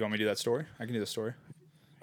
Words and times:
You 0.00 0.04
want 0.04 0.12
me 0.12 0.18
to 0.18 0.24
do 0.24 0.28
that 0.28 0.38
story? 0.38 0.64
I 0.78 0.86
can 0.86 0.94
do 0.94 1.00
the 1.00 1.04
story. 1.04 1.34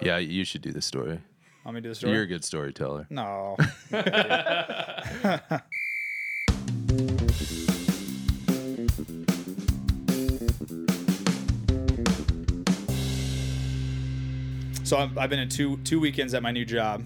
Yeah, 0.03 0.19
you 0.19 0.45
should 0.45 0.61
do 0.61 0.71
the 0.71 0.83
story. 0.83 1.19
Want 1.65 1.73
me 1.73 1.81
to 1.81 1.83
do 1.85 1.89
the 1.89 1.95
story? 1.95 2.13
You're 2.13 2.21
a 2.21 2.27
good 2.27 2.45
storyteller. 2.45 3.07
no. 3.09 3.57
so 14.83 14.97
I've, 14.97 15.17
I've 15.17 15.31
been 15.31 15.39
in 15.39 15.49
two 15.49 15.77
two 15.77 15.99
weekends 15.99 16.35
at 16.35 16.43
my 16.43 16.51
new 16.51 16.65
job, 16.65 17.03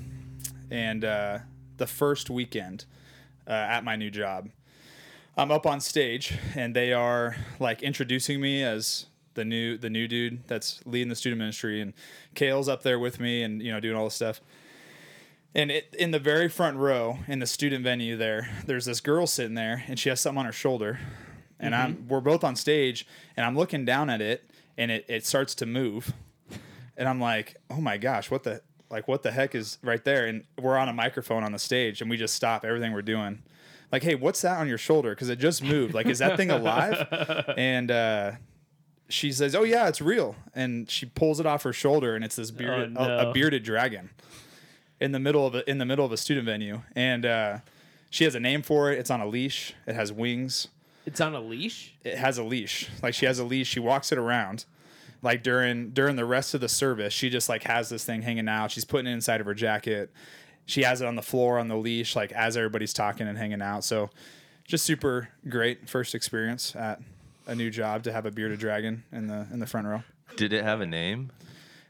and 0.69 1.05
uh, 1.05 1.37
the 1.77 1.87
first 1.87 2.29
weekend 2.29 2.83
uh, 3.47 3.51
at 3.51 3.85
my 3.85 3.95
new 3.95 4.11
job, 4.11 4.49
I'm 5.37 5.51
up 5.51 5.65
on 5.65 5.79
stage, 5.79 6.37
and 6.53 6.75
they 6.75 6.91
are 6.91 7.37
like 7.61 7.81
introducing 7.81 8.41
me 8.41 8.61
as 8.61 9.05
the 9.33 9.45
new 9.45 9.77
the 9.77 9.89
new 9.89 10.07
dude 10.07 10.47
that's 10.47 10.81
leading 10.85 11.09
the 11.09 11.15
student 11.15 11.39
ministry, 11.39 11.81
and 11.81 11.93
Kale's 12.35 12.69
up 12.69 12.83
there 12.83 12.99
with 12.99 13.19
me, 13.19 13.43
and 13.43 13.61
you 13.61 13.71
know 13.71 13.79
doing 13.79 13.95
all 13.95 14.05
this 14.05 14.15
stuff. 14.15 14.41
And 15.53 15.69
it, 15.69 15.93
in 15.97 16.11
the 16.11 16.19
very 16.19 16.47
front 16.47 16.77
row 16.77 17.19
in 17.27 17.39
the 17.39 17.45
student 17.45 17.83
venue 17.83 18.15
there, 18.15 18.49
there's 18.65 18.85
this 18.85 19.01
girl 19.01 19.27
sitting 19.27 19.55
there, 19.55 19.83
and 19.87 19.99
she 19.99 20.09
has 20.09 20.21
something 20.21 20.39
on 20.39 20.45
her 20.45 20.51
shoulder, 20.51 20.99
and 21.59 21.75
I'm 21.75 22.07
we're 22.07 22.21
both 22.21 22.43
on 22.43 22.55
stage, 22.55 23.05
and 23.35 23.45
I'm 23.45 23.57
looking 23.57 23.85
down 23.85 24.09
at 24.09 24.21
it, 24.21 24.49
and 24.77 24.91
it, 24.91 25.05
it 25.07 25.25
starts 25.25 25.53
to 25.55 25.65
move, 25.65 26.13
and 26.97 27.09
I'm 27.09 27.19
like, 27.19 27.57
oh 27.69 27.81
my 27.81 27.97
gosh, 27.97 28.31
what 28.31 28.43
the 28.43 28.61
like 28.89 29.07
what 29.07 29.23
the 29.23 29.31
heck 29.31 29.55
is 29.55 29.77
right 29.83 30.03
there? 30.03 30.25
And 30.25 30.43
we're 30.59 30.77
on 30.77 30.89
a 30.89 30.93
microphone 30.93 31.43
on 31.43 31.51
the 31.51 31.59
stage, 31.59 32.01
and 32.01 32.09
we 32.09 32.17
just 32.17 32.35
stop 32.35 32.63
everything 32.63 32.93
we're 32.93 33.01
doing, 33.01 33.43
like, 33.91 34.03
hey, 34.03 34.15
what's 34.15 34.41
that 34.41 34.57
on 34.57 34.67
your 34.67 34.77
shoulder? 34.77 35.09
Because 35.09 35.29
it 35.29 35.37
just 35.37 35.61
moved. 35.61 35.93
Like, 35.93 36.05
is 36.05 36.19
that 36.19 36.37
thing 36.37 36.49
alive? 36.49 37.07
and 37.57 37.91
uh, 37.91 38.31
she 39.11 39.31
says, 39.31 39.55
oh 39.55 39.63
yeah, 39.63 39.87
it's 39.87 40.01
real, 40.01 40.35
and 40.55 40.89
she 40.89 41.05
pulls 41.05 41.39
it 41.39 41.45
off 41.45 41.63
her 41.63 41.73
shoulder, 41.73 42.15
and 42.15 42.23
it's 42.23 42.35
this 42.35 42.51
bearded, 42.51 42.95
Oh, 42.97 43.03
a, 43.03 43.29
a 43.29 43.33
bearded 43.33 43.63
dragon 43.63 44.09
in 44.99 45.11
the 45.11 45.19
middle 45.19 45.45
of 45.45 45.55
a, 45.55 45.69
in 45.69 45.77
the 45.79 45.85
middle 45.85 46.05
of 46.05 46.11
a 46.11 46.17
student 46.17 46.45
venue, 46.45 46.81
and 46.95 47.25
uh, 47.25 47.57
she 48.09 48.23
has 48.23 48.35
a 48.35 48.39
name 48.39 48.61
for 48.61 48.91
it. 48.91 48.99
It's 48.99 49.09
on 49.09 49.21
a 49.21 49.27
leash. 49.27 49.73
It 49.87 49.95
has 49.95 50.11
wings. 50.11 50.67
It's 51.05 51.19
on 51.19 51.33
a 51.33 51.39
leash. 51.41 51.95
It 52.03 52.17
has 52.17 52.37
a 52.37 52.43
leash. 52.43 52.89
Like 53.01 53.13
she 53.13 53.25
has 53.25 53.39
a 53.39 53.43
leash. 53.43 53.67
She 53.67 53.79
walks 53.79 54.11
it 54.11 54.17
around. 54.17 54.65
Like 55.23 55.43
during 55.43 55.91
during 55.91 56.15
the 56.15 56.25
rest 56.25 56.53
of 56.53 56.61
the 56.61 56.69
service, 56.69 57.13
she 57.13 57.29
just 57.29 57.49
like 57.49 57.63
has 57.63 57.89
this 57.89 58.05
thing 58.05 58.21
hanging 58.21 58.47
out. 58.47 58.71
She's 58.71 58.85
putting 58.85 59.07
it 59.07 59.13
inside 59.13 59.39
of 59.39 59.47
her 59.47 59.53
jacket. 59.53 60.11
She 60.67 60.83
has 60.83 61.01
it 61.01 61.07
on 61.07 61.15
the 61.15 61.21
floor 61.23 61.57
on 61.59 61.67
the 61.67 61.75
leash, 61.75 62.15
like 62.15 62.31
as 62.31 62.55
everybody's 62.55 62.93
talking 62.93 63.27
and 63.27 63.37
hanging 63.37 63.61
out. 63.61 63.83
So, 63.83 64.09
just 64.65 64.85
super 64.85 65.29
great 65.49 65.89
first 65.89 66.13
experience 66.15 66.75
at 66.75 67.01
a 67.47 67.55
new 67.55 67.69
job 67.69 68.03
to 68.03 68.11
have 68.11 68.25
a 68.25 68.31
bearded 68.31 68.59
dragon 68.59 69.03
in 69.11 69.27
the 69.27 69.47
in 69.51 69.59
the 69.59 69.67
front 69.67 69.87
row. 69.87 70.03
Did 70.37 70.53
it 70.53 70.63
have 70.63 70.81
a 70.81 70.85
name? 70.85 71.31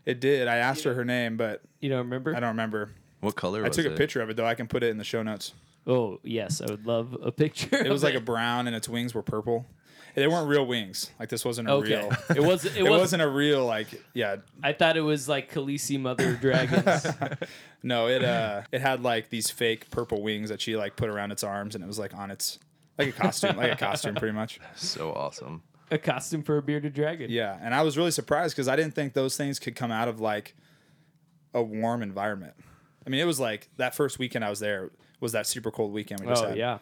It 0.06 0.20
did. 0.20 0.48
I 0.48 0.58
asked 0.58 0.84
her 0.86 0.94
her 0.96 1.06
name, 1.06 1.38
but 1.38 1.62
You 1.80 1.90
don't 1.90 2.00
remember? 2.00 2.36
I 2.36 2.40
don't 2.40 2.50
remember. 2.50 2.90
What 3.20 3.36
color 3.36 3.64
I 3.64 3.68
was 3.68 3.78
took 3.78 3.86
it? 3.86 3.94
a 3.94 3.96
picture 3.96 4.22
of 4.22 4.30
it 4.30 4.38
though. 4.38 4.48
I 4.48 4.56
can 4.56 4.68
put 4.68 4.82
it 4.84 4.90
in 4.90 4.98
the 4.98 5.04
show 5.04 5.22
notes. 5.22 5.54
Oh 5.86 6.20
yes, 6.24 6.62
I 6.62 6.66
would 6.72 6.86
love 6.86 7.16
a 7.22 7.32
picture. 7.32 7.76
It 7.76 7.92
was 7.92 8.04
like 8.04 8.16
a 8.16 8.20
brown 8.22 8.68
and 8.68 8.76
its 8.76 8.90
wings 8.90 9.14
were 9.14 9.22
purple. 9.22 9.66
They 10.14 10.28
weren't 10.28 10.50
real 10.50 10.66
wings. 10.66 11.10
Like 11.20 11.30
this 11.30 11.46
wasn't 11.46 11.70
a 11.70 11.74
okay. 11.74 11.96
real. 11.96 12.12
It 12.36 12.44
was. 12.44 12.66
It, 12.66 12.76
It 12.78 12.84
was. 12.84 13.00
wasn't 13.00 13.22
a 13.22 13.28
real 13.30 13.66
like 13.66 13.88
yeah. 14.14 14.38
I 14.64 14.74
thought 14.74 14.98
it 14.98 15.02
was 15.02 15.30
like 15.30 15.52
Khaleesi 15.54 16.00
Mother 16.00 16.34
Dragons. 16.42 17.06
No, 17.84 18.08
it 18.08 18.24
uh 18.24 18.64
it 18.72 18.82
had 18.82 19.04
like 19.04 19.30
these 19.30 19.50
fake 19.50 19.90
purple 19.90 20.22
wings 20.22 20.50
that 20.50 20.60
she 20.62 20.76
like 20.76 20.96
put 20.96 21.10
around 21.10 21.32
its 21.32 21.44
arms 21.44 21.76
and 21.76 21.84
it 21.84 21.88
was 21.88 21.98
like 22.00 22.14
on 22.14 22.30
its 22.32 22.60
like 22.98 23.10
a 23.10 23.12
costume, 23.12 23.58
like 23.58 23.72
a 23.72 23.76
costume 23.76 24.16
pretty 24.16 24.34
much. 24.34 24.60
So 24.76 25.12
awesome. 25.14 25.64
a 25.90 25.98
costume 25.98 26.44
for 26.44 26.58
a 26.58 26.62
bearded 26.62 26.94
dragon. 26.94 27.30
Yeah, 27.30 27.58
and 27.62 27.74
I 27.76 27.82
was 27.84 27.98
really 27.98 28.12
surprised 28.12 28.56
because 28.56 28.68
I 28.68 28.76
didn't 28.76 28.94
think 28.96 29.14
those 29.14 29.36
things 29.38 29.60
could 29.60 29.76
come 29.76 29.92
out 29.92 30.08
of 30.08 30.20
like 30.20 30.56
a 31.54 31.62
warm 31.62 32.02
environment. 32.02 32.54
I 33.06 33.10
mean, 33.10 33.20
it 33.20 33.26
was 33.26 33.40
like 33.40 33.70
that 33.78 33.96
first 33.96 34.20
weekend 34.20 34.46
I 34.46 34.50
was 34.50 34.60
there 34.60 34.90
was 35.20 35.32
that 35.34 35.48
super 35.48 35.72
cold 35.72 35.92
weekend 35.94 36.22
we 36.22 36.28
just 36.28 36.44
Oh 36.44 36.50
had. 36.50 36.58
yeah. 36.58 36.78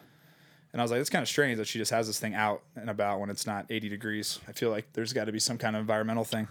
And 0.72 0.80
I 0.80 0.84
was 0.84 0.90
like, 0.92 1.00
it's 1.00 1.10
kind 1.10 1.22
of 1.22 1.28
strange 1.28 1.58
that 1.58 1.66
she 1.66 1.78
just 1.80 1.90
has 1.90 2.06
this 2.06 2.20
thing 2.20 2.34
out 2.34 2.62
and 2.76 2.88
about 2.88 3.18
when 3.18 3.28
it's 3.28 3.44
not 3.46 3.66
80 3.70 3.88
degrees. 3.88 4.38
I 4.46 4.52
feel 4.52 4.70
like 4.70 4.92
there's 4.92 5.12
got 5.12 5.24
to 5.24 5.32
be 5.32 5.40
some 5.40 5.58
kind 5.58 5.74
of 5.74 5.80
environmental 5.80 6.22
thing 6.24 6.46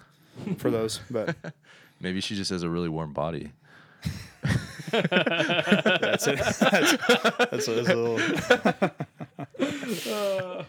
for 0.58 0.70
those. 0.70 1.00
But 1.10 1.36
Maybe 2.02 2.20
she 2.20 2.36
just 2.36 2.50
has 2.52 2.64
a 2.64 2.70
really 2.70 2.90
warm 2.90 3.14
body. 3.14 3.54
that's 4.92 6.28
it. 6.28 6.38
That's, 6.40 6.60
that's, 6.60 6.94
a, 6.94 7.48
that's 7.52 7.68
a 7.68 7.72
little. 7.72 8.92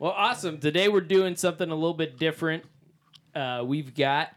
Well, 0.00 0.12
awesome. 0.12 0.58
Today 0.58 0.88
we're 0.88 1.00
doing 1.00 1.34
something 1.34 1.68
a 1.68 1.74
little 1.74 1.92
bit 1.92 2.20
different. 2.20 2.62
Uh, 3.34 3.64
we've 3.66 3.96
got 3.96 4.28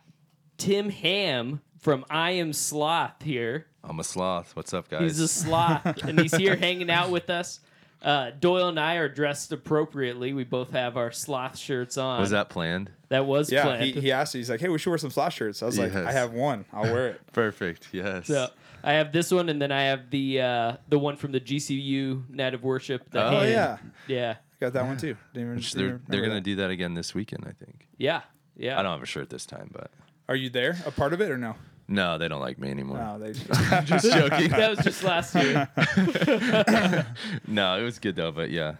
Tim 0.58 0.90
Ham 0.90 1.62
from 1.78 2.04
I 2.10 2.32
Am 2.32 2.52
Sloth 2.52 3.22
here. 3.22 3.68
I'm 3.84 4.00
a 4.00 4.04
sloth. 4.04 4.56
What's 4.56 4.74
up, 4.74 4.90
guys? 4.90 5.02
He's 5.02 5.20
a 5.20 5.28
sloth, 5.28 5.86
and 6.04 6.20
he's 6.20 6.36
here 6.36 6.56
hanging 6.58 6.90
out 6.90 7.12
with 7.12 7.30
us. 7.30 7.60
Uh, 8.02 8.32
Doyle 8.40 8.68
and 8.70 8.80
I 8.80 8.96
are 8.96 9.08
dressed 9.10 9.52
appropriately. 9.52 10.34
We 10.34 10.44
both 10.44 10.72
have 10.72 10.98
our 10.98 11.12
sloth 11.12 11.58
shirts 11.58 11.98
on. 11.98 12.20
was 12.20 12.32
that 12.32 12.50
planned? 12.50 12.90
That 13.10 13.26
was 13.28 13.52
Yeah, 13.52 13.64
planned. 13.64 13.84
he, 13.84 13.92
he 13.92 14.12
asked. 14.12 14.34
He's 14.34 14.50
like, 14.50 14.60
hey, 14.60 14.70
we 14.70 14.80
should 14.80 14.90
wear 14.90 14.98
some 14.98 15.12
sloth 15.12 15.34
shirts. 15.34 15.62
I 15.62 15.68
was 15.68 15.78
like, 15.78 15.94
I 15.96 16.12
have 16.12 16.34
one. 16.34 16.66
I'll 16.74 16.84
wear 16.92 17.10
it. 17.10 17.22
Perfect. 17.34 17.90
Yes. 17.92 18.28
so 18.28 18.48
I 18.84 18.94
have 18.94 19.12
this 19.12 19.32
one, 19.32 19.50
and 19.50 19.62
then 19.62 19.72
I 19.72 19.84
have 19.84 20.10
the 20.10 20.42
uh, 20.42 20.74
the 20.90 20.98
one 20.98 21.16
from 21.16 21.32
the 21.32 21.40
GCU 21.40 22.28
Night 22.32 22.54
of 22.56 22.64
Worship. 22.64 23.08
the 23.12 23.24
Oh, 23.24 23.30
hand. 23.42 23.50
yeah, 23.52 23.78
yeah, 24.08 24.36
got 24.60 24.74
that 24.74 24.86
one 24.86 24.98
too. 24.98 25.16
Didn't 25.34 25.60
even, 25.60 25.62
didn't 25.62 25.76
they're 25.76 26.02
they're 26.22 26.28
gonna 26.28 26.42
do 26.42 26.56
that 26.56 26.72
again 26.72 26.96
this 26.96 27.14
weekend, 27.14 27.46
I 27.48 27.52
think. 27.64 27.88
yeah, 27.98 28.22
yeah. 28.58 28.80
I 28.80 28.82
don't 28.82 28.94
have 28.94 29.04
a 29.04 29.06
shirt 29.06 29.30
this 29.30 29.46
time, 29.46 29.70
but 29.72 29.92
Are 30.28 30.36
you 30.36 30.50
there? 30.50 30.78
A 30.88 30.92
part 30.92 31.14
of 31.14 31.22
it 31.22 31.30
or 31.30 31.38
no? 31.38 31.56
No, 31.92 32.18
they 32.18 32.28
don't 32.28 32.40
like 32.42 32.58
me 32.58 32.70
anymore. 32.72 32.98
No, 32.98 33.20
they. 33.20 33.34
Just 33.86 34.06
joking. 34.12 34.50
that 34.50 34.70
was 34.70 34.80
just 34.80 35.04
last 35.04 35.36
year. 35.36 35.68
no, 37.48 37.80
it 37.80 37.84
was 37.84 38.00
good 38.00 38.16
though. 38.16 38.32
But 38.32 38.50
yeah, 38.50 38.76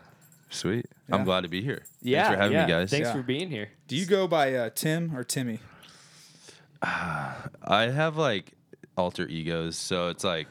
sweet. 0.50 0.86
Yeah. 1.10 1.16
I'm 1.16 1.24
glad 1.24 1.42
to 1.42 1.48
be 1.50 1.62
here. 1.62 1.84
Yeah, 2.02 2.24
Thanks 2.24 2.36
for 2.36 2.42
having 2.42 2.58
yeah. 2.58 2.66
me, 2.66 2.72
guys. 2.72 2.90
Thanks 2.90 3.08
Yeah. 3.10 3.14
for 3.14 3.22
being 3.24 3.50
here. 3.50 3.70
Do 3.88 3.96
you 3.96 4.06
go 4.06 4.28
by 4.28 4.54
uh, 4.56 4.70
Tim 4.74 5.16
or 5.16 5.24
Timmy? 5.24 5.60
I 6.82 7.92
have 7.94 8.18
like 8.18 8.54
alter 8.98 9.28
egos, 9.28 9.78
so 9.78 10.08
it's 10.10 10.24
like 10.24 10.48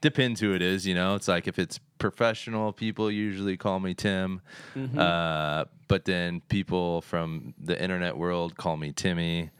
depends 0.00 0.40
who 0.40 0.54
it 0.54 0.62
is. 0.62 0.86
You 0.86 0.94
know, 0.94 1.14
it's 1.14 1.28
like 1.28 1.46
if 1.48 1.58
it's 1.58 1.78
professional, 1.98 2.72
people 2.72 3.10
usually 3.10 3.56
call 3.56 3.80
me 3.80 3.94
Tim, 3.94 4.40
Mm-hmm. 4.76 4.98
uh, 4.98 5.64
but 5.88 6.04
then 6.06 6.40
people 6.48 7.02
from 7.02 7.54
the 7.62 7.80
internet 7.80 8.16
world 8.16 8.56
call 8.56 8.76
me 8.76 8.92
Timmy. 8.92 9.50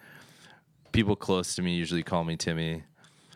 People 0.94 1.16
close 1.16 1.55
to 1.56 1.62
me 1.62 1.75
usually 1.75 2.03
call 2.03 2.25
me 2.25 2.37
Timmy. 2.37 2.84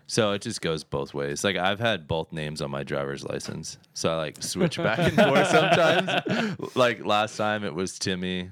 So 0.07 0.33
it 0.33 0.41
just 0.41 0.63
goes 0.63 0.85
both 0.85 1.13
ways. 1.13 1.45
Like 1.45 1.57
I've 1.57 1.81
had 1.81 2.09
both 2.09 2.33
names 2.33 2.63
on 2.63 2.71
my 2.71 2.83
driver's 2.83 3.25
license, 3.25 3.77
so 3.93 4.11
I 4.11 4.17
like 4.17 4.43
switch 4.43 4.79
back 4.83 4.99
and 5.01 5.15
forth 5.15 5.49
sometimes. 5.49 6.75
like 6.77 7.05
last 7.05 7.37
time 7.37 7.63
it 7.65 7.75
was 7.75 7.99
Timmy. 7.99 8.51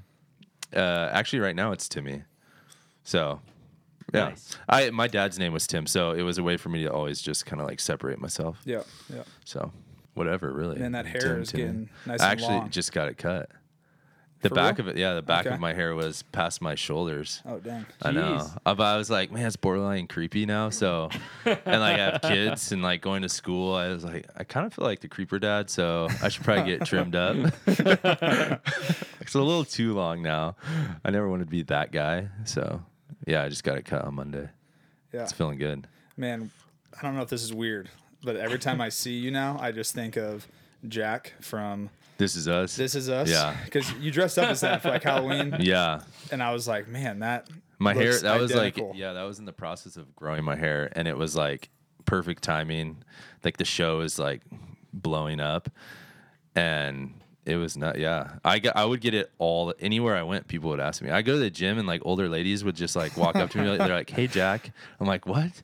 Uh, 0.75 1.09
actually, 1.11 1.39
right 1.39 1.55
now 1.55 1.71
it's 1.71 1.89
Timmy. 1.89 2.21
So, 3.03 3.39
yeah, 4.13 4.29
Nice. 4.29 4.57
I 4.69 4.89
my 4.91 5.07
dad's 5.07 5.39
name 5.39 5.51
was 5.53 5.65
Tim, 5.65 5.87
so 5.87 6.11
it 6.11 6.21
was 6.21 6.37
a 6.37 6.43
way 6.43 6.57
for 6.57 6.69
me 6.69 6.83
to 6.83 6.91
always 6.91 7.21
just 7.21 7.45
kind 7.47 7.59
of 7.61 7.67
like 7.67 7.79
separate 7.79 8.19
myself. 8.19 8.59
Yeah, 8.65 8.83
yeah. 9.11 9.23
So, 9.45 9.71
whatever, 10.13 10.51
really. 10.53 10.79
And 10.81 10.93
that 10.93 11.05
hair 11.07 11.21
Tim, 11.21 11.41
is 11.41 11.51
Timmy. 11.51 11.63
getting 11.63 11.89
nice 12.05 12.21
I 12.21 12.31
actually 12.33 12.55
long. 12.57 12.69
just 12.69 12.91
got 12.91 13.07
it 13.07 13.17
cut. 13.17 13.49
The 14.41 14.49
For 14.49 14.55
back 14.55 14.77
real? 14.77 14.87
of 14.89 14.95
it, 14.95 14.99
yeah, 14.99 15.15
the 15.15 15.21
back 15.23 15.45
Okay. 15.47 15.55
of 15.55 15.59
my 15.59 15.73
hair 15.73 15.95
was 15.95 16.21
past 16.31 16.61
my 16.61 16.75
shoulders. 16.75 17.41
Oh 17.45 17.57
dang. 17.59 17.85
I 18.03 18.11
know. 18.11 18.37
Jeez. 18.37 18.57
Uh, 18.65 18.75
But 18.75 18.83
I 18.83 18.97
was 18.97 19.09
like, 19.09 19.31
man, 19.31 19.45
it's 19.47 19.55
borderline 19.55 20.05
creepy 20.07 20.45
now. 20.45 20.69
So, 20.69 21.09
and 21.45 21.59
like 21.65 21.99
I 21.99 22.11
have 22.11 22.21
kids 22.21 22.71
and 22.71 22.83
like 22.83 23.01
going 23.01 23.23
to 23.23 23.29
school, 23.29 23.73
I 23.73 23.87
was 23.87 24.03
like, 24.03 24.27
I 24.37 24.43
kind 24.43 24.65
of 24.67 24.73
feel 24.75 24.85
like 24.85 24.99
the 24.99 25.07
creeper 25.07 25.39
dad. 25.39 25.69
So 25.71 26.07
I 26.21 26.29
should 26.29 26.43
probably 26.43 26.65
get 26.77 26.85
trimmed 26.85 27.15
up. 27.15 27.35
it's 27.67 29.33
a 29.35 29.41
little 29.41 29.65
too 29.65 29.93
long 29.93 30.21
now. 30.21 30.55
I 31.03 31.09
never 31.11 31.27
wanted 31.27 31.45
to 31.45 31.51
be 31.51 31.63
that 31.63 31.91
guy. 31.91 32.27
So 32.45 32.83
yeah, 33.25 33.43
I 33.43 33.49
just 33.49 33.63
got 33.63 33.77
it 33.77 33.85
cut 33.85 34.03
on 34.03 34.13
Monday. 34.15 34.49
Yeah. 35.13 35.23
It's 35.23 35.31
feeling 35.31 35.57
good. 35.57 35.87
Man, 36.15 36.51
I 36.97 37.01
don't 37.01 37.15
know 37.15 37.21
if 37.21 37.29
this 37.29 37.43
is 37.43 37.53
weird, 37.53 37.89
but 38.23 38.35
every 38.35 38.59
time 38.59 38.81
I 38.81 38.89
see 38.89 39.13
you 39.17 39.31
now, 39.31 39.57
I 39.59 39.71
just 39.71 39.93
think 39.95 40.15
of 40.15 40.47
Jack 40.87 41.33
from 41.41 41.89
This 42.17 42.35
is 42.35 42.47
us. 42.47 42.75
This 42.75 42.95
Is 42.95 43.09
Us. 43.09 43.29
Yeah. 43.29 43.55
Because 43.65 43.91
you 43.93 44.11
dressed 44.11 44.39
up 44.39 44.49
as 44.49 44.61
that 44.61 44.81
for 44.81 44.89
like 44.89 45.03
Halloween, 45.03 45.55
yeah. 45.59 46.01
and 46.31 46.41
I 46.41 46.51
was 46.51 46.67
like, 46.67 46.87
man, 46.87 47.19
that 47.19 47.47
My 47.79 47.93
hair 47.93 48.17
that 48.19 48.39
was 48.39 48.53
like 48.53 48.79
yeah, 48.95 49.13
that 49.13 49.23
was 49.23 49.39
in 49.39 49.45
the 49.45 49.53
process 49.53 49.97
of 49.97 50.15
growing 50.15 50.43
my 50.43 50.55
hair 50.55 50.91
and 50.93 51.07
it 51.07 51.17
was 51.17 51.35
like 51.35 51.69
perfect 52.05 52.43
timing. 52.43 53.03
Like 53.43 53.57
the 53.57 53.65
show 53.65 54.01
is 54.01 54.17
like 54.17 54.41
blowing 54.93 55.39
up 55.39 55.69
and 56.55 57.13
it 57.45 57.55
was 57.55 57.77
not 57.77 57.99
yeah. 57.99 58.39
I 58.43 58.59
got 58.59 58.75
I 58.75 58.83
would 58.83 58.99
get 58.99 59.13
it 59.13 59.31
all 59.37 59.73
anywhere 59.79 60.15
I 60.15 60.23
went, 60.23 60.47
people 60.47 60.71
would 60.71 60.79
ask 60.79 61.01
me. 61.01 61.11
I 61.11 61.21
go 61.21 61.33
to 61.33 61.39
the 61.39 61.51
gym 61.51 61.77
and 61.77 61.87
like 61.87 62.01
older 62.03 62.27
ladies 62.27 62.63
would 62.63 62.75
just 62.75 62.95
like 62.95 63.15
walk 63.15 63.35
up 63.35 63.51
to 63.51 63.59
me 63.59 63.77
they're 63.77 63.87
like, 63.87 64.09
"Hey 64.09 64.27
Jack." 64.27 64.71
I'm 64.99 65.07
like, 65.07 65.27
"What?" 65.27 65.61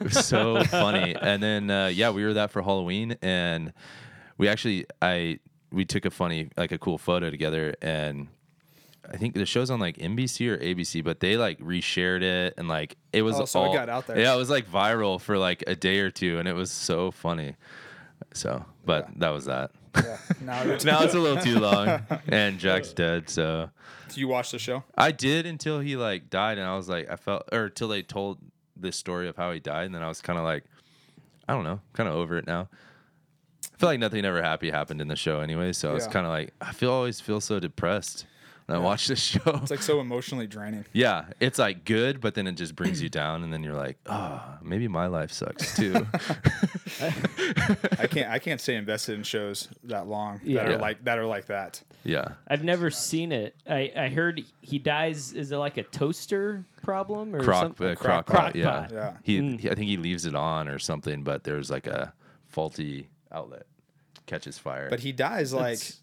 It 0.00 0.04
was 0.04 0.26
so 0.26 0.62
funny. 0.64 1.14
And 1.14 1.42
then 1.42 1.70
uh, 1.70 1.86
yeah, 1.86 2.10
we 2.10 2.24
were 2.24 2.34
that 2.34 2.50
for 2.50 2.60
Halloween 2.60 3.16
and 3.22 3.72
we 4.36 4.48
actually 4.48 4.84
I 5.00 5.38
we 5.72 5.84
took 5.84 6.04
a 6.04 6.10
funny 6.10 6.50
like 6.56 6.72
a 6.72 6.78
cool 6.78 6.98
photo 6.98 7.30
together 7.30 7.74
and 7.82 8.28
I 9.12 9.16
think 9.16 9.34
the 9.34 9.44
show's 9.46 9.70
on 9.70 9.80
like 9.80 9.96
NBC 9.98 10.48
or 10.48 10.56
ABC, 10.58 11.02
but 11.02 11.18
they 11.20 11.36
like 11.36 11.58
reshared 11.58 12.22
it 12.22 12.54
and 12.56 12.68
like 12.68 12.96
it 13.12 13.22
was 13.22 13.38
Oh, 13.40 13.44
so 13.46 13.64
it 13.64 13.66
all, 13.68 13.74
got 13.74 13.88
out 13.88 14.06
there. 14.06 14.18
Yeah, 14.18 14.32
it 14.34 14.38
was 14.38 14.48
like 14.48 14.66
viral 14.70 15.20
for 15.20 15.36
like 15.38 15.64
a 15.66 15.74
day 15.74 15.98
or 15.98 16.10
two, 16.10 16.38
and 16.38 16.46
it 16.46 16.52
was 16.54 16.70
so 16.70 17.10
funny. 17.10 17.56
So, 18.32 18.64
but 18.86 19.08
that 19.18 19.30
was 19.30 19.46
that. 19.46 19.72
Yeah. 19.96 20.16
Now, 20.40 20.62
it's- 20.62 20.84
now 20.84 21.02
it's 21.02 21.14
a 21.14 21.18
little 21.18 21.42
too 21.44 21.58
long, 21.58 22.00
and 22.28 22.58
Jack's 22.60 22.92
dead. 22.92 23.28
So 23.28 23.70
Do 24.08 24.20
you 24.20 24.28
watch 24.28 24.52
the 24.52 24.58
show? 24.60 24.84
I 24.96 25.10
did 25.10 25.46
until 25.46 25.80
he 25.80 25.96
like 25.96 26.30
died, 26.30 26.58
and 26.58 26.66
I 26.66 26.76
was 26.76 26.88
like, 26.88 27.10
I 27.10 27.16
felt, 27.16 27.48
or 27.52 27.64
until 27.64 27.88
they 27.88 28.02
told 28.02 28.38
this 28.76 28.96
story 28.96 29.28
of 29.28 29.36
how 29.36 29.50
he 29.52 29.58
died, 29.58 29.86
and 29.86 29.94
then 29.94 30.02
I 30.04 30.08
was 30.08 30.20
kind 30.22 30.38
of 30.38 30.44
like, 30.44 30.64
I 31.48 31.54
don't 31.54 31.64
know, 31.64 31.80
kind 31.92 32.08
of 32.08 32.14
over 32.14 32.38
it 32.38 32.46
now. 32.46 32.68
I 33.82 33.84
feel 33.84 33.90
like 33.90 33.98
nothing 34.00 34.24
ever 34.24 34.40
happy 34.40 34.70
happened 34.70 35.00
in 35.00 35.08
the 35.08 35.16
show 35.16 35.40
anyway, 35.40 35.72
so 35.72 35.90
I 35.90 35.92
was 35.92 36.06
kind 36.06 36.24
of 36.24 36.30
like, 36.30 36.54
I 36.60 36.70
feel 36.72 36.92
always 36.92 37.20
feel 37.20 37.40
so 37.40 37.58
depressed 37.58 38.26
when 38.66 38.76
I 38.78 38.80
watch 38.80 39.08
this 39.08 39.18
show. 39.24 39.40
It's 39.60 39.72
like 39.72 39.82
so 39.82 39.98
emotionally 40.00 40.46
draining. 40.46 40.84
yeah, 40.92 41.24
it's 41.40 41.58
like 41.58 41.84
good, 41.84 42.20
but 42.20 42.36
then 42.36 42.46
it 42.46 42.52
just 42.52 42.76
brings 42.76 43.02
you 43.02 43.08
down, 43.08 43.42
and 43.42 43.52
then 43.52 43.64
you're 43.64 43.74
like, 43.74 43.98
oh, 44.06 44.40
maybe 44.62 44.86
my 44.86 45.08
life 45.08 45.32
sucks 45.32 45.74
too. 45.74 46.06
I 47.00 48.06
can't. 48.08 48.30
I 48.30 48.38
can't 48.38 48.60
stay 48.60 48.76
invested 48.76 49.14
in 49.16 49.24
shows 49.24 49.68
that 49.82 50.06
long 50.06 50.40
Yeah. 50.44 50.62
that 50.62 50.70
Yeah. 50.70 50.76
are 50.76 50.80
like 50.80 51.04
that 51.04 51.18
are 51.18 51.26
like 51.26 51.46
that. 51.46 51.82
yeah, 52.04 52.34
I've 52.46 52.62
never 52.62 52.88
seen 52.88 53.32
it. 53.32 53.56
I, 53.68 53.92
I 53.96 54.08
heard 54.10 54.44
he 54.60 54.78
dies. 54.78 55.32
Is 55.32 55.50
it 55.50 55.56
like 55.56 55.76
a 55.76 55.82
toaster 55.82 56.64
problem 56.82 57.34
or 57.34 57.40
crock, 57.42 57.62
something? 57.62 57.88
uh, 57.88 57.94
crock, 57.96 58.26
Crock 58.26 58.44
pot, 58.52 58.56
yeah. 58.56 58.86
Yeah. 58.92 59.16
He, 59.24 59.40
Mm. 59.40 59.58
he- 59.58 59.70
I 59.70 59.74
think 59.74 59.88
he 59.88 59.96
leaves 59.96 60.24
it 60.24 60.36
on 60.36 60.68
or 60.68 60.78
something, 60.78 61.24
but 61.24 61.42
there's 61.42 61.68
like 61.68 61.88
a 61.88 62.12
faulty 62.46 63.08
outlet 63.32 63.66
catches 64.32 64.58
fire. 64.58 64.88
But 64.90 65.00
he 65.00 65.12
dies 65.12 65.52
like 65.52 65.78
That's- 65.78 65.98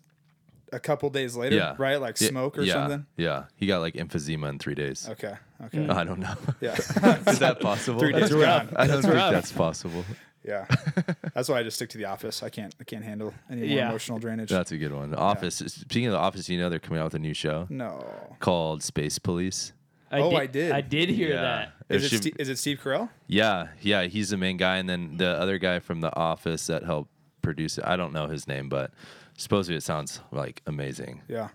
a 0.71 0.79
couple 0.79 1.09
days 1.09 1.35
later, 1.35 1.55
yeah, 1.55 1.75
right? 1.77 1.99
Like 1.99 2.19
Yeah, 2.21 2.27
smoke 2.29 2.57
or 2.57 2.61
yeah, 2.61 2.73
something. 2.73 3.05
Yeah, 3.17 3.45
he 3.55 3.65
got 3.67 3.79
like 3.81 3.95
emphysema 3.95 4.49
in 4.49 4.59
three 4.59 4.75
days. 4.75 5.07
Okay. 5.09 5.33
Okay. 5.65 5.87
I 5.89 6.03
don't 6.03 6.19
know. 6.19 6.35
Yeah. 6.61 6.75
Is 7.27 7.39
that 7.39 7.59
possible? 7.59 7.99
Three 7.99 8.11
days 8.13 8.29
That's 8.29 8.33
rough. 8.33 8.67
gone. 8.67 8.73
I 8.77 8.85
don't 8.87 8.95
That's 8.97 9.05
think 9.05 9.13
rough. 9.15 9.33
that's 9.33 9.51
possible. 9.51 10.05
Yeah. 10.45 10.65
That's 11.33 11.49
why 11.49 11.59
I 11.59 11.63
just 11.63 11.75
stick 11.75 11.89
to 11.89 11.97
the 11.97 12.05
office. 12.05 12.41
I 12.43 12.49
can't. 12.49 12.73
I 12.79 12.83
can't 12.85 13.03
handle 13.03 13.33
any 13.51 13.61
more 13.61 13.69
Yeah. 13.77 13.89
emotional 13.89 14.19
drainage. 14.19 14.49
That's 14.49 14.71
a 14.71 14.77
good 14.77 14.93
one. 14.93 15.09
The 15.11 15.17
Office. 15.17 15.55
Speaking 15.57 16.05
of 16.07 16.13
The 16.13 16.17
Office, 16.19 16.47
you 16.47 16.57
know 16.57 16.69
they're 16.69 16.79
coming 16.79 16.99
out 17.01 17.05
with 17.05 17.15
a 17.15 17.19
new 17.19 17.33
show 17.33 17.67
no. 17.69 18.05
called 18.39 18.81
Space 18.81 19.19
Police. 19.19 19.73
Oh, 20.11 20.35
I 20.35 20.45
did. 20.47 20.71
I 20.71 20.81
did 20.81 21.09
hear 21.09 21.29
Yeah. 21.31 21.41
that. 21.41 21.73
Is 21.89 22.05
it, 22.05 22.09
should- 22.09 22.23
Ste- 22.23 22.39
is 22.39 22.47
it 22.49 22.57
Steve 22.57 22.79
Carell? 22.81 23.09
Yeah, 23.27 23.67
yeah, 23.81 24.03
he's 24.03 24.29
the 24.29 24.37
main 24.37 24.57
guy, 24.57 24.77
and 24.77 24.87
then 24.89 25.17
the 25.17 25.27
other 25.27 25.57
guy 25.57 25.79
from 25.79 25.99
The 26.01 26.15
Office 26.15 26.67
that 26.67 26.83
helped 26.83 27.11
produce 27.41 27.77
it. 27.77 27.85
I 27.85 27.95
don't 27.95 28.13
know 28.13 28.27
his 28.27 28.47
name, 28.47 28.69
but 28.69 28.91
supposedly 29.37 29.77
it 29.77 29.83
sounds 29.83 30.21
like 30.31 30.61
amazing. 30.67 31.21
Yeah. 31.27 31.49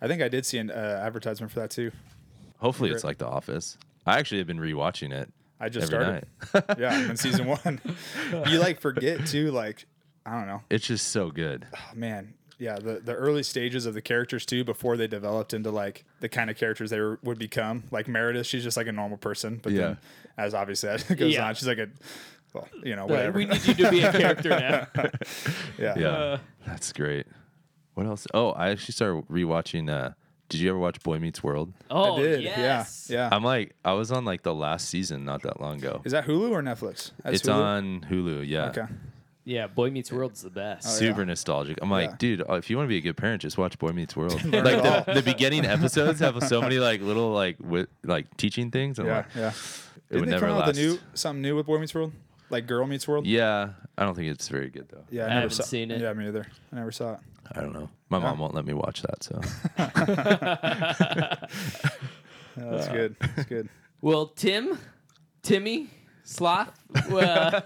I 0.00 0.06
think 0.08 0.22
I 0.22 0.28
did 0.28 0.46
see 0.46 0.58
an 0.58 0.70
uh, 0.70 1.00
advertisement 1.04 1.52
for 1.52 1.60
that 1.60 1.70
too. 1.70 1.90
Hopefully, 2.58 2.90
it's 2.90 3.04
like 3.04 3.18
The 3.18 3.26
Office. 3.26 3.76
I 4.06 4.18
actually 4.18 4.38
have 4.38 4.46
been 4.46 4.58
rewatching 4.60 5.12
it 5.12 5.32
I 5.60 5.68
just 5.68 5.92
every 5.92 6.04
started. 6.04 6.26
night. 6.54 6.78
Yeah, 6.78 6.90
I'm 6.94 7.10
in 7.10 7.16
season 7.16 7.46
one. 7.46 7.80
you 8.48 8.58
like 8.58 8.80
forget 8.80 9.26
too, 9.26 9.50
like 9.50 9.86
I 10.24 10.32
don't 10.32 10.46
know. 10.46 10.62
It's 10.70 10.86
just 10.86 11.08
so 11.08 11.30
good. 11.30 11.66
Oh, 11.74 11.78
man, 11.94 12.34
yeah, 12.58 12.78
the 12.78 13.00
the 13.00 13.14
early 13.14 13.42
stages 13.42 13.86
of 13.86 13.94
the 13.94 14.02
characters 14.02 14.44
too, 14.46 14.62
before 14.64 14.96
they 14.96 15.06
developed 15.08 15.52
into 15.54 15.70
like 15.70 16.04
the 16.20 16.28
kind 16.28 16.48
of 16.50 16.56
characters 16.56 16.90
they 16.90 17.00
were, 17.00 17.18
would 17.22 17.38
become. 17.38 17.84
Like 17.90 18.06
Meredith, 18.08 18.46
she's 18.46 18.62
just 18.64 18.76
like 18.76 18.86
a 18.86 18.92
normal 18.92 19.18
person, 19.18 19.58
but 19.62 19.72
Yeah. 19.72 19.80
then 19.80 19.98
as 20.36 20.54
obviously 20.54 20.90
as 20.90 21.08
it 21.10 21.16
goes 21.16 21.34
Yeah. 21.34 21.46
on, 21.48 21.54
she's 21.54 21.66
like 21.68 21.78
a 21.78 21.88
well, 22.54 22.68
you 22.82 22.96
know, 22.96 23.06
whatever. 23.06 23.38
we 23.38 23.44
need 23.46 23.64
you 23.66 23.74
to 23.74 23.90
be 23.90 24.00
a 24.02 24.12
character 24.12 24.48
now. 24.50 24.86
yeah. 25.78 25.94
Yeah, 25.98 26.08
Uh, 26.08 26.38
that's 26.66 26.92
great. 26.92 27.26
What 27.94 28.06
else? 28.06 28.26
Oh, 28.32 28.50
I 28.52 28.70
actually 28.70 28.92
started 28.92 29.24
rewatching. 29.28 29.90
Uh, 29.90 30.10
did 30.48 30.60
you 30.60 30.70
ever 30.70 30.78
watch 30.78 31.02
Boy 31.02 31.18
Meets 31.18 31.42
World? 31.42 31.72
Oh, 31.90 32.16
I 32.16 32.20
did. 32.22 32.42
yes. 32.42 33.08
Yeah. 33.10 33.28
Yeah. 33.28 33.36
I'm 33.36 33.42
like, 33.44 33.74
I 33.84 33.92
was 33.92 34.10
on 34.12 34.24
like 34.24 34.42
the 34.42 34.54
last 34.54 34.88
season 34.88 35.24
not 35.24 35.42
that 35.42 35.60
long 35.60 35.76
ago. 35.78 36.00
Is 36.04 36.12
that 36.12 36.26
Hulu 36.26 36.50
or 36.50 36.62
Netflix? 36.62 37.10
That's 37.22 37.40
It's 37.40 37.48
Hulu? 37.48 37.54
on 37.54 38.06
Hulu. 38.10 38.46
Yeah. 38.48 38.66
Okay. 38.68 38.84
Yeah, 39.44 39.66
Boy 39.66 39.90
Meets 39.90 40.12
World's 40.12 40.42
the 40.42 40.50
best. 40.50 40.86
Oh, 40.86 40.90
Super 40.90 41.20
yeah. 41.22 41.26
nostalgic. 41.28 41.78
I'm 41.82 41.90
like, 41.90 42.10
Yeah. 42.10 42.16
dude, 42.18 42.40
uh, 42.48 42.54
if 42.54 42.68
you 42.70 42.76
want 42.76 42.86
to 42.86 42.90
be 42.90 42.98
a 42.98 43.00
good 43.00 43.16
parent, 43.16 43.40
just 43.42 43.56
watch 43.58 43.78
Boy 43.78 43.90
Meets 43.92 44.14
World. 44.14 44.34
Like 44.44 44.52
the, 45.06 45.12
the 45.14 45.22
beginning 45.22 45.64
episodes 45.64 46.20
have 46.20 46.42
so 46.44 46.60
many 46.60 46.78
like 46.78 47.00
little 47.00 47.30
like 47.32 47.56
with 47.58 47.88
like 48.04 48.34
teaching 48.36 48.70
things. 48.70 48.98
I'm 48.98 49.06
Yeah. 49.06 49.16
like, 49.16 49.26
Yeah. 49.34 49.48
it 49.48 49.54
Didn't 50.10 50.20
would 50.20 50.28
they 50.28 50.30
never 50.32 50.46
come 50.46 50.54
out 50.56 50.58
last. 50.60 50.68
with 50.68 50.78
a 50.78 50.80
new 50.82 50.98
something 51.14 51.42
new 51.42 51.56
with 51.56 51.66
Boy 51.66 51.78
Meets 51.78 51.94
World? 51.94 52.12
Like 52.50 52.66
Girl 52.66 52.86
Meets 52.86 53.06
World? 53.06 53.26
yeah, 53.26 53.70
I 53.96 54.04
don't 54.04 54.14
think 54.14 54.28
it's 54.28 54.48
very 54.48 54.70
good 54.70 54.88
though. 54.88 55.04
Yeah, 55.10 55.22
I, 55.22 55.26
I 55.26 55.28
never 55.28 55.40
haven't 55.40 55.56
saw, 55.56 55.62
seen 55.64 55.90
it. 55.90 56.00
Yeah, 56.00 56.12
me 56.12 56.28
either. 56.28 56.46
I 56.72 56.76
never 56.76 56.92
saw 56.92 57.14
it. 57.14 57.18
I 57.52 57.60
don't 57.60 57.72
know. 57.72 57.88
My 58.10 58.18
mom 58.18 58.38
won't 58.38 58.54
let 58.54 58.64
me 58.66 58.74
watch 58.74 59.02
that. 59.02 59.22
So 59.22 59.40
Yeah, 62.56 62.70
that's 62.70 62.88
good. 62.88 63.16
That's 63.20 63.48
good. 63.48 63.68
Well, 64.00 64.26
Tim, 64.28 64.78
Timmy, 65.42 65.88
Sloth, 66.22 66.70
uh, 67.10 67.60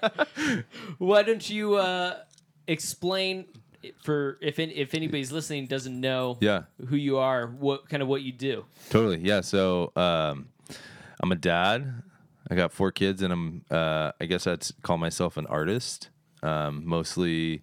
why 0.98 1.22
don't 1.22 1.50
you 1.50 1.74
uh, 1.74 2.20
explain 2.66 3.44
for 4.02 4.38
if 4.40 4.58
any, 4.58 4.72
if 4.72 4.94
anybody's 4.94 5.30
listening 5.30 5.66
doesn't 5.66 6.00
know 6.00 6.38
yeah, 6.40 6.62
who 6.88 6.96
you 6.96 7.18
are, 7.18 7.48
what 7.48 7.86
kind 7.90 8.02
of 8.02 8.08
what 8.08 8.22
you 8.22 8.32
do? 8.32 8.64
totally. 8.88 9.18
Yeah. 9.18 9.42
So 9.42 9.92
um, 9.94 10.48
I'm 11.20 11.30
a 11.32 11.36
dad. 11.36 12.02
I 12.52 12.54
got 12.54 12.70
four 12.70 12.92
kids, 12.92 13.22
and 13.22 13.32
I'm 13.32 13.64
uh, 13.70 14.12
I 14.20 14.26
guess 14.26 14.46
I'd 14.46 14.66
call 14.82 14.98
myself 14.98 15.38
an 15.38 15.46
artist. 15.46 16.10
Um, 16.42 16.82
mostly 16.84 17.62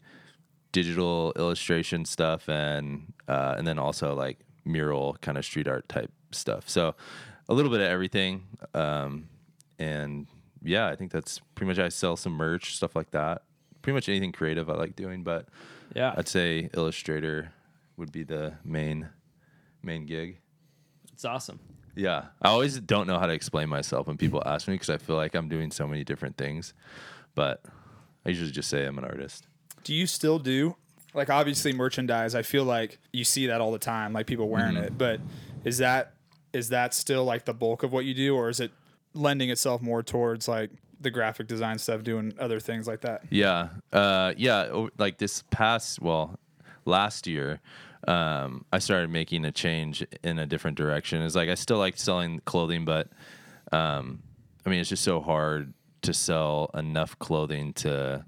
digital 0.71 1.31
illustration 1.35 2.05
stuff 2.05 2.47
and 2.49 3.13
uh, 3.27 3.53
and 3.57 3.67
then 3.67 3.77
also 3.77 4.15
like 4.15 4.39
mural 4.65 5.15
kind 5.21 5.37
of 5.37 5.45
street 5.45 5.67
art 5.67 5.87
type 5.89 6.11
stuff. 6.31 6.67
So 6.67 6.95
a 7.47 7.53
little 7.53 7.69
bit 7.69 7.81
of 7.81 7.87
everything. 7.87 8.47
Um, 8.73 9.29
and 9.77 10.25
yeah, 10.63 10.87
I 10.87 10.95
think 10.95 11.11
that's 11.11 11.39
pretty 11.53 11.67
much. 11.67 11.77
I 11.77 11.89
sell 11.89 12.15
some 12.15 12.33
merch, 12.33 12.75
stuff 12.75 12.95
like 12.95 13.11
that. 13.11 13.43
Pretty 13.83 13.93
much 13.93 14.09
anything 14.09 14.31
creative 14.31 14.71
I 14.71 14.73
like 14.73 14.95
doing, 14.95 15.23
but 15.23 15.49
Yeah, 15.95 16.15
I'd 16.17 16.27
say 16.27 16.69
Illustrator 16.73 17.51
would 17.95 18.11
be 18.11 18.23
the 18.23 18.53
main 18.63 19.09
main 19.83 20.07
gig. 20.07 20.39
it's 21.13 21.25
awesome. 21.25 21.59
Yeah, 21.95 22.25
I 22.41 22.49
always 22.49 22.79
don't 22.79 23.07
know 23.07 23.19
how 23.19 23.25
to 23.25 23.33
explain 23.33 23.69
myself 23.69 24.07
when 24.07 24.17
people 24.17 24.41
ask 24.45 24.67
me 24.67 24.75
because 24.75 24.89
I 24.89 24.97
feel 24.97 25.15
like 25.15 25.35
I'm 25.35 25.49
doing 25.49 25.71
so 25.71 25.87
many 25.87 26.03
different 26.03 26.37
things, 26.37 26.73
but 27.35 27.61
I 28.25 28.29
usually 28.29 28.51
just 28.51 28.69
say 28.69 28.85
I'm 28.85 28.97
an 28.97 29.03
artist. 29.05 29.47
Do 29.83 29.93
you 29.93 30.07
still 30.07 30.39
do 30.39 30.75
like 31.13 31.29
obviously 31.29 31.73
merchandise? 31.73 32.35
I 32.35 32.41
feel 32.43 32.63
like 32.63 32.99
you 33.11 33.23
see 33.23 33.47
that 33.47 33.61
all 33.61 33.71
the 33.71 33.79
time, 33.79 34.13
like 34.13 34.27
people 34.27 34.47
wearing 34.49 34.75
Mm-hmm. 34.75 34.83
it. 34.85 34.97
But 34.97 35.19
is 35.65 35.79
that 35.79 36.13
is 36.53 36.69
that 36.69 36.93
still 36.93 37.25
like 37.25 37.45
the 37.45 37.53
bulk 37.53 37.83
of 37.83 37.91
what 37.91 38.05
you 38.05 38.13
do, 38.13 38.35
or 38.35 38.49
is 38.49 38.59
it 38.59 38.71
lending 39.13 39.49
itself 39.49 39.81
more 39.81 40.01
towards 40.03 40.47
like 40.47 40.69
the 41.01 41.09
graphic 41.11 41.47
design 41.47 41.77
stuff, 41.77 42.03
doing 42.03 42.33
other 42.39 42.59
things 42.59 42.87
like 42.87 43.01
that? 43.01 43.23
Yeah, 43.29 43.69
uh, 43.93 44.33
yeah. 44.37 44.87
Like 44.97 45.17
this 45.17 45.43
past, 45.49 46.01
well, 46.01 46.37
last 46.85 47.25
year, 47.27 47.59
um, 48.07 48.65
I 48.71 48.79
started 48.79 49.09
making 49.09 49.45
a 49.45 49.51
change 49.51 50.05
in 50.23 50.39
a 50.39 50.45
different 50.45 50.77
direction. 50.77 51.21
It's 51.21 51.35
like 51.35 51.49
I 51.49 51.55
still 51.55 51.77
like 51.77 51.97
selling 51.97 52.39
clothing, 52.45 52.85
but 52.85 53.09
um, 53.71 54.23
I 54.65 54.69
mean, 54.69 54.79
it's 54.79 54.89
just 54.89 55.03
so 55.03 55.19
hard 55.19 55.73
to 56.03 56.13
sell 56.13 56.71
enough 56.73 57.17
clothing 57.19 57.73
to 57.73 58.25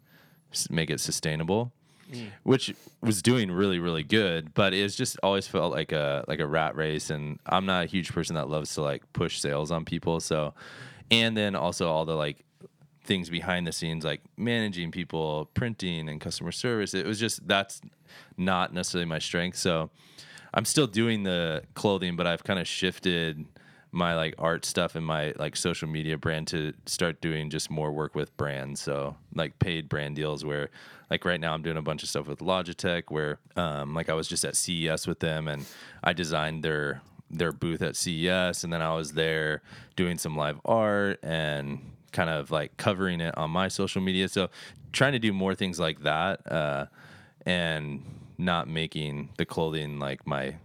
make 0.69 0.89
it 0.89 0.99
sustainable. 0.99 1.71
Which 2.43 2.75
was 2.99 3.21
doing 3.21 3.49
really, 3.49 3.79
really 3.79 4.03
good, 4.03 4.53
but 4.53 4.73
it's 4.73 4.97
just 4.97 5.17
always 5.23 5.47
felt 5.47 5.71
like 5.71 5.93
a 5.93 6.25
like 6.27 6.41
a 6.41 6.45
rat 6.45 6.75
race, 6.75 7.09
and 7.09 7.39
I'm 7.45 7.65
not 7.65 7.85
a 7.85 7.87
huge 7.87 8.11
person 8.11 8.35
that 8.35 8.49
loves 8.49 8.73
to 8.75 8.81
like 8.81 9.13
push 9.13 9.39
sales 9.39 9.71
on 9.71 9.85
people. 9.85 10.19
So, 10.19 10.53
and 11.09 11.37
then 11.37 11.55
also 11.55 11.87
all 11.89 12.03
the 12.03 12.15
like 12.15 12.43
things 13.03 13.29
behind 13.29 13.65
the 13.65 13.71
scenes 13.71 14.05
like 14.05 14.21
managing 14.37 14.91
people 14.91 15.49
printing 15.53 16.07
and 16.09 16.21
customer 16.21 16.51
service. 16.51 16.93
It 16.93 17.05
was 17.05 17.19
just 17.19 17.47
that's 17.47 17.81
not 18.37 18.73
necessarily 18.73 19.05
my 19.05 19.19
strength. 19.19 19.57
So 19.57 19.89
i'm 20.53 20.65
still 20.65 20.87
doing 20.87 21.23
the 21.23 21.63
clothing 21.75 22.17
but 22.17 22.27
i've 22.27 22.43
kind 22.43 22.59
of 22.59 22.67
shifted 22.67 23.45
my 23.93 24.15
like 24.15 24.35
art 24.37 24.65
stuff 24.65 24.95
and 24.95 25.05
my 25.05 25.33
like 25.37 25.55
social 25.55 25.87
media 25.87 26.17
brand 26.17 26.45
to 26.47 26.73
start 26.85 27.21
doing 27.21 27.49
just 27.49 27.69
more 27.69 27.91
work 27.91 28.15
with 28.15 28.35
brands. 28.37 28.81
So 28.81 29.15
like 29.35 29.59
paid 29.59 29.89
brand 29.89 30.15
deals 30.15 30.45
where 30.45 30.69
like 31.09 31.25
right 31.25 31.39
now 31.39 31.53
i'm 31.53 31.61
doing 31.61 31.77
a 31.77 31.81
bunch 31.81 32.03
of 32.03 32.09
stuff 32.09 32.27
with 32.27 32.39
logitech 32.39 33.03
where 33.09 33.39
um 33.57 33.93
like 33.93 34.09
i 34.09 34.13
was 34.13 34.29
just 34.29 34.45
at 34.45 34.55
ces 34.55 35.07
with 35.07 35.19
them 35.19 35.49
and 35.49 35.65
i 36.03 36.13
designed 36.13 36.63
their 36.63 37.01
their 37.31 37.51
booth 37.51 37.81
at 37.81 37.95
CES, 37.95 38.63
and 38.63 38.71
then 38.71 38.81
I 38.81 38.93
was 38.93 39.13
there 39.13 39.61
doing 39.95 40.17
some 40.17 40.35
live 40.35 40.59
art 40.65 41.19
and 41.23 41.79
kind 42.11 42.29
of 42.29 42.51
like 42.51 42.77
covering 42.77 43.21
it 43.21 43.37
on 43.37 43.51
my 43.51 43.67
social 43.67 44.01
media. 44.01 44.27
So 44.27 44.49
trying 44.91 45.13
to 45.13 45.19
do 45.19 45.31
more 45.33 45.55
things 45.55 45.79
like 45.79 46.01
that, 46.03 46.49
uh, 46.51 46.85
and 47.45 48.03
not 48.37 48.67
making 48.67 49.29
the 49.37 49.45
clothing 49.45 49.99
like 49.99 50.25
my 50.25 50.55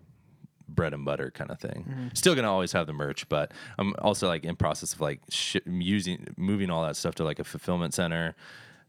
bread 0.69 0.93
and 0.93 1.05
butter 1.05 1.31
kind 1.31 1.51
of 1.51 1.59
thing. 1.61 2.11
Still 2.15 2.35
gonna 2.35 2.51
always 2.51 2.73
have 2.73 2.87
the 2.87 2.93
merch, 2.93 3.29
but 3.29 3.53
I'm 3.79 3.95
also 4.01 4.27
like 4.29 4.45
in 4.45 4.57
process 4.57 4.93
of 4.93 5.01
like 5.01 5.21
sh- 5.31 5.57
using 5.67 6.27
moving 6.37 6.71
all 6.71 6.83
that 6.85 6.97
stuff 6.97 7.15
to 7.17 7.25
like 7.25 7.39
a 7.39 7.45
fulfillment 7.45 7.95
center 7.95 8.35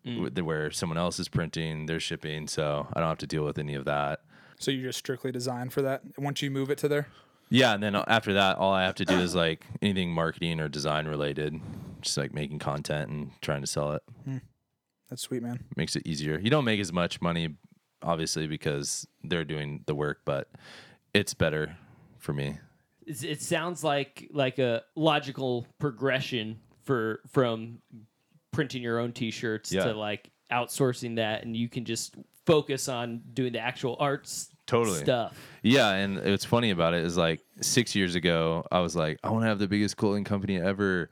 wh- 0.04 0.44
where 0.44 0.72
someone 0.72 0.98
else 0.98 1.20
is 1.20 1.28
printing, 1.28 1.86
they're 1.86 2.00
shipping, 2.00 2.48
so 2.48 2.88
I 2.94 3.00
don't 3.00 3.10
have 3.10 3.18
to 3.20 3.28
deal 3.28 3.44
with 3.46 3.58
any 3.60 3.76
of 3.76 3.86
that. 3.86 4.22
So 4.60 4.72
you 4.72 4.82
just 4.82 4.98
strictly 5.00 5.32
design 5.32 5.70
for 5.70 5.82
that 5.84 6.02
once 6.18 6.42
you 6.42 6.50
move 6.50 6.72
it 6.72 6.78
to 6.80 6.88
there. 6.88 7.08
Yeah, 7.50 7.74
and 7.74 7.82
then 7.84 7.96
after 7.96 8.34
that, 8.34 8.58
all 8.58 8.74
I 8.74 8.84
have 8.84 8.96
to 8.96 9.06
do 9.06 9.20
is 9.20 9.36
like 9.36 9.66
anything 9.82 10.12
marketing 10.12 10.60
or 10.60 10.68
design 10.68 11.08
related, 11.08 11.60
just 12.02 12.18
like 12.18 12.34
making 12.34 12.60
content 12.60 13.10
and 13.10 13.32
trying 13.42 13.62
to 13.62 13.68
sell 13.68 13.94
it. 13.94 14.02
Hmm. 14.26 14.38
That's 15.10 15.22
sweet, 15.22 15.42
man. 15.42 15.64
Makes 15.76 15.96
it 15.96 16.06
easier. 16.06 16.38
You 16.40 16.50
don't 16.50 16.66
make 16.66 16.80
as 16.80 16.92
much 16.92 17.22
money, 17.22 17.56
obviously, 18.04 18.48
because 18.48 19.08
they're 19.24 19.46
doing 19.46 19.84
the 19.86 19.96
work, 19.96 20.20
but 20.26 20.50
it's 21.14 21.34
better 21.34 21.78
for 22.20 22.34
me. 22.34 22.58
It 23.06 23.42
sounds 23.42 23.84
like 23.86 24.28
like 24.34 24.60
a 24.60 24.84
logical 24.96 25.66
progression 25.80 26.60
for 26.84 27.22
from 27.32 27.80
printing 28.52 28.82
your 28.82 29.00
own 29.00 29.14
T-shirts 29.14 29.72
Yeah. 29.72 29.86
to 29.86 29.94
like 29.94 30.30
outsourcing 30.52 31.16
that, 31.16 31.44
and 31.46 31.56
you 31.56 31.70
can 31.70 31.86
just 31.86 32.16
focus 32.46 32.90
on 32.90 33.22
doing 33.34 33.54
the 33.54 33.60
actual 33.60 33.96
arts 34.00 34.50
Totally. 34.66 35.00
stuff. 35.00 35.38
Yeah, 35.64 35.92
and 35.92 36.18
what's 36.24 36.44
funny 36.46 36.72
about 36.72 36.94
it 36.94 37.06
is 37.06 37.16
like 37.18 37.42
six 37.62 37.96
years 37.96 38.16
ago, 38.16 38.66
I 38.72 38.80
was 38.80 38.96
like, 38.96 39.20
I 39.24 39.30
want 39.30 39.44
to 39.44 39.48
have 39.48 39.60
the 39.60 39.68
biggest 39.68 39.96
clothing 39.98 40.24
company 40.26 40.58
ever, 40.60 41.10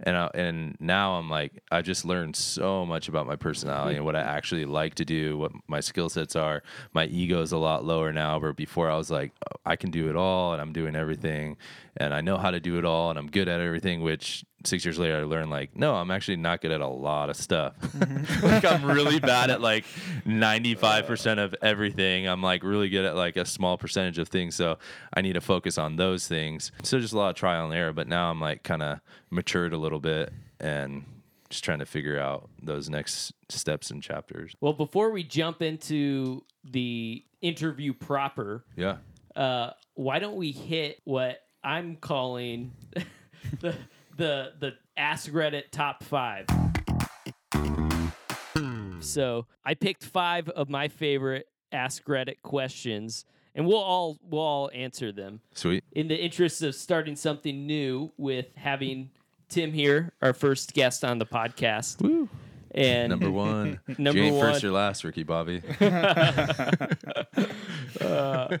and 0.00 0.16
I, 0.16 0.30
and 0.34 0.76
now 0.80 1.14
I'm 1.14 1.30
like, 1.30 1.62
I 1.70 1.82
just 1.82 2.04
learned 2.04 2.36
so 2.36 2.84
much 2.84 3.08
about 3.08 3.26
my 3.26 3.36
personality 3.36 3.96
and 3.96 4.04
what 4.04 4.14
I 4.16 4.20
actually 4.20 4.64
like 4.64 4.94
to 4.96 5.04
do, 5.04 5.38
what 5.38 5.52
my 5.68 5.80
skill 5.80 6.08
sets 6.08 6.36
are. 6.36 6.62
My 6.92 7.06
ego 7.06 7.40
is 7.40 7.52
a 7.52 7.56
lot 7.56 7.84
lower 7.84 8.12
now, 8.12 8.38
but 8.38 8.56
before 8.56 8.90
I 8.90 8.96
was 8.96 9.10
like, 9.10 9.32
"Oh, 9.50 9.56
I 9.64 9.76
can 9.76 9.90
do 9.90 10.08
it 10.10 10.16
all, 10.16 10.52
and 10.52 10.60
I'm 10.60 10.72
doing 10.72 10.96
everything, 10.96 11.56
and 11.96 12.12
I 12.12 12.20
know 12.20 12.36
how 12.36 12.50
to 12.50 12.60
do 12.60 12.78
it 12.78 12.84
all, 12.84 13.10
and 13.10 13.18
I'm 13.18 13.30
good 13.30 13.48
at 13.48 13.60
everything. 13.60 14.02
Which 14.02 14.44
six 14.66 14.84
years 14.84 14.98
later, 14.98 15.18
I 15.18 15.22
learned 15.24 15.50
like, 15.50 15.76
no, 15.76 15.94
I'm 15.94 16.10
actually 16.10 16.36
not 16.36 16.60
good 16.60 16.70
at 16.70 16.80
a 16.80 16.86
lot 16.86 17.30
of 17.30 17.36
stuff. 17.36 17.74
like 18.42 18.64
I'm 18.64 18.84
really 18.84 19.18
bad 19.20 19.50
at 19.50 19.60
like 19.60 19.84
95% 20.26 21.38
of 21.42 21.54
everything. 21.62 22.26
I'm 22.26 22.42
like 22.42 22.62
really 22.62 22.88
good 22.88 23.04
at 23.04 23.16
like 23.16 23.36
a 23.36 23.44
small 23.44 23.76
percentage 23.78 24.18
of 24.18 24.28
things. 24.28 24.54
So 24.54 24.78
I 25.14 25.22
need 25.22 25.34
to 25.34 25.40
focus 25.40 25.78
on 25.78 25.96
those 25.96 26.26
things. 26.28 26.72
So 26.82 26.98
just 27.00 27.12
a 27.14 27.16
lot 27.18 27.30
of 27.30 27.36
trial 27.36 27.64
and 27.64 27.74
error. 27.74 27.92
But 27.92 28.08
now 28.08 28.30
I'm 28.30 28.40
like 28.40 28.62
kind 28.62 28.82
of 28.82 29.00
matured 29.30 29.72
a 29.72 29.78
little 29.78 30.00
bit 30.00 30.32
and 30.60 31.04
just 31.48 31.62
trying 31.64 31.78
to 31.78 31.86
figure 31.86 32.18
out 32.18 32.48
those 32.62 32.88
next 32.90 33.32
steps 33.48 33.90
and 33.90 34.02
chapters. 34.02 34.52
Well, 34.60 34.72
before 34.72 35.10
we 35.10 35.22
jump 35.22 35.62
into 35.62 36.44
the 36.64 37.24
interview 37.40 37.92
proper, 37.92 38.64
Yeah. 38.76 38.96
uh, 39.36 39.70
why 39.94 40.18
don't 40.18 40.36
we 40.36 40.50
hit 40.50 41.00
what 41.04 41.38
I'm 41.62 41.96
calling 41.96 42.72
the 43.60 43.74
the 44.16 44.52
the 44.58 44.72
Ask 44.96 45.30
Reddit 45.30 45.70
top 45.70 46.02
five? 46.02 46.46
So 49.00 49.46
I 49.64 49.74
picked 49.74 50.04
five 50.04 50.48
of 50.48 50.68
my 50.68 50.88
favorite 50.88 51.46
Ask 51.70 52.04
Reddit 52.06 52.40
questions, 52.42 53.24
and 53.54 53.66
we'll 53.66 53.76
all 53.76 54.18
we'll 54.22 54.40
all 54.40 54.70
answer 54.74 55.12
them 55.12 55.40
Sweet. 55.54 55.84
in 55.92 56.08
the 56.08 56.16
interest 56.16 56.62
of 56.62 56.74
starting 56.74 57.14
something 57.16 57.66
new 57.66 58.12
with 58.16 58.46
having 58.56 59.10
Tim 59.48 59.72
here, 59.72 60.12
our 60.22 60.32
first 60.32 60.72
guest 60.72 61.04
on 61.04 61.18
the 61.18 61.26
podcast. 61.26 62.00
Woo. 62.02 62.28
And 62.72 63.10
Number 63.10 63.30
one. 63.30 63.80
Number 63.98 64.18
you 64.20 64.26
ain't 64.26 64.36
one. 64.36 64.52
first 64.52 64.64
or 64.64 64.70
last, 64.70 65.04
Ricky 65.04 65.22
Bobby. 65.22 65.62
Uh, 68.00 68.58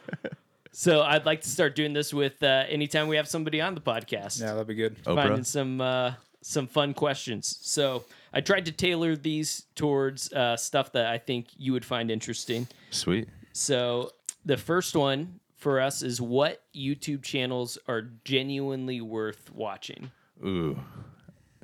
so 0.78 1.00
I'd 1.00 1.24
like 1.24 1.40
to 1.40 1.48
start 1.48 1.74
doing 1.74 1.94
this 1.94 2.12
with 2.12 2.42
uh, 2.42 2.64
anytime 2.68 3.08
we 3.08 3.16
have 3.16 3.26
somebody 3.26 3.62
on 3.62 3.74
the 3.74 3.80
podcast. 3.80 4.42
Yeah, 4.42 4.52
that'd 4.52 4.66
be 4.66 4.74
good. 4.74 4.98
finding 4.98 5.38
Oprah. 5.38 5.46
some 5.46 5.80
uh, 5.80 6.12
some 6.42 6.66
fun 6.66 6.92
questions. 6.92 7.58
So 7.62 8.04
I 8.30 8.42
tried 8.42 8.66
to 8.66 8.72
tailor 8.72 9.16
these 9.16 9.64
towards 9.74 10.30
uh, 10.34 10.54
stuff 10.58 10.92
that 10.92 11.06
I 11.06 11.16
think 11.16 11.46
you 11.56 11.72
would 11.72 11.84
find 11.84 12.10
interesting. 12.10 12.68
Sweet. 12.90 13.26
So 13.54 14.10
the 14.44 14.58
first 14.58 14.94
one 14.94 15.40
for 15.56 15.80
us 15.80 16.02
is 16.02 16.20
what 16.20 16.62
YouTube 16.74 17.22
channels 17.22 17.78
are 17.88 18.10
genuinely 18.26 19.00
worth 19.00 19.50
watching. 19.54 20.10
Ooh, 20.44 20.78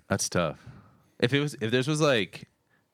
that's 0.09 0.31
tough. 0.31 0.67
If 1.21 1.35
it 1.35 1.41
was, 1.41 1.55
if 1.61 1.71
this 1.71 1.87
was 1.87 2.01
like 2.01 2.49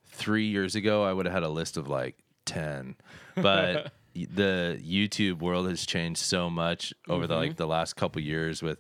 three 0.09 0.47
years 0.47 0.75
ago, 0.75 1.05
I 1.05 1.13
would 1.13 1.27
have 1.27 1.33
had 1.33 1.45
a 1.45 1.49
list 1.49 1.77
of 1.77 1.87
like 1.87 2.17
ten. 2.45 2.97
But 3.37 3.75
y- 3.75 3.91
the 4.27 4.81
YouTube 4.83 5.41
world 5.41 5.69
has 5.69 5.85
changed 5.87 6.21
so 6.21 6.49
much 6.51 6.93
over 7.09 7.27
the 7.27 7.37
like 7.37 7.57
the 7.57 7.67
last 7.67 7.97
couple 7.97 8.21
years 8.23 8.63
with 8.63 8.79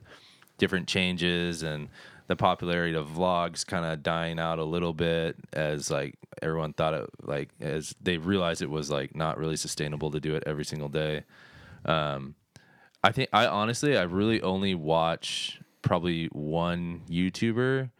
different 0.58 0.88
changes 0.88 1.62
and 1.62 1.88
the 2.26 2.36
popularity 2.36 2.94
of 2.94 3.08
vlogs 3.08 3.66
kind 3.66 3.84
of 3.84 4.02
dying 4.02 4.38
out 4.38 4.58
a 4.58 4.64
little 4.64 4.92
bit 4.92 5.36
as 5.52 5.90
like 5.90 6.18
everyone 6.42 6.72
thought 6.72 6.94
it 6.94 7.08
like 7.22 7.48
as 7.60 7.94
they 8.02 8.18
realized 8.18 8.60
it 8.60 8.70
was 8.70 8.90
like 8.90 9.16
not 9.16 9.38
really 9.38 9.56
sustainable 9.56 10.10
to 10.10 10.20
do 10.20 10.34
it 10.34 10.42
every 10.46 10.64
single 10.64 10.88
day. 10.88 11.24
Um, 11.84 12.34
I 13.02 13.12
think 13.12 13.30
I 13.32 13.46
honestly 13.46 13.96
I 13.96 14.02
really 14.02 14.42
only 14.42 14.74
watch 14.74 15.60
probably 15.82 16.26
one 16.26 17.02
YouTuber 17.08 17.90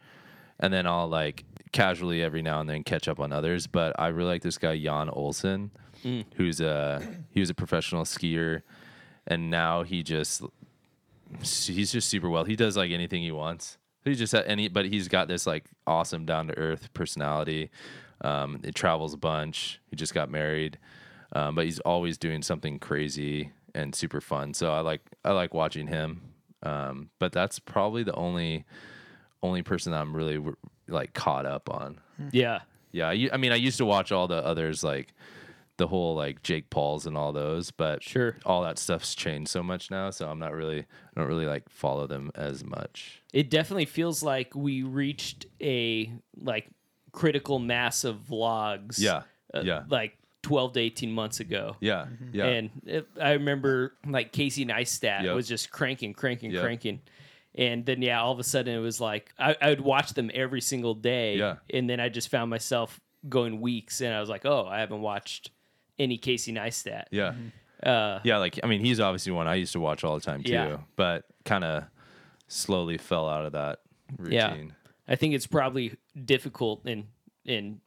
and 0.59 0.73
then 0.73 0.85
I'll 0.85 1.07
like 1.07 1.45
casually 1.71 2.21
every 2.21 2.41
now 2.41 2.59
and 2.59 2.69
then 2.69 2.83
catch 2.83 3.07
up 3.07 3.19
on 3.19 3.31
others. 3.31 3.67
But 3.67 3.99
I 3.99 4.07
really 4.07 4.29
like 4.29 4.41
this 4.41 4.57
guy 4.57 4.77
Jon 4.77 5.09
Olsson, 6.03 6.25
who's 6.35 6.61
a 6.61 7.01
he 7.31 7.39
was 7.39 7.49
a 7.49 7.53
professional 7.53 8.03
skier, 8.03 8.61
and 9.27 9.49
now 9.49 9.83
he 9.83 10.03
just 10.03 10.41
he's 11.41 11.91
just 11.91 12.09
super 12.09 12.29
well. 12.29 12.43
He 12.43 12.55
does 12.55 12.75
like 12.77 12.91
anything 12.91 13.23
he 13.23 13.31
wants. 13.31 13.77
He 14.03 14.15
just 14.15 14.31
had 14.31 14.45
any, 14.45 14.67
but 14.69 14.85
he's 14.85 15.07
got 15.07 15.27
this 15.27 15.45
like 15.45 15.65
awesome 15.85 16.25
down 16.25 16.47
to 16.47 16.57
earth 16.57 16.93
personality. 16.93 17.69
Um, 18.21 18.59
it 18.63 18.75
travels 18.75 19.13
a 19.13 19.17
bunch. 19.17 19.79
He 19.89 19.95
just 19.95 20.13
got 20.13 20.29
married, 20.29 20.77
um, 21.33 21.55
but 21.55 21.65
he's 21.65 21.79
always 21.81 22.17
doing 22.17 22.41
something 22.41 22.79
crazy 22.79 23.51
and 23.75 23.93
super 23.93 24.21
fun. 24.21 24.53
So 24.53 24.71
I 24.71 24.79
like 24.81 25.01
I 25.23 25.31
like 25.31 25.53
watching 25.53 25.87
him. 25.87 26.21
Um, 26.61 27.09
but 27.19 27.31
that's 27.31 27.59
probably 27.59 28.03
the 28.03 28.15
only 28.15 28.65
only 29.41 29.61
person 29.61 29.91
that 29.91 30.01
I'm 30.01 30.15
really 30.15 30.43
like 30.87 31.13
caught 31.13 31.45
up 31.45 31.69
on. 31.69 31.99
Yeah. 32.31 32.59
Yeah, 32.91 33.09
I 33.31 33.37
mean, 33.37 33.51
I 33.51 33.55
used 33.55 33.77
to 33.77 33.85
watch 33.85 34.11
all 34.11 34.27
the 34.27 34.43
others 34.43 34.83
like 34.83 35.13
the 35.79 35.87
whole 35.87 36.13
like 36.15 36.43
Jake 36.43 36.69
Pauls 36.69 37.07
and 37.07 37.17
all 37.17 37.33
those, 37.33 37.71
but 37.71 38.03
Sure. 38.03 38.35
all 38.45 38.61
that 38.61 38.77
stuff's 38.77 39.15
changed 39.15 39.49
so 39.49 39.63
much 39.63 39.89
now, 39.89 40.11
so 40.11 40.29
I'm 40.29 40.37
not 40.37 40.53
really 40.53 40.81
I 40.81 41.19
don't 41.19 41.27
really 41.27 41.47
like 41.47 41.67
follow 41.69 42.05
them 42.05 42.29
as 42.35 42.63
much. 42.63 43.23
It 43.33 43.49
definitely 43.49 43.85
feels 43.85 44.21
like 44.21 44.53
we 44.55 44.83
reached 44.83 45.47
a 45.59 46.13
like 46.37 46.67
critical 47.11 47.57
mass 47.57 48.03
of 48.03 48.17
vlogs. 48.29 48.99
Yeah, 48.99 49.23
uh, 49.53 49.61
yeah. 49.63 49.83
Like 49.89 50.15
12 50.43 50.73
to 50.73 50.79
18 50.79 51.11
months 51.11 51.39
ago. 51.39 51.75
Yeah, 51.81 52.05
yeah, 52.31 52.45
And 52.45 52.69
it, 52.85 53.07
I 53.19 53.31
remember 53.33 53.93
like 54.05 54.31
Casey 54.31 54.65
Neistat 54.65 55.23
Yep. 55.23 55.35
was 55.35 55.47
just 55.47 55.71
cranking, 55.71 56.13
cranking, 56.13 56.51
Yep. 56.51 56.63
cranking. 56.63 57.01
And 57.55 57.85
then, 57.85 58.01
yeah, 58.01 58.21
all 58.21 58.31
of 58.31 58.39
a 58.39 58.43
sudden 58.43 58.73
it 58.75 58.79
was 58.79 59.01
like 59.01 59.33
I, 59.39 59.55
I 59.61 59.69
would 59.69 59.81
watch 59.81 60.13
them 60.13 60.29
every 60.33 60.61
single 60.61 60.93
day. 60.93 61.35
Yeah. 61.37 61.55
And 61.73 61.89
then 61.89 61.99
I 61.99 62.07
just 62.09 62.29
found 62.29 62.49
myself 62.49 63.01
going 63.27 63.59
weeks 63.59 63.99
and 64.01 64.13
I 64.13 64.21
was 64.21 64.29
like, 64.29 64.45
oh, 64.45 64.65
I 64.65 64.79
haven't 64.79 65.01
watched 65.01 65.51
any 65.99 66.17
Casey 66.17 66.53
Neistat. 66.53 67.05
yeah, 67.11 67.33
Uh, 67.83 68.19
yeah. 68.23 68.37
Like 68.37 68.59
I 68.63 68.67
mean, 68.67 68.79
he's 68.83 68.99
obviously 68.99 69.31
one 69.33 69.47
I 69.47 69.55
used 69.55 69.73
to 69.73 69.79
watch 69.79 70.03
all 70.03 70.15
the 70.15 70.21
time 70.25 70.43
too, 70.43 70.53
Yeah. 70.53 70.77
but 70.95 71.25
kind 71.45 71.63
of 71.63 71.83
slowly 72.47 72.97
fell 72.97 73.27
out 73.29 73.45
of 73.45 73.51
that 73.51 73.79
Yeah. 74.27 74.55
I 75.07 75.15
think 75.15 75.33
it's 75.33 75.47
probably 75.47 75.95
difficult 76.25 76.81
and 76.85 77.05
and 77.45 77.79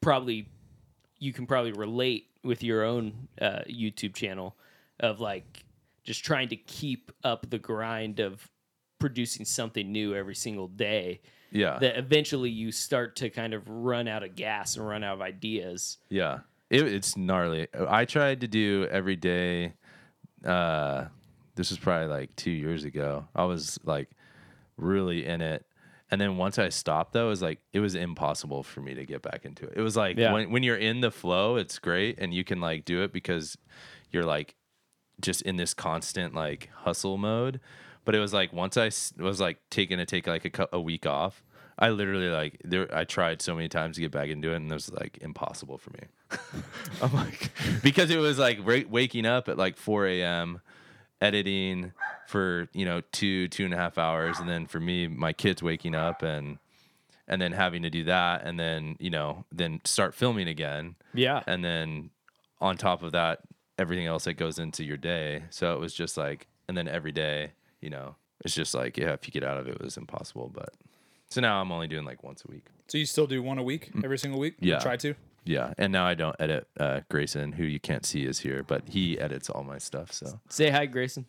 probably 0.00 0.48
you 1.18 1.32
can 1.32 1.46
probably 1.46 1.72
relate 1.72 2.28
with 2.44 2.62
your 2.62 2.84
own 2.84 3.28
uh, 3.40 3.60
YouTube 3.68 4.14
channel 4.14 4.56
of 5.00 5.20
like 5.20 5.64
just 6.04 6.24
trying 6.24 6.48
to 6.48 6.56
keep 6.56 7.10
up 7.24 7.48
the 7.50 7.58
grind 7.58 8.20
of 8.20 8.48
producing 8.98 9.44
something 9.44 9.90
new 9.90 10.14
every 10.14 10.34
single 10.34 10.68
day. 10.68 11.20
Yeah, 11.52 11.78
That 11.78 11.96
eventually 11.96 12.50
you 12.50 12.70
start 12.70 13.16
to 13.16 13.30
kind 13.30 13.54
of 13.54 13.68
run 13.68 14.08
out 14.08 14.22
of 14.22 14.34
gas 14.36 14.76
and 14.76 14.86
run 14.86 15.02
out 15.04 15.14
of 15.14 15.20
ideas. 15.22 15.96
Yeah, 16.10 16.40
it, 16.70 16.82
it's 16.86 17.16
gnarly. 17.16 17.68
I 17.88 18.04
tried 18.04 18.40
to 18.42 18.48
do 18.48 18.86
every 18.90 19.16
day. 19.16 19.74
Uh, 20.44 21.06
this 21.54 21.70
was 21.70 21.78
probably 21.78 22.08
like 22.08 22.34
two 22.36 22.50
years 22.50 22.84
ago. 22.84 23.26
I 23.34 23.44
was 23.44 23.78
like 23.84 24.08
really 24.76 25.24
in 25.26 25.40
it, 25.40 25.64
and 26.10 26.20
then 26.20 26.36
once 26.36 26.58
I 26.58 26.68
stopped, 26.68 27.12
though, 27.12 27.26
it 27.26 27.30
was 27.30 27.42
like 27.42 27.60
it 27.72 27.80
was 27.80 27.94
impossible 27.94 28.62
for 28.62 28.80
me 28.80 28.94
to 28.94 29.04
get 29.06 29.22
back 29.22 29.44
into 29.44 29.64
it. 29.66 29.74
It 29.76 29.80
was 29.80 29.96
like 29.96 30.16
Yeah. 30.16 30.32
when 30.32 30.50
when 30.50 30.62
you're 30.62 30.76
in 30.76 31.00
the 31.00 31.10
flow, 31.10 31.56
it's 31.56 31.78
great, 31.78 32.18
and 32.18 32.32
you 32.34 32.44
can 32.44 32.60
like 32.60 32.84
do 32.84 33.02
it 33.02 33.12
because 33.12 33.56
you're 34.10 34.24
like 34.24 34.54
just 35.20 35.42
in 35.42 35.56
this 35.56 35.72
constant 35.74 36.34
like 36.34 36.68
hustle 36.74 37.16
mode. 37.16 37.60
But 38.04 38.14
it 38.14 38.20
was 38.20 38.32
like 38.32 38.52
once 38.52 38.76
I 38.76 38.90
was 39.20 39.40
like 39.40 39.58
taking 39.70 39.98
to 39.98 40.06
take 40.06 40.26
like 40.28 40.58
a, 40.58 40.68
a 40.74 40.80
week 40.80 41.06
off, 41.06 41.42
I 41.78 41.88
literally 41.90 42.28
like 42.28 42.60
there. 42.62 42.86
I 42.94 43.04
tried 43.04 43.42
so 43.42 43.54
many 43.56 43.68
times 43.68 43.96
to 43.96 44.02
get 44.02 44.12
back 44.12 44.28
into 44.28 44.52
it, 44.52 44.56
and 44.56 44.70
it 44.70 44.74
was 44.74 44.92
like 44.92 45.18
impossible 45.22 45.78
for 45.78 45.90
me. 45.90 46.00
I'm 47.02 47.12
like 47.12 47.50
because 47.82 48.10
it 48.10 48.18
was 48.18 48.38
like 48.38 48.58
ra- 48.64 48.80
waking 48.88 49.26
up 49.26 49.48
at 49.48 49.56
like 49.56 49.76
4 49.76 50.06
a.m. 50.06 50.60
editing 51.20 51.92
for 52.26 52.68
you 52.72 52.84
know 52.84 53.02
two 53.12 53.48
two 53.48 53.64
and 53.64 53.72
a 53.74 53.76
half 53.76 53.98
hours, 53.98 54.38
and 54.38 54.48
then 54.48 54.66
for 54.66 54.80
me, 54.80 55.06
my 55.06 55.32
kids 55.32 55.62
waking 55.62 55.94
up 55.94 56.22
and 56.22 56.58
and 57.28 57.40
then 57.42 57.52
having 57.52 57.82
to 57.82 57.90
do 57.90 58.04
that, 58.04 58.44
and 58.44 58.58
then 58.58 58.96
you 58.98 59.10
know 59.10 59.44
then 59.52 59.80
start 59.84 60.14
filming 60.14 60.48
again 60.48 60.94
Yeah. 61.14 61.42
and 61.46 61.64
then 61.64 62.10
on 62.60 62.76
top 62.76 63.02
of 63.02 63.12
that 63.12 63.40
everything 63.78 64.06
else 64.06 64.24
that 64.24 64.34
goes 64.34 64.58
into 64.58 64.82
your 64.82 64.96
day 64.96 65.42
so 65.50 65.74
it 65.74 65.80
was 65.80 65.92
just 65.92 66.16
like 66.16 66.46
and 66.68 66.76
then 66.76 66.88
every 66.88 67.12
day, 67.12 67.52
you 67.80 67.90
know, 67.90 68.16
it's 68.44 68.54
just 68.54 68.74
like 68.74 68.96
yeah, 68.96 69.12
if 69.12 69.26
you 69.26 69.32
get 69.32 69.44
out 69.44 69.58
of 69.58 69.68
it, 69.68 69.74
it 69.76 69.80
was 69.82 69.96
impossible. 69.96 70.50
But 70.52 70.70
so 71.28 71.40
now 71.40 71.60
I'm 71.60 71.70
only 71.70 71.86
doing 71.86 72.04
like 72.04 72.24
once 72.24 72.42
a 72.48 72.50
week. 72.50 72.66
So 72.88 72.98
you 72.98 73.06
still 73.06 73.26
do 73.28 73.40
one 73.42 73.58
a 73.58 73.62
week, 73.62 73.90
every 74.04 74.18
single 74.18 74.40
week? 74.40 74.54
You. 74.60 74.72
Yeah. 74.72 74.78
Try 74.80 74.96
to. 74.98 75.14
Yeah, 75.46 75.72
and 75.78 75.92
now 75.92 76.06
I 76.06 76.14
don't 76.14 76.36
edit. 76.38 76.66
Uh, 76.78 77.00
Grayson, 77.08 77.52
who 77.52 77.64
you 77.64 77.80
can't 77.80 78.04
see, 78.04 78.24
is 78.24 78.40
here, 78.40 78.62
but 78.62 78.88
he 78.88 79.18
edits 79.18 79.48
all 79.48 79.62
my 79.62 79.78
stuff. 79.78 80.12
So 80.12 80.40
Say 80.48 80.70
hi, 80.70 80.86
Grayson. 80.86 81.26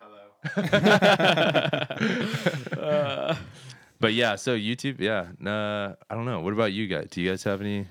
Hello. 0.00 0.54
but 4.00 4.14
yeah, 4.14 4.36
so 4.36 4.56
YouTube, 4.56 5.00
yeah. 5.00 5.26
Nah, 5.38 5.94
I 6.08 6.14
don't 6.14 6.24
know. 6.24 6.40
What 6.40 6.52
about 6.52 6.72
you 6.72 6.86
guys? 6.86 7.08
Do 7.10 7.20
you 7.20 7.30
guys 7.30 7.42
have 7.44 7.60
any? 7.60 7.86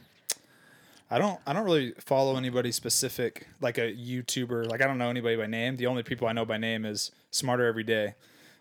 I 1.12 1.17
don't. 1.17 1.39
I 1.48 1.53
don't 1.53 1.65
really 1.65 1.93
follow 2.00 2.38
anybody 2.38 2.72
specific, 2.72 3.48
like 3.62 3.77
a 3.77 3.93
YouTuber. 3.93 4.69
Like 4.69 4.81
I 4.81 4.88
don't 4.88 4.98
know 4.98 5.10
anybody 5.10 5.38
by 5.38 5.48
name. 5.48 5.77
The 5.77 5.88
only 5.88 6.03
people 6.03 6.27
I 6.27 6.34
know 6.34 6.46
by 6.46 6.58
name 6.58 6.86
is 6.86 7.12
Smarter 7.31 7.65
Every 7.65 7.84
Day, 7.84 8.13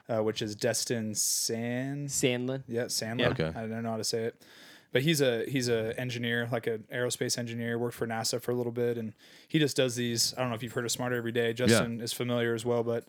uh, 0.08 0.22
which 0.22 0.40
is 0.40 0.54
Destin 0.54 1.14
San. 1.14 2.06
Sandlin. 2.06 2.62
Yeah, 2.66 2.84
Sandler. 2.84 3.20
Yeah. 3.20 3.28
Okay. 3.28 3.48
I 3.48 3.66
don't 3.66 3.82
know 3.82 3.90
how 3.90 3.96
to 3.98 4.04
say 4.04 4.24
it, 4.24 4.42
but 4.92 5.02
he's 5.02 5.20
a 5.20 5.44
he's 5.48 5.68
a 5.68 5.98
engineer, 6.00 6.48
like 6.50 6.66
an 6.66 6.84
aerospace 6.92 7.36
engineer. 7.38 7.78
Worked 7.78 7.94
for 7.96 8.06
NASA 8.06 8.40
for 8.40 8.52
a 8.52 8.54
little 8.54 8.72
bit, 8.72 8.96
and 8.98 9.12
he 9.46 9.58
just 9.58 9.76
does 9.76 9.96
these. 9.96 10.34
I 10.36 10.40
don't 10.40 10.48
know 10.50 10.54
if 10.56 10.62
you've 10.62 10.72
heard 10.72 10.84
of 10.84 10.90
Smarter 10.90 11.16
Every 11.16 11.32
Day. 11.32 11.52
Justin 11.52 12.00
is 12.00 12.12
familiar 12.12 12.54
as 12.54 12.64
well, 12.64 12.82
but 12.82 13.04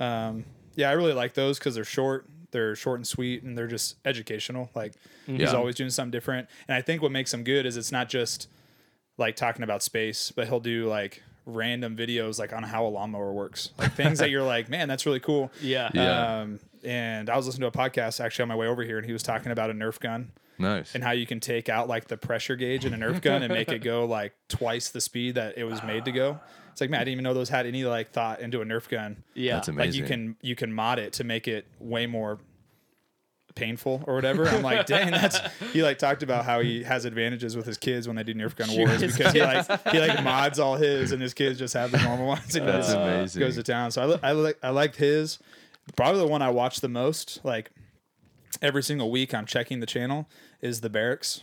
um, 0.00 0.44
yeah, 0.74 0.88
I 0.90 0.92
really 0.92 1.12
like 1.14 1.34
those 1.34 1.58
because 1.58 1.74
they're 1.74 1.84
short. 1.84 2.26
They're 2.50 2.76
short 2.76 2.98
and 3.00 3.06
sweet, 3.06 3.42
and 3.42 3.56
they're 3.58 3.66
just 3.66 3.96
educational. 4.04 4.70
Like 4.74 4.92
he's 5.26 5.40
Yeah. 5.40 5.52
always 5.54 5.74
doing 5.74 5.90
something 5.90 6.10
different, 6.12 6.48
and 6.68 6.76
I 6.76 6.82
think 6.82 7.02
what 7.02 7.10
makes 7.12 7.32
him 7.34 7.42
good 7.44 7.66
is 7.66 7.76
it's 7.76 7.90
not 7.92 8.08
just 8.08 8.48
like 9.16 9.36
talking 9.36 9.62
about 9.62 9.82
space, 9.82 10.30
but 10.34 10.48
he'll 10.48 10.60
do 10.60 10.86
like 10.88 11.22
random 11.46 11.96
videos 11.96 12.38
like 12.38 12.52
on 12.52 12.62
how 12.62 12.86
a 12.86 12.88
lawnmower 12.88 13.32
works, 13.32 13.70
like 13.78 13.92
things 13.94 14.18
that 14.18 14.30
you're 14.30 14.42
like, 14.42 14.68
man, 14.68 14.88
that's 14.88 15.04
really 15.06 15.20
cool. 15.20 15.50
Yeah. 15.60 15.90
Yeah. 15.94 16.40
Um, 16.40 16.60
and 16.84 17.28
I 17.30 17.36
was 17.36 17.46
listening 17.46 17.70
to 17.70 17.78
a 17.78 17.82
podcast 17.90 18.18
actually 18.22 18.42
on 18.44 18.48
my 18.48 18.56
way 18.56 18.66
over 18.66 18.82
here, 18.82 18.98
and 18.98 19.06
he 19.06 19.12
was 19.12 19.22
talking 19.22 19.52
about 19.52 19.70
a 19.70 19.72
Nerf 19.74 19.98
gun 20.00 20.30
Nice. 20.58 20.94
and 20.94 21.02
how 21.02 21.10
you 21.12 21.26
can 21.26 21.40
take 21.40 21.68
out 21.68 21.88
like 21.88 22.06
the 22.08 22.16
pressure 22.16 22.56
gauge 22.56 22.84
in 22.84 22.94
a 22.94 22.96
Nerf 22.96 23.20
gun 23.20 23.42
and 23.42 23.52
make 23.52 23.70
it 23.70 23.80
go 23.80 24.04
like 24.04 24.32
twice 24.48 24.90
the 24.90 25.00
speed 25.00 25.34
that 25.34 25.58
it 25.58 25.64
was 25.64 25.82
made 25.82 26.04
to 26.04 26.12
go. 26.12 26.38
Ah. 26.42 26.48
It's 26.72 26.80
like, 26.80 26.90
man, 26.90 27.00
I 27.00 27.04
didn't 27.04 27.12
even 27.12 27.24
know 27.24 27.34
those 27.34 27.48
had 27.48 27.66
any 27.66 27.84
like 27.84 28.10
thought 28.10 28.40
into 28.40 28.60
a 28.60 28.64
Nerf 28.64 28.88
gun. 28.88 29.22
Yeah. 29.34 29.54
That's 29.56 29.68
Like 29.68 29.94
you 29.94 30.04
can 30.04 30.36
you 30.42 30.56
can 30.56 30.72
mod 30.72 30.98
it 30.98 31.12
to 31.14 31.24
make 31.24 31.46
it 31.48 31.66
way 31.78 32.06
more 32.06 32.38
painful 33.54 34.02
or 34.08 34.14
whatever. 34.16 34.48
I'm 34.48 34.62
like, 34.62 34.86
dang, 34.86 35.12
that's 35.12 35.38
he 35.72 35.82
like 35.84 35.98
talked 35.98 36.22
about 36.24 36.44
how 36.44 36.60
he 36.60 36.82
has 36.82 37.04
advantages 37.04 37.56
with 37.56 37.66
his 37.66 37.78
kids 37.78 38.08
when 38.08 38.16
they 38.16 38.24
do 38.24 38.34
Nerf 38.34 38.56
gun 38.56 38.68
wars 38.76 39.00
his 39.00 39.16
because 39.16 39.32
he 39.32 39.40
like 39.42 39.66
he 39.90 40.00
like 40.00 40.24
mods 40.24 40.58
all 40.58 40.74
his 40.76 41.12
and 41.12 41.22
his 41.22 41.34
kids 41.34 41.58
just 41.58 41.74
have 41.74 41.92
the 41.92 41.98
normal 42.02 42.26
ones 42.26 42.56
and 42.56 42.64
he 42.66 42.72
That's 42.72 42.86
just 42.88 42.96
amazing. 42.98 43.40
goes 43.40 43.54
to 43.54 43.62
town. 43.62 43.90
So 43.92 44.02
I 44.02 44.06
li- 44.06 44.18
I 44.24 44.32
like 44.32 44.58
I 44.62 44.70
liked 44.70 44.96
his 44.96 45.38
probably 45.96 46.20
the 46.20 46.26
one 46.26 46.42
I 46.42 46.50
watch 46.50 46.80
the 46.80 46.88
most 46.88 47.40
like 47.44 47.70
every 48.62 48.82
single 48.82 49.10
week 49.10 49.34
I'm 49.34 49.46
checking 49.46 49.80
the 49.80 49.86
channel 49.86 50.28
is 50.60 50.80
the 50.80 50.90
barracks. 50.90 51.42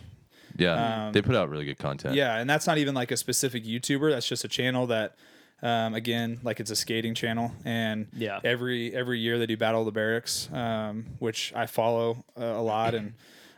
yeah, 0.58 1.08
um, 1.08 1.14
they 1.14 1.22
put 1.22 1.36
out 1.36 1.50
really 1.50 1.66
good 1.66 1.78
content. 1.80 2.16
Yeah, 2.16 2.38
and 2.38 2.50
that's 2.50 2.68
not 2.68 2.78
even 2.78 2.94
like 2.94 3.12
a 3.12 3.18
specific 3.18 3.64
YouTuber. 3.64 4.12
That's 4.12 4.28
just 4.28 4.44
a 4.44 4.48
channel 4.48 4.88
that, 4.88 5.16
um, 5.62 5.94
again, 5.94 6.40
like 6.44 6.60
it's 6.60 6.72
a 6.72 6.76
skating 6.76 7.14
channel, 7.16 7.52
and 7.64 8.08
Yeah. 8.14 8.40
every 8.44 8.94
every 8.94 9.20
year 9.20 9.38
they 9.40 9.46
do 9.46 9.56
Battle 9.58 9.82
of 9.82 9.86
the 9.86 9.92
Barracks, 9.92 10.50
um, 10.52 11.06
which 11.20 11.54
I 11.56 11.66
follow 11.68 12.26
uh, 12.40 12.44
a 12.44 12.62
lot, 12.62 12.94
and 12.96 13.14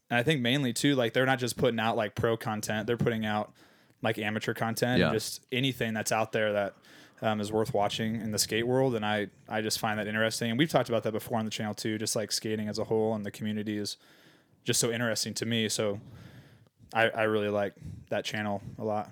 and 0.10 0.20
I 0.20 0.24
think 0.24 0.42
mainly 0.42 0.74
too, 0.74 0.96
like 0.96 1.14
they're 1.14 1.26
not 1.26 1.40
just 1.40 1.58
putting 1.58 1.80
out 1.80 1.96
like 1.98 2.14
pro 2.16 2.38
content; 2.38 2.86
they're 2.88 2.98
putting 2.98 3.26
out 3.26 3.52
like 4.04 4.18
amateur 4.20 4.54
content, 4.54 5.00
Yeah. 5.00 5.08
and 5.08 5.14
just 5.16 5.42
anything 5.52 5.94
that's 5.94 6.12
out 6.12 6.32
there 6.32 6.54
that. 6.54 6.74
Um, 7.22 7.40
is 7.40 7.52
worth 7.54 7.74
watching 7.74 8.16
in 8.16 8.32
the 8.32 8.40
skate 8.40 8.68
world, 8.68 8.96
and 8.96 9.06
I 9.06 9.28
I 9.48 9.62
just 9.62 9.80
find 9.80 9.98
that 9.98 10.08
interesting. 10.08 10.50
And 10.50 10.60
we've 10.60 10.70
talked 10.70 10.90
about 10.90 11.04
that 11.04 11.14
before 11.14 11.40
on 11.40 11.46
the 11.46 11.52
channel 11.52 11.74
too. 11.74 11.98
Just 11.98 12.16
like 12.16 12.32
skating 12.32 12.68
as 12.68 12.80
a 12.80 12.84
whole, 12.84 13.14
and 13.16 13.26
the 13.26 13.32
community 13.32 13.78
is 13.78 13.98
just 14.66 14.80
so 14.80 14.92
interesting 14.92 15.34
to 15.36 15.46
me. 15.46 15.70
So 15.70 16.00
I, 16.94 17.10
I 17.10 17.24
really 17.24 17.50
like 17.50 17.74
that 18.10 18.26
channel 18.26 18.62
a 18.78 18.84
lot. 18.84 19.10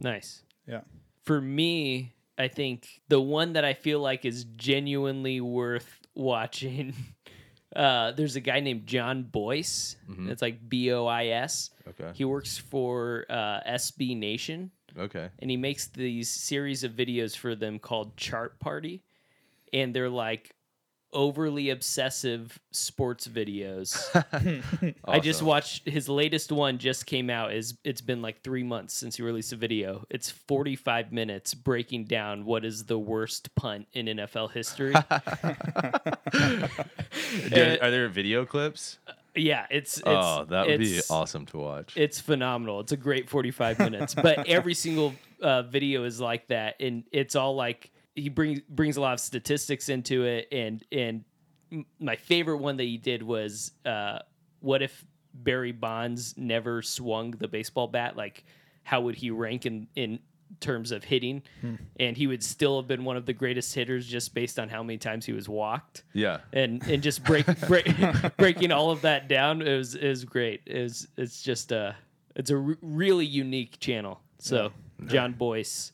Nice. 0.00 0.42
Yeah. 0.66 0.80
For 1.22 1.40
me, 1.40 2.14
I 2.36 2.48
think 2.48 3.00
the 3.08 3.20
one 3.20 3.54
that 3.54 3.64
I 3.64 3.74
feel 3.74 4.00
like 4.00 4.24
is 4.24 4.44
genuinely 4.56 5.40
worth 5.40 6.00
watching. 6.14 6.94
Uh, 7.74 8.12
there's 8.12 8.36
a 8.36 8.40
guy 8.40 8.60
named 8.60 8.86
Jon 8.86 9.24
Bois. 9.24 9.96
It's 10.28 10.40
like 10.40 10.68
B 10.68 10.92
O 10.92 11.06
I 11.06 11.26
S. 11.26 11.70
Okay. 11.88 12.12
He 12.14 12.24
works 12.24 12.56
for 12.56 13.26
uh, 13.28 13.62
SB 13.68 14.16
Nation, 14.16 14.70
Okay. 14.98 15.28
and 15.40 15.50
he 15.50 15.56
makes 15.56 15.86
these 15.88 16.28
series 16.28 16.84
of 16.84 16.92
videos 16.92 17.36
for 17.36 17.54
them 17.54 17.78
called 17.78 18.16
Chart 18.16 18.58
Party, 18.60 19.02
and 19.72 19.94
they're 19.94 20.08
like 20.08 20.54
overly 21.14 21.70
obsessive 21.70 22.58
sports 22.72 23.26
videos. 23.28 23.96
I 25.04 25.20
just 25.20 25.42
watched 25.42 25.88
his 25.88 26.08
latest 26.08 26.52
one 26.52 26.78
just 26.78 27.06
came 27.06 27.30
out. 27.30 27.54
Is 27.54 27.74
it's 27.84 28.00
been 28.00 28.20
like 28.20 28.42
three 28.42 28.64
months 28.64 28.94
since 28.94 29.16
he 29.16 29.22
released 29.22 29.52
a 29.52 29.56
video. 29.56 30.04
It's 30.10 30.30
forty 30.30 30.76
five 30.76 31.12
minutes 31.12 31.54
breaking 31.54 32.04
down 32.04 32.44
what 32.44 32.64
is 32.64 32.84
the 32.84 32.98
worst 32.98 33.54
punt 33.54 33.86
in 33.92 34.06
NFL 34.06 34.52
history. 34.52 34.94
Are 36.34 37.48
there, 37.48 37.78
are 37.82 37.90
there 37.90 38.08
video 38.08 38.44
clips? 38.44 38.98
Yeah, 39.34 39.66
it's, 39.70 39.98
it's 39.98 40.06
oh, 40.06 40.44
that 40.48 40.66
would 40.66 40.80
be 40.80 41.00
awesome 41.10 41.46
to 41.46 41.58
watch. 41.58 41.96
It's 41.96 42.20
phenomenal. 42.20 42.80
It's 42.80 42.92
a 42.92 42.96
great 42.96 43.28
45 43.28 43.78
minutes. 43.78 44.14
But 44.14 44.46
every 44.48 44.74
single 44.74 45.14
uh, 45.44 45.62
video 45.62 46.04
is 46.04 46.20
like 46.20 46.48
that 46.48 46.76
and 46.80 47.04
it's 47.12 47.36
all 47.36 47.54
like 47.54 47.92
he 48.14 48.28
brings 48.28 48.60
brings 48.68 48.96
a 48.96 49.00
lot 49.00 49.12
of 49.12 49.20
statistics 49.20 49.88
into 49.88 50.24
it 50.24 50.48
and 50.50 50.82
and 50.90 51.24
my 51.98 52.16
favorite 52.16 52.58
one 52.58 52.76
that 52.78 52.84
he 52.84 52.96
did 52.96 53.22
was 53.22 53.72
uh, 53.84 54.18
what 54.60 54.82
if 54.82 55.04
Barry 55.34 55.72
Bonds 55.72 56.34
never 56.38 56.80
swung 56.80 57.32
the 57.32 57.48
baseball 57.48 57.88
bat 57.88 58.16
like 58.16 58.44
how 58.84 59.02
would 59.02 59.16
he 59.16 59.30
rank 59.30 59.66
in 59.66 59.86
in 59.94 60.18
terms 60.60 60.92
of 60.92 61.04
hitting 61.04 61.42
and 61.98 62.16
he 62.16 62.26
would 62.26 62.42
still 62.42 62.78
have 62.80 62.88
been 62.88 63.04
one 63.04 63.16
of 63.16 63.26
the 63.26 63.32
greatest 63.32 63.74
hitters 63.74 64.06
just 64.06 64.34
based 64.34 64.58
on 64.58 64.68
how 64.68 64.82
many 64.82 64.98
times 64.98 65.26
he 65.26 65.32
was 65.32 65.48
walked 65.48 66.02
yeah. 66.12 66.38
and 66.52 66.82
and 66.84 67.02
just 67.02 67.24
break, 67.24 67.46
break 67.68 67.86
breaking 68.36 68.72
all 68.72 68.90
of 68.90 69.02
that 69.02 69.28
down 69.28 69.62
is 69.62 69.94
was 69.94 69.94
it 69.94 70.08
was 70.08 70.24
great 70.24 70.62
it 70.66 70.82
was, 70.82 71.08
it's 71.16 71.42
just 71.42 71.72
a 71.72 71.96
it's 72.36 72.50
a 72.50 72.56
re- 72.56 72.76
really 72.82 73.26
unique 73.26 73.78
channel 73.80 74.20
so 74.38 74.72
jon 75.06 75.32
bois 75.32 75.90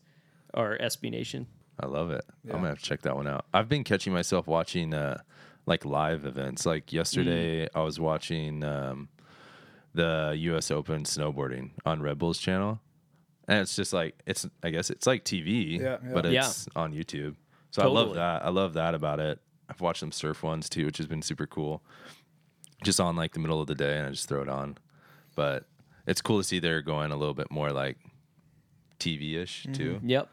or 0.55 0.77
sb 0.79 1.11
nation 1.11 1.47
I 1.83 1.87
love 1.87 2.11
it. 2.11 2.23
I'm 2.45 2.57
gonna 2.57 2.69
have 2.69 2.79
to 2.79 2.85
check 2.85 3.01
that 3.03 3.17
one 3.17 3.27
out. 3.27 3.47
I've 3.55 3.69
been 3.69 3.85
catching 3.85 4.13
myself 4.13 4.47
watching 4.47 4.93
uh, 4.93 5.23
like 5.65 5.87
live 5.87 6.27
events. 6.27 6.67
Like 6.67 6.93
yesterday, 6.93 7.65
Mm. 7.65 7.69
I 7.75 7.83
was 7.83 7.99
watching 7.99 8.63
um, 8.65 9.09
the 9.95 10.35
U.S. 10.37 10.71
Open 10.71 11.05
snowboarding 11.05 11.71
on 11.87 12.03
Red 12.03 12.19
Bull's 12.19 12.39
channel, 12.39 12.81
and 13.51 13.61
it's 13.61 13.77
just 13.77 13.93
like 13.93 14.15
it's. 14.27 14.47
I 14.63 14.71
guess 14.71 14.89
it's 14.91 15.07
like 15.07 15.25
TV, 15.25 15.79
Yeah, 15.79 15.99
yeah. 16.03 16.13
but 16.15 16.25
Yeah. 16.31 16.47
it's 16.47 16.69
on 16.75 16.95
YouTube. 16.95 17.35
So 17.73 17.83
I 17.83 17.87
love 17.87 18.15
that. 18.15 18.45
I 18.45 18.49
love 18.49 18.73
that 18.75 18.95
about 18.95 19.21
it. 19.21 19.39
I've 19.69 19.81
watched 19.81 20.01
some 20.01 20.13
surf 20.13 20.43
ones 20.43 20.69
too, 20.69 20.87
which 20.87 20.97
has 20.99 21.07
been 21.07 21.23
super 21.23 21.47
cool. 21.47 21.83
Just 22.83 22.99
on 23.01 23.15
like 23.17 23.33
the 23.35 23.39
middle 23.41 23.61
of 23.61 23.67
the 23.67 23.75
day, 23.75 23.99
and 23.99 24.07
I 24.07 24.11
just 24.11 24.29
throw 24.29 24.41
it 24.43 24.49
on. 24.49 24.79
But 25.37 25.67
it's 26.07 26.21
cool 26.23 26.39
to 26.39 26.45
see 26.45 26.59
they're 26.61 26.81
going 26.83 27.13
a 27.13 27.17
little 27.17 27.35
bit 27.35 27.51
more 27.51 27.71
like 27.71 27.99
TV-ish 28.99 29.67
too 29.73 30.01
yep 30.03 30.29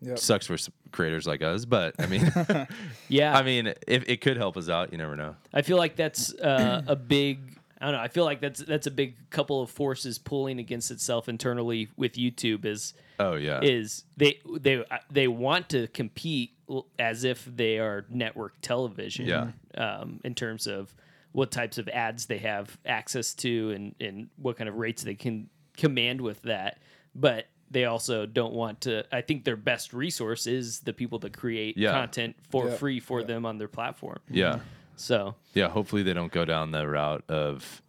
Yep. 0.00 0.18
sucks 0.18 0.46
for 0.46 0.56
creators 0.92 1.26
like 1.26 1.40
us, 1.42 1.64
but 1.64 1.94
I 1.98 2.06
mean, 2.06 2.30
yeah 3.08 3.34
I 3.38 3.42
mean, 3.42 3.72
if 3.88 4.04
it 4.06 4.20
could 4.20 4.36
help 4.36 4.58
us 4.58 4.68
out, 4.68 4.92
you 4.92 4.98
never 4.98 5.16
know. 5.16 5.34
I 5.54 5.62
feel 5.62 5.78
like 5.78 5.96
that's 5.96 6.34
uh, 6.34 6.82
a 6.86 6.94
big. 6.94 7.58
I 7.80 7.86
don't 7.86 7.94
know. 7.94 8.00
I 8.00 8.08
feel 8.08 8.24
like 8.24 8.40
that's 8.40 8.60
that's 8.60 8.86
a 8.86 8.90
big 8.90 9.16
couple 9.30 9.60
of 9.60 9.70
forces 9.70 10.18
pulling 10.18 10.58
against 10.58 10.90
itself 10.90 11.28
internally 11.28 11.88
with 11.96 12.12
YouTube. 12.14 12.64
Is 12.64 12.94
Oh 13.18 13.34
yeah, 13.34 13.60
is 13.62 14.04
they 14.16 14.40
they 14.60 14.84
they 15.10 15.28
want 15.28 15.68
to 15.70 15.86
compete 15.88 16.52
as 16.98 17.24
if 17.24 17.44
they 17.44 17.78
are 17.78 18.06
network 18.08 18.54
television. 18.62 19.26
Yeah. 19.26 19.48
Um, 19.76 20.20
in 20.24 20.34
terms 20.34 20.66
of 20.66 20.94
what 21.32 21.50
types 21.50 21.78
of 21.78 21.88
ads 21.88 22.26
they 22.26 22.38
have 22.38 22.78
access 22.86 23.34
to 23.34 23.70
and 23.72 23.94
and 24.00 24.28
what 24.36 24.56
kind 24.56 24.68
of 24.68 24.76
rates 24.76 25.02
they 25.02 25.14
can 25.16 25.48
command 25.76 26.20
with 26.20 26.40
that, 26.42 26.78
but 27.14 27.46
they 27.70 27.86
also 27.86 28.24
don't 28.24 28.52
want 28.54 28.82
to. 28.82 29.04
I 29.12 29.20
think 29.20 29.44
their 29.44 29.56
best 29.56 29.92
resource 29.92 30.46
is 30.46 30.78
the 30.80 30.92
people 30.92 31.18
that 31.20 31.36
create 31.36 31.76
Yeah. 31.76 31.90
content 31.90 32.36
for 32.50 32.68
Yeah. 32.68 32.76
free 32.76 33.00
for 33.00 33.24
them 33.24 33.44
on 33.44 33.58
their 33.58 33.66
platform. 33.68 34.20
yeah, 34.30 34.60
So 34.96 35.34
yeah. 35.54 35.68
Hopefully 35.68 36.02
they 36.02 36.12
don't 36.14 36.32
go 36.32 36.44
down 36.44 36.70
the 36.70 36.86
route 36.86 37.24
of, 37.28 37.82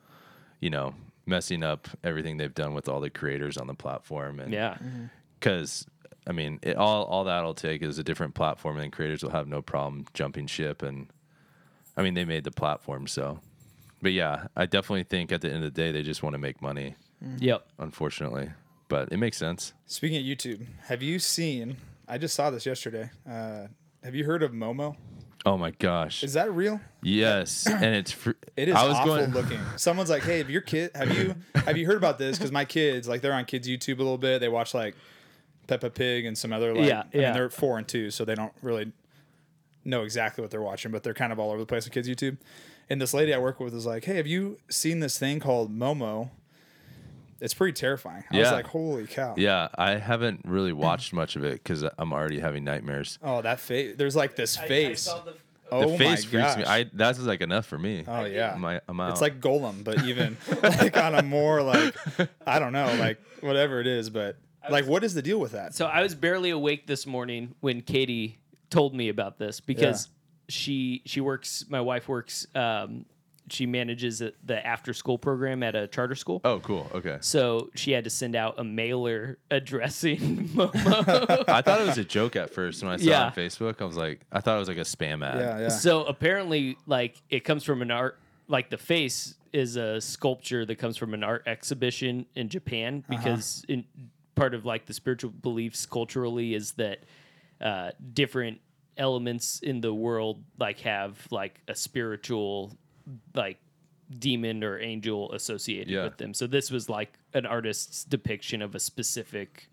you 0.60 0.70
know, 0.70 0.94
messing 1.26 1.64
up 1.64 1.88
everything 2.04 2.38
they've 2.38 2.54
done 2.54 2.74
with 2.74 2.88
all 2.88 3.00
the 3.00 3.10
creators 3.10 3.58
on 3.58 3.68
the 3.68 3.74
platform, 3.74 4.40
and 4.40 4.54
yeah, 4.54 4.78
because 5.40 5.86
I 6.28 6.32
mean, 6.32 6.60
it, 6.62 6.76
all 6.76 7.04
all 7.06 7.24
that'll 7.26 7.54
take 7.54 7.82
is 7.82 7.98
a 8.00 8.04
different 8.04 8.34
platform, 8.36 8.78
and 8.78 8.92
creators 8.92 9.24
will 9.24 9.32
have 9.32 9.48
no 9.48 9.62
problem 9.62 10.06
jumping 10.14 10.48
ship. 10.48 10.82
And 10.82 11.08
I 11.98 12.02
mean, 12.04 12.14
they 12.14 12.26
made 12.26 12.44
the 12.44 12.52
platform, 12.52 13.08
so. 13.08 13.40
But 14.02 14.12
yeah, 14.14 14.48
I 14.56 14.66
definitely 14.68 15.04
think 15.04 15.32
at 15.32 15.42
the 15.42 15.48
end 15.48 15.64
of 15.64 15.74
the 15.74 15.82
day 15.82 15.92
they 15.92 16.04
just 16.04 16.22
want 16.22 16.34
to 16.34 16.38
make 16.38 16.62
money. 16.62 16.96
yep. 17.40 17.66
Unfortunately, 17.80 18.50
but 18.88 19.12
it 19.12 19.18
makes 19.18 19.38
sense. 19.38 19.74
Speaking 19.88 20.18
of 20.18 20.24
YouTube, 20.24 20.66
have 20.84 21.02
you 21.02 21.18
seen? 21.18 21.78
I 22.08 22.18
just 22.20 22.36
saw 22.36 22.52
this 22.52 22.66
yesterday. 22.68 23.10
Uh, 23.28 23.68
Have 24.04 24.14
you 24.14 24.26
heard 24.26 24.44
of 24.44 24.52
Momo? 24.52 24.96
Oh 25.46 25.58
my 25.58 25.72
gosh. 25.72 26.24
Is 26.24 26.34
that 26.34 26.52
real? 26.52 26.82
yes, 27.04 27.68
and 27.68 27.96
it's 27.96 28.12
fr- 28.12 28.32
It 28.58 28.70
is 28.70 28.76
I 28.76 28.88
was 28.88 28.96
awful 28.96 29.16
going 29.16 29.32
looking. 29.32 29.60
Someone's 29.76 30.10
like, 30.10 30.24
"Hey, 30.24 30.40
have 30.40 30.50
your 30.50 30.62
kid? 30.62 30.92
Have 30.96 31.16
you 31.16 31.36
have 31.54 31.78
you 31.78 31.86
heard 31.86 31.98
about 31.98 32.18
this? 32.18 32.38
Because 32.38 32.52
my 32.52 32.66
kids, 32.66 33.08
like, 33.08 33.22
they're 33.22 33.34
on 33.34 33.46
kids 33.46 33.68
YouTube 33.68 34.00
a 34.00 34.04
little 34.04 34.18
bit. 34.18 34.40
They 34.40 34.48
watch 34.48 34.74
like 34.74 34.96
Peppa 35.68 35.90
Pig 35.90 36.26
and 36.26 36.38
some 36.38 36.52
other 36.52 36.74
like. 36.74 36.88
Yeah, 36.88 37.02
I 37.02 37.04
mean, 37.04 37.22
yeah. 37.22 37.32
they're 37.34 37.50
four 37.50 37.78
and 37.78 37.88
two, 37.88 38.12
so 38.12 38.26
they 38.26 38.34
don't 38.34 38.54
really 38.62 38.92
know 39.84 40.04
exactly 40.04 40.42
what 40.42 40.52
they're 40.52 40.62
watching, 40.62 40.92
but 40.92 41.04
they're 41.04 41.14
kind 41.14 41.32
of 41.32 41.40
all 41.40 41.50
over 41.50 41.60
the 41.60 41.66
place 41.66 41.86
on 41.86 41.92
kids 41.92 42.08
YouTube. 42.08 42.38
And 42.90 43.02
this 43.02 43.14
lady 43.14 43.34
I 43.34 43.38
work 43.38 43.60
with 43.60 43.76
is 43.76 43.86
like, 43.86 44.06
"Hey, 44.06 44.16
have 44.16 44.28
you 44.28 44.58
seen 44.70 45.00
this 45.00 45.20
thing 45.20 45.40
called 45.40 45.72
Momo? 45.78 46.30
It's 47.46 47.54
pretty 47.54 47.74
terrifying." 47.74 48.24
I 48.32 48.40
was 48.40 48.52
like, 48.52 48.68
"Holy 48.68 49.08
cow!" 49.08 49.36
Yeah, 49.38 49.70
I 49.76 49.92
haven't 49.92 50.42
really 50.44 50.74
watched 50.74 51.14
much 51.14 51.36
of 51.36 51.44
it 51.44 51.54
because 51.54 51.86
I'm 51.98 52.12
already 52.12 52.40
having 52.40 52.64
nightmares. 52.64 53.20
Oh, 53.24 53.42
that 53.42 53.60
face! 53.60 53.96
There's 53.98 54.16
like 54.16 54.36
this 54.36 54.58
face. 54.58 55.08
oh 55.72 55.92
the 55.92 55.98
face 55.98 56.26
my 56.26 56.30
freaks 56.30 56.56
gosh. 56.56 56.58
me. 56.58 56.64
I 56.66 56.90
that's 56.92 57.20
like 57.20 57.42
enough 57.42 57.66
for 57.66 57.78
me. 57.78 58.04
Oh 58.08 58.26
yeah. 58.26 58.54
I'm, 58.54 58.66
I- 58.66 58.82
I'm 58.88 59.00
out. 59.00 59.12
It's 59.12 59.22
like 59.22 59.40
Gollum, 59.40 59.84
but 59.84 60.04
even 60.04 60.38
like 60.64 60.98
on 60.98 61.16
a 61.16 61.24
more 61.24 61.62
like 61.62 61.96
I 62.46 62.60
don't 62.60 62.74
know, 62.74 62.94
like 63.00 63.20
whatever 63.42 63.80
it 63.80 63.88
is, 63.88 64.10
but 64.10 64.38
like 64.70 64.88
what 64.88 65.04
is 65.04 65.14
the 65.14 65.22
deal 65.22 65.40
with 65.40 65.54
that? 65.54 65.74
So 65.76 65.86
I 65.86 66.02
was 66.02 66.16
barely 66.16 66.50
awake 66.50 66.88
this 66.88 67.06
morning 67.06 67.56
when 67.62 67.82
Katie 67.82 68.40
told 68.70 68.96
me 68.96 69.10
about 69.10 69.38
this 69.38 69.60
because 69.60 70.10
she 70.50 71.02
she 71.06 71.22
works. 71.22 71.66
My 71.70 71.82
wife 71.82 72.08
works. 72.08 72.48
Um, 72.56 73.06
she 73.50 73.66
manages 73.66 74.20
the- 74.20 74.34
the 74.44 74.66
after 74.66 74.94
school 74.94 75.18
program 75.18 75.62
at 75.64 75.76
a 75.76 75.88
charter 75.88 76.16
school. 76.16 76.42
oh, 76.46 76.60
cool. 76.62 76.90
Okay. 76.94 77.18
So 77.22 77.70
she 77.76 77.92
had 77.92 78.04
to 78.06 78.10
send 78.10 78.36
out 78.36 78.56
a 78.60 78.64
mailer 78.64 79.38
addressing 79.52 80.50
Momo. 80.50 81.44
I 81.48 81.62
thought 81.62 81.82
it 81.82 81.88
was 81.88 81.98
a 81.98 82.04
joke 82.04 82.36
at 82.36 82.50
first 82.52 82.84
when 82.84 82.92
I 82.92 82.98
saw 82.98 83.10
it 83.10 83.14
on 83.14 83.32
Facebook. 83.34 83.82
I 83.82 83.86
was 83.86 83.98
like, 83.98 84.22
I 84.32 84.40
thought 84.42 84.56
it 84.56 84.60
was 84.60 84.68
like 84.68 84.78
a 84.78 84.82
spam 84.82 85.26
ad. 85.26 85.40
Yeah, 85.40 85.60
yeah. 85.60 85.68
So 85.70 86.04
apparently, 86.06 86.78
like 86.88 87.22
it 87.30 87.42
comes 87.42 87.64
from 87.64 87.82
an 87.82 87.92
art, 87.92 88.18
like 88.48 88.70
the 88.70 88.78
face 88.78 89.36
is 89.54 89.76
a 89.78 90.02
sculpture 90.02 90.66
that 90.66 90.76
comes 90.76 90.98
from 90.98 91.14
an 91.14 91.24
art 91.24 91.44
exhibition 91.48 92.26
in 92.36 92.50
Japan 92.50 93.04
Uh-huh. 93.10 93.18
because 93.18 93.64
in 93.70 93.86
part 94.36 94.54
of 94.54 94.66
like 94.66 94.86
the 94.86 94.94
spiritual 94.94 95.32
beliefs 95.32 95.86
culturally 95.86 96.54
is 96.54 96.74
that 96.74 97.04
uh, 97.62 97.92
different 98.14 98.60
elements 98.98 99.60
in 99.62 99.80
the 99.82 99.94
world 99.94 100.44
like 100.60 100.80
have 100.82 101.26
like 101.32 101.62
a 101.70 101.76
spiritual 101.76 102.76
like 103.34 103.58
demon 104.20 104.64
or 104.64 104.80
angel 104.80 105.32
associated 105.34 105.90
Yeah. 105.92 106.04
with 106.04 106.18
them. 106.18 106.34
So 106.34 106.48
this 106.48 106.70
was 106.72 106.90
like 106.90 107.18
an 107.34 107.46
artist's 107.46 108.04
depiction 108.04 108.62
of 108.62 108.76
a 108.76 108.80
specific 108.80 109.68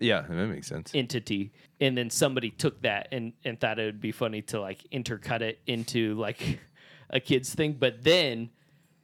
Yeah, 0.00 0.22
that 0.22 0.46
makes 0.48 0.66
sense. 0.66 0.90
entity 0.94 1.52
and 1.80 1.96
then 1.96 2.10
somebody 2.10 2.50
took 2.50 2.80
that 2.82 3.08
and 3.12 3.32
and 3.44 3.58
thought 3.60 3.78
it 3.78 3.84
would 3.84 4.00
be 4.00 4.12
funny 4.12 4.42
to 4.42 4.60
like 4.60 4.84
intercut 4.92 5.40
it 5.42 5.60
into 5.66 6.14
like 6.14 6.58
a 7.10 7.20
kids 7.20 7.54
thing 7.54 7.72
but 7.78 8.02
then 8.02 8.48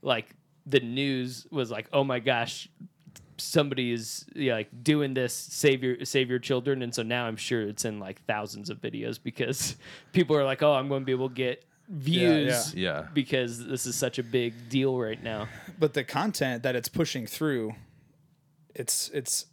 like 0.02 0.34
the 0.66 0.80
news 0.80 1.46
was 1.50 1.70
like 1.70 1.88
oh 1.92 2.04
my 2.04 2.18
gosh 2.20 2.68
somebody 3.36 3.92
is 3.92 4.26
yeah, 4.34 4.54
like 4.54 4.68
doing 4.82 5.14
this 5.14 5.32
save 5.34 5.82
your 5.84 6.04
save 6.04 6.28
your 6.30 6.38
children 6.38 6.82
and 6.82 6.92
so 6.94 7.02
now 7.02 7.24
i'm 7.26 7.36
sure 7.36 7.62
it's 7.62 7.84
in 7.84 8.00
like 8.00 8.22
thousands 8.24 8.68
of 8.70 8.80
videos 8.80 9.18
because 9.22 9.76
people 10.12 10.34
are 10.36 10.44
like 10.44 10.62
oh 10.62 10.72
i'm 10.72 10.88
going 10.88 11.02
to 11.02 11.06
be 11.06 11.12
able 11.12 11.28
to 11.28 11.34
get 11.34 11.64
views 11.88 12.74
yeah. 12.74 13.06
because 13.14 13.66
this 13.66 13.86
is 13.86 13.96
such 13.96 14.18
a 14.18 14.22
big 14.22 14.68
deal 14.68 14.98
right 14.98 15.22
now 15.22 15.48
But 15.78 15.94
the 15.94 16.04
content 16.04 16.62
that 16.64 16.76
it's 16.76 16.88
pushing 16.88 17.26
through, 17.26 17.74
it's 18.74 19.08
it's 19.14 19.46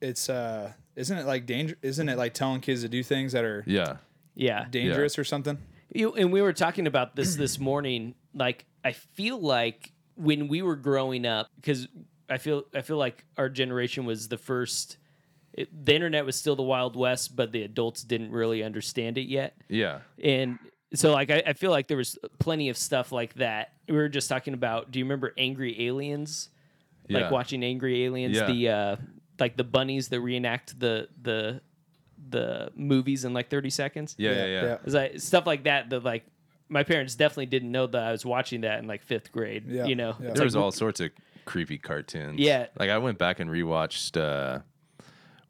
it's 0.00 0.28
uh 0.28 0.72
isn't 0.96 1.18
it 1.18 1.26
like 1.26 1.46
danger 1.46 1.76
isn't 1.82 2.08
it 2.08 2.16
like 2.16 2.32
telling 2.34 2.60
kids 2.60 2.82
to 2.82 2.88
do 2.88 3.02
things 3.02 3.32
that 3.32 3.44
are 3.44 3.64
Yeah. 3.66 3.96
yeah 4.34 4.66
dangerous 4.70 5.18
or 5.18 5.24
something? 5.24 5.58
You, 5.92 6.12
and 6.14 6.30
we 6.32 6.42
were 6.42 6.52
talking 6.52 6.86
about 6.86 7.16
this 7.16 7.34
this 7.36 7.58
morning. 7.58 8.14
Like, 8.34 8.66
I 8.84 8.92
feel 8.92 9.40
like 9.40 9.92
when 10.16 10.46
we 10.48 10.60
were 10.60 10.76
growing 10.76 11.24
up, 11.24 11.48
because 11.56 11.88
I 12.28 12.36
feel 12.36 12.64
I 12.74 12.82
feel 12.82 12.98
like 12.98 13.24
our 13.38 13.48
generation 13.48 14.04
was 14.04 14.28
the 14.28 14.36
first. 14.36 14.98
It, 15.54 15.68
the 15.86 15.94
internet 15.94 16.26
was 16.26 16.36
still 16.36 16.56
the 16.56 16.62
wild 16.62 16.94
west, 16.94 17.34
but 17.34 17.52
the 17.52 17.62
adults 17.62 18.04
didn't 18.04 18.32
really 18.32 18.62
understand 18.62 19.16
it 19.16 19.28
yet. 19.28 19.56
Yeah. 19.68 20.00
And 20.22 20.58
so, 20.94 21.12
like, 21.12 21.30
I, 21.30 21.42
I 21.48 21.52
feel 21.52 21.70
like 21.70 21.86
there 21.88 21.96
was 21.96 22.18
plenty 22.38 22.68
of 22.68 22.76
stuff 22.76 23.12
like 23.12 23.34
that. 23.34 23.72
We 23.88 23.94
were 23.96 24.08
just 24.08 24.28
talking 24.28 24.54
about. 24.54 24.90
Do 24.90 24.98
you 24.98 25.04
remember 25.04 25.32
Angry 25.36 25.86
Aliens? 25.86 26.48
Like 27.10 27.22
Yeah. 27.24 27.30
watching 27.30 27.62
Angry 27.64 28.04
Aliens, 28.04 28.36
Yeah. 28.36 28.46
the 28.46 28.68
uh, 28.68 28.96
like 29.38 29.56
the 29.56 29.64
bunnies 29.64 30.08
that 30.08 30.20
reenact 30.20 30.78
the 30.78 31.08
the 31.22 31.60
the 32.30 32.70
movies 32.74 33.24
in 33.24 33.32
like 33.32 33.48
thirty 33.48 33.70
seconds. 33.70 34.14
Yeah, 34.18 34.32
yeah, 34.32 34.46
yeah. 34.46 34.78
It's 34.84 34.94
like 34.94 35.18
stuff 35.20 35.46
like 35.46 35.64
that 35.64 35.88
that 35.90 36.04
like 36.04 36.26
my 36.68 36.82
parents 36.82 37.14
definitely 37.14 37.46
didn't 37.46 37.70
know 37.72 37.86
that 37.86 38.02
I 38.02 38.12
was 38.12 38.26
watching 38.26 38.60
that 38.62 38.78
in 38.80 38.86
like 38.86 39.02
fifth 39.02 39.32
grade. 39.32 39.64
Yeah, 39.66 39.86
You 39.86 39.94
know, 39.94 40.16
yeah. 40.20 40.26
It's 40.28 40.34
There 40.34 40.34
like, 40.34 40.44
was 40.44 40.56
all 40.56 40.70
sorts 40.70 41.00
of 41.00 41.10
creepy 41.46 41.78
cartoons. 41.78 42.38
Yeah. 42.38 42.66
Like 42.78 42.90
I 42.90 42.98
went 42.98 43.16
back 43.18 43.40
and 43.40 43.48
rewatched 43.48 44.20
uh 44.20 44.60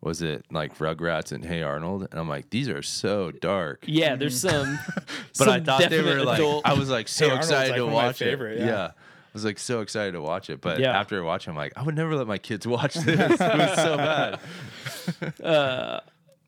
was 0.01 0.23
it 0.23 0.45
like 0.51 0.79
Rugrats 0.79 1.33
and 1.33 1.45
Hey 1.45 1.63
Arnold? 1.63 2.09
And 2.11 2.21
I'm 2.21 2.29
like, 2.29 2.51
these 2.51 2.69
are 2.69 2.83
so 2.83 3.31
dark. 3.33 3.85
yeah, 3.87 4.15
there's 4.17 4.41
some, 4.41 4.79
But 5.39 5.49
I 5.49 5.61
thought 5.61 5.91
they 5.91 6.03
were 6.03 6.23
like 6.25 6.39
adult- 6.39 6.67
I 6.67 6.75
was 6.75 6.89
like 6.91 7.09
so 7.09 7.29
Hey 7.31 7.37
excited 7.37 7.71
like, 7.71 7.77
to 7.79 7.85
one 7.85 7.95
my 7.95 8.07
watch 8.07 8.19
favorite, 8.19 8.59
it. 8.59 8.61
yeah. 8.61 8.67
Yeah. 8.67 8.91
I 8.95 9.31
was 9.35 9.45
like 9.45 9.59
so 9.59 9.81
excited 9.83 10.13
to 10.13 10.23
watch 10.23 10.49
it. 10.51 10.61
But 10.61 10.81
Yeah. 10.81 10.99
after 10.99 11.23
watching, 11.23 11.51
I'm 11.51 11.57
like, 11.57 11.73
I 11.77 11.83
would 11.83 11.95
never 11.95 12.17
let 12.17 12.27
my 12.27 12.39
kids 12.39 12.67
watch 12.67 12.95
this. 12.95 13.07
it 13.41 13.41
was 13.41 13.75
so 13.77 13.97
bad. 13.97 14.41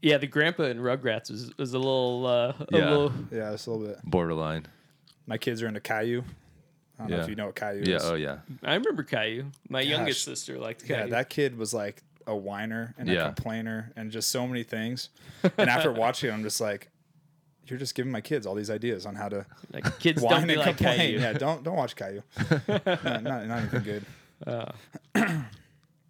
yeah, 0.03 0.17
the 0.19 0.27
grandpa 0.27 0.65
in 0.65 0.79
Rugrats 0.79 1.31
was 1.31 1.57
was 1.59 1.75
a 1.75 1.79
little, 1.79 2.27
uh, 2.27 2.53
a 2.59 2.67
Yeah. 2.73 2.91
little. 2.91 3.13
Yeah, 3.31 3.53
it's 3.53 3.67
a 3.67 3.71
little 3.71 3.87
bit. 3.95 3.99
Borderline. 4.05 4.67
My 5.27 5.39
kids 5.39 5.63
are 5.63 5.69
into 5.69 5.81
Caillou. 5.81 6.23
I 6.99 7.03
don't 7.03 7.11
know 7.11 7.17
Yeah. 7.17 7.23
if 7.23 7.29
you 7.29 7.35
know 7.37 7.47
what 7.47 7.55
Caillou 7.55 7.83
Yeah, 7.87 7.97
is. 7.97 8.05
oh 8.05 8.15
yeah. 8.15 8.39
I 8.63 8.75
remember 8.75 9.03
Caillou. 9.03 9.47
My 9.69 9.81
youngest 9.81 10.25
sister 10.25 10.59
liked 10.59 10.89
Yeah, 10.89 11.07
that 11.07 11.31
kid 11.31 11.57
was 11.57 11.73
like 11.75 12.03
a 12.31 12.37
whiner 12.37 12.95
and 12.97 13.11
a 13.11 13.27
complainer 13.27 13.93
and 13.97 14.11
just 14.11 14.31
so 14.31 14.47
many 14.47 14.63
things. 14.63 15.11
And 15.59 15.69
after 15.69 15.93
watching 15.93 16.31
it, 16.31 16.33
I'm 16.33 16.43
just 16.43 16.61
like, 16.61 16.89
you're 17.67 17.79
just 17.79 17.95
giving 17.95 18.13
my 18.13 18.21
kids 18.21 18.47
all 18.47 18.55
these 18.55 18.71
ideas 18.71 19.07
on 19.07 19.15
how 19.15 19.29
to 19.29 19.47
like 19.73 19.99
kids 20.01 20.21
don't 20.21 20.31
whine 20.31 20.51
and 20.51 20.59
like 20.59 20.77
complain. 20.77 20.99
Caillou. 20.99 21.21
Yeah, 21.21 21.33
don't 21.33 21.63
don't 21.63 21.77
watch 21.77 21.97
Caillou. 21.97 22.23
not, 22.69 23.23
not, 23.23 23.47
not 23.47 23.59
anything 23.59 23.83
good. 23.83 24.05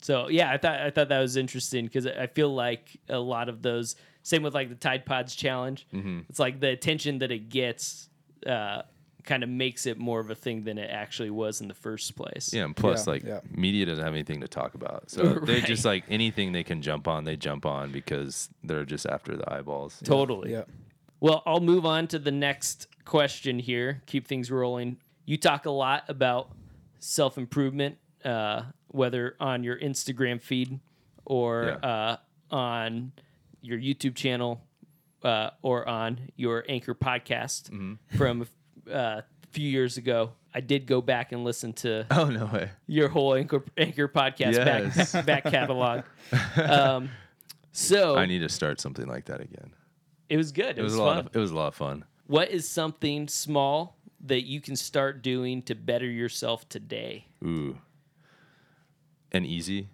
So 0.03 0.29
yeah, 0.29 0.51
I 0.51 0.57
thought 0.57 0.81
I 0.81 0.91
thought 0.91 1.09
that 1.11 1.21
was 1.21 1.37
interesting 1.37 1.85
because 1.85 2.07
I 2.07 2.27
feel 2.27 2.55
like 2.55 2.99
a 3.09 3.19
lot 3.19 3.49
of 3.49 3.63
those. 3.63 3.97
Same 4.23 4.43
with 4.43 4.55
like 4.55 4.69
the 4.69 4.75
Tide 4.75 5.07
Pods 5.07 5.35
challenge. 5.35 5.87
Mm-hmm. 5.93 6.21
It's 6.29 6.39
like 6.39 6.61
the 6.61 6.69
attention 6.69 7.19
that 7.19 7.31
it 7.31 7.49
gets 7.49 8.09
uh, 8.47 8.83
kind 9.25 9.43
of 9.43 9.49
makes 9.49 9.87
it 9.87 9.99
more 9.99 10.21
of 10.21 10.31
a 10.31 10.35
thing 10.35 10.65
than 10.65 10.79
it 10.79 10.91
actually 10.91 11.31
was 11.31 11.61
in 11.61 11.69
the 11.69 11.75
first 11.75 12.17
place. 12.17 12.53
Yeah, 12.53 12.65
and 12.65 12.75
plus, 12.77 13.07
Yeah, 13.07 13.13
like, 13.13 13.23
yeah. 13.25 13.41
media 13.51 13.87
doesn't 13.87 14.05
have 14.05 14.13
anything 14.15 14.41
to 14.41 14.49
talk 14.49 14.75
about, 14.75 15.11
so 15.11 15.23
they 15.45 15.55
Right. 15.55 15.65
just 15.65 15.85
like 15.85 16.05
anything 16.09 16.53
they 16.53 16.65
can 16.65 16.83
jump 16.83 17.07
on, 17.09 17.25
they 17.25 17.37
jump 17.37 17.67
on 17.67 17.93
because 17.93 18.49
they're 18.65 18.85
just 18.85 19.07
after 19.07 19.37
the 19.37 19.51
eyeballs. 19.53 20.01
Totally. 20.05 20.53
Yeah. 20.53 20.65
Well, 21.21 21.43
I'll 21.47 21.61
move 21.61 21.85
on 21.85 22.07
to 22.09 22.19
the 22.19 22.31
next 22.31 22.87
question 23.05 23.59
here. 23.59 24.03
Keep 24.07 24.27
things 24.27 24.51
rolling. 24.51 24.97
You 25.27 25.37
talk 25.37 25.67
a 25.67 25.71
lot 25.71 26.05
about 26.09 26.51
self 26.99 27.37
improvement, 27.39 27.99
uh, 28.25 28.63
whether 28.89 29.37
on 29.41 29.63
your 29.65 29.79
Instagram 29.79 30.41
feed 30.41 30.81
or 31.25 31.79
Yeah. 31.83 31.89
uh, 31.89 32.17
on 32.51 33.13
your 33.63 33.79
YouTube 33.79 34.15
channel 34.15 34.63
uh, 35.23 35.51
or 35.63 35.87
on 35.87 36.31
your 36.37 36.65
Anchor 36.69 36.95
podcast 36.95 37.71
Mm-hmm. 37.71 38.17
from 38.17 38.47
uh, 38.91 39.23
a 39.23 39.47
few 39.53 39.69
years 39.69 39.97
ago. 39.97 40.33
I 40.53 40.61
did 40.61 40.87
go 40.87 41.01
back 41.01 41.31
and 41.33 41.45
listen 41.45 41.73
to 41.75 42.07
Oh 42.11 42.25
no 42.25 42.47
way! 42.47 42.71
your 42.89 43.09
whole 43.09 43.35
Anchor, 43.35 43.63
Anchor 43.77 44.09
podcast 44.09 44.55
Yes. 44.55 45.13
back, 45.13 45.27
back 45.45 45.45
catalog. 45.45 46.03
Um, 46.57 47.11
so 47.73 48.17
I 48.17 48.27
need 48.27 48.41
to 48.41 48.49
start 48.49 48.81
something 48.81 49.07
like 49.07 49.27
that 49.27 49.41
again. 49.41 49.73
it 50.29 50.37
was 50.37 50.51
good. 50.53 50.77
It, 50.77 50.79
It 50.79 50.83
was, 50.83 50.93
was, 50.93 51.01
a 51.01 51.05
fun. 51.05 51.07
lot 51.07 51.27
of 51.27 51.37
it 51.37 51.39
was 51.39 51.51
a 51.53 51.55
lot 51.57 51.69
of 51.69 51.75
fun. 51.77 52.05
What 52.27 52.51
is 52.51 52.69
something 52.69 53.29
small 53.29 53.97
that 54.27 54.43
you 54.47 54.61
can 54.61 54.75
start 54.77 55.23
doing 55.23 55.63
to 55.63 55.75
better 55.77 56.07
yourself 56.11 56.69
today? 56.69 57.27
Ooh, 57.45 57.79
and 59.33 59.47
easy, 59.47 59.89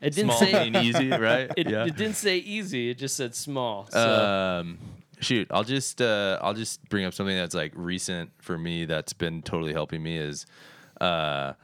It 0.00 0.14
didn't 0.14 0.30
small 0.32 0.38
say 0.40 0.66
and 0.68 0.76
easy, 0.76 1.10
right? 1.10 1.50
it, 1.56 1.68
yeah. 1.70 1.84
it 1.84 1.96
didn't 1.96 2.16
say 2.16 2.38
easy. 2.38 2.90
It 2.90 2.98
just 2.98 3.16
said 3.16 3.34
small. 3.34 3.88
So 3.90 4.60
Um, 4.62 4.78
shoot, 5.20 5.48
I'll 5.50 5.64
just 5.64 6.00
uh, 6.00 6.38
I'll 6.42 6.54
just 6.54 6.86
bring 6.88 7.04
up 7.04 7.14
something 7.14 7.36
that's 7.36 7.54
like 7.54 7.72
recent 7.74 8.30
for 8.38 8.56
me 8.58 8.84
that's 8.84 9.12
been 9.12 9.42
totally 9.42 9.72
helping 9.72 10.02
me 10.02 10.16
is, 10.18 10.46
uh, 11.00 11.54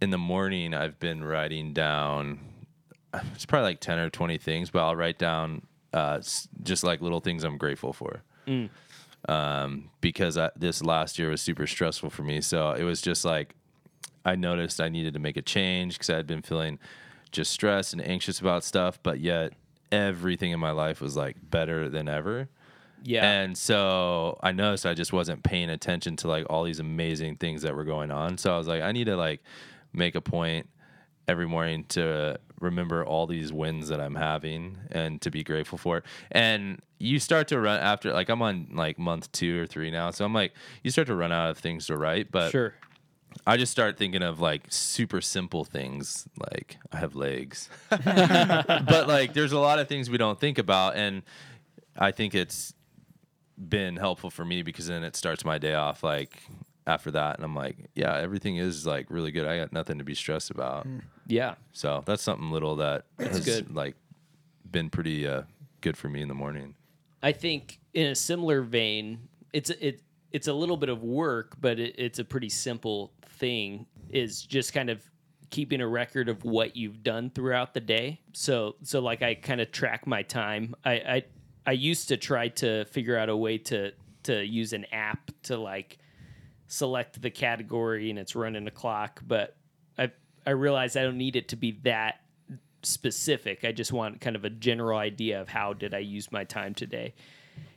in 0.00 0.10
the 0.10 0.18
morning 0.18 0.74
I've 0.74 0.98
been 0.98 1.22
writing 1.24 1.72
down. 1.72 2.40
It's 3.34 3.46
probably 3.46 3.70
like 3.70 3.80
ten 3.80 3.98
or 3.98 4.10
twenty 4.10 4.38
things, 4.38 4.70
but 4.70 4.84
I'll 4.84 4.96
write 4.96 5.18
down 5.18 5.62
uh, 5.92 6.20
just 6.62 6.84
like 6.84 7.00
little 7.00 7.20
things 7.20 7.44
I'm 7.44 7.58
grateful 7.58 7.92
for. 7.92 8.22
Um, 9.28 9.90
because 10.00 10.38
I, 10.38 10.50
this 10.56 10.82
last 10.82 11.18
year 11.18 11.28
was 11.28 11.42
super 11.42 11.66
stressful 11.66 12.10
for 12.10 12.22
me, 12.22 12.40
so 12.40 12.72
it 12.72 12.84
was 12.84 13.02
just 13.02 13.24
like 13.24 13.54
I 14.24 14.34
noticed 14.36 14.80
I 14.80 14.88
needed 14.88 15.12
to 15.14 15.18
make 15.18 15.36
a 15.36 15.42
change 15.42 15.94
because 15.94 16.10
I 16.10 16.16
had 16.16 16.26
been 16.26 16.42
feeling 16.42 16.78
just 17.32 17.50
stressed 17.50 17.92
and 17.92 18.02
anxious 18.06 18.40
about 18.40 18.64
stuff, 18.64 18.98
but 19.02 19.20
yet 19.20 19.52
everything 19.92 20.52
in 20.52 20.60
my 20.60 20.70
life 20.70 21.00
was 21.00 21.16
like 21.16 21.36
better 21.42 21.88
than 21.88 22.08
ever. 22.08 22.48
Yeah. 23.02 23.24
And 23.24 23.56
so 23.56 24.38
I 24.42 24.52
noticed 24.52 24.86
I 24.86 24.94
just 24.94 25.12
wasn't 25.12 25.42
paying 25.42 25.70
attention 25.70 26.16
to 26.16 26.28
like 26.28 26.46
all 26.50 26.64
these 26.64 26.80
amazing 26.80 27.36
things 27.36 27.62
that 27.62 27.74
were 27.74 27.84
going 27.84 28.10
on. 28.10 28.38
So 28.38 28.54
I 28.54 28.58
was 28.58 28.68
like, 28.68 28.82
I 28.82 28.92
need 28.92 29.04
to 29.04 29.16
like 29.16 29.42
make 29.92 30.14
a 30.14 30.20
point 30.20 30.68
every 31.26 31.46
morning 31.48 31.84
to 31.88 32.38
remember 32.60 33.04
all 33.04 33.26
these 33.26 33.52
wins 33.52 33.88
that 33.88 34.00
I'm 34.00 34.14
having 34.14 34.76
and 34.90 35.20
to 35.22 35.30
be 35.30 35.42
grateful 35.42 35.78
for 35.78 35.98
it. 35.98 36.04
And 36.30 36.80
you 36.98 37.18
start 37.18 37.48
to 37.48 37.60
run 37.60 37.80
after 37.80 38.12
like 38.12 38.28
I'm 38.28 38.42
on 38.42 38.68
like 38.74 38.98
month 38.98 39.32
two 39.32 39.62
or 39.62 39.66
three 39.66 39.90
now. 39.90 40.10
So 40.10 40.24
I'm 40.24 40.34
like, 40.34 40.52
you 40.84 40.90
start 40.90 41.06
to 41.08 41.14
run 41.14 41.32
out 41.32 41.50
of 41.50 41.58
things 41.58 41.86
to 41.86 41.96
write. 41.96 42.30
But 42.30 42.50
sure. 42.50 42.74
I 43.46 43.56
just 43.56 43.72
start 43.72 43.96
thinking 43.96 44.22
of 44.22 44.40
like 44.40 44.62
super 44.68 45.20
simple 45.20 45.64
things 45.64 46.28
like 46.50 46.76
I 46.92 46.98
have 46.98 47.14
legs. 47.14 47.68
but 47.90 49.04
like 49.08 49.32
there's 49.32 49.52
a 49.52 49.58
lot 49.58 49.78
of 49.78 49.88
things 49.88 50.10
we 50.10 50.18
don't 50.18 50.38
think 50.38 50.58
about 50.58 50.96
and 50.96 51.22
I 51.96 52.12
think 52.12 52.34
it's 52.34 52.74
been 53.56 53.96
helpful 53.96 54.30
for 54.30 54.44
me 54.44 54.62
because 54.62 54.86
then 54.86 55.02
it 55.04 55.16
starts 55.16 55.44
my 55.44 55.58
day 55.58 55.74
off 55.74 56.02
like 56.02 56.42
after 56.86 57.10
that 57.12 57.36
and 57.36 57.44
I'm 57.44 57.54
like, 57.54 57.76
yeah, 57.94 58.16
everything 58.16 58.56
is 58.56 58.86
like 58.86 59.06
really 59.10 59.30
good. 59.30 59.46
I 59.46 59.58
got 59.58 59.72
nothing 59.72 59.98
to 59.98 60.04
be 60.04 60.14
stressed 60.14 60.50
about. 60.50 60.86
Yeah. 61.26 61.54
So 61.72 62.02
that's 62.06 62.22
something 62.22 62.50
little 62.50 62.76
that 62.76 63.04
has 63.18 63.44
good. 63.44 63.74
like 63.74 63.96
been 64.70 64.90
pretty 64.90 65.26
uh, 65.26 65.42
good 65.80 65.96
for 65.96 66.08
me 66.08 66.22
in 66.22 66.28
the 66.28 66.34
morning. 66.34 66.74
I 67.22 67.32
think 67.32 67.78
in 67.94 68.06
a 68.06 68.14
similar 68.14 68.62
vein, 68.62 69.28
it's 69.52 69.70
it 69.70 70.00
it's 70.32 70.48
a 70.48 70.52
little 70.52 70.76
bit 70.76 70.88
of 70.88 71.02
work, 71.02 71.56
but 71.60 71.78
it, 71.78 71.96
it's 71.98 72.18
a 72.18 72.24
pretty 72.24 72.48
simple 72.48 73.12
thing. 73.40 73.86
Is 74.10 74.42
just 74.42 74.72
kind 74.72 74.90
of 74.90 75.02
keeping 75.50 75.80
a 75.80 75.88
record 75.88 76.28
of 76.28 76.44
what 76.44 76.76
you've 76.76 77.02
done 77.02 77.30
throughout 77.30 77.74
the 77.74 77.80
day. 77.80 78.20
So 78.32 78.76
so 78.82 79.00
like 79.00 79.22
I 79.22 79.34
kind 79.34 79.60
of 79.60 79.72
track 79.72 80.06
my 80.06 80.22
time. 80.22 80.74
I, 80.84 80.92
I 80.92 81.24
I 81.66 81.72
used 81.72 82.08
to 82.08 82.16
try 82.16 82.48
to 82.48 82.84
figure 82.86 83.18
out 83.18 83.28
a 83.28 83.36
way 83.36 83.58
to 83.58 83.92
to 84.24 84.44
use 84.44 84.72
an 84.72 84.86
app 84.92 85.30
to 85.44 85.56
like 85.56 85.98
select 86.68 87.20
the 87.20 87.30
category 87.30 88.10
and 88.10 88.18
it's 88.18 88.36
running 88.36 88.66
a 88.66 88.70
clock, 88.70 89.20
but 89.26 89.56
I 89.98 90.10
I 90.46 90.50
realized 90.50 90.96
I 90.96 91.02
don't 91.02 91.18
need 91.18 91.36
it 91.36 91.48
to 91.48 91.56
be 91.56 91.72
that 91.82 92.20
specific. 92.82 93.64
I 93.64 93.72
just 93.72 93.92
want 93.92 94.20
kind 94.20 94.36
of 94.36 94.44
a 94.44 94.50
general 94.50 94.98
idea 94.98 95.40
of 95.40 95.48
how 95.48 95.72
did 95.72 95.94
I 95.94 95.98
use 95.98 96.32
my 96.32 96.44
time 96.44 96.74
today. 96.74 97.14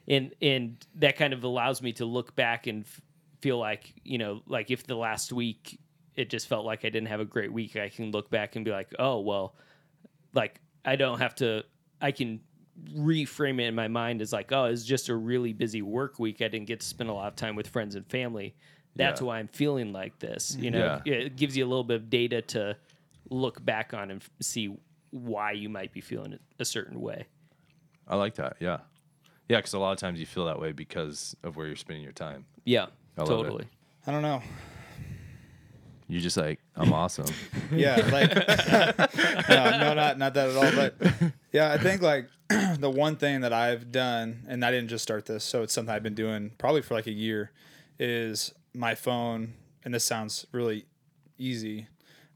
And 0.08 0.34
and 0.41 0.86
that 0.95 1.17
kind 1.17 1.34
of 1.34 1.43
allows 1.43 1.82
me 1.82 1.93
to 1.93 2.06
look 2.06 2.36
back 2.36 2.67
and 2.67 2.84
f- 2.84 3.02
feel 3.43 3.58
like, 3.60 3.93
you 4.03 4.17
know, 4.17 4.41
like 4.47 4.71
if 4.71 4.88
the 4.88 4.95
last 4.95 5.32
week 5.34 5.79
it 6.15 6.29
just 6.29 6.47
felt 6.47 6.65
like 6.65 6.86
I 6.86 6.89
didn't 6.89 7.08
have 7.10 7.19
a 7.19 7.25
great 7.25 7.51
week, 7.51 7.75
I 7.75 7.89
can 7.89 8.12
look 8.12 8.29
back 8.29 8.56
and 8.56 8.63
be 8.63 8.71
like, 8.71 8.93
"Oh, 8.99 9.19
well, 9.19 9.56
like 10.34 10.62
I 10.86 10.95
don't 10.95 11.19
have 11.19 11.36
to 11.36 11.63
I 12.01 12.12
can 12.12 12.39
reframe 12.95 13.60
it 13.62 13.65
in 13.65 13.75
my 13.75 13.88
mind 13.88 14.21
as 14.21 14.32
like, 14.34 14.51
oh, 14.51 14.65
it's 14.65 14.84
just 14.84 15.10
a 15.10 15.15
really 15.15 15.53
busy 15.53 15.82
work 15.82 16.19
week. 16.19 16.41
I 16.41 16.47
didn't 16.47 16.67
get 16.67 16.79
to 16.82 16.86
spend 16.88 17.10
a 17.10 17.13
lot 17.13 17.27
of 17.27 17.36
time 17.36 17.56
with 17.56 17.67
friends 17.67 17.95
and 17.95 18.06
family. 18.10 18.56
That's 18.95 19.21
Yeah. 19.21 19.27
why 19.27 19.39
I'm 19.39 19.47
feeling 19.47 19.91
like 19.93 20.17
this. 20.19 20.56
You 20.60 20.71
know, 20.71 21.01
Yeah. 21.06 21.13
it 21.13 21.36
gives 21.36 21.56
you 21.58 21.65
a 21.65 21.69
little 21.69 21.84
bit 21.84 21.95
of 21.97 22.10
data 22.10 22.41
to 22.41 22.77
look 23.29 23.63
back 23.63 23.93
on 23.93 24.12
and 24.12 24.21
f- 24.21 24.29
see 24.41 24.75
why 25.12 25.51
you 25.51 25.69
might 25.69 25.91
be 25.93 26.01
feeling 26.01 26.34
it 26.34 26.41
a 26.60 26.65
certain 26.65 26.99
way. 27.01 27.25
I 28.08 28.15
like 28.15 28.36
that. 28.36 28.58
Yeah. 28.60 28.79
Yeah, 29.49 29.58
because 29.58 29.73
a 29.73 29.79
lot 29.79 29.91
of 29.91 29.97
times 29.99 30.19
you 30.19 30.25
feel 30.25 30.45
that 30.45 30.60
way 30.60 30.71
because 30.71 31.36
of 31.43 31.56
where 31.56 31.67
you're 31.67 31.75
spending 31.75 32.03
your 32.03 32.12
time. 32.13 32.45
Yeah, 32.65 32.88
I 33.17 33.21
love 33.21 33.30
it. 33.30 33.43
totally. 33.43 33.65
I 34.08 34.12
don't 34.12 34.21
know. 34.21 34.41
You're 36.10 36.21
just 36.21 36.38
like, 36.38 36.60
I'm 36.76 36.93
awesome. 36.93 37.26
Yeah, 37.71 37.95
like 38.12 38.30
no, 39.49 39.78
no, 39.80 39.93
not 39.95 40.17
not 40.19 40.34
that 40.36 40.49
at 40.49 40.56
all. 40.56 40.71
But 40.76 41.32
yeah, 41.52 41.71
I 41.71 41.78
think 41.78 42.02
like 42.02 42.28
the 42.80 42.89
one 42.89 43.15
thing 43.15 43.41
that 43.41 43.54
I've 43.54 43.91
done, 43.91 44.43
and 44.47 44.63
I 44.63 44.69
didn't 44.69 44.89
just 44.89 45.02
start 45.02 45.26
this, 45.26 45.43
so 45.43 45.63
it's 45.63 45.73
something 45.73 45.93
I've 45.93 46.04
been 46.04 46.13
doing 46.13 46.52
probably 46.60 46.82
for 46.84 46.93
like 46.93 47.08
a 47.08 47.12
year, 47.12 47.52
is 47.97 48.54
my 48.73 48.93
phone. 48.95 49.54
And 49.86 49.93
this 49.93 50.04
sounds 50.04 50.45
really 50.52 50.86
easy, 51.38 51.88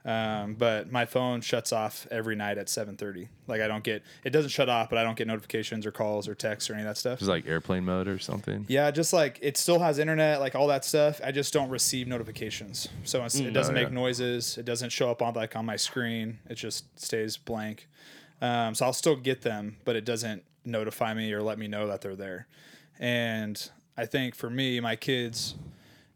um, 0.08 0.54
but 0.56 0.92
my 0.92 1.06
phone 1.06 1.42
shuts 1.42 1.72
off 1.72 2.08
every 2.10 2.36
night 2.36 2.58
at 2.58 2.70
seven 2.70 2.96
thirty. 2.98 3.28
Like 3.46 3.62
I 3.62 3.68
don't 3.68 3.84
get 3.84 4.02
it 4.24 4.32
doesn't 4.32 4.50
shut 4.50 4.70
off, 4.70 4.90
but 4.90 4.98
I 4.98 5.04
don't 5.04 5.18
get 5.18 5.28
notifications 5.28 5.86
or 5.86 5.92
calls 5.92 6.28
or 6.28 6.34
texts 6.34 6.70
or 6.70 6.74
any 6.74 6.82
of 6.84 6.88
that 6.88 6.98
stuff. 6.98 7.20
Just 7.20 7.30
like 7.30 7.46
airplane 7.46 7.84
mode 7.86 8.08
or 8.08 8.18
something. 8.18 8.66
Yeah, 8.70 8.90
just 8.90 9.12
like 9.14 9.38
it 9.42 9.58
still 9.58 9.80
has 9.80 10.00
internet, 10.00 10.40
like 10.40 10.56
all 10.56 10.68
that 10.68 10.86
stuff. 10.86 11.20
I 11.24 11.32
just 11.32 11.54
don't 11.54 11.70
receive 11.70 12.08
notifications, 12.08 12.88
so 13.04 13.24
it's, 13.26 13.36
it 13.36 13.52
doesn't 13.52 13.76
Oh, 13.76 13.80
make 13.80 13.90
yeah. 13.90 13.94
noises. 13.94 14.58
It 14.58 14.66
doesn't 14.66 14.92
show 14.92 15.12
up 15.12 15.22
on 15.22 15.34
like 15.34 15.56
on 15.56 15.66
my 15.66 15.76
screen. 15.76 16.40
It 16.50 16.56
just 16.56 16.86
stays 17.00 17.36
blank. 17.38 17.88
Um, 18.42 18.76
so 18.76 18.86
I'll 18.86 18.94
still 18.94 19.16
get 19.18 19.42
them, 19.42 19.78
but 19.84 19.96
it 19.96 20.06
doesn't 20.06 20.44
notify 20.64 21.14
me 21.14 21.34
or 21.34 21.42
let 21.42 21.60
me 21.60 21.68
know 21.68 21.88
that 21.88 22.02
they're 22.02 22.16
there. 22.16 22.48
And 23.00 23.70
I 23.98 24.06
think 24.06 24.36
for 24.36 24.50
me, 24.50 24.80
my 24.80 24.96
kids, 24.96 25.56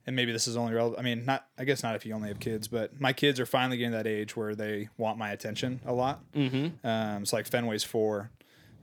and 0.05 0.15
maybe 0.15 0.31
this 0.31 0.47
is 0.47 0.57
only 0.57 0.73
relevant. 0.73 0.99
I 0.99 1.03
mean, 1.03 1.25
not 1.25 1.45
I 1.57 1.63
guess 1.63 1.83
not 1.83 1.95
if 1.95 2.05
you 2.05 2.13
only 2.13 2.29
have 2.29 2.39
kids, 2.39 2.67
but 2.67 2.99
my 2.99 3.13
kids 3.13 3.39
are 3.39 3.45
finally 3.45 3.77
getting 3.77 3.91
that 3.91 4.07
age 4.07 4.35
where 4.35 4.55
they 4.55 4.89
want 4.97 5.17
my 5.17 5.31
attention 5.31 5.79
a 5.85 5.93
lot. 5.93 6.21
Mm-hmm. 6.33 6.85
Um, 6.85 7.25
so 7.25 7.35
like 7.35 7.49
Fenway's 7.49 7.83
four, 7.83 8.31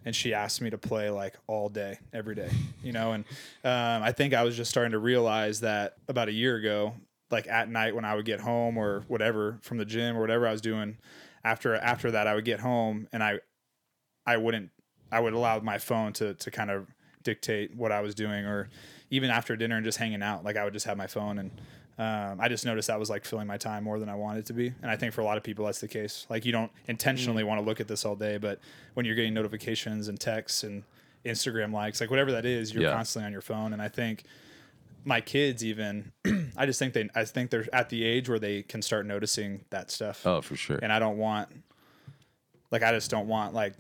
and 0.04 0.14
she 0.14 0.33
asked 0.33 0.61
me 0.61 0.70
to 0.70 0.78
play 0.78 1.11
like 1.11 1.35
all 1.46 1.68
day, 1.68 1.98
every 2.12 2.35
day, 2.35 2.50
you 2.83 2.92
know. 2.92 3.12
And 3.12 3.24
um, 3.64 4.02
I 4.02 4.12
think 4.12 4.35
I 4.35 4.44
was 4.44 4.57
just 4.57 4.70
starting 4.70 4.92
to 4.92 4.98
realize 4.98 5.61
that 5.61 5.96
about 6.09 6.28
a 6.28 6.33
year 6.33 6.57
ago, 6.57 6.94
like 7.31 7.48
at 7.48 7.68
night 7.68 7.94
when 7.94 8.04
I 8.04 8.14
would 8.14 8.24
get 8.24 8.40
home 8.40 8.76
or 8.76 9.04
whatever 9.09 9.59
from 9.62 9.78
the 9.78 9.85
gym 9.85 10.16
or 10.16 10.20
whatever 10.20 10.46
I 10.46 10.52
was 10.52 10.61
doing, 10.61 10.98
after 11.44 11.74
after 11.74 12.11
that 12.12 12.26
I 12.26 12.35
would 12.35 12.44
get 12.44 12.61
home 12.61 13.09
and 13.12 13.22
I 13.22 13.40
I 14.24 14.37
wouldn't 14.37 14.70
I 15.11 15.20
would 15.20 15.33
allow 15.33 15.59
my 15.61 15.78
phone 15.78 16.12
to 16.14 16.35
to 16.35 16.50
kind 16.50 16.70
of 16.70 16.87
dictate 17.22 17.74
what 17.74 17.92
I 17.92 18.00
was 18.00 18.14
doing 18.14 18.44
or 18.44 18.70
even 19.11 19.31
after 19.31 19.57
dinner 19.57 19.77
and 19.77 19.85
just 19.85 19.99
hanging 19.99 20.23
out 20.23 20.44
like 20.44 20.57
I 20.57 20.64
would 20.64 20.73
just 20.73 20.87
have 20.87 20.97
my 20.99 21.07
phone 21.07 21.38
and 21.38 21.51
um, 21.99 22.40
I 22.40 22.49
just 22.49 22.64
noticed 22.64 22.87
that 22.88 22.99
was 22.99 23.11
like 23.11 23.25
filling 23.25 23.47
my 23.49 23.57
time 23.57 23.83
more 23.83 23.99
than 23.99 24.09
I 24.09 24.14
wanted 24.14 24.40
it 24.40 24.47
to 24.47 24.53
be. 24.53 24.73
And 24.83 24.88
I 24.90 24.94
think 24.97 25.12
for 25.12 25.21
a 25.21 25.25
lot 25.25 25.37
of 25.37 25.42
people 25.42 25.64
that's 25.64 25.81
the 25.81 25.88
case. 25.88 26.27
Like 26.31 26.44
you 26.44 26.53
don't 26.53 26.71
intentionally 26.87 27.42
want 27.42 27.61
to 27.61 27.64
look 27.66 27.81
at 27.81 27.88
this 27.88 28.05
all 28.05 28.14
day 28.16 28.37
but 28.38 28.61
when 28.94 29.05
you're 29.07 29.16
getting 29.16 29.35
notifications 29.35 30.07
and 30.09 30.18
texts 30.21 30.62
and 30.62 30.85
Instagram 31.25 31.73
likes 31.73 32.01
like 32.01 32.11
whatever 32.11 32.31
that 32.33 32.44
is 32.47 32.73
you're 32.73 32.85
Yeah. 32.85 32.92
constantly 32.92 33.27
on 33.27 33.33
your 33.33 33.40
phone. 33.40 33.73
And 33.73 33.83
I 33.83 33.88
think 33.88 34.23
my 35.05 35.21
kids 35.21 35.64
even 35.64 36.12
I 36.57 36.66
just 36.66 36.79
think 36.79 36.92
they 36.94 37.09
I 37.14 37.25
think 37.25 37.51
they're 37.51 37.66
at 37.73 37.88
the 37.88 38.05
age 38.05 38.29
where 38.29 38.38
they 38.38 38.62
can 38.62 38.81
start 38.83 39.07
noticing 39.07 39.64
that 39.71 39.90
stuff. 39.90 40.25
Oh, 40.27 40.40
for 40.40 40.55
sure. 40.55 40.79
and 40.83 40.92
I 40.92 40.99
don't 41.01 41.18
want 41.18 41.49
like 42.71 42.83
I 42.83 42.92
just 42.92 43.11
don't 43.11 43.27
want 43.27 43.55
like 43.55 43.75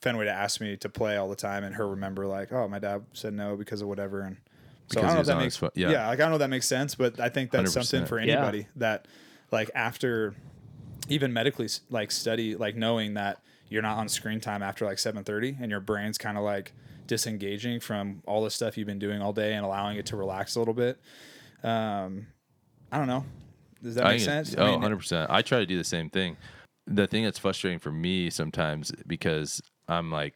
Fenway 0.00 0.26
to 0.26 0.30
ask 0.30 0.60
me 0.60 0.76
to 0.76 0.88
play 0.88 1.16
all 1.16 1.28
the 1.28 1.34
time 1.36 1.64
and 1.64 1.74
her 1.74 1.88
remember 1.88 2.26
like 2.26 2.52
oh 2.52 2.68
my 2.68 2.78
dad 2.78 3.04
said 3.14 3.32
no 3.34 3.56
because 3.56 3.82
of 3.82 3.88
whatever. 3.88 4.20
And 4.20 4.36
so 4.90 5.00
Because 5.00 5.04
I 5.04 5.06
don't 5.06 5.14
know 5.16 5.20
if 5.20 5.26
that 5.26 5.38
makes 5.38 5.56
his 5.58 5.70
yeah. 5.74 5.90
Yeah. 5.90 6.08
like 6.08 6.18
I 6.18 6.22
don't 6.22 6.30
know 6.30 6.36
if 6.36 6.40
that 6.40 6.50
makes 6.50 6.66
sense 6.66 6.94
but 6.94 7.20
I 7.20 7.28
think 7.28 7.50
that's 7.50 7.70
100%. 7.74 7.84
something 7.84 8.06
for 8.06 8.18
Yeah. 8.20 8.34
anybody 8.38 8.66
that 8.76 9.06
like 9.52 9.70
after 9.74 10.34
even 11.08 11.32
medically 11.32 11.68
like 11.90 12.10
study 12.10 12.54
like 12.56 12.74
knowing 12.76 13.14
that 13.14 13.40
you're 13.70 13.82
not 13.82 13.98
on 13.98 14.08
screen 14.08 14.40
time 14.40 14.62
after 14.62 14.84
like 14.84 14.98
7:30 14.98 15.60
and 15.60 15.70
your 15.70 15.80
brain's 15.80 16.18
kind 16.18 16.36
of 16.38 16.44
like 16.44 16.72
disengaging 17.06 17.80
from 17.80 18.22
all 18.26 18.42
the 18.44 18.50
stuff 18.50 18.76
you've 18.76 18.86
been 18.86 18.98
doing 18.98 19.22
all 19.22 19.32
day 19.32 19.54
and 19.54 19.64
allowing 19.64 19.96
it 19.96 20.06
to 20.06 20.16
relax 20.16 20.56
a 20.56 20.58
little 20.58 20.74
bit 20.74 20.98
um 21.62 22.26
I 22.92 22.98
don't 22.98 23.06
know 23.06 23.24
does 23.82 23.94
that 23.94 24.04
I 24.06 24.12
make 24.12 24.20
think 24.20 24.22
it- 24.22 24.46
sense 24.46 24.54
Oh, 24.58 24.64
I 24.64 24.70
mean, 24.72 24.80
100%. 24.82 25.26
I 25.30 25.40
try 25.42 25.58
to 25.60 25.66
do 25.66 25.78
the 25.78 25.84
same 25.84 26.10
thing. 26.10 26.36
The 26.86 27.06
thing 27.06 27.22
that's 27.24 27.38
frustrating 27.38 27.78
for 27.78 27.92
me 27.92 28.28
sometimes 28.30 28.90
because 29.06 29.60
I'm 29.86 30.10
like 30.10 30.34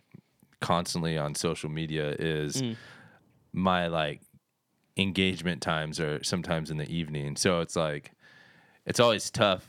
constantly 0.61 1.19
on 1.19 1.35
social 1.35 1.69
media 1.71 2.15
is 2.19 2.62
Mm. 2.62 2.77
my 3.53 3.88
like 3.88 4.21
engagement 4.96 5.62
times 5.62 5.98
are 6.00 6.22
sometimes 6.22 6.70
in 6.70 6.76
the 6.76 6.88
evening. 6.90 7.37
So 7.37 7.61
it's 7.61 7.76
like 7.76 8.12
it's 8.87 9.00
always 9.00 9.31
tough 9.31 9.66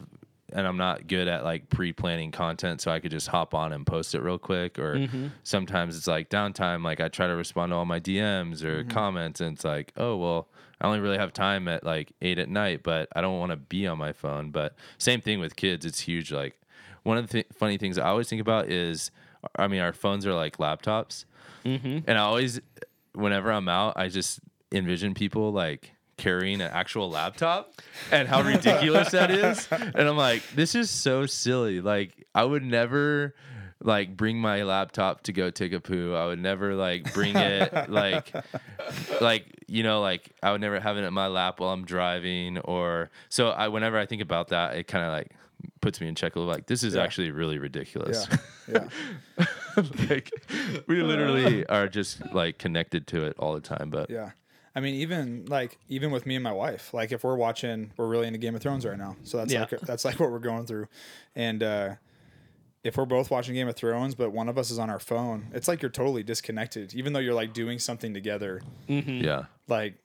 and 0.52 0.68
I'm 0.68 0.78
not 0.78 1.08
good 1.08 1.28
at 1.28 1.44
like 1.44 1.70
pre-planning 1.70 2.32
content 2.32 2.82
so 2.82 2.92
I 2.92 3.00
could 3.00 3.12
just 3.12 3.28
hop 3.28 3.54
on 3.56 3.74
and 3.74 3.86
post 3.88 4.14
it 4.14 4.22
real 4.22 4.38
quick 4.38 4.78
or 4.78 4.96
Mm-hmm. 4.96 5.28
sometimes 5.44 5.96
it's 5.98 6.08
like 6.08 6.30
downtime 6.30 6.84
like 6.84 7.00
I 7.00 7.08
try 7.08 7.28
to 7.28 7.34
respond 7.36 7.72
to 7.72 7.76
all 7.76 7.86
my 7.86 8.00
DMs 8.00 8.58
Mm-hmm. 8.62 8.68
or 8.68 8.84
comments 8.86 9.40
and 9.42 9.56
it's 9.56 9.64
like 9.66 9.94
oh 9.98 10.18
well 10.18 10.48
I 10.82 10.88
only 10.88 11.00
really 11.00 11.18
have 11.18 11.32
time 11.32 11.68
at 11.68 11.84
like 11.84 12.12
8 12.22 12.38
at 12.40 12.50
night 12.50 12.82
but 12.84 13.08
I 13.16 13.22
don't 13.22 13.40
want 13.40 13.52
to 13.52 13.56
be 13.56 13.88
on 13.88 13.98
my 13.98 14.12
phone 14.14 14.52
but 14.52 14.76
same 14.98 15.22
thing 15.22 15.40
with 15.40 15.56
kids 15.56 15.86
it's 15.86 16.02
huge 16.02 16.32
like 16.32 16.60
one 17.04 17.18
of 17.18 17.28
the 17.28 17.34
th- 17.34 17.48
funny 17.54 17.78
things 17.78 17.98
I 17.98 18.08
always 18.10 18.28
think 18.30 18.42
about 18.42 18.70
is 18.70 19.10
I 19.56 19.68
mean 19.68 19.80
our 19.82 19.94
phones 19.94 20.26
are 20.28 20.34
like 20.36 20.58
laptops 20.58 21.26
and 22.06 22.18
I 22.18 22.22
always 22.22 22.60
whenever 23.14 23.52
I'm 23.52 23.70
out 23.70 23.94
I 23.96 24.08
just 24.10 24.40
envision 24.74 25.14
people 25.14 25.52
like 25.52 25.94
carrying 26.18 26.62
an 26.62 26.70
actual 26.72 27.10
laptop 27.10 27.74
and 28.12 28.28
how 28.28 28.42
ridiculous 28.42 29.12
that 29.12 29.32
is 29.32 29.68
and 29.72 30.00
i'm 30.08 30.16
like 30.18 30.44
this 30.56 30.76
is 30.76 30.90
so 30.90 31.26
silly 31.26 31.82
like 31.82 32.26
i 32.36 32.44
would 32.44 32.64
never 32.64 33.34
like 33.82 34.16
bring 34.16 34.38
my 34.40 34.64
laptop 34.64 35.24
to 35.24 35.34
go 35.34 35.50
take 35.50 35.74
a 35.74 35.80
poo 35.80 36.14
i 36.14 36.26
would 36.26 36.40
never 36.40 36.76
like 36.76 37.12
bring 37.14 37.36
it 37.36 37.90
like 37.90 38.32
like 39.22 39.46
you 39.68 39.84
know 39.84 40.02
like 40.02 40.32
i 40.44 40.52
would 40.52 40.62
never 40.62 40.80
have 40.80 40.98
it 40.98 41.04
in 41.04 41.14
my 41.14 41.28
lap 41.28 41.60
while 41.60 41.72
i'm 41.72 41.84
driving 41.86 42.58
or 42.60 43.10
so 43.30 43.50
i 43.50 43.68
whenever 43.68 43.98
i 43.98 44.06
think 44.06 44.22
about 44.22 44.50
that 44.50 44.76
it 44.76 44.88
kind 44.88 45.04
of 45.06 45.12
like 45.12 45.32
puts 45.82 46.00
me 46.00 46.08
in 46.08 46.16
check 46.16 46.36
a 46.36 46.40
little 46.40 46.54
like 46.54 46.68
this 46.68 46.84
is 46.84 46.96
Yeah. 46.96 47.02
actually 47.04 47.32
really 47.32 47.58
ridiculous 47.58 48.28
yeah 48.70 48.88
yeah 49.38 49.46
like 50.10 50.30
we 50.88 51.02
literally 51.02 51.66
are 51.70 51.88
just 51.88 52.22
like 52.34 52.58
connected 52.60 53.08
to 53.08 53.26
it 53.26 53.36
all 53.40 53.54
the 53.56 53.62
time. 53.62 53.90
But 53.90 54.10
Yeah. 54.10 54.32
I 54.76 54.80
mean, 54.80 54.96
even 54.96 55.46
like 55.46 55.78
even 55.88 56.10
with 56.12 56.26
me 56.26 56.36
and 56.36 56.44
my 56.44 56.52
wife, 56.52 56.94
like 56.94 57.12
if 57.12 57.24
we're 57.24 57.36
watching, 57.36 57.92
we're 57.98 58.08
really 58.08 58.28
into 58.28 58.40
Game 58.40 58.56
of 58.56 58.62
Thrones 58.62 58.86
right 58.86 58.98
now. 58.98 59.16
So 59.24 59.38
that's 59.38 59.54
Yeah. 59.54 59.62
like 59.72 59.82
that's 59.82 60.04
like 60.06 60.20
what 60.20 60.32
we're 60.32 60.40
going 60.40 60.66
through, 60.66 60.88
and 61.36 61.62
uh, 61.62 61.96
if 62.84 62.98
we're 62.98 63.06
both 63.06 63.30
watching 63.32 63.54
Game 63.54 63.68
of 63.68 63.76
Thrones, 63.76 64.16
but 64.16 64.32
one 64.32 64.50
of 64.50 64.58
us 64.58 64.72
is 64.72 64.80
on 64.80 64.90
our 64.90 65.00
phone, 65.00 65.48
it's 65.54 65.68
like 65.68 65.82
you're 65.82 65.92
totally 65.92 66.24
disconnected, 66.24 66.94
even 66.96 67.14
though 67.14 67.20
you're 67.20 67.34
like 67.36 67.54
doing 67.54 67.78
something 67.80 68.14
together. 68.14 68.62
yeah, 68.88 69.46
Like 69.68 69.96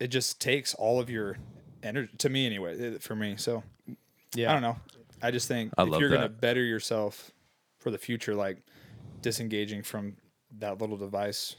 it 0.00 0.08
just 0.08 0.40
takes 0.40 0.74
all 0.74 1.00
of 1.00 1.10
your 1.10 1.36
energy. 1.82 2.10
To 2.18 2.28
me, 2.30 2.46
anyway, 2.46 2.78
it- 2.78 3.02
for 3.02 3.14
me. 3.16 3.34
So 3.36 3.62
Yeah. 4.34 4.50
I 4.50 4.52
don't 4.54 4.62
know. 4.62 4.76
I 5.20 5.30
just 5.30 5.46
think 5.48 5.72
I 5.76 5.82
if 5.84 5.98
you're 5.98 6.08
gonna 6.08 6.28
better 6.28 6.62
yourself 6.62 7.30
for 7.78 7.90
the 7.90 7.98
future, 7.98 8.34
like 8.34 8.58
disengaging 9.20 9.82
from 9.82 10.16
that 10.58 10.80
little 10.80 10.96
device, 10.96 11.56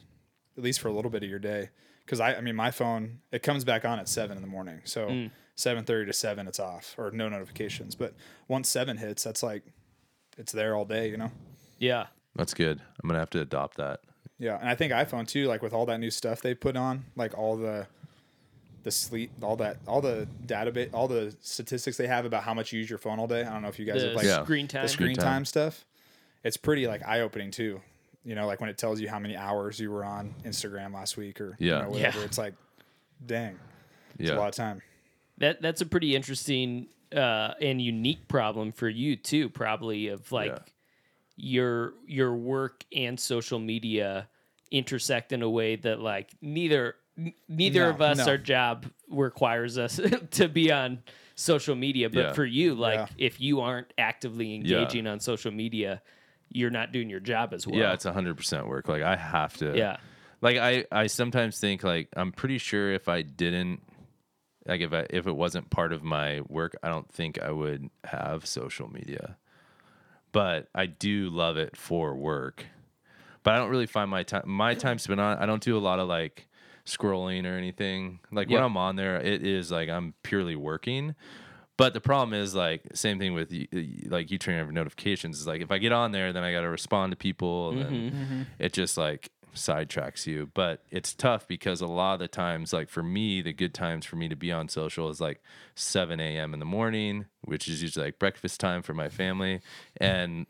at 0.57 0.63
least 0.63 0.79
for 0.79 0.87
a 0.87 0.93
little 0.93 1.11
bit 1.11 1.23
of 1.23 1.29
your 1.29 1.39
day. 1.39 1.69
Because 2.05 2.19
I, 2.19 2.35
I 2.35 2.41
mean, 2.41 2.55
my 2.55 2.71
phone 2.71 3.19
it 3.31 3.43
comes 3.43 3.63
back 3.63 3.85
on 3.85 3.99
at 3.99 4.09
seven 4.09 4.37
in 4.37 4.41
the 4.43 4.49
morning, 4.49 4.81
so 4.83 5.07
Mm. 5.07 5.31
seven 5.55 5.83
thirty 5.85 6.05
to 6.07 6.13
seven, 6.13 6.47
it's 6.47 6.59
off 6.59 6.95
or 6.97 7.11
no 7.11 7.29
notifications. 7.29 7.95
But 7.95 8.13
once 8.47 8.67
seven 8.69 8.97
hits, 8.97 9.23
that's 9.23 9.41
like 9.43 9.63
it's 10.37 10.51
there 10.51 10.75
all 10.75 10.85
day, 10.85 11.09
you 11.09 11.17
know. 11.17 11.31
Yeah. 11.79 12.07
that's 12.35 12.53
good. 12.53 12.81
I'm 13.01 13.07
gonna 13.07 13.19
have 13.19 13.29
to 13.31 13.41
adopt 13.41 13.77
that. 13.77 13.99
Yeah, 14.39 14.57
and 14.59 14.67
I 14.67 14.75
think 14.75 14.91
iPhone 14.91 15.27
too, 15.27 15.45
like 15.47 15.61
with 15.61 15.73
all 15.73 15.85
that 15.85 15.99
new 15.99 16.09
stuff 16.11 16.41
they 16.41 16.53
put 16.55 16.75
on, 16.75 17.05
like 17.15 17.37
all 17.37 17.55
the 17.55 17.87
the 18.83 18.91
sleep, 18.91 19.31
all 19.41 19.55
that, 19.55 19.77
all 19.87 20.01
the 20.01 20.27
database, 20.45 20.89
all 20.93 21.07
the 21.07 21.33
statistics 21.39 21.95
they 21.95 22.07
have 22.07 22.25
about 22.25 22.43
how 22.43 22.53
much 22.53 22.73
you 22.73 22.79
use 22.79 22.89
your 22.89 22.99
phone 22.99 23.17
all 23.17 23.27
day. 23.27 23.41
I 23.45 23.53
don't 23.53 23.61
know 23.61 23.69
if 23.69 23.79
you 23.79 23.85
guys 23.85 24.01
The 24.01 24.07
have 24.09 24.15
like 24.17 24.25
Yeah. 24.25 24.43
screen 24.43 24.67
time. 24.67 24.81
the 24.83 24.89
screen 24.89 25.15
time. 25.15 25.23
time 25.25 25.45
stuff. 25.45 25.85
It's 26.43 26.57
pretty 26.57 26.85
like 26.85 27.01
eye 27.07 27.21
opening 27.21 27.49
too. 27.51 27.79
You 28.25 28.35
know, 28.35 28.47
like 28.47 28.61
when 28.61 28.69
it 28.69 28.77
tells 28.77 29.01
you 29.01 29.09
how 29.09 29.19
many 29.19 29.35
hours 29.35 29.79
you 29.79 29.91
were 29.91 30.05
on 30.05 30.33
Instagram 30.45 30.93
last 30.93 31.17
week 31.17 31.41
or 31.41 31.55
you 31.59 31.69
Yeah. 31.71 31.81
know, 31.81 31.89
whatever. 31.89 32.19
Yeah. 32.19 32.25
It's 32.25 32.37
like, 32.37 32.53
dang, 33.25 33.59
it's 34.17 34.29
Yeah, 34.29 34.35
a 34.35 34.39
lot 34.39 34.47
of 34.49 34.55
time. 34.55 34.81
That 35.39 35.61
that's 35.61 35.81
a 35.81 35.85
pretty 35.85 36.15
interesting 36.15 36.87
uh, 37.13 37.53
and 37.61 37.81
unique 37.81 38.27
problem 38.27 38.71
for 38.71 38.87
you 38.89 39.15
too, 39.15 39.49
probably 39.49 40.07
of 40.07 40.31
like 40.31 40.51
Yeah. 40.51 40.59
your 41.35 41.93
your 42.07 42.33
work 42.35 42.85
and 42.95 43.19
social 43.19 43.59
media 43.59 44.29
intersect 44.71 45.31
in 45.31 45.41
a 45.41 45.49
way 45.49 45.75
that 45.75 45.99
like 45.99 46.29
neither 46.41 46.95
n- 47.17 47.33
neither 47.47 47.81
No, 47.83 47.89
of 47.91 48.01
us 48.01 48.17
no. 48.19 48.25
our 48.25 48.37
job 48.37 48.85
requires 49.09 49.77
us 49.77 49.99
to 50.31 50.47
be 50.47 50.71
on 50.71 51.03
social 51.35 51.75
media 51.75 52.09
but 52.09 52.19
Yeah. 52.19 52.33
for 52.33 52.45
you 52.45 52.73
like 52.73 52.95
Yeah. 52.95 53.07
if 53.17 53.39
you 53.41 53.61
aren't 53.61 53.91
actively 53.97 54.47
Yeah. 54.47 54.55
engaging 54.79 55.05
on 55.07 55.19
social 55.19 55.51
media 55.51 56.01
you're 56.53 56.69
not 56.69 56.91
doing 56.91 57.09
your 57.09 57.19
job 57.19 57.53
as 57.53 57.67
well 57.67 57.77
yeah, 57.77 57.93
it's 57.93 58.05
hundred 58.05 58.37
percent 58.37 58.67
work. 58.67 58.87
Like 58.87 59.01
I 59.01 59.15
have 59.15 59.57
to. 59.57 59.75
yeah 59.75 59.97
Like 60.41 60.57
I, 60.57 60.85
I 60.91 61.07
sometimes 61.07 61.59
think 61.59 61.83
like 61.83 62.09
I'm 62.15 62.31
pretty 62.31 62.57
sure 62.57 62.91
if 62.91 63.07
I 63.07 63.21
didn't, 63.21 63.81
like 64.65 64.81
if 64.81 64.93
I 64.93 65.07
if 65.09 65.27
it 65.27 65.35
wasn't 65.35 65.69
part 65.69 65.93
of 65.93 66.03
my 66.03 66.41
work, 66.47 66.75
I 66.83 66.89
don't 66.89 67.11
think 67.11 67.41
I 67.41 67.51
would 67.51 67.89
have 68.03 68.45
social 68.45 68.89
media. 68.89 69.37
But 70.31 70.67
I 70.73 70.87
do 70.87 71.29
love 71.29 71.57
it 71.57 71.77
for 71.77 72.15
work. 72.15 72.65
But 73.43 73.53
I 73.53 73.57
don't 73.57 73.69
really 73.69 73.85
find 73.85 74.09
my 74.09 74.23
time 74.23 74.43
my 74.45 74.73
time 74.73 74.99
spent 74.99 75.19
on. 75.19 75.37
I 75.37 75.45
don't 75.45 75.61
do 75.61 75.77
a 75.77 75.79
lot 75.79 75.99
of 75.99 76.07
like 76.07 76.47
scrolling 76.85 77.45
or 77.45 77.57
anything. 77.57 78.19
Like 78.31 78.49
when 78.49 78.63
I'm 78.63 78.77
on 78.77 78.95
there, 78.95 79.17
it 79.17 79.45
is 79.45 79.71
like 79.71 79.89
I'm 79.89 80.13
purely 80.23 80.55
working. 80.55 81.15
But 81.77 81.93
the 81.93 82.01
problem 82.01 82.39
is 82.39 82.53
like 82.53 82.83
same 82.93 83.17
thing 83.17 83.33
with 83.33 83.51
like 84.07 84.29
you 84.29 84.37
turning 84.37 84.61
over 84.61 84.71
notifications. 84.71 85.39
Is 85.39 85.47
like 85.47 85.61
if 85.61 85.71
I 85.71 85.79
get 85.79 85.91
on 85.91 86.11
there, 86.11 86.31
then 86.31 86.43
I 86.43 86.51
got 86.51 86.61
to 86.61 86.69
respond 86.69 87.11
to 87.11 87.15
people, 87.15 87.69
and 87.69 87.81
then 87.81 87.91
mm-hmm. 87.91 88.23
Mm-hmm. 88.23 88.41
it 88.59 88.73
just 88.73 88.97
like 88.97 89.31
sidetracks 89.55 90.27
you. 90.27 90.51
But 90.53 90.83
it's 90.91 91.13
tough 91.13 91.47
because 91.47 91.81
a 91.81 91.87
lot 91.87 92.15
of 92.15 92.19
the 92.19 92.27
times, 92.27 92.73
like 92.73 92.89
for 92.89 93.03
me, 93.03 93.41
the 93.41 93.53
good 93.53 93.73
times 93.73 94.05
for 94.05 94.15
me 94.17 94.29
to 94.29 94.35
be 94.35 94.51
on 94.51 94.69
social 94.69 95.09
is 95.09 95.19
like 95.19 95.41
7 95.75 96.19
a.m. 96.19 96.53
in 96.53 96.59
the 96.59 96.65
morning, 96.65 97.25
which 97.43 97.67
is 97.67 97.81
usually 97.81 98.07
like 98.07 98.19
breakfast 98.19 98.59
time 98.59 98.83
for 98.83 98.93
my 98.93 99.09
family, 99.09 99.61
and 99.97 100.45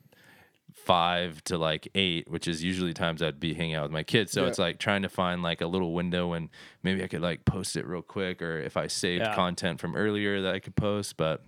five 0.85 1.43
to 1.45 1.57
like 1.57 1.87
eight, 1.95 2.29
which 2.29 2.47
is 2.47 2.63
usually 2.63 2.93
times 2.93 3.21
I'd 3.21 3.39
be 3.39 3.53
hanging 3.53 3.75
out 3.75 3.83
with 3.83 3.91
my 3.91 4.03
kids. 4.03 4.31
So 4.31 4.41
Yeah. 4.41 4.47
it's 4.49 4.59
like 4.59 4.79
trying 4.79 5.03
to 5.03 5.09
find 5.09 5.41
like 5.41 5.61
a 5.61 5.67
little 5.67 5.93
window 5.93 6.27
when 6.29 6.49
maybe 6.83 7.03
I 7.03 7.07
could 7.07 7.21
like 7.21 7.45
post 7.45 7.75
it 7.75 7.85
real 7.87 8.01
quick, 8.01 8.41
or 8.41 8.59
if 8.59 8.75
I 8.77 8.87
saved 8.87 9.23
Yeah. 9.23 9.35
content 9.35 9.79
from 9.79 9.95
earlier 9.95 10.41
that 10.41 10.53
I 10.53 10.59
could 10.59 10.75
post. 10.75 11.15
But 11.17 11.43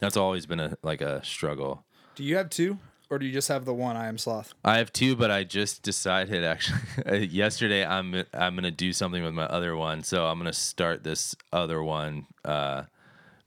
that's 0.00 0.16
always 0.16 0.46
been 0.46 0.60
a 0.60 0.76
like 0.82 1.00
a 1.00 1.24
struggle. 1.24 1.84
Do 2.16 2.24
you 2.24 2.36
have 2.36 2.50
two, 2.50 2.78
or 3.08 3.18
do 3.18 3.26
you 3.26 3.32
just 3.32 3.48
have 3.48 3.64
the 3.64 3.74
one? 3.74 3.96
I 3.96 4.08
am 4.08 4.18
sloth. 4.18 4.52
I 4.64 4.78
have 4.78 4.92
two, 4.92 5.14
but 5.16 5.30
I 5.30 5.44
just 5.44 5.82
decided 5.82 6.42
actually 6.44 7.26
yesterday 7.30 7.84
I'm 7.84 8.24
I'm 8.34 8.54
gonna 8.56 8.70
do 8.70 8.92
something 8.92 9.22
with 9.22 9.34
my 9.34 9.44
other 9.46 9.76
one. 9.76 10.02
So 10.02 10.26
I'm 10.26 10.38
gonna 10.38 10.52
start 10.52 11.04
this 11.04 11.34
other 11.52 11.82
one, 11.82 12.26
uh, 12.44 12.84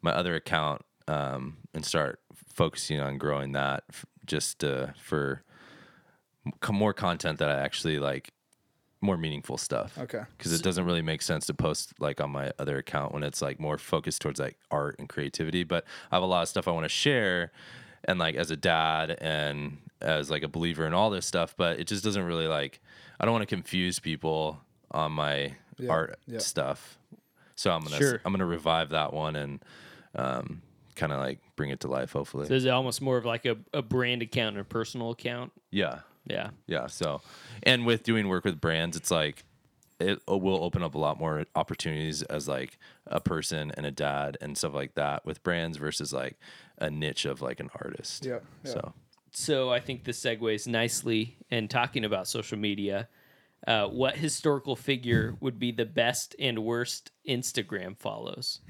my 0.01 0.12
other 0.12 0.36
account, 0.36 0.84
um, 1.08 1.58
and 1.73 1.84
start 1.86 2.19
focusing 2.53 2.99
on 2.99 3.17
growing 3.17 3.53
that 3.53 3.84
f- 3.89 4.05
just 4.29 4.63
uh, 4.63 4.87
for 5.01 5.43
more 6.71 6.93
content 6.93 7.39
that 7.39 7.49
I 7.49 7.59
actually 7.59 7.99
like, 7.99 8.31
more 9.01 9.15
meaningful 9.17 9.57
stuff. 9.57 9.97
Okay. 9.97 10.23
Because 10.37 10.51
it 10.51 10.61
doesn't 10.61 10.83
really 10.85 11.01
make 11.01 11.21
sense 11.21 11.45
to 11.45 11.53
post 11.53 11.93
like 11.99 12.19
on 12.19 12.31
my 12.31 12.51
other 12.59 12.77
account 12.77 13.13
when 13.13 13.23
it's 13.23 13.41
like 13.41 13.57
more 13.57 13.77
focused 13.77 14.21
towards 14.21 14.41
like 14.41 14.57
art 14.71 14.97
and 14.99 15.07
creativity. 15.07 15.63
But 15.63 15.85
I 16.11 16.15
have 16.17 16.23
a 16.23 16.25
lot 16.25 16.41
of 16.41 16.49
stuff 16.49 16.67
I 16.67 16.71
want 16.71 16.83
to 16.83 16.89
share, 16.89 17.51
and 18.03 18.19
like 18.19 18.35
as 18.35 18.51
a 18.51 18.57
dad 18.57 19.11
and 19.21 19.77
as 20.01 20.29
like 20.29 20.43
a 20.43 20.49
believer 20.49 20.85
in 20.85 20.93
all 20.93 21.09
this 21.11 21.25
stuff. 21.25 21.55
But 21.55 21.79
it 21.79 21.87
just 21.87 22.03
doesn't 22.03 22.23
really 22.23 22.47
like. 22.47 22.81
I 23.21 23.25
don't 23.25 23.31
want 23.33 23.47
to 23.47 23.55
confuse 23.55 23.99
people 23.99 24.59
on 24.91 25.13
my 25.13 25.55
Yeah, 25.77 25.91
art 25.91 26.19
yeah. 26.27 26.39
stuff. 26.39 26.97
So 27.55 27.71
I'm 27.71 27.81
gonna 27.83 27.95
Sure. 27.97 28.19
I'm 28.25 28.33
gonna 28.33 28.45
revive 28.45 28.89
that 28.89 29.13
one 29.13 29.37
and 29.37 29.63
um, 30.15 30.61
kind 30.99 31.13
of 31.13 31.19
like 31.19 31.39
bring 31.55 31.69
it 31.69 31.79
to 31.79 31.88
life. 31.88 32.12
Hopefully. 32.12 32.47
so 32.47 32.53
is 32.53 32.65
it 32.65 32.69
almost 32.69 33.01
more 33.01 33.17
of 33.17 33.25
like 33.25 33.45
a, 33.45 33.57
a 33.73 33.81
brand 33.81 34.21
account 34.21 34.57
and 34.57 34.62
a 34.62 34.65
personal 34.65 35.12
account 35.12 35.51
yeah. 35.71 35.99
yeah 36.27 36.49
Yeah. 36.67 36.88
So, 36.88 37.21
and 37.63 37.85
with 37.85 38.03
doing 38.03 38.27
work 38.27 38.43
with 38.43 38.59
brands, 38.59 38.97
it's 38.97 39.09
like 39.09 39.43
it 39.99 40.21
will 40.27 40.63
open 40.63 40.81
up 40.81 40.95
a 40.95 40.97
lot 40.97 41.19
more 41.19 41.45
opportunities 41.55 42.21
as 42.23 42.47
like 42.47 42.77
a 43.07 43.19
person 43.19 43.71
and 43.75 43.85
a 43.85 43.91
dad 43.91 44.38
and 44.39 44.57
stuff 44.57 44.73
like 44.73 44.95
that 44.95 45.25
with 45.25 45.43
brands 45.43 45.77
versus 45.77 46.13
like 46.13 46.38
a 46.77 46.89
niche 46.89 47.25
of 47.25 47.41
like 47.41 47.59
an 47.59 47.69
artist. 47.81 48.25
Yeah, 48.25 48.39
yeah. 48.63 48.71
So, 48.71 48.93
so 49.31 49.69
I 49.69 49.79
think 49.79 50.05
this 50.05 50.23
segues 50.23 50.67
nicely 50.67 51.38
in 51.49 51.67
talking 51.67 52.05
about 52.05 52.27
social 52.27 52.57
media. 52.57 53.09
Uh, 53.67 53.88
what 53.88 54.15
historical 54.15 54.77
figure 54.77 55.35
would 55.41 55.59
be 55.59 55.73
the 55.73 55.85
best 55.85 56.33
and 56.39 56.59
worst 56.59 57.12
Instagram 57.27 57.97
follows? 57.97 58.62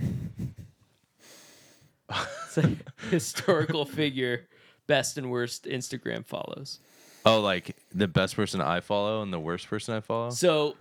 Historical 3.10 3.86
figure, 3.86 4.48
best 4.88 5.17
and 5.17 5.30
worst 5.30 5.65
Instagram 5.65 6.26
follows. 6.26 6.80
oh, 7.26 7.39
like 7.41 7.76
the 7.93 8.08
best 8.08 8.36
person 8.36 8.62
I 8.62 8.80
follow 8.80 9.22
and 9.22 9.32
the 9.32 9.39
worst 9.39 9.67
person 9.67 9.95
I 9.95 10.00
follow. 10.02 10.30
So, 10.32 10.76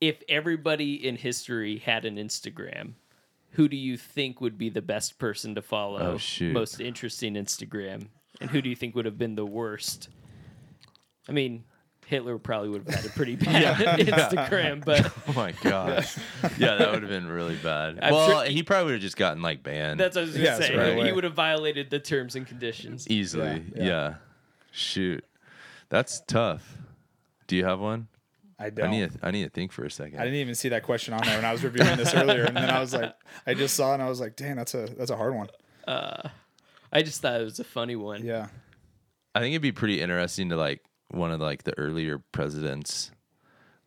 if 0.00 0.22
everybody 0.28 1.06
in 1.06 1.16
history 1.16 1.78
had 1.78 2.04
an 2.04 2.16
Instagram, 2.16 2.92
who 3.52 3.68
do 3.68 3.76
you 3.76 3.96
think 3.96 4.40
would 4.40 4.58
be 4.58 4.68
the 4.68 4.82
best 4.82 5.18
person 5.18 5.54
to 5.54 5.62
follow? 5.62 6.00
Oh, 6.00 6.18
shoot. 6.18 6.52
Most 6.52 6.80
interesting 6.80 7.34
Instagram, 7.34 8.08
and 8.40 8.50
who 8.50 8.60
do 8.62 8.68
you 8.68 8.76
think 8.76 8.94
would 8.94 9.06
have 9.06 9.18
been 9.18 9.34
the 9.34 9.46
worst? 9.46 10.08
I 11.28 11.32
mean, 11.32 11.64
Hitler 12.06 12.38
probably 12.38 12.68
would 12.70 12.86
have 12.86 12.94
had 12.94 13.06
a 13.06 13.08
pretty 13.10 13.36
bad 13.36 13.98
Instagram, 13.98 14.84
but 14.84 15.12
Oh 15.28 15.32
my 15.34 15.52
gosh. 15.52 16.16
yeah, 16.58 16.76
that 16.76 16.92
would 16.92 17.02
have 17.02 17.10
been 17.10 17.26
really 17.28 17.56
bad. 17.56 17.98
I'm 18.00 18.12
well, 18.12 18.30
sure- 18.42 18.44
he 18.50 18.62
probably 18.62 18.84
would 18.86 18.92
have 18.94 19.02
just 19.02 19.16
gotten 19.16 19.42
like 19.42 19.62
banned 19.62 19.98
that's 20.00 20.14
what 20.16 20.22
I 20.22 20.24
was 20.26 20.36
gonna 20.36 20.48
it's 20.56 20.66
say. 20.66 20.76
right 20.76 21.04
he 21.06 21.12
would 21.12 21.24
have 21.24 21.34
violated 21.34 21.90
the 21.90 21.98
terms 21.98 22.36
and 22.36 22.46
conditions. 22.46 23.06
easily. 23.08 23.64
Yeah, 23.74 23.82
Yeah, 23.82 23.84
yeah. 23.84 24.14
Shoot. 24.70 25.24
That's 25.88 26.20
tough. 26.26 26.76
Do 27.46 27.56
you 27.56 27.64
have 27.64 27.80
one? 27.80 28.08
I 28.58 28.70
don't. 28.70 28.88
I 28.88 28.90
need 28.90 29.12
to, 29.12 29.18
I 29.22 29.30
need 29.30 29.44
to 29.44 29.50
think 29.50 29.70
for 29.72 29.84
a 29.84 29.90
second. 29.90 30.18
I 30.18 30.24
didn't 30.24 30.38
even 30.40 30.54
see 30.54 30.70
that 30.70 30.82
question 30.82 31.12
on 31.14 31.20
there 31.24 31.36
when 31.36 31.44
I 31.44 31.52
was 31.52 31.62
reviewing 31.62 31.96
this 31.96 32.14
earlier, 32.14 32.44
and 32.44 32.56
then 32.56 32.70
I 32.70 32.80
was 32.80 32.94
like, 32.94 33.14
I 33.46 33.54
just 33.54 33.74
saw 33.76 33.90
it 33.90 33.94
and 33.94 34.02
I 34.02 34.08
was 34.08 34.18
like, 34.20 34.34
dang, 34.36 34.56
that's 34.56 34.74
a 34.74 34.86
that's 34.96 35.10
a 35.10 35.16
hard 35.16 35.34
one. 35.34 35.48
Uh, 35.86 36.28
I 36.92 37.02
just 37.02 37.20
thought 37.20 37.40
it 37.40 37.44
was 37.44 37.58
a 37.60 37.64
funny 37.64 37.96
one. 37.96 38.24
Yeah. 38.24 38.46
I 39.34 39.40
think 39.40 39.52
it'd 39.52 39.60
be 39.62 39.72
pretty 39.72 40.00
interesting 40.00 40.48
to 40.48 40.56
like 40.56 40.82
one 41.08 41.30
of 41.30 41.40
like 41.40 41.64
the 41.64 41.76
earlier 41.78 42.18
presidents. 42.32 43.10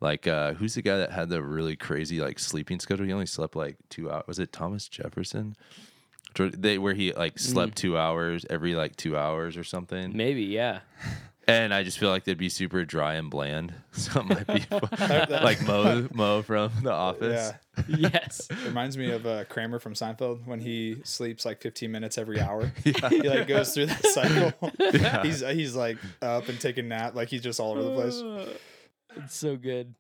Like 0.02 0.28
uh 0.28 0.54
who's 0.54 0.76
the 0.76 0.82
guy 0.82 0.98
that 0.98 1.12
had 1.12 1.30
the 1.30 1.44
really 1.44 1.76
crazy 1.76 2.22
like 2.22 2.40
sleeping 2.40 2.80
schedule? 2.80 3.06
He 3.06 3.14
only 3.14 3.26
slept 3.26 3.56
like 3.56 3.78
two 3.90 4.10
hours. 4.10 4.24
Was 4.28 4.40
it 4.40 4.54
Thomas 4.54 4.88
Jefferson? 4.88 5.56
They 6.36 6.78
where 6.78 6.94
he 6.94 7.12
like 7.12 7.38
slept 7.40 7.76
two 7.76 7.98
hours 7.98 8.46
every 8.50 8.76
like 8.76 8.96
two 8.96 9.18
hours 9.18 9.58
or 9.58 9.64
something. 9.64 10.16
Maybe, 10.16 10.44
yeah. 10.44 10.82
And 11.50 11.74
I 11.74 11.84
just 11.84 12.00
feel 12.00 12.10
like 12.10 12.24
they'd 12.24 12.38
be 12.38 12.50
super 12.50 12.86
dry 12.86 13.16
and 13.16 13.30
bland. 13.30 13.74
So 13.92 14.22
it 14.22 14.26
might 14.28 14.48
be 14.48 14.66
like 15.36 15.62
Mo 15.64 16.08
Mo 16.14 16.42
from 16.42 16.72
The 16.84 16.92
Office. 16.92 17.54
Yeah. 17.88 17.96
yes. 18.14 18.48
Reminds 18.66 18.98
me 18.98 19.12
of 19.12 19.26
uh, 19.26 19.44
Kramer 19.46 19.80
from 19.80 19.94
Seinfeld 19.94 20.46
when 20.46 20.60
he 20.60 20.98
sleeps 21.04 21.44
like 21.46 21.62
15 21.62 21.92
minutes 21.92 22.18
every 22.18 22.40
hour. 22.40 22.72
He 22.84 22.94
like 22.94 23.48
goes 23.48 23.74
through 23.74 23.88
that 23.88 24.06
cycle. 24.06 24.72
He's 25.24 25.42
he's 25.42 25.76
like 25.76 25.98
up 26.22 26.48
and 26.48 26.60
taking 26.62 26.88
nap, 26.88 27.14
like 27.16 27.28
he's 27.30 27.42
just 27.42 27.60
all 27.60 27.72
over 27.72 27.82
the 27.84 27.96
place. 27.96 28.56
It's 29.18 29.36
so 29.36 29.58
good. 29.58 29.96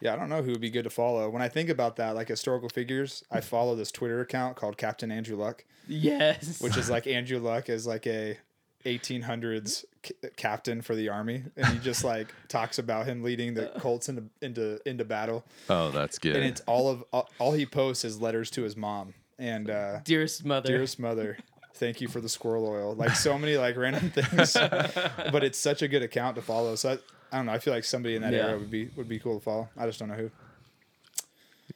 Yeah, 0.00 0.14
I 0.14 0.16
don't 0.16 0.28
know 0.28 0.42
who 0.42 0.52
would 0.52 0.60
be 0.60 0.70
good 0.70 0.84
to 0.84 0.90
follow. 0.90 1.28
When 1.28 1.42
I 1.42 1.48
think 1.48 1.68
about 1.68 1.96
that, 1.96 2.14
like 2.14 2.28
historical 2.28 2.68
figures, 2.68 3.22
I 3.30 3.40
follow 3.40 3.74
this 3.76 3.90
Twitter 3.92 4.20
account 4.20 4.56
called 4.56 4.76
Captain 4.76 5.10
Andrew 5.12 5.36
Luck, 5.36 5.64
Yes. 5.88 6.60
which 6.60 6.76
is 6.76 6.88
like 6.88 7.06
Andrew 7.06 7.38
Luck 7.38 7.68
is 7.68 7.86
like 7.86 8.06
a 8.06 8.38
1800s 8.84 9.84
c- 10.04 10.14
captain 10.36 10.80
for 10.82 10.94
the 10.94 11.08
army, 11.08 11.44
and 11.56 11.66
he 11.66 11.78
just 11.80 12.04
like 12.04 12.28
talks 12.48 12.78
about 12.78 13.06
him 13.06 13.22
leading 13.22 13.54
the 13.54 13.72
Colts 13.78 14.08
into 14.08 14.24
into 14.42 14.80
into 14.88 15.04
battle, 15.04 15.44
Oh, 15.68 15.90
that's 15.90 16.18
good. 16.18 16.36
and 16.36 16.44
it's 16.44 16.60
all 16.62 16.88
of 16.88 17.04
all, 17.12 17.28
all 17.38 17.52
he 17.52 17.66
posts 17.66 18.04
is 18.04 18.20
letters 18.20 18.50
to 18.52 18.62
his 18.62 18.76
mom 18.76 19.14
and 19.38 19.68
uh, 19.70 20.00
dearest 20.04 20.44
mother. 20.44 20.68
dearest 20.68 20.98
mother. 20.98 21.38
Thank 21.74 22.00
you 22.00 22.08
for 22.08 22.20
the 22.20 22.28
squirrel 22.28 22.66
oil. 22.66 22.94
Like 22.94 23.14
so 23.14 23.38
many 23.38 23.56
like 23.56 23.76
random 23.76 24.10
things, 24.14 24.54
but 24.54 25.44
it's 25.44 25.58
such 25.58 25.82
a 25.82 25.88
good 25.88 26.02
account 26.02 26.34
to 26.36 26.42
follow. 26.42 26.74
So 26.74 26.90
I, 26.90 26.98
I 27.30 27.36
don't 27.38 27.46
know. 27.46 27.52
I 27.52 27.58
feel 27.60 27.72
like 27.72 27.84
somebody 27.84 28.16
in 28.16 28.22
that 28.22 28.32
Yeah. 28.32 28.46
era 28.48 28.58
would 28.58 28.70
be 28.70 28.86
would 28.96 29.08
be 29.08 29.18
cool 29.20 29.38
to 29.38 29.44
follow. 29.44 29.68
I 29.76 29.86
just 29.86 29.98
don't 30.00 30.08
know 30.08 30.14
who. 30.16 30.30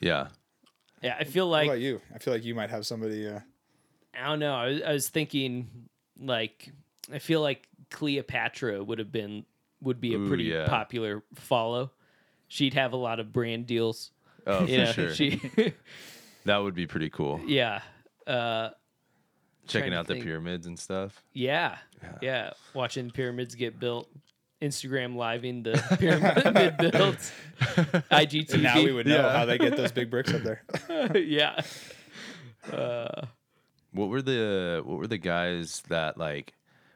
yeah. 0.01 0.29
yeah, 1.03 1.17
I 1.21 1.25
feel 1.25 1.49
What 1.49 1.59
like 1.59 1.67
about 1.69 1.81
you? 1.81 2.01
I 2.15 2.19
feel 2.19 2.33
like 2.35 2.45
you 2.45 2.55
might 2.55 2.71
have 2.71 2.87
somebody. 2.87 3.29
Uh, 3.29 3.41
I 4.15 4.27
don't 4.29 4.39
know. 4.41 4.55
I 4.55 4.67
was, 4.69 4.83
I 4.83 4.93
was 4.93 5.09
thinking 5.09 5.69
like 6.21 6.73
I 7.13 7.19
feel 7.19 7.41
like 7.41 7.69
Cleopatra 7.91 8.83
would 8.83 8.99
have 8.99 9.13
been 9.13 9.45
would 9.81 10.01
be 10.01 10.15
a 10.15 10.19
Ooh, 10.19 10.29
pretty 10.29 10.45
yeah. 10.45 10.67
popular 10.69 11.23
follow. 11.35 11.91
She'd 12.49 12.75
have 12.75 12.93
a 12.93 12.97
lot 12.97 13.19
of 13.21 13.33
brand 13.33 13.67
deals. 13.67 14.11
Oh, 14.47 14.65
You 14.65 14.79
for 14.79 14.85
know, 14.85 14.93
sure. 14.93 15.15
she 15.15 15.41
that 16.45 16.59
would 16.59 16.75
be 16.75 16.87
pretty 16.87 17.11
cool. 17.11 17.41
yeah. 17.47 17.81
Uh 18.27 18.71
Checking 19.69 19.95
out 19.95 20.07
the 20.09 20.15
think. 20.15 20.25
pyramids 20.25 20.67
and 20.67 20.77
stuff. 20.79 21.23
yeah. 21.33 21.77
Yeah. 22.21 22.51
Watching 22.75 23.11
pyramids 23.11 23.55
get 23.55 23.79
built. 23.79 24.09
Instagram 24.61 25.17
living 25.17 25.63
the 25.63 25.73
pyramid 25.99 26.77
builds. 26.93 27.33
IGTV. 27.61 28.55
and 28.55 28.63
now 28.63 28.83
we 28.83 28.93
would 28.93 29.07
know 29.07 29.17
Yeah. 29.17 29.33
how 29.39 29.45
they 29.45 29.59
get 29.59 29.77
those 29.77 29.93
big 29.93 30.11
bricks 30.11 30.33
up 30.35 30.43
there. 30.43 31.17
yeah. 31.17 31.61
Uh, 32.73 33.27
What 33.93 34.09
were 34.09 34.23
the 34.23 34.83
what 34.85 34.99
were 34.99 35.07
the 35.07 35.19
guys 35.19 35.83
that 35.89 36.17
like 36.19 36.55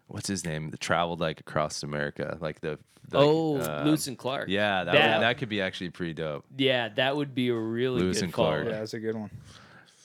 what's 0.08 0.28
his 0.28 0.44
name 0.44 0.70
that 0.70 0.80
traveled 0.80 1.20
like 1.20 1.40
across 1.40 1.82
America 1.82 2.38
like 2.40 2.60
the 2.60 2.78
like, 3.12 3.22
oh, 3.22 3.58
uh, 3.58 3.82
Lewis 3.84 4.06
and 4.08 4.18
Clark. 4.18 4.48
yeah 4.48 4.82
that 4.84 4.92
That- 4.92 5.18
would, 5.18 5.22
that 5.24 5.38
could 5.38 5.48
be 5.48 5.60
actually 5.60 5.90
pretty 5.90 6.14
dope 6.14 6.44
Yeah, 6.56 6.88
that 6.90 7.16
would 7.16 7.34
be 7.34 7.48
a 7.50 7.54
really 7.54 8.00
Lewis 8.00 8.18
good 8.18 8.24
and 8.24 8.34
follow. 8.34 8.48
Clark. 8.50 8.64
Yeah, 8.66 8.78
that's 8.80 8.94
a 8.94 9.00
good 9.00 9.14
one. 9.16 9.30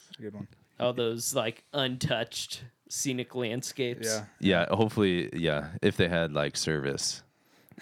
That's 0.10 0.20
a 0.20 0.22
good 0.22 0.34
one. 0.36 0.48
All 0.80 0.94
those 0.94 1.34
like 1.36 1.64
untouched 1.74 2.64
scenic 2.90 3.34
landscapes. 3.36 4.08
Yeah. 4.08 4.26
yeah 4.70 4.76
hopefully 4.76 5.30
yeah 5.34 5.70
if 5.82 5.98
they 5.98 6.08
had 6.10 6.34
like 6.34 6.58
service 6.58 7.24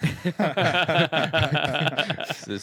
this 0.00 0.24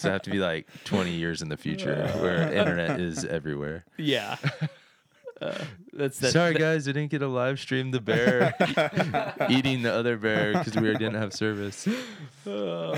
would 0.04 0.12
have 0.12 0.22
to 0.24 0.30
be 0.32 0.40
like 0.40 0.68
20 0.86 1.12
years 1.12 1.42
in 1.42 1.50
the 1.50 1.58
future 1.58 2.08
where 2.20 2.52
internet 2.52 3.00
is 3.00 3.26
everywhere 3.26 3.86
Yeah. 3.98 4.38
Uh, 5.42 5.54
that's 5.94 6.20
that. 6.20 6.32
sorry 6.32 6.54
that- 6.54 6.60
guys 6.60 6.88
i 6.88 6.92
didn't 6.92 7.12
get 7.12 7.20
to 7.20 7.28
live 7.28 7.60
stream 7.60 7.92
the 7.92 8.02
bear 8.02 8.54
eating 9.50 9.84
the 9.84 9.94
other 9.94 10.18
bear 10.18 10.54
because 10.54 10.76
we 10.76 10.92
didn't 10.94 11.14
have 11.16 11.34
service 11.34 11.88
Oh, 12.50 12.96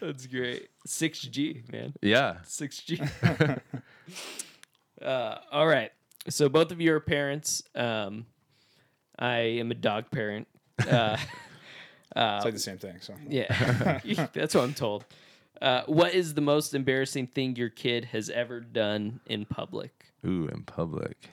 that's 0.00 0.26
great. 0.26 0.68
6G, 0.86 1.72
man. 1.72 1.92
yeah 2.00 2.36
6G. 2.44 3.60
uh, 5.02 5.34
all 5.50 5.66
right. 5.66 5.90
So 6.28 6.48
both 6.48 6.70
of 6.70 6.80
you 6.80 6.92
are 6.94 7.00
parents. 7.00 7.62
Um, 7.74 8.26
I 9.18 9.38
am 9.58 9.70
a 9.70 9.74
dog 9.74 10.10
parent. 10.10 10.46
Uh, 10.78 11.16
It's 12.16 12.44
like 12.44 12.54
the 12.54 12.58
same 12.60 12.78
thing. 12.78 12.96
So 13.00 13.14
yeah, 13.28 14.00
that's 14.32 14.54
what 14.54 14.62
I'm 14.64 14.74
told. 14.74 15.04
Uh, 15.60 15.82
what 15.86 16.14
is 16.14 16.34
the 16.34 16.40
most 16.40 16.74
embarrassing 16.74 17.26
thing 17.26 17.56
your 17.56 17.68
kid 17.68 18.04
has 18.06 18.30
ever 18.30 18.60
done 18.60 19.20
in 19.26 19.44
public? 19.46 19.97
Ooh, 20.26 20.48
in 20.48 20.62
public. 20.64 21.30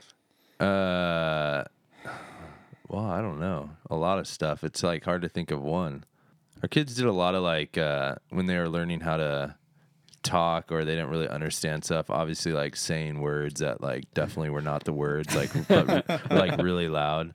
Uh, 0.59 1.63
well, 2.87 3.05
I 3.05 3.21
don't 3.21 3.39
know. 3.39 3.71
A 3.89 3.95
lot 3.95 4.19
of 4.19 4.27
stuff. 4.27 4.63
It's 4.63 4.83
like 4.83 5.03
hard 5.03 5.21
to 5.23 5.29
think 5.29 5.51
of 5.51 5.61
one. 5.61 6.05
Our 6.63 6.69
kids 6.69 6.95
did 6.95 7.05
a 7.05 7.11
lot 7.11 7.35
of 7.35 7.43
like 7.43 7.77
uh, 7.77 8.15
when 8.29 8.45
they 8.45 8.57
were 8.57 8.69
learning 8.69 9.01
how 9.01 9.17
to 9.17 9.55
talk 10.23 10.71
or 10.71 10.83
they 10.83 10.95
didn't 10.95 11.09
really 11.09 11.29
understand 11.29 11.83
stuff. 11.83 12.09
Obviously, 12.09 12.51
like 12.51 12.75
saying 12.75 13.21
words 13.21 13.59
that 13.59 13.81
like 13.81 14.11
definitely 14.13 14.49
were 14.49 14.61
not 14.61 14.83
the 14.83 14.93
words, 14.93 15.35
like 15.35 15.51
but, 15.67 16.31
like 16.31 16.61
really 16.61 16.87
loud. 16.87 17.33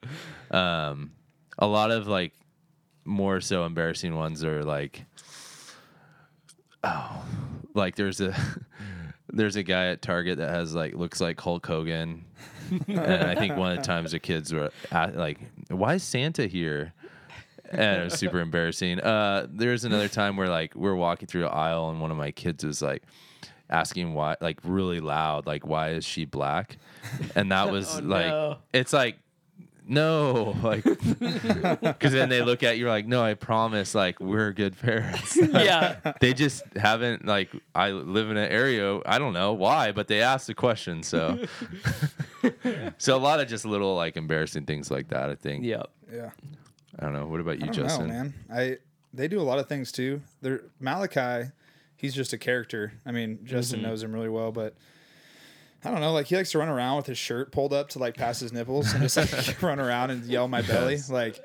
Um, 0.51 1.13
a 1.59 1.67
lot 1.67 1.91
of 1.91 2.07
like 2.07 2.33
more 3.05 3.41
so 3.41 3.65
embarrassing 3.65 4.15
ones 4.15 4.45
are 4.45 4.63
like 4.63 5.05
oh 6.85 7.25
like 7.75 7.97
there's 7.97 8.21
a 8.21 8.37
there's 9.33 9.57
a 9.57 9.63
guy 9.63 9.87
at 9.89 10.03
target 10.03 10.39
that 10.39 10.51
has 10.51 10.75
like 10.75 10.95
looks 10.95 11.21
like 11.21 11.41
hulk 11.41 11.67
hogan. 11.67 12.25
And 12.87 13.25
i 13.25 13.35
think 13.35 13.57
one 13.57 13.73
of 13.73 13.79
the 13.79 13.83
times 13.85 14.13
the 14.13 14.21
kids 14.21 14.53
were 14.53 14.71
at, 14.93 15.17
like 15.17 15.41
why 15.71 15.95
is 15.95 16.05
santa 16.05 16.47
here? 16.47 16.93
And 17.73 18.01
it 18.01 18.05
was 18.05 18.15
super 18.15 18.39
embarrassing. 18.41 19.01
Uh 19.01 19.47
there's 19.51 19.85
another 19.85 20.07
time 20.09 20.37
where 20.37 20.49
like 20.49 20.75
we're 20.77 20.95
walking 20.95 21.27
through 21.27 21.43
the 21.43 21.51
aisle 21.51 21.91
and 21.91 22.01
one 22.01 22.11
of 22.13 22.17
my 22.17 22.31
kids 22.31 22.65
was 22.65 22.81
like 22.81 23.03
asking 23.69 24.15
why 24.15 24.37
like 24.41 24.59
really 24.65 25.01
loud 25.01 25.47
like 25.47 25.67
why 25.67 25.91
is 25.91 26.05
she 26.05 26.25
black? 26.27 26.77
And 27.35 27.51
that 27.51 27.71
was 27.73 27.99
Oh, 27.99 28.03
like 28.03 28.27
no. 28.29 28.59
it's 28.73 28.93
like 28.93 29.19
no 29.87 30.57
like 30.63 30.85
because 31.83 32.13
then 32.13 32.29
they 32.29 32.43
look 32.43 32.63
at 32.63 32.79
you 32.79 32.89
like 32.89 33.07
no 33.07 33.23
i 33.23 33.35
promise 33.35 33.95
like 33.95 34.19
we're 34.21 34.53
good 34.53 34.79
parents 34.79 35.37
yeah. 35.53 35.97
they 36.21 36.33
just 36.33 36.63
haven't 36.77 37.25
like 37.27 37.51
i 37.75 37.91
live 37.91 38.31
in 38.31 38.37
an 38.37 38.51
area 38.51 39.01
i 39.07 39.19
don't 39.19 39.33
know 39.33 39.53
why 39.53 39.93
but 39.93 40.09
they 40.09 40.23
asked 40.23 40.47
the 40.47 40.55
question 40.55 41.03
so 41.03 41.39
so 42.99 43.17
a 43.17 43.19
lot 43.19 43.41
of 43.41 43.49
just 43.49 43.65
little 43.65 43.95
like 43.95 44.17
embarrassing 44.17 44.65
things 44.65 44.91
like 44.91 45.09
that 45.09 45.31
i 45.31 45.35
think 45.35 45.65
Yeah. 45.65 45.83
yeah. 46.13 46.31
i 46.99 47.03
don't 47.03 47.13
know 47.13 47.27
what 47.27 47.41
about 47.41 47.59
you 47.59 47.65
I 47.65 47.67
don't 47.67 47.75
justin 47.75 48.07
know, 48.09 48.13
man. 48.13 48.35
I 48.53 48.79
they 49.13 49.29
do 49.29 49.41
a 49.41 49.43
lot 49.43 49.59
of 49.59 49.69
things 49.69 49.93
too. 49.93 50.23
They're 50.41 50.63
Malachi. 50.79 51.51
He's 51.97 52.15
just 52.15 52.33
a 52.33 52.39
character. 52.39 52.93
I 53.05 53.13
mean, 53.13 53.41
Justin 53.45 53.81
mm-hmm. 53.81 53.89
knows 53.89 54.03
him 54.03 54.13
really 54.13 54.29
well, 54.29 54.53
but 54.53 54.75
I 55.85 55.91
don't 55.91 56.01
know. 56.01 56.13
Like 56.13 56.27
he 56.27 56.37
likes 56.37 56.53
to 56.53 56.59
run 56.59 56.69
around 56.69 56.99
with 56.99 57.07
his 57.07 57.19
shirt 57.19 57.53
pulled 57.53 57.73
up 57.73 57.91
to 57.91 57.99
like 57.99 58.17
past 58.17 58.41
his 58.41 58.53
nipples 58.53 58.93
and 58.93 59.03
just 59.03 59.17
like 59.17 59.63
run 59.63 59.81
around 59.81 60.11
and 60.11 60.25
yell 60.25 60.49
my 60.49 60.63
belly. 60.63 60.99
Like, 61.09 61.43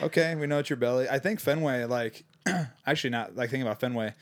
okay, 0.00 0.34
we 0.34 0.46
know 0.46 0.58
it's 0.58 0.70
your 0.70 0.78
belly. 0.78 1.08
I 1.08 1.18
think 1.18 1.40
Fenway. 1.40 1.84
Like, 1.84 2.24
actually, 2.86 3.10
not 3.10 3.36
like 3.36 3.50
thinking 3.50 3.66
about 3.66 3.80
Fenway. 3.80 4.14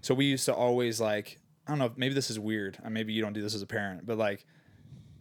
So 0.00 0.14
we 0.14 0.26
used 0.26 0.46
to 0.46 0.54
always 0.54 1.00
like. 1.00 1.38
I 1.66 1.72
don't 1.72 1.78
know. 1.78 1.92
Maybe 1.96 2.14
this 2.14 2.30
is 2.30 2.38
weird. 2.40 2.78
Maybe 2.88 3.12
you 3.12 3.22
don't 3.22 3.32
do 3.32 3.42
this 3.42 3.54
as 3.54 3.62
a 3.62 3.66
parent, 3.66 4.04
but 4.04 4.18
like 4.18 4.44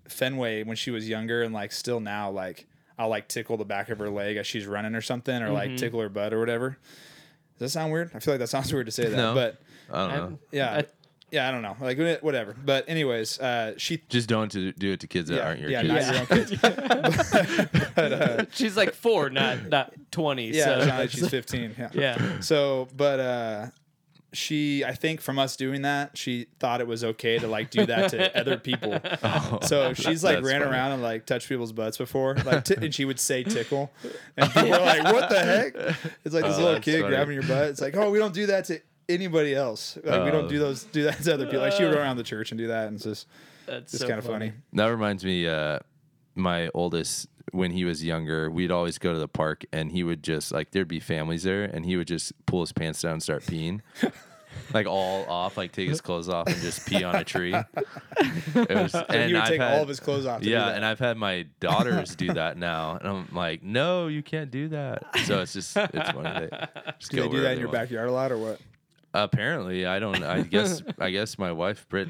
Fenway 0.07 0.63
when 0.63 0.75
she 0.75 0.89
was 0.89 1.07
younger 1.07 1.43
and 1.43 1.53
like 1.53 1.71
still 1.71 1.99
now 1.99 2.31
like 2.31 2.67
I'll 2.97 3.09
like 3.09 3.27
tickle 3.27 3.57
the 3.57 3.65
back 3.65 3.89
of 3.89 3.99
her 3.99 4.09
leg 4.09 4.37
as 4.37 4.47
she's 4.47 4.65
running 4.65 4.95
or 4.95 5.01
something 5.01 5.41
or 5.41 5.51
like 5.51 5.69
mm-hmm. 5.69 5.77
tickle 5.77 6.01
her 6.01 6.09
butt 6.09 6.33
or 6.33 6.39
whatever. 6.39 6.77
Does 7.57 7.73
that 7.73 7.79
sound 7.79 7.91
weird? 7.91 8.11
I 8.13 8.19
feel 8.19 8.33
like 8.33 8.39
that 8.39 8.49
sounds 8.49 8.71
weird 8.73 8.87
to 8.87 8.91
say 8.91 9.07
that, 9.07 9.15
No. 9.15 9.33
but 9.33 9.61
i 9.91 9.97
don't 9.97 10.09
know 10.09 10.23
I'm- 10.23 10.39
yeah, 10.51 10.73
I- 10.75 10.85
yeah, 11.31 11.47
I 11.47 11.51
don't 11.51 11.61
know, 11.61 11.75
like 11.79 11.97
whatever. 12.21 12.55
But 12.63 12.87
anyways, 12.87 13.39
uh, 13.39 13.73
she 13.77 14.01
just 14.09 14.27
don't 14.29 14.51
to 14.51 14.71
do 14.73 14.93
it 14.93 14.99
to 15.01 15.07
kids 15.07 15.29
that 15.29 15.35
yeah, 15.35 15.45
aren't 15.47 15.59
your 15.61 15.69
yeah, 15.69 15.81
kids 15.81 15.93
not 15.93 16.13
your 16.13 16.21
own 16.21 16.27
kids. 16.27 16.51
but, 17.95 18.11
uh, 18.13 18.45
She's 18.51 18.75
like 18.77 18.93
four, 18.93 19.29
not 19.29 19.67
not 19.69 19.93
twenty. 20.11 20.49
yeah, 20.49 20.65
so 20.65 20.77
it's 20.77 20.85
not 20.87 20.95
like 20.99 21.05
it's- 21.05 21.19
she's 21.19 21.29
15. 21.29 21.75
Yeah. 21.77 21.89
yeah. 21.93 22.39
So, 22.41 22.87
but 22.95 23.19
uh, 23.19 23.65
she, 24.31 24.83
I 24.85 24.93
think 24.93 25.21
from 25.21 25.39
us 25.39 25.55
doing 25.55 25.81
that, 25.83 26.15
she 26.17 26.47
thought 26.59 26.81
it 26.81 26.87
was 26.87 27.03
okay 27.03 27.39
to 27.39 27.47
like 27.47 27.71
do 27.71 27.85
that 27.87 28.11
to 28.11 28.39
other 28.39 28.57
people. 28.57 28.99
So 29.63 29.93
she's 29.93 30.23
like 30.23 30.43
ran 30.43 30.61
funny. 30.61 30.71
around 30.71 30.91
and 30.93 31.01
like 31.01 31.25
touched 31.25 31.49
people's 31.49 31.71
butts 31.71 31.97
before, 31.97 32.35
like, 32.45 32.63
t- 32.65 32.75
and 32.77 32.93
she 32.93 33.05
would 33.05 33.19
say 33.19 33.43
tickle, 33.43 33.91
and 34.37 34.51
people 34.51 34.69
were 34.69 34.77
like, 34.77 35.03
"What 35.03 35.29
the 35.29 35.39
heck?" 35.39 35.73
It's 36.25 36.35
like 36.35 36.43
this 36.43 36.57
Oh, 36.57 36.63
little 36.63 36.79
kid 36.79 37.01
funny. 37.01 37.15
grabbing 37.15 37.33
your 37.33 37.43
butt. 37.43 37.69
It's 37.69 37.81
like, 37.81 37.95
oh, 37.97 38.11
we 38.11 38.19
don't 38.19 38.33
do 38.33 38.45
that 38.47 38.65
to 38.65 38.79
anybody 39.09 39.53
else. 39.55 39.97
Like 40.03 40.23
we 40.23 40.31
don't 40.31 40.45
Oh. 40.45 40.49
do 40.49 40.59
those 40.59 40.83
do 40.85 41.03
that 41.03 41.21
to 41.23 41.33
other 41.33 41.45
people. 41.45 41.59
Like 41.61 41.73
she 41.73 41.83
would 41.83 41.93
run 41.93 42.01
around 42.03 42.17
the 42.17 42.23
church 42.23 42.51
and 42.51 42.57
do 42.57 42.67
that, 42.67 42.87
and 42.87 42.95
it's 42.95 43.03
just 43.03 43.27
That's 43.65 43.91
just 43.91 44.01
so 44.03 44.07
kind 44.07 44.19
of 44.19 44.25
funny. 44.25 44.53
That 44.73 44.87
reminds 44.87 45.25
me, 45.25 45.47
uh, 45.47 45.79
my 46.35 46.69
oldest, 46.73 47.27
when 47.51 47.71
he 47.71 47.83
was 47.83 48.03
younger, 48.05 48.49
we'd 48.49 48.71
always 48.71 48.97
go 48.97 49.11
to 49.11 49.19
the 49.19 49.27
park 49.27 49.65
and 49.73 49.91
he 49.91 50.03
would 50.03 50.23
just, 50.23 50.51
like, 50.51 50.71
there'd 50.71 50.87
be 50.87 50.99
families 50.99 51.43
there 51.43 51.63
and 51.65 51.83
he 51.85 51.97
would 51.97 52.07
just 52.07 52.31
pull 52.45 52.61
his 52.61 52.71
pants 52.71 53.01
down 53.01 53.13
and 53.13 53.23
start 53.23 53.43
peeing. 53.43 53.81
like 54.73 54.85
all 54.87 55.25
off, 55.27 55.57
like 55.57 55.71
take 55.71 55.89
his 55.89 55.99
clothes 56.01 56.29
off 56.29 56.47
and 56.47 56.55
just 56.61 56.87
pee 56.87 57.03
on 57.03 57.15
a 57.15 57.23
tree. 57.23 57.53
It 57.53 58.69
was, 58.69 58.93
and 59.09 59.27
he 59.27 59.33
would 59.33 59.41
I've 59.41 59.47
take 59.49 59.59
had- 59.61 59.73
all 59.75 59.81
of 59.83 59.87
his 59.89 59.99
clothes 59.99 60.25
off. 60.25 60.39
To 60.39 60.45
do 60.45 60.51
yeah, 60.51 60.65
that. 60.65 60.75
and 60.77 60.85
I've 60.85 60.99
had 60.99 61.17
my 61.17 61.45
daughters 61.59 62.15
do 62.15 62.33
that 62.33 62.57
now, 62.57 62.97
and 62.97 63.07
I'm 63.07 63.27
like, 63.33 63.63
no, 63.63 64.07
you 64.07 64.21
can't 64.23 64.51
do 64.51 64.69
that. 64.69 65.03
So 65.25 65.41
it's 65.41 65.53
just 65.53 65.75
it's 65.77 66.11
funny. 66.11 66.47
They 66.49 66.67
just 66.99 67.11
do 67.11 67.17
go 67.17 67.23
they 67.23 67.29
do 67.29 67.29
wherever 67.29 67.41
that 67.41 67.51
in 67.53 67.59
your 67.59 67.67
want. 67.67 67.73
backyard 67.79 68.09
a 68.09 68.11
lot 68.11 68.31
or 68.31 68.37
what? 68.37 68.59
Apparently, 69.13 69.85
I 69.85 69.99
don't. 69.99 70.23
I 70.23 70.41
guess 70.41 70.81
I 70.99 71.09
guess 71.11 71.37
my 71.37 71.51
wife 71.51 71.87
Britt 71.89 72.09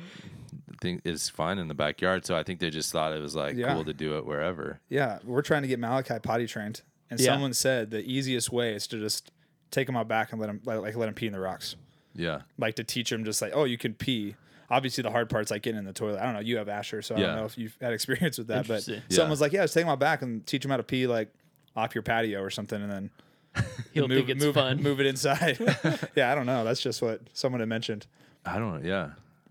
think 0.81 1.01
is 1.05 1.29
fine 1.29 1.57
in 1.59 1.67
the 1.67 1.73
backyard, 1.73 2.25
so 2.25 2.35
I 2.37 2.43
think 2.43 2.59
they 2.59 2.69
just 2.69 2.91
thought 2.91 3.13
it 3.13 3.21
was 3.21 3.35
like 3.35 3.55
Yeah. 3.55 3.73
cool 3.73 3.83
to 3.85 3.93
do 3.93 4.17
it 4.17 4.25
wherever. 4.25 4.79
Yeah, 4.89 5.19
we're 5.23 5.41
trying 5.41 5.61
to 5.63 5.67
get 5.67 5.79
Malachi 5.79 6.15
potty 6.21 6.47
trained, 6.47 6.81
and 7.09 7.19
Yeah. 7.19 7.33
someone 7.33 7.53
said 7.53 7.91
the 7.91 8.01
easiest 8.01 8.51
way 8.51 8.73
is 8.73 8.87
to 8.87 8.97
just 8.99 9.31
take 9.71 9.87
him 9.87 9.95
out 9.97 10.07
back 10.07 10.31
and 10.31 10.39
let 10.41 10.49
him 10.49 10.61
like, 10.65 10.79
like 10.79 10.95
let 10.95 11.07
him 11.09 11.15
pee 11.15 11.27
in 11.27 11.33
the 11.33 11.39
rocks, 11.39 11.75
Yeah, 12.15 12.41
like 12.57 12.75
to 12.75 12.83
teach 12.83 13.11
him 13.11 13.23
just 13.25 13.41
like 13.41 13.51
oh 13.55 13.63
you 13.65 13.77
can 13.77 13.93
pee. 13.93 14.35
Obviously, 14.71 15.01
the 15.01 15.09
hard 15.11 15.29
part's 15.29 15.49
like 15.51 15.63
getting 15.63 15.79
in 15.79 15.85
the 15.85 15.93
toilet. 15.93 16.19
I 16.21 16.25
don't 16.25 16.33
know. 16.35 16.39
You 16.41 16.57
have 16.57 16.69
Asher, 16.69 17.01
so 17.01 17.15
I 17.15 17.19
Yeah. 17.19 17.25
don't 17.27 17.35
know 17.37 17.45
if 17.45 17.57
you've 17.57 17.75
had 17.81 17.91
experience 17.91 18.37
with 18.37 18.47
that. 18.47 18.67
But 18.67 18.75
Interesting. 18.87 19.01
Yeah. 19.09 19.15
someone 19.15 19.31
was 19.31 19.41
like, 19.41 19.51
"Yeah, 19.51 19.63
just 19.63 19.73
take 19.73 19.83
him 19.83 19.89
out 19.89 19.99
back 19.99 20.21
and 20.21 20.45
teach 20.45 20.63
him 20.63 20.69
how 20.71 20.77
to 20.77 20.83
pee 20.83 21.07
like 21.07 21.29
off 21.75 21.95
your 21.95 22.03
patio 22.03 22.39
or 22.41 22.49
something, 22.51 22.79
and 22.81 22.91
then 22.91 23.09
He'll 23.93 24.07
move, 24.07 24.17
think 24.17 24.29
it's 24.29 24.43
move, 24.45 24.55
fun. 24.55 24.81
move 24.81 24.99
it 24.99 25.05
inside." 25.05 25.57
yeah, 26.15 26.31
I 26.31 26.35
don't 26.35 26.45
know. 26.45 26.63
That's 26.63 26.81
just 26.81 27.01
what 27.01 27.21
someone 27.33 27.59
had 27.59 27.69
mentioned. 27.69 28.07
I 28.45 28.57
don't. 28.59 28.81
Know. 28.83 28.87
Yeah, 28.89 29.09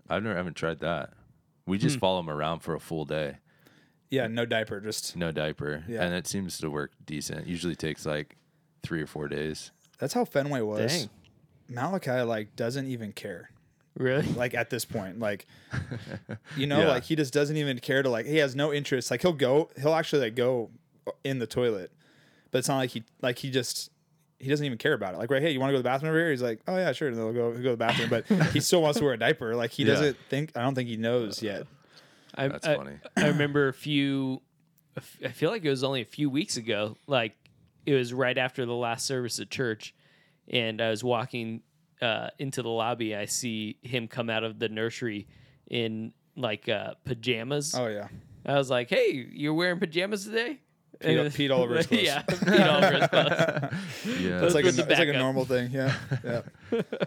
I've 0.09 0.23
never 0.23 0.35
haven't 0.35 0.55
tried 0.55 0.79
that. 0.79 1.11
We 1.65 1.77
just 1.77 1.95
Hmm. 1.95 1.99
follow 1.99 2.17
them 2.21 2.29
around 2.29 2.59
for 2.59 2.73
a 2.73 2.79
full 2.79 3.05
day, 3.05 3.37
Yeah, 4.09 4.25
no 4.27 4.45
diaper, 4.45 4.79
just 4.81 5.15
no 5.15 5.31
diaper, 5.31 5.83
Yeah. 5.87 6.03
and 6.03 6.15
it 6.15 6.25
seems 6.25 6.57
to 6.59 6.69
work 6.69 6.91
decent. 7.05 7.45
Usually 7.47 7.75
takes 7.75 8.05
like 8.05 8.37
three 8.81 9.01
or 9.01 9.07
four 9.07 9.27
days. 9.27 9.71
that's 9.99 10.13
how 10.13 10.25
Fenway 10.25 10.61
was. 10.61 10.91
Dang. 11.01 11.09
Malachi 11.67 12.21
like 12.21 12.55
doesn't 12.55 12.87
even 12.87 13.11
care. 13.11 13.51
Really? 13.97 14.23
like 14.33 14.53
at 14.53 14.69
this 14.69 14.85
point 14.85 15.19
like 15.19 15.45
you 16.55 16.65
know 16.67 16.79
Yeah. 16.81 16.87
like 16.87 17.03
he 17.03 17.15
just 17.17 17.33
doesn't 17.33 17.57
even 17.57 17.79
care 17.79 18.01
to 18.01 18.09
like 18.09 18.25
he 18.27 18.37
has 18.37 18.55
no 18.55 18.71
interest 18.71 19.11
like 19.11 19.21
he'll 19.21 19.33
go 19.33 19.69
he'll 19.81 19.93
actually 19.93 20.21
like 20.21 20.35
go 20.35 20.69
in 21.25 21.39
the 21.39 21.47
toilet 21.47 21.91
but 22.51 22.59
it's 22.59 22.67
not 22.67 22.77
like 22.77 22.89
he 22.91 23.03
like 23.21 23.37
he 23.37 23.49
just 23.51 23.89
he 24.39 24.47
doesn't 24.49 24.65
even 24.65 24.77
care 24.77 24.93
about 24.93 25.13
it 25.13 25.17
like 25.17 25.29
right 25.29 25.41
hey 25.41 25.51
you 25.51 25.59
want 25.59 25.69
to 25.69 25.73
go 25.73 25.77
to 25.77 25.83
the 25.83 25.89
bathroom 25.89 26.09
over 26.11 26.19
here 26.19 26.31
he's 26.31 26.41
like 26.41 26.59
oh 26.67 26.75
yeah 26.77 26.91
sure 26.91 27.07
and 27.09 27.17
they'll 27.17 27.33
go 27.33 27.51
he'll 27.51 27.57
go 27.61 27.63
to 27.63 27.69
the 27.71 27.77
bathroom 27.77 28.09
but 28.09 28.25
he 28.53 28.59
still 28.61 28.81
wants 28.81 28.97
to 28.99 29.03
wear 29.05 29.13
a 29.13 29.17
diaper 29.19 29.55
like 29.55 29.71
he 29.71 29.83
Yeah. 29.83 29.93
doesn't 29.93 30.17
think 30.29 30.51
i 30.55 30.61
don't 30.61 30.75
think 30.75 30.87
he 30.89 30.97
knows 30.97 31.41
yet 31.43 31.67
I, 32.35 32.47
That's 32.47 32.65
I, 32.67 32.75
funny. 32.75 32.93
I 33.17 33.27
remember 33.29 33.67
a 33.69 33.73
few. 33.73 34.41
I 35.25 35.29
feel 35.29 35.49
like 35.49 35.65
it 35.65 35.69
was 35.69 35.83
only 35.83 36.01
a 36.01 36.05
few 36.05 36.29
weeks 36.29 36.57
ago. 36.57 36.95
Like 37.07 37.35
it 37.87 37.95
was 37.95 38.13
right 38.13 38.37
after 38.37 38.65
the 38.67 38.73
last 38.75 39.07
service 39.07 39.39
at 39.39 39.49
church, 39.49 39.95
and 40.47 40.79
I 40.79 40.91
was 40.91 41.03
walking 41.03 41.63
uh, 42.01 42.29
into 42.37 42.61
the 42.61 42.69
lobby. 42.69 43.15
I 43.15 43.25
see 43.25 43.77
him 43.81 44.07
come 44.07 44.29
out 44.29 44.43
of 44.43 44.59
the 44.59 44.69
nursery 44.69 45.27
in 45.69 46.13
like 46.37 46.69
uh, 46.69 46.93
pajamas. 47.03 47.73
oh 47.75 47.87
yeah 47.87 48.07
I 48.45 48.53
was 48.57 48.69
like, 48.69 48.89
"Hey, 48.91 49.27
you're 49.31 49.55
wearing 49.55 49.79
pajamas 49.79 50.23
today?" 50.23 50.59
Peed- 51.01 51.19
And- 51.19 51.33
peed 51.33 51.49
all 51.51 51.61
over 51.63 51.75
his 51.77 51.87
clothes. 51.87 52.03
yeah, 52.03 52.23
peed 52.23 52.67
all 52.69 52.83
over 52.83 52.97
his 52.99 53.07
clothes. 53.07 54.19
Yeah. 54.21 54.43
it's 54.43 54.53
like, 54.55 54.65
a, 54.65 54.71
the 54.71 54.81
it's 54.89 54.99
like 54.99 55.07
a 55.07 55.13
normal 55.13 55.45
thing 55.45 55.71
yeah 55.71 55.93
yeah 56.23 56.41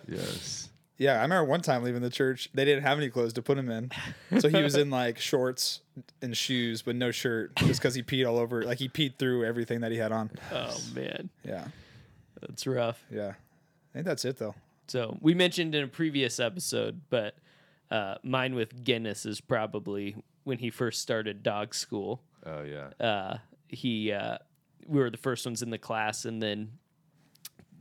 yes. 0.08 0.68
yeah 0.98 1.18
i 1.18 1.22
remember 1.22 1.44
one 1.44 1.60
time 1.60 1.82
leaving 1.82 2.00
the 2.02 2.10
church 2.10 2.48
they 2.54 2.64
didn't 2.64 2.84
have 2.84 2.96
any 2.98 3.10
clothes 3.10 3.32
to 3.34 3.42
put 3.42 3.58
him 3.58 3.70
in 3.70 3.90
so 4.38 4.48
he 4.48 4.62
was 4.62 4.76
in 4.76 4.88
like 4.90 5.18
shorts 5.18 5.80
and 6.22 6.36
shoes 6.36 6.80
but 6.82 6.96
no 6.96 7.10
shirt 7.10 7.54
just 7.56 7.80
because 7.80 7.94
he 7.94 8.02
peed 8.02 8.26
all 8.28 8.38
over 8.38 8.62
like 8.62 8.78
he 8.78 8.88
peed 8.88 9.18
through 9.18 9.44
everything 9.44 9.80
that 9.80 9.90
he 9.92 9.98
had 9.98 10.12
on 10.12 10.30
Oh 10.52 10.76
man, 10.94 11.28
yeah 11.44 11.66
that's 12.40 12.66
rough. 12.66 13.04
Yeah. 13.10 13.28
I 13.30 13.92
think 13.92 14.04
that's 14.06 14.24
it 14.24 14.36
though. 14.38 14.54
So 14.88 15.16
we 15.20 15.32
mentioned 15.34 15.74
in 15.76 15.84
a 15.84 15.88
previous 15.88 16.40
episode, 16.40 17.02
but 17.08 17.36
uh, 17.90 18.16
mine 18.24 18.54
with 18.56 18.82
Guinness 18.82 19.24
is 19.26 19.40
probably 19.40 20.16
when 20.44 20.58
he 20.58 20.68
first 20.70 21.00
started 21.02 21.42
dog 21.44 21.72
school. 21.74 22.20
Oh 22.44 22.62
yeah. 22.62 22.88
Uh, 23.04 23.36
he 23.72 24.12
uh, 24.12 24.38
we 24.86 25.00
were 25.00 25.10
the 25.10 25.16
first 25.16 25.44
ones 25.44 25.62
in 25.62 25.70
the 25.70 25.78
class, 25.78 26.24
and 26.24 26.40
then 26.40 26.72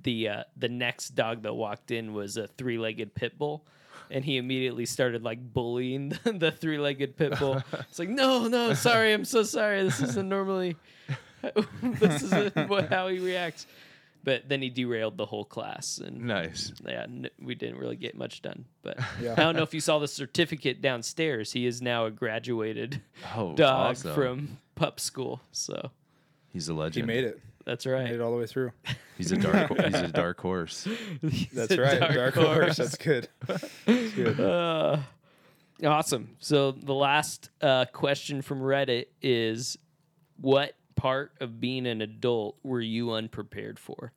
the 0.03 0.27
uh, 0.29 0.43
the 0.57 0.69
next 0.69 1.09
dog 1.09 1.43
that 1.43 1.53
walked 1.53 1.91
in 1.91 2.13
was 2.13 2.37
a 2.37 2.47
three 2.47 2.77
legged 2.79 3.13
pit 3.13 3.37
bull. 3.37 3.65
And 4.09 4.25
he 4.25 4.35
immediately 4.35 4.85
started 4.85 5.23
like 5.23 5.39
bullying 5.53 6.09
the, 6.23 6.33
the 6.33 6.51
three 6.51 6.77
legged 6.77 7.15
pit 7.15 7.37
bull. 7.39 7.63
It's 7.71 7.97
like, 7.97 8.09
no, 8.09 8.47
no, 8.49 8.73
sorry, 8.73 9.13
I'm 9.13 9.23
so 9.23 9.43
sorry. 9.43 9.83
This 9.83 10.01
isn't 10.01 10.27
normally, 10.27 10.75
this 11.81 12.23
isn't 12.23 12.67
what, 12.67 12.89
how 12.89 13.07
he 13.07 13.19
reacts. 13.19 13.67
But 14.23 14.47
then 14.49 14.61
he 14.61 14.69
derailed 14.69 15.17
the 15.17 15.25
whole 15.25 15.45
class, 15.45 15.97
and 15.97 16.25
Nice. 16.25 16.71
yeah, 16.85 17.03
n- 17.03 17.29
we 17.41 17.55
didn't 17.55 17.77
really 17.77 17.95
get 17.95 18.15
much 18.15 18.41
done. 18.43 18.65
But 18.83 18.99
Yeah. 19.21 19.31
I 19.33 19.43
don't 19.43 19.55
know 19.55 19.63
if 19.63 19.73
you 19.73 19.79
saw 19.79 19.97
the 19.97 20.07
certificate 20.07 20.79
downstairs. 20.81 21.51
He 21.53 21.65
is 21.65 21.81
now 21.81 22.05
a 22.05 22.11
graduated 22.11 23.01
Oh, 23.35 23.53
dog 23.55 23.91
awesome. 23.91 24.13
from 24.13 24.57
pup 24.81 24.99
school. 24.99 25.41
So 25.51 25.91
He's 26.51 26.67
a 26.69 26.73
legend. 26.73 27.09
He 27.09 27.15
made 27.15 27.23
it. 27.23 27.39
that's 27.65 27.85
right. 27.85 28.03
Made 28.05 28.15
it 28.15 28.21
all 28.21 28.31
the 28.31 28.37
way 28.37 28.47
through. 28.47 28.71
He's 29.17 29.31
a 29.31 29.37
dark. 29.37 29.69
he's 29.79 29.93
a 29.95 30.07
dark 30.07 30.39
horse. 30.41 30.87
That's 31.53 31.77
right. 31.77 31.99
dark 31.99 32.13
Dark, 32.15 32.33
horse. 32.33 32.55
horse. 32.57 32.77
That's 32.77 32.97
good. 32.97 33.27
That's 33.45 34.11
good. 34.15 34.39
Uh, 34.39 34.97
awesome. 35.85 36.35
So 36.39 36.71
the 36.71 36.93
last 36.95 37.49
uh, 37.61 37.85
question 37.93 38.41
from 38.41 38.61
Reddit 38.61 39.05
is, 39.21 39.77
what 40.39 40.75
part 40.95 41.33
of 41.39 41.59
being 41.61 41.85
an 41.85 42.01
adult 42.01 42.57
were 42.63 42.81
you 42.81 43.11
unprepared 43.11 43.77
for? 43.79 44.11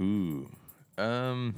Ooh. 0.00 0.48
Um 0.98 1.54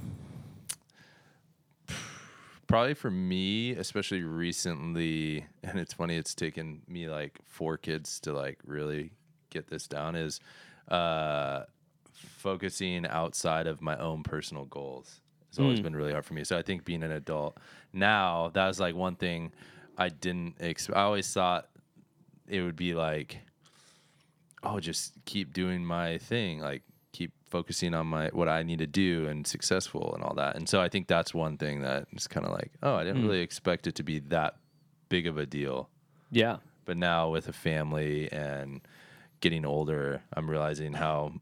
probably 2.71 2.93
for 2.93 3.11
me, 3.11 3.71
especially 3.71 4.23
recently, 4.23 5.45
and 5.63 5.77
it's 5.79 5.93
funny 5.93 6.15
it's 6.15 6.33
taken 6.33 6.81
me 6.87 7.09
like 7.09 7.39
four 7.45 7.77
kids 7.77 8.19
to 8.21 8.33
like 8.33 8.59
really 8.65 9.11
get 9.49 9.69
this 9.69 9.87
down 9.87 10.15
is 10.15 10.39
uh 10.87 11.63
focusing 12.13 13.05
outside 13.05 13.67
of 13.67 13.81
my 13.81 13.97
own 13.97 14.23
personal 14.23 14.65
goals. 14.65 15.19
It's 15.49 15.59
always 15.59 15.81
been 15.81 15.93
really 15.93 16.13
hard 16.13 16.23
for 16.23 16.33
me. 16.33 16.45
So 16.45 16.57
I 16.57 16.61
think 16.61 16.85
being 16.85 17.03
an 17.03 17.11
adult 17.11 17.57
now, 17.91 18.51
that 18.53 18.67
was 18.67 18.79
like 18.79 18.95
one 18.95 19.17
thing 19.17 19.51
I 19.97 20.07
didn't 20.07 20.55
expect. 20.61 20.97
I 20.97 21.01
always 21.01 21.31
thought 21.31 21.67
it 22.47 22.61
would 22.61 22.77
be 22.77 22.93
like 22.93 23.39
oh 24.63 24.79
just 24.79 25.13
keep 25.25 25.53
doing 25.53 25.83
my 25.83 26.17
thing 26.19 26.59
like 26.59 26.83
keep 27.11 27.31
focusing 27.49 27.93
on 27.93 28.07
my 28.07 28.27
what 28.29 28.47
i 28.47 28.63
need 28.63 28.79
to 28.79 28.87
do 28.87 29.27
and 29.27 29.45
successful 29.45 30.13
and 30.15 30.23
all 30.23 30.33
that 30.33 30.55
and 30.55 30.69
so 30.69 30.79
i 30.81 30.87
think 30.87 31.07
that's 31.07 31.33
one 31.33 31.57
thing 31.57 31.81
that 31.81 32.07
is 32.15 32.27
kind 32.27 32.45
of 32.45 32.51
like 32.51 32.71
oh 32.83 32.95
i 32.95 33.03
didn't 33.03 33.21
mm. 33.21 33.27
really 33.27 33.41
expect 33.41 33.87
it 33.87 33.95
to 33.95 34.03
be 34.03 34.19
that 34.19 34.55
big 35.09 35.27
of 35.27 35.37
a 35.37 35.45
deal 35.45 35.89
Yeah. 36.31 36.57
but 36.85 36.95
now 36.97 37.29
with 37.29 37.47
a 37.49 37.53
family 37.53 38.31
and 38.31 38.81
getting 39.41 39.65
older 39.65 40.21
i'm 40.33 40.49
realizing 40.49 40.93
how 40.93 41.33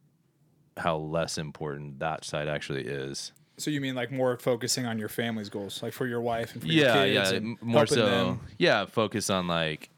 how 0.78 0.97
less 0.97 1.38
important 1.38 1.99
that 1.99 2.24
side 2.26 2.47
actually 2.47 2.86
is 2.86 3.32
So 3.57 3.70
you 3.70 3.82
mean 3.82 3.93
like 3.95 4.11
more 4.11 4.38
focusing 4.38 4.86
on 4.86 4.97
your 4.97 5.09
family's 5.09 5.49
goals, 5.49 5.84
like 5.84 5.91
for 5.93 6.07
your 6.07 6.22
wife 6.22 6.53
and 6.53 6.61
for 6.61 6.67
yeah 6.70 7.03
your 7.03 7.13
kids? 7.24 7.32
yeah 7.32 7.38
and 7.38 7.45
m- 7.45 7.57
more 7.61 7.86
so 7.86 8.05
them? 8.05 8.39
yeah 8.57 8.86
focus 8.86 9.30
on 9.30 9.47
like 9.47 9.89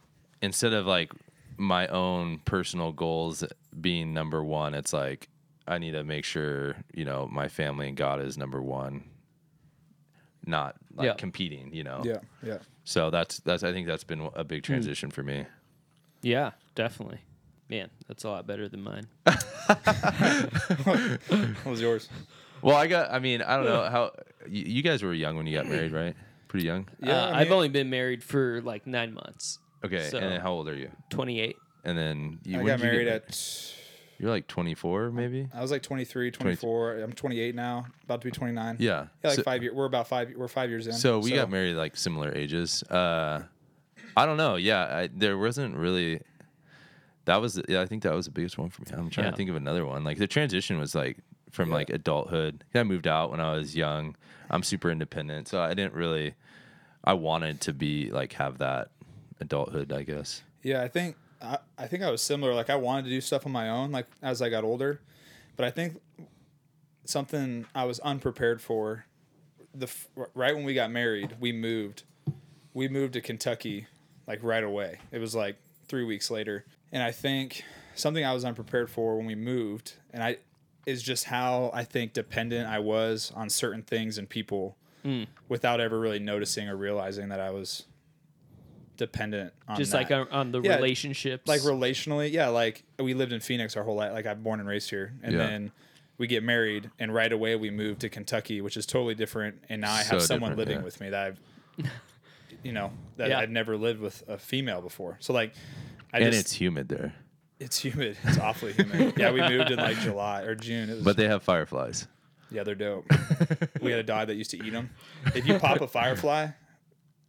instead 0.41 0.73
of 0.73 0.85
like 0.87 1.13
my 1.57 1.85
own 1.87 2.39
personal 2.39 2.91
goals 2.91 3.43
being 3.79 4.13
number 4.13 4.43
one 4.43 4.73
it's 4.73 4.91
like 4.91 5.29
i 5.67 5.77
need 5.77 5.91
to 5.91 6.03
make 6.03 6.25
sure 6.25 6.75
you 6.93 7.05
know 7.05 7.27
my 7.31 7.47
family 7.47 7.87
and 7.87 7.97
god 7.97 8.19
is 8.21 8.37
number 8.37 8.61
one 8.61 9.03
not 10.45 10.75
like 10.95 11.05
Yeah. 11.05 11.13
competing 11.13 11.73
you 11.73 11.83
know 11.83 12.01
Yeah. 12.03 12.17
Yeah. 12.43 12.57
so 12.83 13.09
that's 13.11 13.39
that's 13.39 13.63
i 13.63 13.71
think 13.71 13.85
that's 13.87 14.03
been 14.03 14.29
a 14.35 14.43
big 14.43 14.65
Hmm. 14.65 14.73
transition 14.73 15.11
for 15.11 15.23
me 15.23 15.45
Yeah, 16.23 16.51
definitely. 16.75 17.19
Man, 17.69 17.89
that's 18.07 18.23
a 18.25 18.29
lot 18.29 18.45
better 18.45 18.67
than 18.69 18.83
mine. 18.83 19.07
What 20.85 21.65
was 21.65 21.81
yours? 21.81 22.09
well 22.61 22.75
i 22.75 22.85
got 22.87 23.11
i 23.11 23.17
mean 23.19 23.41
i 23.41 23.55
don't 23.55 23.65
know 23.65 23.83
how 23.89 24.11
you, 24.47 24.63
you 24.65 24.81
guys 24.83 25.01
were 25.01 25.13
young 25.13 25.35
when 25.37 25.47
you 25.47 25.55
got 25.57 25.67
married 25.67 25.91
right 25.91 26.15
pretty 26.47 26.65
young 26.65 26.87
Yeah, 26.99 27.13
uh, 27.23 27.29
I 27.31 27.39
I've 27.41 27.47
mean- 27.47 27.53
only 27.55 27.69
been 27.69 27.89
married 27.89 28.23
for 28.23 28.61
like 28.61 28.85
nine 28.85 29.13
months. 29.13 29.57
okay 29.85 30.09
So- 30.09 30.17
and 30.19 30.31
then 30.31 30.41
how 30.41 30.51
old 30.51 30.67
are 30.69 30.75
you 30.75 30.91
28. 31.09 31.55
and 31.85 31.97
then 31.97 32.39
you 32.43 32.59
I 32.59 32.63
got 32.63 32.77
did 32.77 32.85
you 32.85 32.91
married 32.91 33.07
at. 33.07 33.73
You're 34.21 34.29
like 34.29 34.47
24 34.47 35.09
maybe 35.11 35.47
I 35.53 35.61
was 35.61 35.71
like 35.71 35.81
23, 35.81 36.29
24. 36.31 36.97
I'm 36.99 37.11
28 37.13 37.55
now, 37.55 37.85
about 38.03 38.21
to 38.21 38.25
be 38.25 38.31
29. 38.31 38.75
yeah 38.79 39.07
Yeah, 39.23 39.29
like 39.29 39.35
So- 39.37 39.43
five 39.43 39.63
years. 39.63 39.73
We're 39.75 39.85
about 39.85 40.07
five. 40.07 40.31
We're 40.37 40.47
five 40.47 40.69
years 40.69 40.85
in. 40.87 40.93
So 40.93 41.19
we 41.19 41.31
got 41.31 41.49
married 41.49 41.75
like 41.75 41.97
similar 41.97 42.31
ages. 42.35 42.83
Uh, 42.83 43.43
I 44.15 44.25
don't 44.25 44.37
know. 44.37 44.55
Yeah, 44.57 44.83
I, 44.83 45.09
there 45.11 45.37
wasn't 45.37 45.75
really. 45.75 46.21
That 47.25 47.37
was 47.41 47.61
yeah. 47.67 47.81
I 47.81 47.85
think 47.85 48.03
that 48.03 48.13
was 48.13 48.25
the 48.25 48.31
biggest 48.31 48.57
one 48.57 48.69
for 48.69 48.81
me. 48.81 48.87
I'm 48.93 49.09
trying 49.09 49.25
Yeah. 49.25 49.31
to 49.31 49.37
think 49.37 49.49
of 49.49 49.55
another 49.55 49.85
one. 49.85 50.03
Like 50.03 50.17
the 50.17 50.27
transition 50.27 50.77
was 50.79 50.93
like 50.95 51.17
from 51.51 51.69
Yeah. 51.69 51.75
like 51.75 51.89
adulthood. 51.89 52.63
I 52.75 52.83
moved 52.83 53.07
out 53.07 53.31
when 53.31 53.39
I 53.39 53.53
was 53.53 53.75
young. 53.75 54.15
I'm 54.49 54.63
super 54.63 54.91
independent, 54.91 55.47
so 55.47 55.61
I 55.61 55.73
didn't 55.73 55.93
really. 55.93 56.33
I 57.03 57.13
wanted 57.13 57.61
to 57.61 57.73
be 57.73 58.11
like 58.11 58.33
have 58.33 58.57
that 58.59 58.89
adulthood. 59.39 59.91
I 59.93 60.03
guess. 60.03 60.41
Yeah, 60.63 60.81
I 60.83 60.87
think 60.87 61.15
I, 61.41 61.57
I 61.77 61.87
think 61.87 62.03
I 62.03 62.11
was 62.11 62.21
similar. 62.21 62.53
Like 62.53 62.69
I 62.69 62.75
wanted 62.75 63.03
to 63.03 63.09
do 63.09 63.21
stuff 63.21 63.45
on 63.45 63.51
my 63.51 63.69
own, 63.69 63.91
like 63.91 64.07
as 64.21 64.41
I 64.41 64.49
got 64.49 64.63
older, 64.63 65.01
but 65.55 65.65
I 65.65 65.71
think 65.71 65.99
something 67.05 67.65
I 67.73 67.85
was 67.85 67.99
unprepared 68.01 68.61
for 68.61 69.05
the 69.73 69.89
right 70.33 70.55
when 70.55 70.65
we 70.65 70.73
got 70.73 70.91
married, 70.91 71.35
we 71.39 71.51
moved. 71.51 72.03
We 72.73 72.87
moved 72.87 73.13
to 73.13 73.21
Kentucky 73.21 73.87
like 74.27 74.39
right 74.43 74.63
away. 74.63 74.99
It 75.11 75.19
was 75.19 75.35
like 75.35 75.57
3 75.87 76.03
weeks 76.05 76.29
later. 76.31 76.65
And 76.91 77.01
I 77.03 77.11
think 77.11 77.63
something 77.95 78.23
I 78.23 78.33
was 78.33 78.45
unprepared 78.45 78.89
for 78.89 79.17
when 79.17 79.25
we 79.25 79.35
moved 79.35 79.93
and 80.11 80.23
I 80.23 80.37
is 80.85 81.03
just 81.03 81.25
how 81.25 81.69
I 81.73 81.83
think 81.83 82.13
dependent 82.13 82.67
I 82.67 82.79
was 82.79 83.31
on 83.35 83.49
certain 83.49 83.83
things 83.83 84.17
and 84.17 84.27
people 84.27 84.77
hmm. 85.03 85.23
without 85.47 85.79
ever 85.79 85.99
really 85.99 86.19
noticing 86.19 86.67
or 86.67 86.75
realizing 86.75 87.29
that 87.29 87.39
I 87.39 87.51
was 87.51 87.85
dependent 89.01 89.51
on 89.67 89.75
Just 89.77 89.91
that. 89.91 89.97
like 90.09 90.11
on, 90.11 90.27
on 90.29 90.51
the 90.51 90.61
Yeah, 90.61 90.75
relationships. 90.75 91.47
like 91.47 91.61
relationally 91.61 92.31
yeah 92.31 92.49
like 92.49 92.83
we 92.99 93.13
lived 93.15 93.33
in 93.33 93.39
phoenix 93.39 93.75
our 93.75 93.83
whole 93.83 93.95
life 93.95 94.13
like 94.13 94.27
i'm 94.27 94.41
born 94.43 94.59
and 94.59 94.69
raised 94.69 94.89
here 94.91 95.13
and 95.23 95.33
Yeah. 95.33 95.37
then 95.39 95.71
we 96.19 96.27
get 96.27 96.43
married 96.43 96.91
and 96.99 97.11
right 97.13 97.31
away 97.33 97.55
we 97.55 97.71
moved 97.71 98.01
to 98.01 98.09
kentucky 98.09 98.61
which 98.61 98.77
is 98.77 98.85
totally 98.85 99.15
different 99.15 99.55
and 99.69 99.81
now 99.81 99.91
i 99.91 99.97
have 100.03 100.05
So 100.07 100.19
someone 100.19 100.51
different, 100.51 100.57
living 100.59 100.77
yeah. 100.81 100.83
with 100.85 101.01
me 101.01 101.09
that 101.09 101.25
i've 101.27 101.39
you 102.63 102.73
know 102.73 102.91
that 103.17 103.29
Yeah. 103.29 103.39
i've 103.39 103.49
never 103.49 103.75
lived 103.75 103.99
with 104.01 104.23
a 104.27 104.37
female 104.37 104.81
before 104.81 105.17
so 105.19 105.33
like 105.33 105.53
i 106.13 106.19
and 106.19 106.31
just 106.31 106.41
it's 106.45 106.51
humid 106.53 106.87
there, 106.89 107.13
it's 107.59 107.79
humid 107.79 108.17
it's 108.23 108.37
awfully 108.37 108.73
humid 108.73 109.13
yeah 109.17 109.31
we 109.31 109.41
moved 109.41 109.71
in 109.71 109.77
like 109.79 109.97
july 109.97 110.41
or 110.43 110.53
june 110.53 110.89
it 110.91 110.95
was, 110.95 111.03
but 111.03 111.17
they 111.17 111.27
have 111.27 111.41
fireflies. 111.41 112.07
yeah 112.51 112.63
they're 112.63 112.75
dope 112.75 113.05
we 113.81 113.89
had 113.89 113.99
a 113.99 114.03
dog 114.03 114.27
that 114.27 114.35
used 114.35 114.51
to 114.51 114.63
eat 114.63 114.73
them 114.73 114.89
if 115.33 115.47
you 115.47 115.57
pop 115.57 115.81
a 115.81 115.87
firefly 115.99 116.47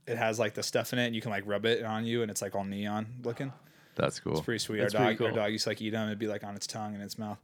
it 0.07 0.16
has 0.18 0.38
like 0.38 0.55
the 0.55 0.62
stuff 0.62 0.92
in 0.92 0.98
it 0.98 1.07
and 1.07 1.14
you 1.14 1.20
can 1.20 1.30
like 1.30 1.44
rub 1.46 1.64
it 1.64 1.84
on 1.84 2.05
you 2.05 2.22
and 2.22 2.30
it's 2.30 2.42
like 2.42 2.55
all 2.57 2.64
neon 2.64 3.07
looking 3.22 3.53
That's 3.94 4.18
cool. 4.20 4.32
it's 4.32 4.40
pretty 4.42 4.59
sweet. 4.59 4.80
That's 4.80 4.94
our 4.94 5.07
dog, 5.11 5.16
pretty 5.18 5.30
our 5.38 5.44
dog 5.44 5.53
used 5.53 5.64
to 5.64 5.70
like 5.70 5.80
eat 5.82 5.90
them. 5.90 6.09
It'd 6.09 6.18
be 6.18 6.26
like 6.26 6.42
on 6.44 6.57
its 6.57 6.66
tongue 6.66 6.94
and 6.94 7.03
its 7.03 7.18
mouth. 7.18 7.38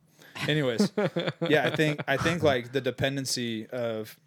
Anyways, 0.48 0.92
yeah, 1.48 1.66
I 1.66 1.74
think 1.76 2.00
I 2.08 2.16
think 2.16 2.42
like 2.42 2.72
the 2.72 2.80
dependency 2.80 3.66
of, 3.68 4.18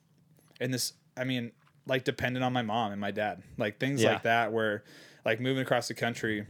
and 0.60 0.74
this, 0.74 0.94
I 1.18 1.24
mean, 1.24 1.52
like 1.88 2.04
dependent 2.04 2.44
on 2.44 2.54
my 2.54 2.62
mom 2.62 2.92
and 2.92 3.00
my 3.02 3.12
dad, 3.12 3.42
like 3.58 3.80
things 3.80 4.02
Yeah. 4.04 4.14
like 4.14 4.24
that, 4.24 4.52
where 4.54 4.84
like 5.26 5.40
moving 5.40 5.62
across 5.64 5.88
the 5.88 5.94
country, 5.94 6.46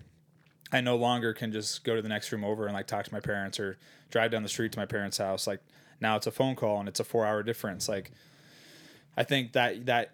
I 0.71 0.82
no 0.82 0.95
longer 0.95 1.34
can 1.34 1.51
just 1.51 1.84
go 1.84 1.95
to 1.95 2.01
the 2.01 2.09
next 2.09 2.32
room 2.32 2.43
over 2.43 2.65
and 2.65 2.73
like 2.73 2.88
talk 2.88 3.05
to 3.05 3.13
my 3.13 3.19
parents 3.19 3.59
or 3.59 3.77
drive 4.09 4.32
down 4.32 4.43
the 4.43 4.49
street 4.49 4.71
to 4.73 4.79
my 4.79 4.86
parents' 4.86 5.17
house. 5.17 5.47
Like 5.47 5.61
now 5.99 6.15
it's 6.15 6.27
a 6.27 6.32
phone 6.32 6.55
call 6.55 6.79
and 6.79 6.88
it's 6.89 6.99
a 6.99 7.03
four 7.03 7.25
hour 7.25 7.43
difference. 7.43 7.88
Like 7.89 8.11
I 9.17 9.23
think 9.23 9.53
that 9.53 9.86
that 9.88 10.11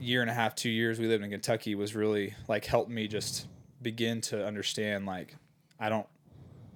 year 0.00 0.22
and 0.22 0.30
a 0.30 0.34
half, 0.34 0.54
two 0.54 0.70
years 0.70 0.98
we 0.98 1.06
lived 1.06 1.22
in 1.22 1.30
Kentucky 1.30 1.74
was 1.74 1.94
really 1.94 2.34
like 2.48 2.64
helped 2.64 2.90
me 2.90 3.06
just 3.06 3.46
begin 3.82 4.20
to 4.20 4.44
understand 4.44 5.06
like 5.06 5.36
I 5.78 5.88
don't 5.88 6.06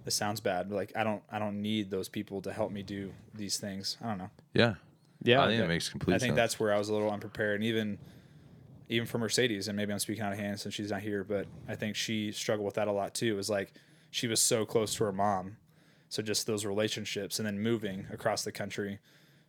this 0.05 0.14
sounds 0.14 0.41
bad, 0.41 0.68
but 0.68 0.77
like 0.77 0.93
I 0.95 1.03
don't 1.03 1.22
I 1.31 1.39
don't 1.39 1.62
need 1.62 1.91
those 1.91 2.09
people 2.09 2.43
to 2.43 2.53
help 2.53 2.70
me 2.70 2.83
do 2.83 3.12
these 3.35 3.59
things. 3.59 3.97
I 4.03 4.09
don't 4.09 4.18
know. 4.18 4.31
Yeah, 4.53 4.75
yeah. 5.22 5.43
I 5.43 5.49
think 5.49 5.62
it 5.62 5.68
makes 5.68 5.89
complete 5.89 6.14
I 6.14 6.18
think 6.18 6.31
sense. 6.31 6.37
that's 6.37 6.61
where 6.61 6.72
I 6.72 6.79
was 6.79 6.89
a 6.91 6.93
little 6.93 7.11
unprepared 7.11 7.57
and 7.57 7.64
even 7.64 7.99
even 8.91 9.07
for 9.07 9.18
Mercedes 9.18 9.68
and 9.68 9.77
maybe 9.77 9.93
I'm 9.93 9.99
speaking 9.99 10.22
out 10.22 10.33
of 10.33 10.39
hand 10.39 10.61
since 10.61 10.75
she's 10.75 10.91
not 10.91 11.01
here, 11.01 11.25
but 11.25 11.47
I 11.66 11.75
think 11.75 11.97
she 11.97 12.33
struggled 12.33 12.66
with 12.66 12.75
that 12.75 12.87
a 12.87 12.93
lot 12.93 13.14
too. 13.14 13.33
It 13.33 13.37
was 13.37 13.49
like 13.49 13.72
she 14.11 14.29
was 14.29 14.41
so 14.41 14.64
close 14.66 14.95
to 14.97 15.05
her 15.05 15.12
mom. 15.12 15.57
So 16.11 16.22
just 16.22 16.47
those 16.47 16.64
relationships 16.64 17.39
and 17.39 17.47
then 17.47 17.59
moving 17.59 18.07
across 18.12 18.45
the 18.45 18.53
country, 18.53 19.01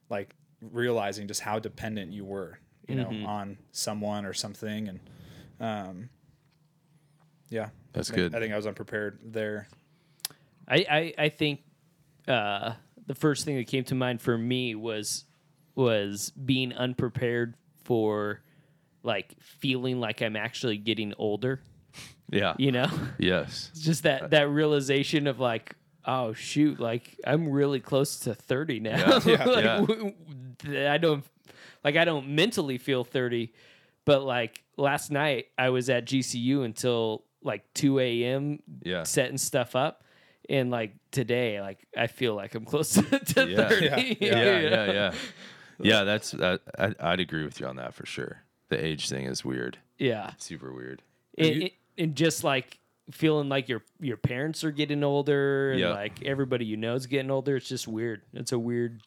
like 0.09 0.33
realizing 0.61 1.27
just 1.27 1.41
how 1.41 1.59
dependent 1.59 2.11
you 2.11 2.25
were, 2.25 2.59
you 2.87 2.95
know, 2.95 3.05
Mm-hmm. 3.05 3.25
on 3.25 3.57
someone 3.71 4.25
or 4.25 4.33
something 4.33 4.87
and 4.89 4.99
um 5.59 6.09
yeah. 7.49 7.69
That's 7.93 8.11
I 8.11 8.15
think- 8.15 8.31
good. 8.31 8.35
I 8.35 8.39
think 8.41 8.53
I 8.53 8.55
was 8.57 8.67
unprepared 8.67 9.19
there. 9.23 9.67
I, 10.67 10.85
I, 10.89 11.13
I 11.25 11.29
think 11.29 11.61
uh, 12.27 12.73
the 13.05 13.13
first 13.15 13.45
thing 13.45 13.55
that 13.57 13.67
came 13.67 13.83
to 13.85 13.95
mind 13.95 14.19
for 14.21 14.35
me 14.37 14.73
was 14.75 15.25
was 15.75 16.31
being 16.31 16.73
unprepared 16.73 17.55
for 17.83 18.41
like 19.03 19.35
feeling 19.39 19.99
like 19.99 20.21
I'm 20.23 20.35
actually 20.35 20.77
getting 20.77 21.13
older. 21.19 21.61
yeah. 22.31 22.55
You 22.57 22.71
know, 22.71 22.87
Yes. 23.19 23.69
It's 23.73 23.81
just 23.85 24.03
that 24.03 24.31
that 24.31 24.49
realization 24.49 25.27
of 25.27 25.39
like, 25.39 25.75
oh 26.05 26.33
shoot, 26.33 26.79
like 26.79 27.19
I'm 27.27 27.47
really 27.49 27.79
close 27.79 28.19
to 28.21 28.33
thirty 28.33 28.79
now. 28.79 29.19
Yeah, 29.19 29.19
yeah, 29.25 29.45
like, 29.45 29.65
yeah. 29.65 29.77
w- 29.81 30.13
w- 30.63 30.87
I 30.89 30.97
don't 30.97 31.23
like 31.85 31.95
I 31.95 32.03
don't 32.03 32.27
mentally 32.35 32.77
feel 32.77 33.05
thirty, 33.05 33.53
but 34.03 34.23
like 34.23 34.61
last 34.75 35.09
night 35.11 35.45
I 35.57 35.69
was 35.69 35.89
at 35.89 36.05
GCU 36.05 36.65
until 36.65 37.23
like 37.41 37.63
two 37.73 37.99
a.m. 37.99 38.59
Yeah. 38.83 39.03
setting 39.03 39.37
stuff 39.37 39.75
up. 39.77 40.01
And 40.49 40.69
like 40.69 40.93
today, 41.11 41.59
like 41.61 41.87
I 41.97 42.07
feel 42.07 42.35
like 42.35 42.53
I'm 42.55 42.65
close 42.65 42.93
to, 42.95 43.01
to 43.19 43.47
Yeah. 43.49 43.67
thirty. 43.69 43.85
Yeah, 44.19 44.35
Yeah, 44.35 44.59
yeah, 44.59 44.91
yeah. 44.91 45.13
Yeah, 45.79 46.03
that's 46.11 46.31
that. 46.31 46.61
I, 46.77 46.93
I'd 46.99 47.19
agree 47.21 47.45
with 47.45 47.59
you 47.59 47.67
on 47.67 47.77
that 47.77 47.93
for 47.93 48.05
sure. 48.05 48.41
The 48.69 48.83
age 48.83 49.09
thing 49.09 49.25
is 49.25 49.45
weird, 49.45 49.77
yeah. 49.99 50.31
super 50.37 50.73
weird. 50.73 51.01
and, 51.37 51.47
you- 51.55 51.61
and- 51.61 51.71
and 51.97 52.15
just 52.15 52.43
like 52.43 52.77
feeling 53.11 53.47
like 53.47 53.69
your 53.69 53.81
your 54.01 54.17
parents 54.17 54.63
are 54.65 54.71
getting 54.71 55.01
older 55.03 55.71
and 55.71 55.79
Yeah. 55.79 55.91
like 55.93 56.23
everybody 56.25 56.65
you 56.65 56.75
know 56.75 56.95
is 56.95 57.05
getting 57.07 57.31
older 57.31 57.55
it's 57.55 57.69
just 57.69 57.87
weird 57.87 58.23
it's 58.33 58.51
a 58.51 58.59
weird 58.59 59.01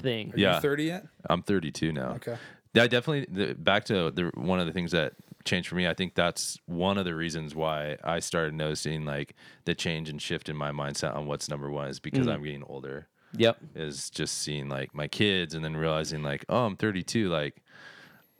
thing 0.00 0.32
Are 0.34 0.38
Yeah. 0.38 0.56
you 0.56 0.60
30 0.60 0.84
yet? 0.84 1.06
I'm 1.28 1.42
32 1.42 1.92
now. 1.92 2.12
Okay. 2.12 2.36
I 2.76 2.86
definitely 2.86 3.26
the, 3.30 3.54
back 3.54 3.84
to 3.86 4.10
the 4.10 4.30
one 4.34 4.60
of 4.60 4.66
the 4.66 4.72
things 4.72 4.92
that 4.92 5.14
changed 5.44 5.68
for 5.68 5.74
me. 5.74 5.88
I 5.88 5.94
think 5.94 6.14
that's 6.14 6.58
one 6.66 6.98
of 6.98 7.04
the 7.04 7.14
reasons 7.14 7.54
why 7.54 7.96
I 8.04 8.20
started 8.20 8.54
noticing 8.54 9.04
like 9.04 9.34
the 9.64 9.74
change 9.74 10.08
and 10.08 10.20
shift 10.20 10.48
in 10.48 10.56
my 10.56 10.70
mindset 10.70 11.16
on 11.16 11.26
what's 11.26 11.48
number 11.48 11.70
one 11.70 11.88
is 11.88 11.98
because 11.98 12.26
mm. 12.26 12.32
I'm 12.32 12.42
getting 12.42 12.62
older. 12.64 13.08
yep 13.36 13.58
Is 13.74 14.10
just 14.10 14.38
seeing 14.38 14.68
like 14.68 14.94
my 14.94 15.08
kids 15.08 15.54
and 15.54 15.64
then 15.64 15.76
realizing 15.76 16.22
like 16.22 16.44
oh 16.48 16.64
I'm 16.66 16.76
32. 16.76 17.28
Like, 17.28 17.62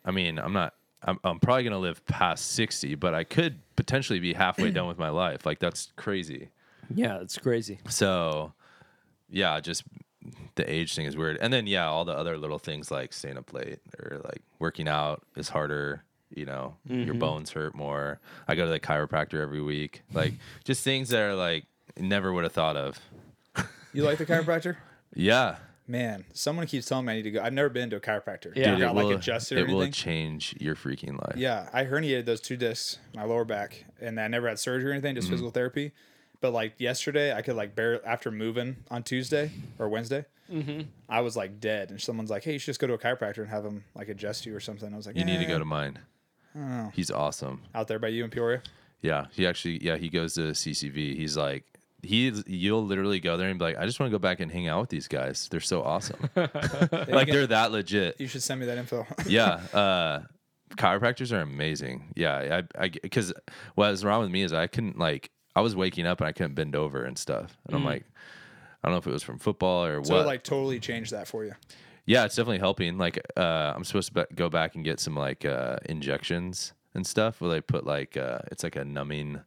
I 0.05 0.11
mean 0.11 0.39
I'm 0.39 0.53
not. 0.53 0.75
I'm, 1.03 1.19
I'm 1.25 1.41
probably 1.41 1.65
gonna 1.65 1.79
live 1.79 2.05
past 2.05 2.53
60, 2.53 2.95
but 2.97 3.15
I 3.15 3.25
could 3.25 3.61
potentially 3.75 4.21
be 4.21 4.35
halfway 4.35 4.71
done 4.71 4.87
with 4.87 4.99
my 4.99 5.09
life. 5.09 5.47
Like 5.47 5.59
that's 5.59 5.93
crazy. 5.97 6.51
yeah 6.95 7.21
it's 7.21 7.39
crazy 7.39 7.79
So, 7.89 8.53
yeah, 9.31 9.59
just 9.61 9.85
the 10.55 10.71
age 10.71 10.95
thing 10.95 11.07
is 11.07 11.17
weird. 11.17 11.39
And 11.41 11.53
then 11.53 11.67
yeah, 11.67 11.87
all 11.87 12.05
the 12.05 12.13
other 12.13 12.37
little 12.37 12.59
things 12.59 12.91
like 12.91 13.13
staying 13.13 13.39
up 13.39 13.53
late 13.53 13.79
or 13.99 14.21
like 14.25 14.43
working 14.59 14.89
out 14.89 15.23
is 15.37 15.49
harder. 15.49 16.05
You 16.35 16.45
know, 16.47 16.77
your 16.89 17.15
bones 17.15 17.51
hurt 17.51 17.75
more. 17.75 18.21
I 18.47 18.55
go 18.55 18.65
to 18.65 18.71
the 18.71 18.79
chiropractor 18.79 19.41
every 19.41 19.61
week. 19.63 20.03
Like 20.13 20.35
just 20.65 20.85
things 20.85 21.09
that 21.09 21.21
are 21.21 21.35
like 21.35 21.65
never 21.99 22.33
would 22.33 22.45
have 22.45 22.53
thought 22.53 22.77
of. 22.77 23.01
You 23.93 24.05
like 24.05 24.19
the 24.19 24.27
chiropractor? 24.27 24.77
Yeah, 25.17 25.57
Man, 25.89 26.25
someone 26.33 26.65
keeps 26.69 26.87
telling 26.87 27.07
me 27.07 27.13
I 27.13 27.17
need 27.17 27.23
to 27.23 27.33
go. 27.33 27.43
I've 27.43 27.53
never 27.53 27.69
been 27.69 27.91
to 27.91 27.97
a 27.97 28.01
chiropractor. 28.01 28.55
Yeah. 28.55 28.67
Dude, 28.67 28.79
Dude, 28.79 28.81
got 28.83 28.95
like 28.95 29.17
adjusted 29.17 29.59
or 29.59 29.63
it 29.63 29.67
will 29.67 29.79
anything. 29.83 29.91
change 29.93 30.55
your 30.61 30.77
freaking 30.77 31.15
life. 31.21 31.37
Yeah, 31.37 31.69
I 31.73 31.85
herniated 31.85 32.27
those 32.27 32.41
two 32.41 32.57
discs, 32.57 32.99
my 33.17 33.25
lower 33.25 33.45
back, 33.45 33.87
and 34.01 34.21
I 34.21 34.29
never 34.29 34.47
had 34.49 34.61
surgery 34.61 34.91
or 34.91 34.93
anything, 34.93 35.17
just 35.17 35.25
Mm-hmm. 35.27 35.33
physical 35.35 35.51
therapy. 35.51 35.91
But 36.41 36.53
like 36.53 36.75
yesterday, 36.79 37.35
I 37.35 37.43
could 37.43 37.57
like 37.57 37.75
bear 37.75 38.05
after 38.07 38.31
moving 38.31 38.77
on 38.91 39.03
Tuesday 39.03 39.51
or 39.79 39.89
Wednesday, 39.89 40.25
Mm-hmm. 40.51 40.81
I 41.09 41.21
was 41.21 41.37
like 41.37 41.61
dead, 41.61 41.91
and 41.91 42.01
someone's 42.01 42.29
like, 42.29 42.43
"Hey, 42.43 42.55
you 42.55 42.59
should 42.59 42.67
just 42.67 42.81
go 42.81 42.89
to 42.89 42.95
a 42.95 42.99
chiropractor 42.99 43.39
and 43.39 43.49
have 43.51 43.65
him 43.65 43.85
like 43.95 44.09
adjust 44.09 44.47
you 44.47 44.57
or 44.57 44.59
something." 44.59 44.93
I 44.93 44.97
was 44.97 45.07
like, 45.07 45.15
You 45.17 45.25
need 45.25 45.39
to 45.39 45.45
"Eh." 45.45 45.49
go 45.49 45.61
to 45.61 45.65
mine. 45.65 45.99
He's 46.93 47.11
awesome. 47.13 47.63
out 47.73 47.87
there 47.87 48.01
by 48.01 48.09
you 48.09 48.25
in 48.25 48.31
Peoria. 48.31 48.63
Yeah, 49.01 49.27
he 49.31 49.47
actually 49.47 49.83
yeah 49.85 49.97
he 49.97 50.09
goes 50.09 50.35
to 50.35 50.41
CCV. 50.51 51.17
He's 51.17 51.37
like 51.37 51.65
he's 52.03 52.43
you'll 52.49 52.85
literally 52.85 53.21
go 53.21 53.37
there 53.37 53.49
and 53.49 53.59
be 53.61 53.65
like, 53.67 53.79
I 53.79 53.87
just 53.87 54.01
want 54.01 54.11
to 54.11 54.15
go 54.15 54.19
back 54.21 54.41
and 54.41 54.51
hang 54.51 54.67
out 54.67 54.81
with 54.81 54.91
these 54.91 55.07
guys. 55.07 55.47
They're 55.53 55.61
so 55.61 55.83
awesome. 55.85 56.19
like 56.35 57.29
they're 57.29 57.47
that 57.47 57.71
legit. 57.71 58.21
You 58.21 58.27
should 58.27 58.43
send 58.43 58.59
me 58.59 58.67
that 58.67 58.79
info. 58.79 59.07
Yeah. 59.27 59.61
Uh, 59.73 60.23
chiropractors 60.77 61.31
are 61.33 61.41
amazing. 61.43 62.13
Yeah, 62.17 62.63
I 62.77 62.85
I 62.87 62.89
because 62.89 63.33
what 63.77 63.89
was 63.91 64.05
wrong 64.05 64.23
with 64.23 64.31
me 64.33 64.43
is 64.43 64.53
I 64.53 64.67
couldn't 64.67 64.99
like 64.99 65.31
I 65.55 65.61
was 65.61 65.75
waking 65.75 66.07
up 66.07 66.21
and 66.21 66.29
I 66.29 66.33
couldn't 66.33 66.55
bend 66.55 66.75
over 66.77 67.05
and 67.05 67.19
stuff, 67.19 67.57
and 67.67 67.77
I'm 67.77 67.85
like. 67.85 68.05
I 68.83 68.89
don't 68.89 68.95
know 68.95 68.99
if 68.99 69.07
it 69.07 69.13
was 69.13 69.23
from 69.23 69.39
football 69.39 69.85
or 69.85 70.03
so 70.03 70.15
what. 70.15 70.23
it 70.23 70.27
like 70.27 70.43
totally 70.43 70.81
changed 70.81 71.13
that 71.13 71.29
for 71.29 71.45
you. 71.45 71.53
Yeah, 72.07 72.25
it's 72.25 72.35
definitely 72.35 72.61
helping. 72.61 72.97
Like, 72.97 73.21
uh, 73.37 73.75
I'm 73.77 73.85
supposed 73.85 74.09
to 74.09 74.15
be- 74.15 74.35
go 74.35 74.49
back 74.49 74.75
and 74.75 74.83
get 74.83 75.01
some 75.01 75.15
like 75.15 75.45
uh, 75.45 75.77
injections 75.85 76.73
and 76.95 77.07
stuff 77.07 77.41
where 77.41 77.51
they 77.51 77.61
put 77.61 77.87
like 77.87 78.17
uh, 78.17 78.39
it's 78.51 78.63
like 78.65 78.77
a 78.77 78.85
numbing 78.85 79.41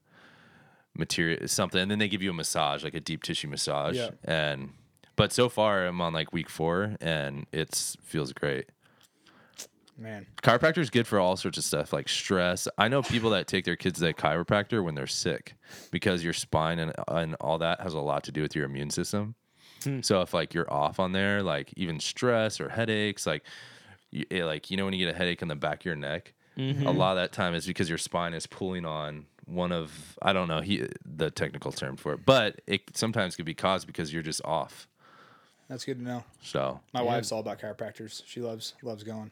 material, 0.96 1.48
something, 1.48 1.82
and 1.82 1.90
then 1.90 2.00
they 2.00 2.08
give 2.08 2.22
you 2.22 2.30
a 2.30 2.34
massage, 2.34 2.84
like 2.84 2.94
a 2.94 3.00
deep 3.00 3.24
tissue 3.24 3.48
massage. 3.48 3.98
Yeah. 3.98 4.12
And 4.24 4.70
but 5.16 5.34
so 5.34 5.50
far, 5.50 5.88
I'm 5.88 6.00
on 6.00 6.14
like 6.14 6.32
week 6.32 6.50
four, 6.50 6.96
and 7.02 7.48
it's 7.52 7.98
feels 8.04 8.34
great. 8.34 8.68
Man, 9.98 10.26
Chiropractor 10.42 10.80
is 10.80 10.90
good 10.90 11.06
for 11.06 11.20
all 11.20 11.38
sorts 11.38 11.58
of 11.58 11.64
stuff 11.64 11.94
like 11.94 12.10
stress. 12.10 12.68
I 12.78 12.88
know 12.88 13.04
people 13.04 13.30
that 13.32 13.48
take 13.48 13.64
their 13.64 13.76
kids 13.76 14.00
to 14.00 14.06
the 14.06 14.14
chiropractor 14.14 14.84
when 14.84 14.96
they're 14.96 15.06
sick 15.06 15.54
because 15.92 16.24
your 16.24 16.34
spine 16.34 16.80
and 16.80 16.94
and 17.08 17.36
all 17.40 17.60
that 17.60 17.82
has 17.82 17.94
a 17.94 18.00
lot 18.00 18.24
to 18.24 18.32
do 18.32 18.42
with 18.42 18.56
your 18.56 18.66
immune 18.66 18.90
system. 18.90 19.36
Hmm. 19.84 20.02
So 20.02 20.22
if 20.22 20.34
like 20.34 20.54
you're 20.54 20.72
off 20.72 21.00
on 21.00 21.12
there, 21.12 21.44
like 21.44 21.74
even 21.78 22.00
stress 22.00 22.60
or 22.60 22.70
headaches, 22.70 23.28
like 23.28 23.44
you, 24.10 24.26
it, 24.30 24.40
eh, 24.40 24.46
like 24.46 24.72
you 24.72 24.78
know 24.78 24.86
when 24.86 24.94
you 24.94 25.06
get 25.06 25.14
a 25.14 25.18
headache 25.18 25.42
in 25.42 25.48
the 25.48 25.56
back 25.56 25.82
of 25.82 25.86
your 25.86 25.96
neck, 25.96 26.34
a 26.58 26.60
mm-hmm. 26.60 26.88
lot 26.88 27.12
of 27.12 27.18
that 27.18 27.32
time 27.32 27.54
is 27.54 27.66
because 27.66 27.90
your 27.90 27.98
spine 27.98 28.34
is 28.34 28.48
pulling 28.48 28.86
on 28.86 29.26
one 29.46 29.72
of 29.72 30.18
I 30.22 30.34
don't 30.34 30.48
know 30.48 30.62
he 30.62 30.88
the 31.06 31.30
technical 31.30 31.72
term 31.72 31.98
for 31.98 32.14
it, 32.14 32.26
but 32.26 32.62
it 32.66 32.82
sometimes 32.96 33.36
could 33.36 33.46
be 33.46 33.54
caused 33.54 33.88
because 33.88 34.14
you're 34.14 34.24
just 34.24 34.44
off. 34.44 34.88
That's 35.68 35.86
good 35.86 36.00
to 36.00 36.04
know. 36.04 36.24
So 36.42 36.80
My 36.94 37.02
Yeah. 37.02 37.08
wife's 37.08 37.32
all 37.32 37.40
about 37.40 37.60
chiropractors. 37.60 38.24
She 38.26 38.42
loves 38.42 38.74
loves 38.82 39.04
going. 39.04 39.32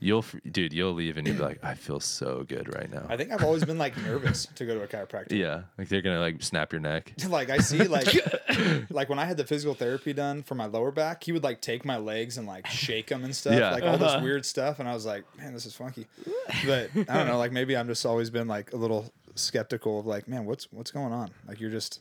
You'll, 0.00 0.24
dude, 0.50 0.72
you'll 0.72 0.92
leave 0.94 1.16
and 1.16 1.26
you'll 1.26 1.36
be 1.36 1.42
like, 1.42 1.62
I 1.62 1.74
feel 1.74 2.00
so 2.00 2.44
good 2.48 2.74
right 2.74 2.90
now. 2.90 3.06
I 3.08 3.16
think 3.16 3.30
I've 3.30 3.44
always 3.44 3.64
been 3.64 3.78
like 3.78 3.96
nervous 3.98 4.46
to 4.56 4.66
go 4.66 4.74
to 4.74 4.82
a 4.82 4.88
chiropractor. 4.88 5.38
yeah, 5.38 5.62
like 5.78 5.88
they're 5.88 6.02
gonna 6.02 6.18
like 6.20 6.42
snap 6.42 6.72
your 6.72 6.80
neck. 6.80 7.12
like 7.28 7.50
I 7.50 7.58
see 7.58 7.84
like 7.86 8.08
like 8.90 9.08
when 9.08 9.18
I 9.18 9.24
had 9.26 9.36
the 9.36 9.44
physical 9.46 9.74
therapy 9.74 10.12
done 10.12 10.42
for 10.42 10.54
my 10.56 10.66
lower 10.66 10.90
back, 10.90 11.22
he 11.22 11.32
would 11.32 11.44
like 11.44 11.60
take 11.60 11.84
my 11.84 11.98
legs 11.98 12.36
and 12.38 12.46
like 12.46 12.66
shake 12.66 13.06
them 13.08 13.22
and 13.24 13.34
stuff, 13.36 13.54
Yeah. 13.54 13.70
like 13.70 13.82
all 13.84 13.94
Uh-huh. 13.94 14.14
this 14.16 14.22
weird 14.22 14.44
stuff, 14.44 14.80
and 14.80 14.88
I 14.88 14.94
was 14.94 15.06
like, 15.06 15.24
man, 15.38 15.52
this 15.52 15.66
is 15.66 15.74
funky. 15.74 16.06
But 16.66 16.90
I 17.08 17.16
don't 17.18 17.26
know, 17.28 17.38
like 17.38 17.52
maybe 17.52 17.76
I'm 17.76 17.86
just 17.86 18.04
always 18.04 18.30
been 18.30 18.48
like 18.48 18.72
a 18.72 18.76
little 18.76 19.12
skeptical 19.34 20.00
of 20.00 20.06
like, 20.06 20.26
man, 20.26 20.44
what's 20.46 20.66
what's 20.72 20.90
going 20.90 21.12
on? 21.12 21.30
Like 21.46 21.60
you're 21.60 21.70
just, 21.70 22.00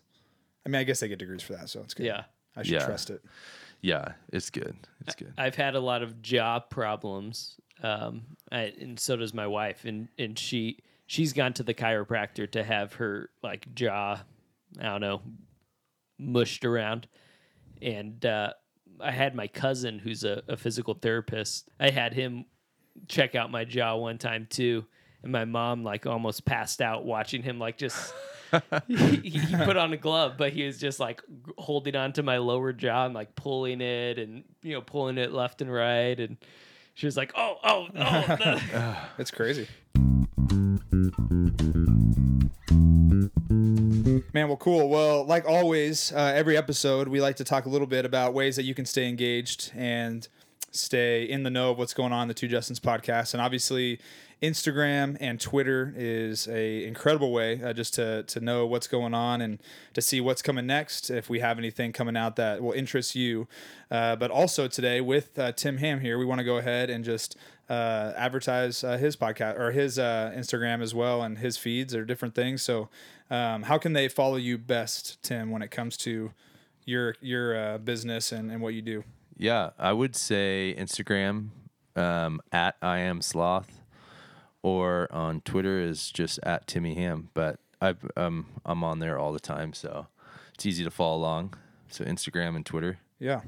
I 0.66 0.70
mean, 0.70 0.80
I 0.80 0.84
guess 0.84 1.00
they 1.02 1.08
get 1.08 1.20
degrees 1.20 1.43
for 1.43 1.54
that, 1.54 1.70
so 1.70 1.82
it's 1.82 1.93
good. 1.93 2.06
Yeah. 2.06 2.24
I 2.56 2.64
should 2.64 2.74
Yeah. 2.74 2.86
trust 2.86 3.10
it. 3.10 3.22
Yeah, 3.82 4.14
it's 4.34 4.50
good. 4.50 4.76
It's 5.06 5.16
good. 5.16 5.34
I've 5.38 5.56
had 5.56 5.76
a 5.76 5.80
lot 5.80 6.02
of 6.02 6.22
jaw 6.22 6.60
problems, 6.60 7.56
um, 7.84 8.23
I, 8.51 8.73
and 8.80 8.99
so 8.99 9.15
does 9.15 9.34
my 9.34 9.47
wife, 9.47 9.86
and 9.86 10.09
and 10.17 10.38
she 10.38 10.80
she's 11.07 11.34
gone 11.34 11.53
to 11.53 11.63
the 11.63 11.73
chiropractor 11.73 12.49
to 12.51 12.63
have 12.63 12.93
her 12.93 13.30
like 13.41 13.73
jaw, 13.73 14.21
I 14.80 14.84
don't 14.84 15.01
know, 15.01 15.21
mushed 16.17 16.65
around, 16.65 17.07
and 17.82 18.25
uh, 18.25 18.53
I 18.99 19.11
had 19.11 19.36
my 19.36 19.47
cousin 19.47 19.99
who's 19.99 20.23
a, 20.23 20.43
a 20.47 20.57
physical 20.57 20.93
therapist. 20.93 21.69
I 21.80 21.89
had 21.89 22.13
him 22.13 22.45
check 23.07 23.36
out 23.36 23.51
my 23.51 23.65
jaw 23.65 23.95
one 23.95 24.17
time 24.17 24.47
too, 24.49 24.86
and 25.23 25.32
my 25.32 25.45
mom 25.45 25.84
like 25.84 26.05
almost 26.05 26.45
passed 26.45 26.82
out 26.82 27.05
watching 27.05 27.43
him 27.43 27.59
like 27.59 27.77
just. 27.77 28.13
he, 28.88 29.17
he 29.30 29.55
put 29.57 29.77
on 29.77 29.93
a 29.93 29.97
glove, 29.97 30.34
but 30.36 30.51
he 30.51 30.63
was 30.63 30.80
just 30.80 30.99
like 30.99 31.21
holding 31.59 31.95
on 31.95 32.11
to 32.11 32.23
my 32.23 32.39
lower 32.39 32.73
jaw 32.73 33.05
and 33.05 33.13
like 33.13 33.36
pulling 33.36 33.80
it 33.80 34.17
and 34.17 34.43
you 34.63 34.73
know 34.73 34.82
pulling 34.82 35.19
it 35.19 35.32
left 35.32 35.61
and 35.61 35.71
right, 35.71 36.19
and 36.19 36.36
she 36.93 37.05
was 37.05 37.17
like, 37.17 37.31
"Oh, 37.35 37.57
oh, 37.63 37.87
oh!" 37.95 39.09
It's 39.17 39.31
crazy. 39.31 39.67
Man, 44.33 44.47
well, 44.47 44.57
cool. 44.57 44.89
Well, 44.89 45.25
like 45.25 45.45
always, 45.45 46.11
uh, 46.13 46.33
every 46.35 46.55
episode, 46.55 47.07
we 47.07 47.21
like 47.21 47.35
to 47.37 47.43
talk 47.43 47.65
a 47.65 47.69
little 47.69 47.87
bit 47.87 48.05
about 48.05 48.33
ways 48.33 48.55
that 48.55 48.63
you 48.63 48.73
can 48.75 48.85
stay 48.85 49.07
engaged 49.07 49.71
and 49.75 50.27
stay 50.71 51.23
in 51.23 51.43
the 51.43 51.49
know 51.49 51.71
of 51.71 51.77
what's 51.77 51.93
going 51.93 52.13
on 52.13 52.23
in 52.23 52.27
the 52.27 52.33
Two 52.33 52.47
Justins 52.47 52.79
podcast. 52.79 53.33
And 53.33 53.41
obviously, 53.41 53.99
Instagram 54.41 55.17
and 55.19 55.39
Twitter 55.39 55.93
is 55.97 56.47
a 56.47 56.85
incredible 56.85 57.31
way 57.31 57.61
uh, 57.61 57.73
just 57.73 57.93
to 57.95 58.23
to 58.23 58.39
know 58.39 58.65
what's 58.65 58.87
going 58.87 59.13
on 59.13 59.41
and 59.41 59.59
to 59.93 60.01
see 60.01 60.21
what's 60.21 60.41
coming 60.41 60.65
next. 60.65 61.09
If 61.09 61.29
we 61.29 61.39
have 61.39 61.57
anything 61.57 61.91
coming 61.91 62.15
out 62.15 62.35
that 62.37 62.61
will 62.61 62.71
interest 62.71 63.15
you, 63.15 63.47
uh, 63.91 64.15
but 64.15 64.31
also 64.31 64.67
today 64.67 65.01
with 65.01 65.37
uh, 65.37 65.51
Tim 65.51 65.77
Ham 65.77 65.99
here, 65.99 66.17
we 66.17 66.25
want 66.25 66.39
to 66.39 66.45
go 66.45 66.57
ahead 66.57 66.89
and 66.89 67.03
just 67.03 67.35
uh, 67.69 68.13
advertise 68.15 68.83
uh, 68.83 68.97
his 68.97 69.15
podcast 69.15 69.59
or 69.59 69.71
his 69.71 69.99
uh, 69.99 70.33
Instagram 70.35 70.81
as 70.81 70.95
well 70.95 71.21
and 71.21 71.37
his 71.37 71.57
feeds 71.57 71.93
or 71.93 72.03
different 72.03 72.33
things. 72.33 72.61
So, 72.61 72.89
um, 73.29 73.63
how 73.63 73.77
can 73.77 73.93
they 73.93 74.07
follow 74.07 74.37
you 74.37 74.57
best, 74.57 75.21
Tim, 75.21 75.51
when 75.51 75.61
it 75.61 75.69
comes 75.69 75.95
to 75.97 76.31
your 76.85 77.15
your 77.21 77.57
uh, 77.57 77.77
business 77.77 78.31
and, 78.31 78.51
and 78.51 78.61
what 78.61 78.73
you 78.73 78.81
do? 78.81 79.03
Yeah, 79.37 79.69
I 79.77 79.93
would 79.93 80.15
say 80.15 80.75
Instagram 80.77 81.49
um, 81.95 82.41
at 82.51 82.75
I 82.81 82.99
am 82.99 83.21
sloth, 83.21 83.78
or 84.62 85.07
on 85.12 85.41
Twitter 85.41 85.80
is 85.80 86.12
just 86.12 86.39
at 86.43 86.68
Timmy 86.68 86.95
Ham. 86.95 87.30
But 87.34 87.60
I 87.82 87.95
um 88.16 88.47
I'm 88.66 88.84
on 88.84 88.99
there 88.99 89.18
all 89.18 89.32
the 89.32 89.39
time, 89.39 89.74
so 89.74 90.07
it's 90.53 90.66
easy 90.66 90.84
to 90.84 90.91
follow 90.91 91.18
along. 91.18 91.53
So 91.89 92.03
Instagram 92.05 92.55
and 92.55 92.66
Twitter. 92.66 92.99
Yeah. 93.20 93.41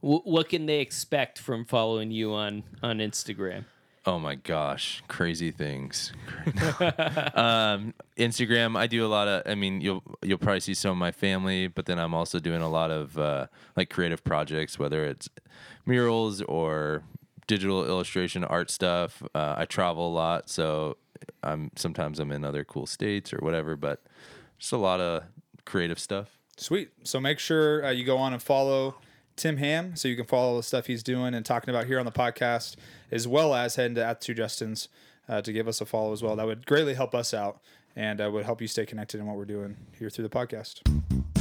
Wh- 0.00 0.26
what 0.26 0.48
can 0.48 0.66
they 0.66 0.80
expect 0.80 1.38
from 1.38 1.64
following 1.64 2.10
you 2.10 2.32
on 2.32 2.64
on 2.82 2.98
Instagram? 2.98 3.64
Oh 4.04 4.18
my 4.18 4.34
gosh, 4.34 5.00
crazy 5.06 5.52
things. 5.52 6.12
um, 7.34 7.94
Instagram, 8.16 8.76
I 8.76 8.88
do 8.88 9.06
a 9.06 9.08
lot 9.08 9.28
of. 9.28 9.42
I 9.46 9.54
mean, 9.54 9.80
you'll 9.80 10.02
you'll 10.22 10.38
probably 10.38 10.58
see 10.58 10.74
some 10.74 10.90
of 10.90 10.96
my 10.96 11.12
family, 11.12 11.68
but 11.68 11.86
then 11.86 12.00
I'm 12.00 12.12
also 12.12 12.40
doing 12.40 12.62
a 12.62 12.68
lot 12.68 12.90
of 12.90 13.16
uh, 13.16 13.46
like 13.76 13.90
creative 13.90 14.24
projects, 14.24 14.76
whether 14.76 15.04
it's 15.04 15.28
murals 15.86 16.42
or 16.42 17.04
digital 17.46 17.84
illustration, 17.84 18.44
art 18.44 18.70
stuff. 18.70 19.22
Uh, 19.34 19.54
I 19.58 19.64
travel 19.64 20.08
a 20.08 20.14
lot, 20.14 20.48
so 20.48 20.96
I'm 21.42 21.70
sometimes 21.76 22.18
I'm 22.18 22.32
in 22.32 22.44
other 22.44 22.64
cool 22.64 22.86
states 22.86 23.32
or 23.32 23.38
whatever, 23.38 23.76
but 23.76 24.02
just 24.58 24.72
a 24.72 24.76
lot 24.76 25.00
of 25.00 25.24
creative 25.64 25.98
stuff. 25.98 26.38
Sweet. 26.56 26.90
So 27.02 27.20
make 27.20 27.38
sure 27.38 27.84
uh, 27.84 27.90
you 27.90 28.04
go 28.04 28.18
on 28.18 28.32
and 28.32 28.42
follow 28.42 28.96
Tim 29.36 29.56
Ham 29.56 29.96
so 29.96 30.08
you 30.08 30.16
can 30.16 30.26
follow 30.26 30.56
the 30.56 30.62
stuff 30.62 30.86
he's 30.86 31.02
doing 31.02 31.34
and 31.34 31.44
talking 31.44 31.70
about 31.70 31.86
here 31.86 31.98
on 31.98 32.04
the 32.04 32.12
podcast, 32.12 32.76
as 33.10 33.26
well 33.26 33.54
as 33.54 33.76
heading 33.76 33.94
to 33.96 34.04
at 34.04 34.20
two 34.20 34.34
Justins 34.34 34.88
uh, 35.28 35.40
to 35.42 35.52
give 35.52 35.66
us 35.66 35.80
a 35.80 35.86
follow 35.86 36.12
as 36.12 36.22
well. 36.22 36.36
That 36.36 36.46
would 36.46 36.66
greatly 36.66 36.94
help 36.94 37.14
us 37.14 37.32
out 37.32 37.60
and 37.96 38.20
uh, 38.20 38.30
would 38.30 38.44
help 38.44 38.60
you 38.60 38.68
stay 38.68 38.86
connected 38.86 39.20
in 39.20 39.26
what 39.26 39.36
we're 39.36 39.44
doing 39.44 39.76
here 39.98 40.10
through 40.10 40.28
the 40.28 40.30
podcast. 40.30 41.31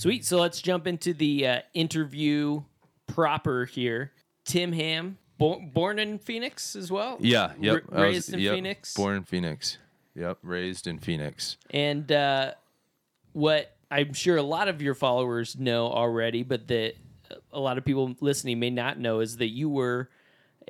Sweet. 0.00 0.24
So 0.24 0.38
let's 0.38 0.62
jump 0.62 0.86
into 0.86 1.12
the 1.12 1.46
uh, 1.46 1.60
interview 1.74 2.62
proper 3.06 3.66
here. 3.66 4.12
Tim 4.46 4.72
Ham, 4.72 5.18
bo- 5.36 5.60
born 5.60 5.98
in 5.98 6.18
Phoenix 6.18 6.74
as 6.74 6.90
well. 6.90 7.18
Yeah, 7.20 7.52
yep. 7.60 7.84
Ra- 7.90 7.98
I 7.98 8.06
was- 8.06 8.14
raised 8.14 8.32
in 8.32 8.40
yep, 8.40 8.54
Phoenix. 8.54 8.94
Born 8.94 9.16
in 9.16 9.24
Phoenix. 9.24 9.76
Yep, 10.14 10.38
raised 10.42 10.86
in 10.86 11.00
Phoenix. 11.00 11.58
And 11.68 12.10
uh, 12.10 12.52
what 13.34 13.76
I'm 13.90 14.14
sure 14.14 14.38
a 14.38 14.42
lot 14.42 14.68
of 14.68 14.80
your 14.80 14.94
followers 14.94 15.58
know 15.58 15.88
already, 15.88 16.44
but 16.44 16.66
that 16.68 16.94
a 17.52 17.60
lot 17.60 17.76
of 17.76 17.84
people 17.84 18.16
listening 18.20 18.58
may 18.58 18.70
not 18.70 18.98
know 18.98 19.20
is 19.20 19.36
that 19.36 19.50
you 19.50 19.68
were 19.68 20.08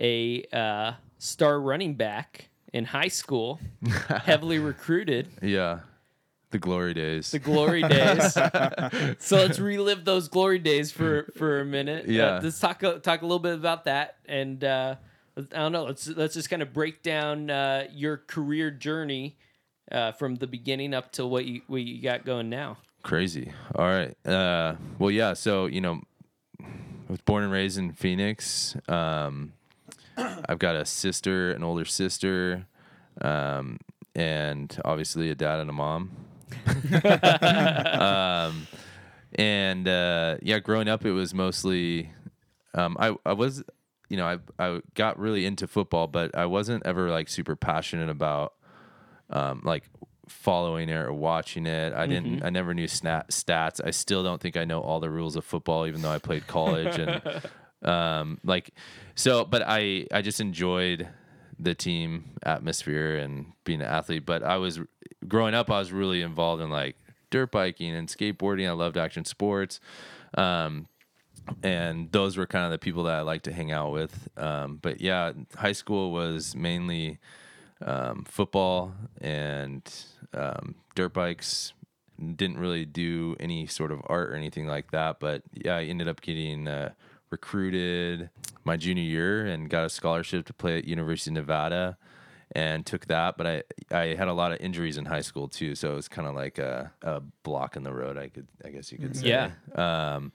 a 0.01 0.43
uh, 0.53 0.95
star 1.19 1.61
running 1.61 1.95
back 1.95 2.49
in 2.73 2.85
high 2.85 3.07
school, 3.07 3.61
heavily 4.25 4.59
recruited. 4.59 5.29
Yeah, 5.41 5.81
the 6.51 6.59
glory 6.59 6.95
days. 6.95 7.31
The 7.31 7.39
glory 7.39 7.83
days. 7.83 8.33
so 9.19 9.37
let's 9.37 9.59
relive 9.59 10.05
those 10.05 10.29
glory 10.29 10.59
days 10.59 10.91
for 10.93 11.31
for 11.37 11.61
a 11.61 11.65
minute. 11.65 12.07
Uh, 12.09 12.13
Yeah. 12.13 12.41
let's 12.43 12.59
talk 12.59 12.83
a- 12.83 12.99
talk 12.99 13.23
a 13.23 13.25
little 13.25 13.39
bit 13.39 13.55
about 13.55 13.85
that, 13.85 14.17
and 14.27 14.63
uh, 14.65 14.97
I 15.37 15.43
don't 15.57 15.73
know. 15.73 15.85
Let's 15.85 16.09
let's 16.09 16.35
just 16.35 16.51
kind 16.51 16.63
of 16.63 16.73
break 16.73 17.03
down 17.03 17.51
uh, 17.51 17.85
your 17.93 18.17
career 18.19 18.71
journey 18.71 19.37
uh, 19.93 20.13
from 20.13 20.37
the 20.37 20.47
beginning 20.47 20.93
up 20.95 21.13
to 21.13 21.27
what 21.27 21.45
you 21.47 21.63
what 21.69 21.83
you 21.83 22.03
got 22.03 22.25
going 22.25 22.51
now. 22.51 22.79
Crazy. 23.03 23.53
All 23.75 23.87
right. 23.87 24.15
Uh, 24.27 24.75
well, 24.99 25.11
yeah. 25.11 25.33
So 25.35 25.67
you 25.67 25.81
know, 25.81 26.03
I 26.61 26.67
was 27.09 27.21
born 27.23 27.45
and 27.45 27.53
raised 27.53 27.79
in 27.79 27.93
Phoenix. 27.93 28.77
Um, 28.89 29.53
I've 30.17 30.59
got 30.59 30.77
a 30.77 30.85
sister, 30.85 31.51
an 31.53 31.63
older 31.63 31.87
sister, 31.87 32.67
um, 33.23 33.79
and 34.15 34.79
obviously 34.85 35.31
a 35.31 35.35
dad 35.35 35.61
and 35.61 35.71
a 35.71 35.73
mom. 35.73 36.11
Um, 38.01 38.67
and 39.35 39.87
uh, 39.89 40.37
yeah, 40.43 40.59
growing 40.59 40.89
up, 40.89 41.05
it 41.05 41.13
was 41.13 41.35
mostly 41.35 42.13
um, 42.75 42.97
I 42.99 43.15
I 43.25 43.33
was 43.33 43.63
you 44.09 44.17
know 44.17 44.27
I 44.27 44.39
I 44.59 44.81
got 44.95 45.19
really 45.19 45.47
into 45.47 45.67
football, 45.67 46.07
but 46.07 46.37
I 46.37 46.47
wasn't 46.47 46.85
ever 46.87 47.11
like 47.11 47.29
super 47.29 47.57
passionate 47.57 48.09
about 48.09 48.55
um, 49.31 49.63
like 49.65 49.85
following 50.29 50.89
it 50.89 50.95
or 50.95 51.13
watching 51.13 51.67
it. 51.67 51.93
I 51.93 52.07
didn't. 52.07 52.43
I 52.45 52.51
never 52.51 52.73
knew 52.75 52.87
stat, 52.89 53.29
stats. 53.31 53.81
I 53.85 53.91
still 53.91 54.23
don't 54.23 54.41
think 54.41 54.57
I 54.57 54.65
know 54.65 54.81
all 54.81 55.01
the 55.01 55.11
rules 55.11 55.37
of 55.37 55.45
football, 55.45 55.87
even 55.87 56.03
though 56.03 56.11
I 56.11 56.19
played 56.19 56.47
college 56.47 56.99
and 56.99 57.23
um, 57.89 58.39
like 58.45 58.71
so. 59.15 59.45
But 59.45 59.63
I 59.67 60.07
I 60.13 60.23
just 60.23 60.41
enjoyed 60.41 61.09
the 61.63 61.75
team 61.75 62.25
atmosphere 62.43 63.17
and 63.17 63.53
being 63.65 63.81
an 63.81 63.87
athlete. 63.87 64.25
But 64.25 64.43
I 64.43 64.57
was 64.57 64.81
growing 65.29 65.55
up. 65.55 65.71
I 65.71 65.79
was 65.79 65.93
really 65.93 66.23
involved 66.23 66.63
in 66.63 66.71
like 66.71 66.97
dirt 67.31 67.53
biking 67.53 67.95
and 67.95 68.09
skateboarding. 68.09 68.69
I 68.69 68.73
loved 68.73 68.97
action 68.97 69.25
sports. 69.25 69.81
Um, 70.35 70.89
and 71.63 72.11
those 72.13 72.37
were 72.37 72.47
kind 72.47 72.65
of 72.65 72.71
the 72.71 72.79
people 72.79 73.05
that 73.05 73.15
I 73.15 73.21
like 73.23 73.43
to 73.43 73.53
hang 73.53 73.73
out 73.73 73.93
with. 73.93 74.29
Um, 74.37 74.79
but 74.81 75.01
yeah, 75.01 75.33
high 75.57 75.73
school 75.73 76.13
was 76.13 76.55
mainly 76.55 77.19
um, 77.85 78.25
football 78.29 78.95
and 79.21 79.83
um, 80.33 80.77
dirt 80.95 81.13
bikes. 81.13 81.73
Didn't 82.19 82.59
really 82.59 82.85
do 82.85 83.37
any 83.41 83.67
sort 83.67 83.91
of 83.91 84.03
art 84.07 84.31
or 84.31 84.35
anything 84.35 84.67
like 84.67 84.91
that. 84.91 85.21
But 85.21 85.43
yeah, 85.53 85.77
I 85.77 85.85
ended 85.85 86.07
up 86.07 86.21
getting 86.21 86.69
uh, 86.69 86.93
recruited 87.31 88.31
my 88.65 88.77
junior 88.77 89.03
year 89.03 89.47
and 89.47 89.71
got 89.71 89.85
a 89.85 89.89
scholarship 89.89 90.47
to 90.47 90.53
play 90.53 90.79
at 90.79 90.85
University 90.85 91.31
of 91.31 91.35
Nevada 91.35 91.97
and 92.53 92.85
took 92.85 93.07
that. 93.07 93.37
But 93.37 93.47
I 93.47 93.63
I 93.91 94.15
had 94.15 94.29
a 94.29 94.33
lot 94.33 94.53
of 94.53 94.61
injuries 94.61 94.97
in 94.97 95.05
high 95.05 95.21
school 95.21 95.49
too, 95.49 95.75
so 95.75 95.93
it 95.93 95.97
was 95.97 96.09
kind 96.09 96.27
of 96.27 96.35
like 96.35 96.59
a, 96.59 96.93
a 97.03 97.21
block 97.43 97.77
in 97.77 97.83
the 97.83 97.93
road. 97.93 98.19
I 98.19 98.29
could 98.29 98.49
I 98.65 98.71
guess 98.71 98.93
you 98.93 98.99
could 98.99 99.17
say. 99.17 99.29
Yeah. 99.29 99.51
Um, 99.75 100.33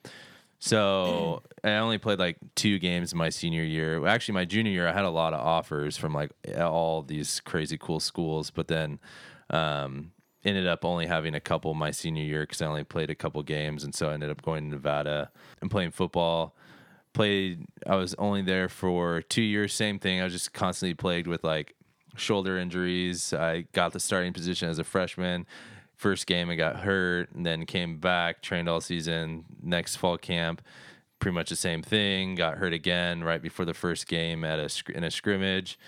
so 0.60 1.43
I 1.64 1.74
only 1.74 1.98
played 1.98 2.18
like 2.18 2.38
two 2.56 2.80
games 2.80 3.14
my 3.14 3.30
senior 3.30 3.64
year. 3.64 4.06
Actually, 4.08 4.36
my 4.36 4.46
junior 4.46 4.72
year, 4.72 4.88
I 4.88 4.93
had 4.93 5.06
a 5.06 5.10
lot 5.10 5.34
of 5.34 5.39
offers 5.39 5.98
from 5.98 6.14
like 6.14 6.32
all 6.58 7.04
these 7.04 7.39
crazy 7.41 7.78
cool 7.78 8.00
schools. 8.00 8.50
But 8.50 8.68
then, 8.68 9.00
um, 9.50 10.12
ended 10.43 10.68
up 10.68 10.86
only 10.86 11.08
having 11.08 11.36
a 11.36 11.39
couple 11.39 11.74
my 11.74 11.91
senior 11.91 12.24
year 12.24 12.43
because 12.43 12.62
I 12.62 12.68
only 12.68 12.84
played 12.84 13.10
a 13.10 13.16
couple 13.16 13.43
games, 13.43 13.84
and 13.84 13.93
so 13.93 14.10
I 14.10 14.14
ended 14.14 14.30
up 14.30 14.41
going 14.41 14.64
to 14.64 14.70
Nevada 14.70 15.32
and 15.62 15.70
playing 15.70 15.91
football. 15.91 16.56
Played. 17.16 17.66
I 17.88 17.95
was 17.95 18.13
only 18.16 18.41
there 18.41 18.68
for 18.68 19.22
two 19.22 19.41
years. 19.41 19.74
Same 19.74 19.99
thing. 19.99 20.20
I 20.20 20.26
was 20.26 20.34
just 20.34 20.51
constantly 20.51 20.95
plagued 20.95 21.28
with 21.28 21.45
like 21.45 21.74
shoulder 22.18 22.57
injuries. 22.57 23.34
I 23.34 23.61
got 23.72 23.93
the 23.93 24.01
starting 24.01 24.34
position 24.34 24.70
as 24.70 24.80
a 24.80 24.84
freshman. 24.84 25.45
First 25.95 26.28
game, 26.28 26.49
I 26.49 26.55
got 26.55 26.82
hurt, 26.82 27.32
and 27.32 27.45
then 27.45 27.66
came 27.66 27.99
back, 27.99 28.41
trained 28.41 28.68
all 28.68 28.82
season. 28.82 29.45
Next 29.63 29.95
fall 29.95 30.18
camp, 30.18 30.61
pretty 31.20 31.36
much 31.36 31.49
the 31.49 31.55
same 31.55 31.82
thing. 31.82 32.36
Got 32.36 32.57
hurt 32.57 32.74
again 32.74 33.24
right 33.24 33.41
before 33.41 33.63
the 33.63 33.74
first 33.74 34.07
game 34.07 34.43
at 34.43 34.59
a 34.59 34.70
in 34.93 35.05
a 35.05 35.09
scrimmage, 35.09 35.80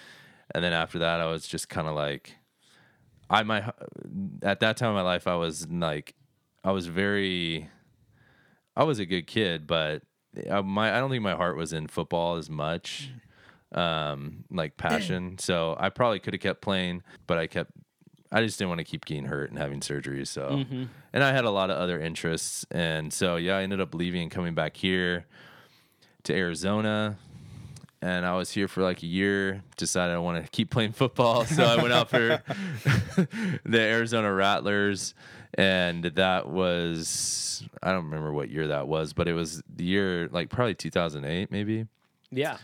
and 0.56 0.64
then 0.64 0.72
after 0.72 0.98
that, 1.00 1.20
I 1.20 1.26
was 1.26 1.46
just 1.46 1.68
kind 1.68 1.90
of 1.90 1.96
like, 1.96 2.38
I 3.30 3.44
my 3.44 3.74
at 4.44 4.62
that 4.62 4.78
time 4.78 4.92
in 4.92 4.96
my 4.96 5.02
life, 5.02 5.28
I 5.28 5.36
was 5.36 5.68
like, 5.68 6.16
I 6.64 6.72
was 6.72 6.88
very, 6.88 7.70
I 8.78 8.86
was 8.86 9.00
a 9.00 9.06
good 9.06 9.28
kid, 9.28 9.68
but 9.68 10.04
I, 10.50 10.62
my 10.62 10.96
I 10.96 11.00
don't 11.00 11.10
think 11.10 11.24
my 11.24 11.36
heart 11.36 11.58
was 11.58 11.74
in 11.74 11.88
football 11.88 12.36
as 12.38 12.50
much, 12.50 13.10
um, 13.72 14.44
like 14.52 14.78
passion. 14.78 15.38
So 15.38 15.76
I 15.80 15.90
probably 15.90 16.20
could 16.20 16.34
have 16.34 16.42
kept 16.42 16.62
playing, 16.62 17.04
but 17.28 17.38
I 17.38 17.48
kept. 17.48 17.72
I 18.30 18.44
just 18.44 18.60
didn't 18.60 18.70
want 18.70 18.80
to 18.80 18.84
keep 18.86 19.06
getting 19.06 19.24
hurt 19.26 19.52
and 19.52 19.58
having 19.58 19.80
surgeries. 19.80 20.28
So, 20.28 20.66
and 21.14 21.24
I 21.24 21.32
had 21.32 21.46
a 21.46 21.50
lot 21.50 21.70
of 21.70 21.78
other 21.78 21.98
interests, 22.00 22.66
and 22.72 23.14
so 23.14 23.38
yeah, 23.38 23.56
I 23.58 23.64
ended 23.64 23.80
up 23.80 23.96
leaving 23.96 24.24
and 24.24 24.32
coming 24.32 24.54
back 24.54 24.76
here 24.76 25.26
to 26.24 26.36
Arizona. 26.36 27.18
And 28.02 28.26
I 28.26 28.36
was 28.36 28.52
here 28.52 28.68
for 28.68 28.84
like 28.84 29.02
a 29.02 29.08
year. 29.08 29.64
Decided 29.76 30.16
I 30.16 30.20
want 30.20 30.44
to 30.44 30.50
keep 30.52 30.70
playing 30.70 30.92
football, 30.92 31.46
so 31.46 31.64
I 31.64 31.82
went 31.82 31.94
out 31.94 32.10
for 32.10 32.18
the 33.66 33.80
Arizona 33.80 34.32
Rattlers, 34.32 35.16
and 35.56 36.04
that 36.04 36.48
was 36.48 37.64
I 37.82 37.92
don't 37.92 38.06
remember 38.06 38.32
what 38.34 38.50
year 38.50 38.68
that 38.68 38.88
was, 38.88 39.14
but 39.14 39.28
it 39.28 39.34
was 39.34 39.64
the 39.74 39.84
year 39.84 40.28
like 40.32 40.50
probably 40.50 40.76
2008 40.76 41.52
maybe. 41.52 41.88
Yeah. 42.32 42.58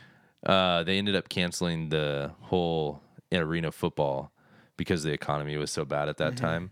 Uh, 0.45 0.83
they 0.83 0.97
ended 0.97 1.15
up 1.15 1.29
canceling 1.29 1.89
the 1.89 2.31
whole 2.41 3.01
arena 3.31 3.71
football 3.71 4.31
because 4.77 5.03
the 5.03 5.11
economy 5.11 5.57
was 5.57 5.71
so 5.71 5.85
bad 5.85 6.09
at 6.09 6.17
that 6.17 6.35
time. 6.35 6.71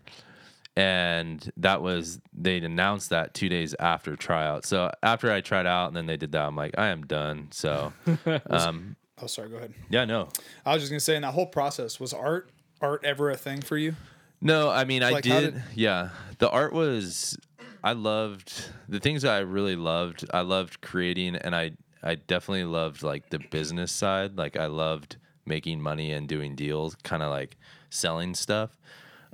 And 0.76 1.50
that 1.58 1.82
was 1.82 2.20
they'd 2.32 2.64
announced 2.64 3.10
that 3.10 3.34
two 3.34 3.48
days 3.48 3.74
after 3.78 4.16
tryout. 4.16 4.64
So 4.64 4.90
after 5.02 5.30
I 5.30 5.40
tried 5.42 5.66
out 5.66 5.88
and 5.88 5.96
then 5.96 6.06
they 6.06 6.16
did 6.16 6.32
that, 6.32 6.42
I'm 6.46 6.56
like, 6.56 6.74
I 6.78 6.88
am 6.88 7.02
done. 7.06 7.48
So 7.52 7.92
um, 8.50 8.96
Oh, 9.20 9.26
sorry. 9.26 9.50
Go 9.50 9.56
ahead. 9.56 9.74
yeah, 9.90 10.04
no. 10.04 10.28
I 10.66 10.72
was 10.74 10.82
just 10.82 10.90
gonna 10.90 10.98
say, 11.00 11.14
in 11.14 11.22
that 11.22 11.32
whole 11.32 11.46
process, 11.46 12.00
was 12.00 12.12
art 12.14 12.50
art 12.80 13.04
ever 13.04 13.30
a 13.30 13.36
thing 13.36 13.60
for 13.60 13.76
you? 13.76 13.94
No, 14.40 14.70
I 14.70 14.84
mean 14.84 15.02
I 15.04 15.10
Like, 15.10 15.24
how 15.26 15.40
did, 15.40 15.54
did- 15.54 15.62
Yeah, 15.74 16.08
the 16.38 16.48
art 16.50 16.72
was. 16.72 17.36
I 17.84 17.92
loved 17.92 18.52
the 18.88 18.98
things 19.00 19.22
that 19.22 19.32
I 19.32 19.40
really 19.40 19.76
loved. 19.76 20.24
I 20.32 20.40
loved 20.40 20.80
creating, 20.80 21.36
and 21.36 21.54
I 21.54 21.72
I 22.02 22.14
definitely 22.16 22.64
loved 22.64 23.02
like 23.02 23.28
the 23.30 23.38
business 23.38 23.92
side. 23.92 24.36
Like 24.38 24.56
I 24.56 24.66
loved 24.66 25.16
making 25.46 25.80
money 25.82 26.12
and 26.12 26.26
doing 26.28 26.56
deals, 26.56 26.96
kind 27.04 27.22
of 27.22 27.30
like 27.30 27.56
selling 27.90 28.34
stuff. 28.34 28.76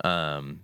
Um, 0.05 0.61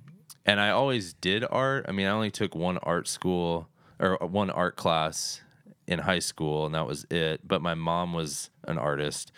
and 0.47 0.61
I 0.61 0.70
always 0.70 1.12
did 1.14 1.45
art. 1.51 1.86
I 1.88 1.92
mean, 1.92 2.07
I 2.07 2.11
only 2.11 2.30
took 2.30 2.55
one 2.55 2.78
art 2.78 3.09
school 3.09 3.68
or 3.99 4.16
one 4.20 4.51
art 4.51 4.76
class 4.76 5.40
in 5.86 6.01
high 6.01 6.18
school, 6.18 6.66
and 6.66 6.74
that 6.74 6.86
was 6.86 7.07
it. 7.11 7.47
But 7.47 7.62
my 7.62 7.74
mom 7.74 8.12
was 8.12 8.51
an 8.64 8.78
artist. 8.78 9.32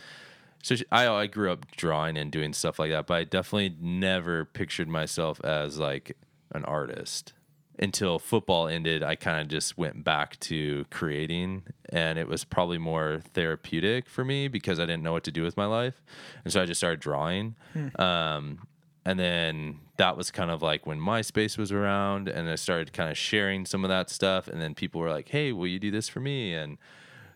So 0.63 0.75
she, 0.77 0.85
I 0.91 1.07
I 1.09 1.27
grew 1.27 1.53
up 1.53 1.71
drawing 1.77 2.17
and 2.17 2.33
doing 2.33 2.53
stuff 2.53 2.79
like 2.79 2.91
that, 2.91 3.07
but 3.07 3.15
I 3.15 3.25
definitely 3.25 3.77
never 3.81 4.45
pictured 4.45 4.89
myself 4.89 5.41
as 5.45 5.79
like 5.79 6.17
an 6.53 6.65
artist 6.65 7.33
until 7.79 8.19
football 8.19 8.67
ended. 8.67 9.03
I 9.03 9.15
kind 9.17 9.41
of 9.41 9.49
just 9.49 9.77
went 9.77 10.03
back 10.03 10.41
to 10.41 10.87
creating, 10.91 11.65
and 11.91 12.19
it 12.19 12.27
was 12.27 12.43
probably 12.45 12.79
more 12.79 13.21
therapeutic 13.35 14.09
for 14.09 14.25
me 14.25 14.49
because 14.49 14.81
I 14.81 14.87
didn't 14.87 15.03
know 15.03 15.13
what 15.13 15.25
to 15.25 15.33
do 15.33 15.43
with 15.43 15.57
my 15.57 15.67
life, 15.67 16.03
and 16.43 16.53
so 16.53 16.63
I 16.63 16.67
just 16.67 16.81
started 16.81 16.99
drawing. 17.01 17.55
Um, 18.01 18.67
and 19.07 19.19
then 19.19 19.79
that 19.97 20.17
was 20.17 20.31
kind 20.31 20.51
of 20.51 20.61
like 20.61 20.85
when 20.87 20.99
MySpace 21.01 21.57
was 21.57 21.71
around, 21.73 22.29
and 22.29 22.51
I 22.51 22.57
started 22.57 22.93
kind 22.93 23.11
of 23.11 23.17
sharing 23.17 23.65
some 23.65 23.85
of 23.85 23.89
that 23.89 24.11
stuff, 24.11 24.49
and 24.49 24.61
then 24.61 24.75
people 24.75 25.01
were 25.01 25.11
like, 25.11 25.29
"Hey, 25.29 25.53
will 25.53 25.69
you 25.69 25.79
do 25.79 25.91
this 25.91 26.09
for 26.09 26.21
me?" 26.21 26.53
and 26.53 26.77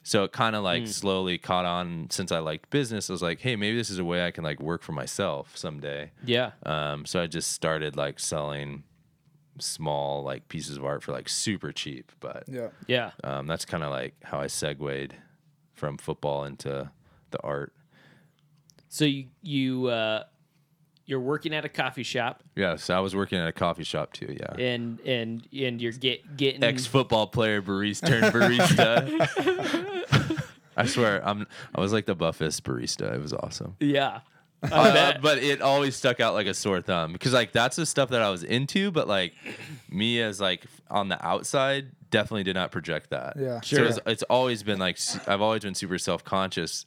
so 0.02 0.24
it 0.24 0.32
kind 0.32 0.56
of 0.56 0.64
like 0.64 0.86
slowly 0.88 1.36
caught 1.38 1.66
on 1.66 2.08
since 2.10 2.32
I 2.32 2.38
liked 2.38 2.70
business. 2.70 3.10
I 3.10 3.12
was 3.12 3.20
like, 3.22 3.40
hey, 3.40 3.54
maybe 3.54 3.76
this 3.76 3.90
is 3.90 3.98
a 3.98 4.04
way 4.04 4.26
I 4.26 4.30
can 4.30 4.42
like 4.42 4.58
work 4.58 4.82
for 4.82 4.92
myself 4.92 5.54
someday. 5.58 6.10
Yeah. 6.24 6.52
Um, 6.64 7.04
so 7.04 7.20
I 7.20 7.26
just 7.26 7.52
started 7.52 7.96
like 7.96 8.18
selling 8.18 8.84
small 9.58 10.22
like 10.22 10.48
pieces 10.48 10.78
of 10.78 10.86
art 10.86 11.02
for 11.02 11.12
like 11.12 11.28
super 11.28 11.70
cheap. 11.70 12.12
But 12.18 12.44
Yeah. 12.48 12.68
Yeah. 12.88 13.10
um, 13.22 13.46
that's 13.46 13.66
kind 13.66 13.84
of 13.84 13.90
like 13.90 14.14
how 14.24 14.40
I 14.40 14.46
segued 14.46 15.14
from 15.74 15.98
football 15.98 16.44
into 16.44 16.90
the 17.30 17.40
art. 17.42 17.74
So 18.88 19.04
you 19.04 19.26
you 19.42 19.86
uh, 19.88 20.24
you're 21.10 21.20
working 21.20 21.52
at 21.52 21.64
a 21.64 21.68
coffee 21.68 22.04
shop 22.04 22.42
Yes, 22.56 22.88
I 22.88 23.00
was 23.00 23.14
working 23.16 23.38
at 23.38 23.48
a 23.48 23.52
coffee 23.52 23.82
shop 23.84 24.12
too. 24.14 24.34
Yeah. 24.38 24.64
and 24.64 25.00
and 25.00 25.46
and 25.52 25.82
you're 25.82 25.92
get 25.92 26.36
getting 26.36 26.62
Ex 26.64 26.86
football 26.86 27.26
player 27.26 27.60
barista 27.60 28.08
turned 28.08 28.32
barista. 28.32 30.42
I 30.76 30.86
swear, 30.86 31.20
I'm 31.26 31.46
I 31.74 31.80
was 31.80 31.92
like 31.92 32.06
the 32.06 32.14
buffest 32.14 32.62
barista. 32.64 33.12
It 33.14 33.20
was 33.20 33.32
awesome. 33.34 33.76
yeah. 33.80 34.20
I 34.62 34.90
Uh, 34.90 34.92
bet. 34.92 35.22
but 35.22 35.38
it 35.38 35.62
always 35.62 35.96
stuck 35.96 36.20
out 36.20 36.34
like 36.34 36.46
a 36.46 36.52
sore 36.54 36.80
thumb 36.82 37.12
because 37.14 37.32
like 37.32 37.52
that's 37.52 37.76
the 37.76 37.86
stuff 37.86 38.10
that 38.10 38.20
I 38.22 38.28
was 38.30 38.44
into, 38.44 38.90
but 38.90 39.08
like 39.08 39.32
me 39.88 40.20
as 40.20 40.38
like 40.40 40.64
on 40.90 41.08
the 41.08 41.24
outside 41.26 41.86
definitely 42.10 42.44
did 42.44 42.54
not 42.56 42.70
project 42.70 43.08
that. 43.10 43.36
Yeah. 43.38 43.60
So 43.62 43.76
Sure. 43.76 43.84
it's, 43.86 43.98
it's 44.06 44.22
always 44.24 44.62
been 44.62 44.78
like 44.78 44.98
I've 45.26 45.40
always 45.40 45.62
been 45.62 45.74
super 45.74 45.96
self 45.98 46.24
conscious 46.24 46.84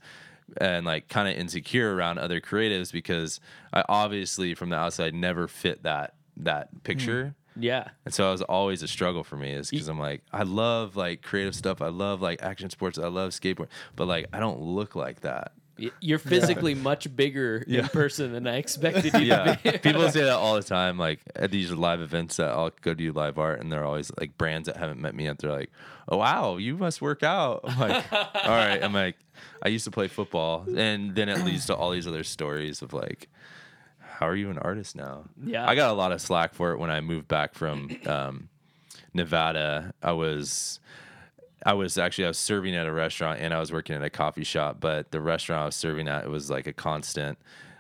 and 0.58 0.86
like 0.86 1.08
kind 1.08 1.28
of 1.28 1.36
insecure 1.36 1.96
around 1.96 2.20
other 2.20 2.40
creatives 2.40 2.92
because 2.92 3.40
I 3.72 3.84
obviously 3.88 4.54
from 4.56 4.70
the 4.70 4.76
outside 4.76 5.14
never 5.14 5.48
fit 5.48 5.84
that 5.84 6.16
that 6.38 6.84
picture. 6.84 7.36
Mm. 7.58 7.64
yeah. 7.64 7.88
And 8.06 8.14
so 8.14 8.28
it 8.28 8.32
was 8.32 8.42
always 8.44 8.84
a 8.84 8.88
struggle 8.88 9.24
for 9.24 9.36
me 9.36 9.52
is 9.52 9.70
because 9.70 9.88
I'm 9.88 10.00
like, 10.00 10.22
I 10.32 10.44
love 10.44 10.96
like 10.96 11.22
creative 11.22 11.56
stuff. 11.56 11.82
I 11.82 11.90
love 11.90 12.22
like 12.22 12.42
action 12.42 12.70
sports. 12.70 12.98
I 12.98 13.08
love 13.08 13.32
skateboard, 13.32 13.68
but 13.96 14.08
like 14.08 14.28
I 14.34 14.40
don't 14.40 14.62
look 14.62 14.96
like 14.96 15.22
that. 15.22 15.54
You're 16.00 16.20
physically 16.20 16.76
much 16.76 17.14
bigger 17.16 17.64
in 17.68 17.88
person 17.88 18.32
than 18.32 18.46
I 18.46 18.58
expected 18.58 19.14
you 19.16 19.22
Yeah, 19.22 19.56
to 19.56 19.72
be. 19.72 19.78
people 19.80 20.08
say 20.10 20.22
that 20.24 20.34
all 20.34 20.54
the 20.56 20.62
time. 20.64 21.00
Like 21.00 21.20
at 21.36 21.50
these 21.50 21.72
live 21.72 22.00
events 22.00 22.38
that 22.38 22.50
I'll 22.50 22.72
go 22.82 22.94
do 22.94 23.12
live 23.12 23.40
art, 23.40 23.60
and 23.60 23.72
they're 23.72 23.84
always 23.84 24.12
like 24.20 24.38
brands 24.38 24.68
that 24.68 24.78
haven't 24.78 25.02
met 25.02 25.16
me 25.16 25.24
yet. 25.26 25.40
They're 25.40 25.52
like, 25.52 25.72
"Oh 26.08 26.18
wow, 26.18 26.58
you 26.58 26.78
must 26.78 27.02
work 27.02 27.24
out." 27.24 27.62
I'm 27.64 27.80
like, 27.80 28.14
"All 28.14 28.52
right." 28.52 28.84
I'm 28.84 28.94
like, 28.94 29.18
I 29.64 29.70
used 29.70 29.86
to 29.86 29.92
play 29.92 30.08
football, 30.08 30.66
and 30.78 31.16
then 31.16 31.28
it 31.28 31.44
leads 31.44 31.66
to 31.66 31.76
all 31.76 31.90
these 31.90 32.06
other 32.08 32.24
stories 32.24 32.82
of 32.84 32.94
like, 32.94 33.28
how 34.00 34.28
are 34.28 34.36
you 34.36 34.52
an 34.52 34.60
artist 34.60 34.96
now? 34.96 35.24
Yeah. 35.44 35.68
I 35.68 35.74
got 35.74 35.90
a 35.90 35.94
lot 35.94 36.12
of 36.12 36.22
slack 36.22 36.54
for 36.54 36.72
it 36.74 36.78
when 36.80 36.92
I 36.92 37.02
moved 37.02 37.28
back 37.28 37.56
from 37.56 37.90
um, 38.06 38.50
Nevada. 39.14 39.94
I 40.04 40.12
was. 40.12 40.80
I 41.66 41.74
was 41.74 41.98
actually 41.98 42.26
I 42.26 42.30
was 42.30 42.38
serving 42.38 42.76
at 42.76 42.88
a 42.88 42.92
restaurant 42.92 43.40
and 43.40 43.54
I 43.54 43.60
was 43.60 43.72
working 43.72 43.96
at 43.96 44.04
a 44.04 44.10
coffee 44.10 44.44
shop, 44.44 44.78
but 44.80 45.12
the 45.12 45.22
restaurant 45.22 45.62
I 45.62 45.66
was 45.68 45.76
serving 45.76 46.08
at 46.08 46.26
it 46.26 46.30
was 46.30 46.50
like 46.50 46.68
a 46.68 46.74
constant. 46.74 47.38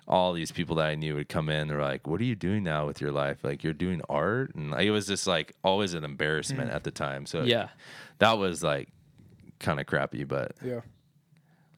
All 0.07 0.33
these 0.33 0.51
people 0.51 0.75
that 0.77 0.87
I 0.87 0.95
knew 0.95 1.15
would 1.15 1.29
come 1.29 1.47
in. 1.49 1.67
They're 1.69 1.81
like, 1.81 2.07
"What 2.07 2.19
are 2.19 2.25
you 2.25 2.35
doing 2.35 2.63
now 2.63 2.85
with 2.85 2.99
your 2.99 3.11
life? 3.11 3.37
Like 3.43 3.63
you're 3.63 3.71
doing 3.73 4.01
art?" 4.09 4.53
And 4.55 4.71
like, 4.71 4.85
it 4.85 4.91
was 4.91 5.07
just 5.07 5.27
like 5.27 5.55
always 5.63 5.93
an 5.93 6.03
embarrassment 6.03 6.71
at 6.71 6.83
the 6.83 6.91
time. 6.91 7.25
So 7.25 7.43
Yeah. 7.43 7.69
that 8.19 8.37
was 8.37 8.63
like 8.63 8.89
kind 9.59 9.79
of 9.79 9.85
crappy. 9.85 10.25
But 10.25 10.53
Yeah. 10.61 10.81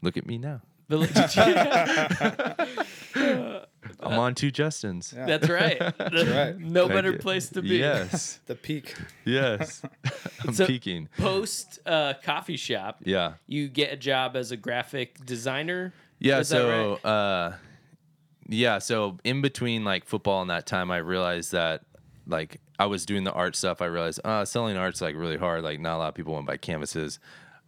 look 0.01 0.17
at 0.17 0.25
me 0.25 0.37
now. 0.39 0.61
But 3.87 3.91
look 3.91 4.01
at 4.01 4.09
you. 4.09 4.13
I'm 4.15 4.19
on 4.19 4.35
two 4.35 4.51
Justins. 4.51 5.13
Yeah. 5.15 5.25
That's 5.25 5.49
right. 5.49 5.79
That's 5.97 6.25
right. 6.27 6.57
No 6.57 6.81
Thank 6.87 6.93
better 6.93 7.11
you. 7.13 7.17
place 7.19 7.49
to 7.49 7.61
be. 7.61 7.77
Yes, 7.77 8.39
The 8.45 8.55
peak. 8.55 8.95
yes. 9.25 9.81
I'm 10.45 10.53
So- 10.53 10.65
peaking. 10.65 11.09
Post 11.17 11.79
uh, 11.85 12.13
coffee 12.23 12.57
shop, 12.57 12.99
Yeah. 13.03 13.33
you 13.47 13.67
get 13.67 13.91
a 13.93 13.97
job 13.97 14.35
as 14.35 14.51
a 14.51 14.57
graphic 14.57 15.25
designer. 15.25 15.93
Yeah, 16.19 16.39
Is 16.39 16.47
so 16.49 16.97
right? 17.03 17.05
uh 17.09 17.51
yeah, 18.47 18.77
so 18.79 19.17
in 19.23 19.41
between 19.41 19.83
like 19.83 20.05
football 20.05 20.41
and 20.41 20.49
that 20.49 20.65
time 20.65 20.91
I 20.91 20.97
realized 20.97 21.51
that 21.51 21.81
like 22.27 22.61
I 22.77 22.85
was 22.85 23.05
doing 23.05 23.23
the 23.23 23.31
art 23.33 23.55
stuff, 23.55 23.81
I 23.81 23.85
realized 23.85 24.19
uh 24.23 24.45
selling 24.45 24.77
art's 24.77 25.01
like 25.01 25.15
really 25.15 25.37
hard, 25.37 25.63
like 25.63 25.79
not 25.79 25.97
a 25.97 25.99
lot 25.99 26.07
of 26.09 26.15
people 26.15 26.33
want 26.33 26.45
to 26.45 26.51
buy 26.51 26.57
canvases. 26.57 27.19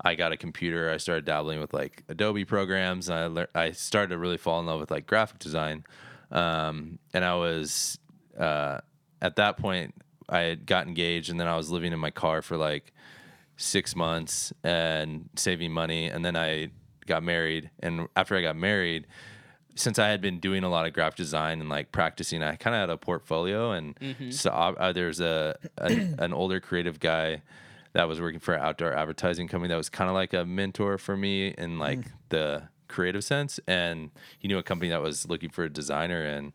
I 0.03 0.13
got 0.13 0.32
a 0.32 0.38
computer, 0.38 0.91
I 0.91 0.97
started 0.97 1.26
dabbling 1.26 1.59
with 1.59 1.74
like 1.74 2.03
Adobe 2.07 2.45
programs, 2.45 3.09
and 3.09 3.18
I 3.20 3.28
lear- 3.28 3.49
I 3.55 3.72
started 3.72 4.09
to 4.09 4.18
really 4.18 4.38
fall 4.38 4.59
in 4.59 4.68
love 4.68 4.80
with 4.80 4.91
like 4.91 5.07
graphic 5.07 5.39
design. 5.39 5.84
Um 6.32 6.99
and 7.13 7.23
I 7.23 7.36
was 7.36 7.99
uh 8.38 8.80
at 9.21 9.36
that 9.38 9.57
point 9.57 9.95
I 10.30 10.39
had 10.39 10.65
got 10.65 10.88
engaged 10.88 11.30
and 11.30 11.39
then 11.39 11.47
I 11.47 11.55
was 11.55 11.69
living 11.69 11.93
in 11.93 11.99
my 11.99 12.11
car 12.11 12.41
for 12.41 12.57
like 12.57 12.93
six 13.55 13.95
months 13.95 14.53
and 14.63 15.30
saving 15.36 15.71
money. 15.71 16.05
And 16.07 16.23
then 16.23 16.36
i 16.36 16.69
got 17.05 17.23
married. 17.23 17.71
And 17.80 18.07
after 18.15 18.36
i 18.36 18.41
got 18.41 18.55
married 18.55 19.07
since 19.80 19.99
I 19.99 20.07
had 20.07 20.21
been 20.21 20.39
doing 20.39 20.63
a 20.63 20.69
lot 20.69 20.86
of 20.88 20.93
graphic 20.93 21.17
design 21.17 21.61
and 21.61 21.69
like 21.69 21.91
practicing, 21.91 22.43
I 22.43 22.55
kind 22.55 22.75
of 22.75 22.82
had 22.82 22.89
a 22.89 22.97
portfolio, 22.97 23.71
and 23.71 23.95
so 24.34 24.49
uh, 24.49 24.91
there's 24.91 25.19
a 25.19 25.55
an, 25.78 26.15
an 26.19 26.34
older 26.34 26.59
creative 26.59 26.99
guy 26.99 27.41
that 27.93 28.07
was 28.07 28.19
working 28.19 28.39
for 28.39 28.53
an 28.53 28.61
outdoor 28.61 28.93
advertising 28.93 29.47
company 29.47 29.69
that 29.69 29.78
was 29.78 29.89
kind 29.89 30.09
of 30.09 30.13
like 30.15 30.34
a 30.34 30.45
mentor 30.45 30.97
for 30.97 31.15
me 31.15 31.53
in 31.57 31.80
like 31.80 31.99
the 32.30 32.63
creative 32.88 33.24
sense, 33.24 33.60
and 33.68 34.12
he 34.40 34.48
knew 34.48 34.58
a 34.58 34.64
company 34.64 34.90
that 34.90 35.02
was 35.02 35.28
looking 35.28 35.50
for 35.50 35.64
a 35.64 35.70
designer, 35.70 36.22
and 36.24 36.54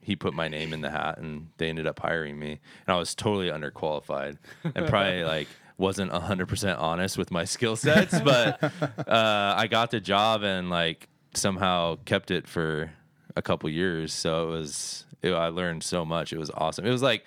he 0.00 0.16
put 0.16 0.34
my 0.34 0.48
name 0.48 0.72
in 0.72 0.80
the 0.80 0.90
hat, 0.90 1.18
and 1.18 1.48
they 1.58 1.68
ended 1.68 1.86
up 1.86 2.00
hiring 2.00 2.38
me, 2.38 2.52
and 2.86 2.94
I 2.94 2.98
was 2.98 3.14
totally 3.14 3.48
underqualified, 3.48 4.38
and 4.64 4.86
probably 4.88 5.24
like 5.36 5.48
wasn't 5.78 6.12
100% 6.12 6.78
honest 6.78 7.18
with 7.18 7.30
my 7.32 7.44
skill 7.44 7.74
sets 7.74 8.20
but 8.24 8.62
uh, 8.62 9.54
i 9.56 9.66
got 9.66 9.90
the 9.90 9.98
job 9.98 10.42
and 10.44 10.70
like 10.70 11.08
somehow 11.34 11.96
kept 12.04 12.30
it 12.30 12.46
for 12.46 12.92
a 13.34 13.42
couple 13.42 13.68
years. 13.70 14.12
So 14.12 14.48
it 14.48 14.50
was 14.50 15.06
it, 15.22 15.32
i 15.32 15.48
learned 15.48 15.82
so 15.82 16.04
much. 16.04 16.32
It 16.32 16.38
was 16.38 16.50
awesome. 16.50 16.84
It 16.86 16.90
was 16.90 17.02
like 17.02 17.24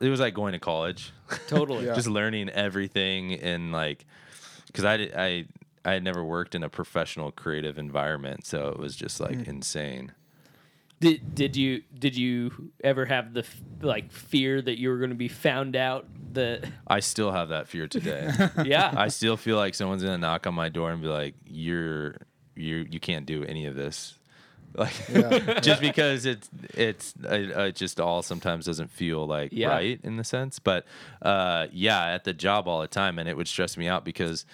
it 0.00 0.08
was 0.08 0.20
like 0.20 0.34
going 0.34 0.52
to 0.52 0.58
college. 0.58 1.12
Totally. 1.46 1.86
Yeah. 1.86 1.94
just 1.94 2.08
learning 2.08 2.50
everything 2.50 3.34
and 3.34 3.70
like 3.72 4.04
because 4.66 4.84
I, 4.84 4.96
did- 4.96 5.14
I 5.14 5.46
i 5.84 5.92
had 5.92 6.02
never 6.02 6.24
worked 6.24 6.54
in 6.54 6.62
a 6.62 6.68
professional 6.68 7.30
creative 7.32 7.78
environment 7.78 8.46
so 8.46 8.68
it 8.68 8.78
was 8.78 8.94
just 8.96 9.20
like 9.20 9.46
insane 9.46 10.12
Did 11.00 11.34
did 11.34 11.56
you 11.56 11.82
did 11.98 12.16
you 12.16 12.72
ever 12.82 13.04
have 13.06 13.34
the 13.34 13.40
f- 13.40 13.60
like 13.82 14.10
fear 14.12 14.62
that 14.62 14.78
you 14.78 14.88
were 14.88 14.98
going 14.98 15.10
to 15.10 15.16
be 15.16 15.28
found 15.28 15.76
out? 15.76 16.06
That 16.34 16.64
i 16.86 17.00
still 17.00 17.30
have 17.30 17.48
that 17.50 17.68
fear 17.68 17.86
today 17.86 18.28
yeah. 18.64 18.92
I 18.96 19.08
still 19.08 19.36
feel 19.36 19.56
like 19.56 19.74
someone's 19.74 20.02
gonna 20.02 20.18
knock 20.18 20.46
on 20.46 20.54
my 20.54 20.68
door 20.68 20.90
and 20.90 21.00
be 21.00 21.06
like, 21.08 21.34
"You're 21.46 22.16
you 22.56 22.86
you 22.90 22.98
can't 23.00 23.24
do 23.26 23.44
any 23.44 23.66
of 23.66 23.74
this." 23.76 24.18
Like 24.76 24.94
Yeah. 25.08 25.60
just 25.60 25.80
because 25.80 26.26
it's 26.26 26.48
it's 26.74 27.14
uh, 27.24 27.28
uh, 27.28 27.60
it 27.70 27.76
just 27.76 28.00
all 28.00 28.22
sometimes 28.22 28.64
doesn't 28.66 28.90
feel 28.90 29.24
like 29.26 29.50
Yeah. 29.52 29.68
right 29.68 30.00
in 30.02 30.16
the 30.16 30.24
sense. 30.24 30.58
But 30.58 30.84
uh, 31.22 31.68
yeah, 31.70 32.06
at 32.06 32.24
the 32.24 32.32
job 32.32 32.66
all 32.66 32.80
the 32.80 32.88
time, 32.88 33.20
and 33.20 33.28
it 33.28 33.36
would 33.36 33.46
stress 33.46 33.76
me 33.76 33.86
out 33.86 34.04
because 34.04 34.44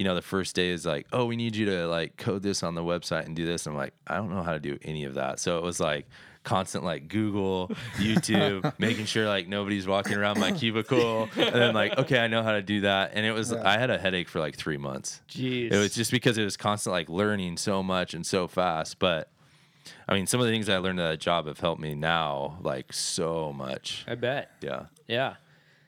you 0.00 0.04
know 0.04 0.14
the 0.14 0.22
first 0.22 0.56
day 0.56 0.70
is 0.70 0.86
like, 0.86 1.06
"Oh, 1.12 1.26
we 1.26 1.36
need 1.36 1.54
you 1.54 1.66
to 1.66 1.86
like 1.86 2.16
code 2.16 2.42
this 2.42 2.62
on 2.62 2.74
the 2.74 2.82
website 2.82 3.26
and 3.26 3.36
do 3.36 3.44
this." 3.44 3.66
I'm 3.66 3.76
like, 3.76 3.92
I 4.06 4.16
don't 4.16 4.30
know 4.30 4.42
how 4.42 4.52
to 4.54 4.58
do 4.58 4.78
any 4.80 5.04
of 5.04 5.12
that. 5.14 5.38
So 5.38 5.58
it 5.58 5.62
was 5.62 5.78
like 5.78 6.06
constant 6.42 6.84
like 6.84 7.06
Google, 7.08 7.68
YouTube, 7.96 8.72
making 8.78 9.04
sure 9.04 9.28
like 9.28 9.46
nobody's 9.46 9.86
walking 9.86 10.14
around 10.16 10.40
my 10.40 10.52
cubicle, 10.52 11.28
and 11.36 11.54
then 11.54 11.74
like, 11.74 11.98
okay, 11.98 12.18
I 12.18 12.28
know 12.28 12.42
how 12.42 12.52
to 12.52 12.62
do 12.62 12.80
that. 12.80 13.10
And 13.12 13.26
it 13.26 13.32
was 13.32 13.52
Yeah. 13.52 13.60
I 13.62 13.76
had 13.76 13.90
a 13.90 13.98
headache 13.98 14.30
for 14.30 14.40
like 14.40 14.56
three 14.56 14.78
months. 14.78 15.20
Jeez. 15.28 15.70
It 15.70 15.76
was 15.78 15.94
just 15.94 16.10
because 16.10 16.38
it 16.38 16.44
was 16.44 16.56
constant 16.56 16.92
like 16.94 17.10
learning 17.10 17.58
so 17.58 17.82
much 17.82 18.14
and 18.14 18.26
so 18.26 18.48
fast. 18.48 18.98
But 18.98 19.30
I 20.08 20.14
mean, 20.14 20.26
some 20.26 20.40
of 20.40 20.46
the 20.46 20.52
things 20.54 20.70
I 20.70 20.78
learned 20.78 20.98
at 20.98 21.10
that 21.10 21.20
job 21.20 21.46
have 21.46 21.60
helped 21.60 21.82
me 21.82 21.94
now 21.94 22.56
like 22.62 22.94
so 22.94 23.52
much. 23.52 24.06
I 24.08 24.14
bet. 24.14 24.50
Yeah. 24.62 24.84
Yeah. 25.06 25.34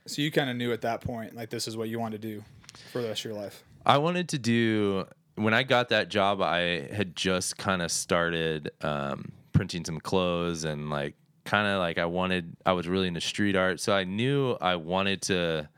So 0.06 0.20
you 0.20 0.30
kind 0.30 0.50
of 0.50 0.56
knew 0.56 0.70
at 0.72 0.82
that 0.82 1.00
point, 1.00 1.34
like 1.34 1.48
this 1.48 1.66
is 1.66 1.78
what 1.78 1.88
you 1.88 1.98
want 1.98 2.12
to 2.12 2.18
do 2.18 2.44
for 2.92 3.00
the 3.00 3.08
rest 3.08 3.24
of 3.24 3.30
your 3.32 3.40
life. 3.40 3.64
I 3.84 3.98
wanted 3.98 4.28
to 4.30 4.38
do 4.38 5.06
when 5.34 5.54
I 5.54 5.62
got 5.62 5.88
that 5.88 6.08
job. 6.08 6.40
I 6.40 6.88
had 6.92 7.16
just 7.16 7.56
kind 7.56 7.82
of 7.82 7.90
started 7.90 8.70
um, 8.82 9.32
printing 9.52 9.84
some 9.84 10.00
clothes 10.00 10.64
and 10.64 10.90
like 10.90 11.14
kind 11.44 11.66
of 11.66 11.78
like 11.78 11.98
I 11.98 12.06
wanted. 12.06 12.56
I 12.64 12.72
was 12.72 12.86
really 12.86 13.08
into 13.08 13.20
street 13.20 13.56
art, 13.56 13.80
so 13.80 13.94
I 13.94 14.04
knew 14.04 14.56
I 14.60 14.76
wanted 14.76 15.22
to 15.22 15.68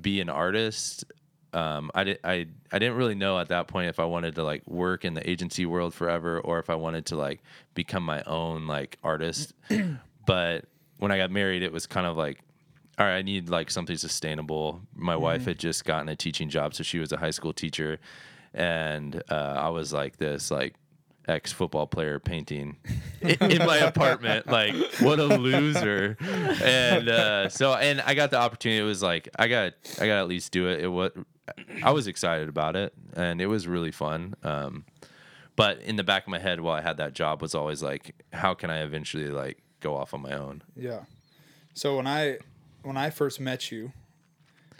be 0.00 0.20
an 0.20 0.28
artist. 0.28 1.04
Um, 1.52 1.90
I 1.94 2.04
did. 2.04 2.18
I 2.22 2.46
I 2.70 2.78
didn't 2.78 2.96
really 2.96 3.14
know 3.14 3.38
at 3.38 3.48
that 3.48 3.68
point 3.68 3.88
if 3.88 3.98
I 3.98 4.04
wanted 4.04 4.34
to 4.36 4.44
like 4.44 4.66
work 4.66 5.04
in 5.04 5.14
the 5.14 5.28
agency 5.28 5.66
world 5.66 5.94
forever 5.94 6.40
or 6.40 6.58
if 6.58 6.70
I 6.70 6.74
wanted 6.74 7.06
to 7.06 7.16
like 7.16 7.42
become 7.74 8.04
my 8.04 8.22
own 8.24 8.66
like 8.66 8.98
artist. 9.02 9.54
but 10.26 10.66
when 10.98 11.10
I 11.10 11.16
got 11.16 11.30
married, 11.30 11.62
it 11.62 11.72
was 11.72 11.86
kind 11.86 12.06
of 12.06 12.16
like 12.16 12.40
all 12.98 13.06
right, 13.06 13.16
I 13.16 13.22
need 13.22 13.48
like 13.48 13.70
something 13.70 13.96
sustainable. 13.96 14.80
My 14.94 15.16
wife 15.16 15.44
had 15.44 15.58
just 15.58 15.84
gotten 15.84 16.08
a 16.08 16.16
teaching 16.16 16.48
job, 16.48 16.74
so 16.74 16.82
she 16.82 16.98
was 16.98 17.12
a 17.12 17.16
high 17.16 17.30
school 17.30 17.52
teacher, 17.52 18.00
and 18.52 19.22
uh, 19.30 19.54
I 19.56 19.68
was 19.68 19.92
like 19.92 20.16
this 20.16 20.50
like 20.50 20.74
ex 21.28 21.52
football 21.52 21.86
player 21.86 22.18
painting 22.18 22.76
in, 23.20 23.58
my 23.64 23.76
apartment. 23.76 24.48
Like, 24.48 24.74
what 25.00 25.20
a 25.20 25.26
loser! 25.26 26.16
And 26.20 27.08
uh, 27.08 27.48
so, 27.50 27.74
and 27.74 28.00
I 28.00 28.14
got 28.14 28.32
the 28.32 28.38
opportunity. 28.38 28.80
It 28.80 28.84
was 28.84 29.02
like 29.02 29.28
I 29.38 29.46
got 29.46 29.74
I 30.00 30.06
got 30.06 30.14
to 30.14 30.20
at 30.20 30.28
least 30.28 30.50
do 30.50 30.68
it. 30.68 30.80
It 30.80 30.88
was 30.88 31.12
I 31.82 31.92
was 31.92 32.08
excited 32.08 32.48
about 32.48 32.74
it, 32.74 32.94
and 33.14 33.40
it 33.40 33.46
was 33.46 33.68
really 33.68 33.92
fun. 33.92 34.34
Um, 34.42 34.84
but 35.54 35.80
in 35.82 35.96
the 35.96 36.04
back 36.04 36.24
of 36.24 36.30
my 36.30 36.38
head, 36.38 36.60
while 36.60 36.74
I 36.74 36.80
had 36.80 36.96
that 36.96 37.14
job, 37.14 37.42
was 37.42 37.54
always 37.54 37.82
like, 37.82 38.14
how 38.32 38.54
can 38.54 38.70
I 38.70 38.82
eventually 38.82 39.28
like 39.28 39.62
go 39.80 39.96
off 39.96 40.14
on 40.14 40.22
my 40.22 40.32
own? 40.32 40.62
Yeah. 40.74 41.00
So 41.74 41.96
when 41.96 42.06
I 42.06 42.38
when 42.82 42.96
I 42.96 43.10
first 43.10 43.40
met 43.40 43.70
you, 43.70 43.92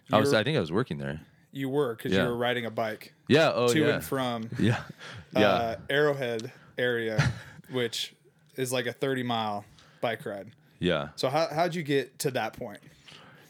you 0.08 0.16
I 0.16 0.20
was 0.20 0.32
were, 0.32 0.38
I 0.38 0.44
think 0.44 0.56
I 0.56 0.60
was 0.60 0.72
working 0.72 0.98
there. 0.98 1.20
you 1.52 1.68
were 1.68 1.94
because 1.94 2.12
Yeah. 2.12 2.22
you 2.24 2.28
were 2.30 2.36
riding 2.36 2.64
a 2.66 2.70
bike 2.70 3.12
Yeah. 3.28 3.52
Oh 3.54 3.68
to 3.68 3.78
yeah. 3.78 3.94
and 3.94 4.04
from 4.04 4.48
yeah. 4.58 4.82
Yeah. 5.36 5.48
uh, 5.48 5.76
Arrowhead 5.90 6.52
area, 6.78 7.32
which 7.70 8.14
is 8.56 8.72
like 8.72 8.86
a 8.86 8.92
thirty 8.92 9.22
mile 9.22 9.64
bike 10.00 10.24
ride. 10.26 10.48
yeah. 10.78 11.08
So 11.16 11.28
how 11.28 11.48
how'd 11.52 11.74
you 11.74 11.82
get 11.82 12.18
to 12.20 12.30
that 12.32 12.52
point? 12.54 12.80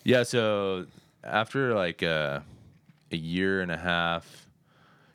Yeah. 0.04 0.22
So 0.24 0.86
after 1.22 1.74
like 1.74 2.02
uh, 2.02 2.40
a 3.12 3.16
year 3.16 3.60
and 3.60 3.70
a 3.70 3.76
half, 3.76 4.48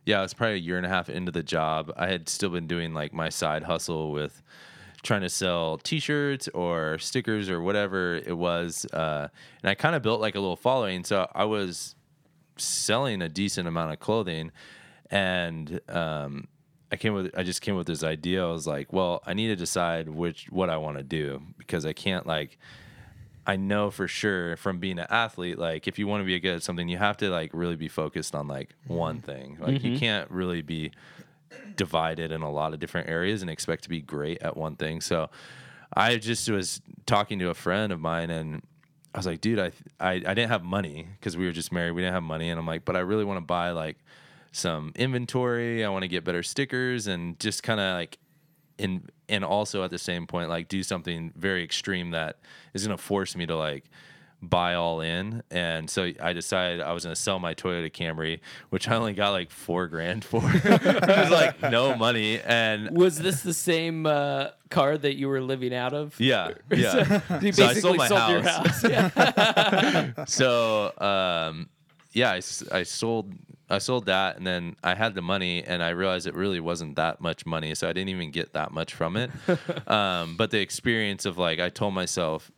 yeah, 0.05 0.19
it 0.19 0.23
was 0.23 0.33
probably 0.33 0.55
a 0.55 0.59
year 0.59 0.77
and 0.77 0.85
a 0.85 0.89
half 0.89 1.09
into 1.09 1.31
the 1.31 1.43
job. 1.43 1.91
I 1.97 2.07
had 2.07 2.27
still 2.29 2.49
been 2.49 2.67
doing 2.67 2.93
like 2.93 3.13
my 3.13 3.29
side 3.29 3.63
hustle 3.63 4.11
with 4.11 4.41
trying 5.03 5.21
to 5.21 5.29
sell 5.29 5.77
T-shirts 5.77 6.47
or 6.49 6.97
stickers 6.97 7.49
or 7.49 7.61
whatever 7.61 8.15
it 8.15 8.37
was, 8.37 8.85
uh, 8.93 9.27
and 9.61 9.69
I 9.69 9.75
kind 9.75 9.95
of 9.95 10.01
built 10.01 10.21
like 10.21 10.35
a 10.35 10.39
little 10.39 10.55
following. 10.55 11.03
So 11.03 11.29
I 11.35 11.43
was 11.45 11.95
selling 12.57 13.21
a 13.21 13.29
decent 13.29 13.67
amount 13.67 13.91
of 13.91 13.99
clothing, 13.99 14.51
and 15.11 15.79
um, 15.89 16.47
I 16.91 16.95
came 16.95 17.13
with 17.13 17.31
I 17.37 17.43
just 17.43 17.61
came 17.61 17.75
with 17.75 17.87
this 17.87 18.03
idea. 18.03 18.45
I 18.45 18.51
was 18.51 18.65
like, 18.65 18.93
well, 18.93 19.21
I 19.25 19.33
need 19.33 19.47
to 19.47 19.55
decide 19.55 20.09
which 20.09 20.47
what 20.49 20.69
I 20.69 20.77
want 20.77 20.97
to 20.97 21.03
do 21.03 21.41
because 21.57 21.85
I 21.85 21.93
can't 21.93 22.25
like. 22.25 22.57
I 23.45 23.57
know 23.57 23.91
for 23.91 24.07
sure 24.07 24.55
from 24.55 24.79
being 24.79 24.99
an 24.99 25.07
athlete, 25.09 25.59
like 25.59 25.85
if 25.85 25.99
you 25.99 26.07
want 26.07 26.21
to 26.21 26.25
be 26.25 26.39
good 26.39 26.55
at 26.55 26.63
something, 26.63 26.87
you 26.87 26.97
have 26.97 27.17
to 27.17 27.29
like 27.29 27.51
really 27.53 27.75
be 27.75 27.89
focused 27.89 28.35
on 28.35 28.47
like 28.47 28.73
one 28.87 29.19
thing. 29.19 29.57
Like 29.59 29.83
you 29.83 29.99
can't 29.99 30.31
really 30.31 30.61
be 30.61 30.91
divided 31.75 32.31
in 32.31 32.41
a 32.41 32.51
lot 32.51 32.73
of 32.73 32.79
different 32.79 33.09
areas 33.09 33.41
and 33.41 33.49
expect 33.49 33.83
to 33.83 33.89
be 33.89 34.01
great 34.01 34.41
at 34.41 34.55
one 34.55 34.75
thing. 34.75 35.01
So 35.01 35.29
I 35.95 36.17
just 36.17 36.49
was 36.49 36.81
talking 37.05 37.39
to 37.39 37.49
a 37.49 37.53
friend 37.53 37.91
of 37.91 37.99
mine 37.99 38.29
and 38.29 38.61
I 39.13 39.19
was 39.19 39.27
like, 39.27 39.41
dude, 39.41 39.59
I 39.59 39.71
I, 39.99 40.13
I 40.13 40.33
didn't 40.33 40.49
have 40.49 40.63
money 40.63 41.07
because 41.19 41.37
we 41.37 41.45
were 41.45 41.51
just 41.51 41.71
married. 41.71 41.91
We 41.91 42.01
didn't 42.01 42.15
have 42.15 42.23
money, 42.23 42.49
and 42.49 42.59
I'm 42.59 42.65
like, 42.65 42.83
but 42.83 42.95
I 42.95 42.99
really 42.99 43.23
want 43.23 43.37
to 43.37 43.45
buy 43.45 43.71
like 43.71 43.97
some 44.51 44.91
inventory. 44.95 45.85
I 45.85 45.89
want 45.89 46.03
to 46.03 46.07
get 46.07 46.23
better 46.23 46.41
stickers 46.41 47.05
and 47.07 47.39
just 47.39 47.61
kind 47.61 47.79
of 47.79 47.93
like 47.93 48.17
in 48.77 49.07
and 49.29 49.45
also 49.45 49.83
at 49.83 49.91
the 49.91 49.99
same 49.99 50.25
point 50.25 50.49
like 50.49 50.67
do 50.67 50.81
something 50.81 51.31
very 51.35 51.63
extreme 51.63 52.11
that 52.11 52.39
is 52.73 52.85
going 52.85 52.97
to 52.97 53.01
force 53.01 53.35
me 53.35 53.45
to 53.45 53.55
like 53.55 53.85
buy 54.49 54.73
all 54.75 54.99
in 55.01 55.41
and 55.51 55.89
so 55.89 56.11
i 56.21 56.33
decided 56.33 56.81
i 56.81 56.91
was 56.91 57.03
going 57.05 57.15
to 57.15 57.19
sell 57.21 57.39
my 57.39 57.53
toyota 57.53 57.89
camry 57.91 58.39
which 58.71 58.89
i 58.89 58.95
only 58.95 59.13
got 59.13 59.29
like 59.31 59.49
four 59.49 59.87
grand 59.87 60.23
for 60.25 60.41
it 60.53 60.63
was 61.07 61.29
like 61.31 61.61
no 61.61 61.95
money 61.95 62.39
and 62.41 62.95
Was 62.95 63.17
this 63.19 63.41
the 63.41 63.53
same 63.53 64.05
uh, 64.05 64.49
car 64.69 64.97
that 64.97 65.15
you 65.15 65.29
were 65.29 65.41
living 65.41 65.73
out 65.73 65.93
of? 65.93 66.19
yeah 66.19 66.51
yeah 66.71 67.21
You 67.41 67.53
So 67.53 67.65
I 67.65 67.73
sold 67.75 67.97
my 67.97 68.07
sold 68.07 68.29
your 68.31 68.41
house. 68.41 68.81
house. 68.81 68.83
Yeah. 68.89 70.23
so 70.27 70.91
um, 70.99 71.69
yeah, 72.11 72.31
I 72.71 72.83
sold 72.83 73.33
I 73.69 73.77
sold 73.79 74.05
that, 74.05 74.37
and 74.37 74.45
then 74.45 74.75
I 74.83 74.93
had 74.93 75.15
the 75.15 75.21
money, 75.23 75.63
and 75.63 75.81
I 75.81 75.89
realized 75.91 76.27
it 76.27 76.35
really 76.35 76.59
wasn't 76.59 76.97
that 76.97 77.21
much 77.21 77.45
money, 77.45 77.73
so 77.73 77.89
I 77.89 77.93
didn't 77.93 78.09
even 78.09 78.29
get 78.29 78.53
that 78.53 78.71
much 78.71 78.93
from 78.93 79.15
it. 79.17 79.31
um, 79.89 80.35
but 80.37 80.51
the 80.51 80.59
experience 80.59 81.25
of 81.25 81.37
like 81.39 81.59
I 81.59 81.69
told 81.69 81.93
myself, 81.95 82.51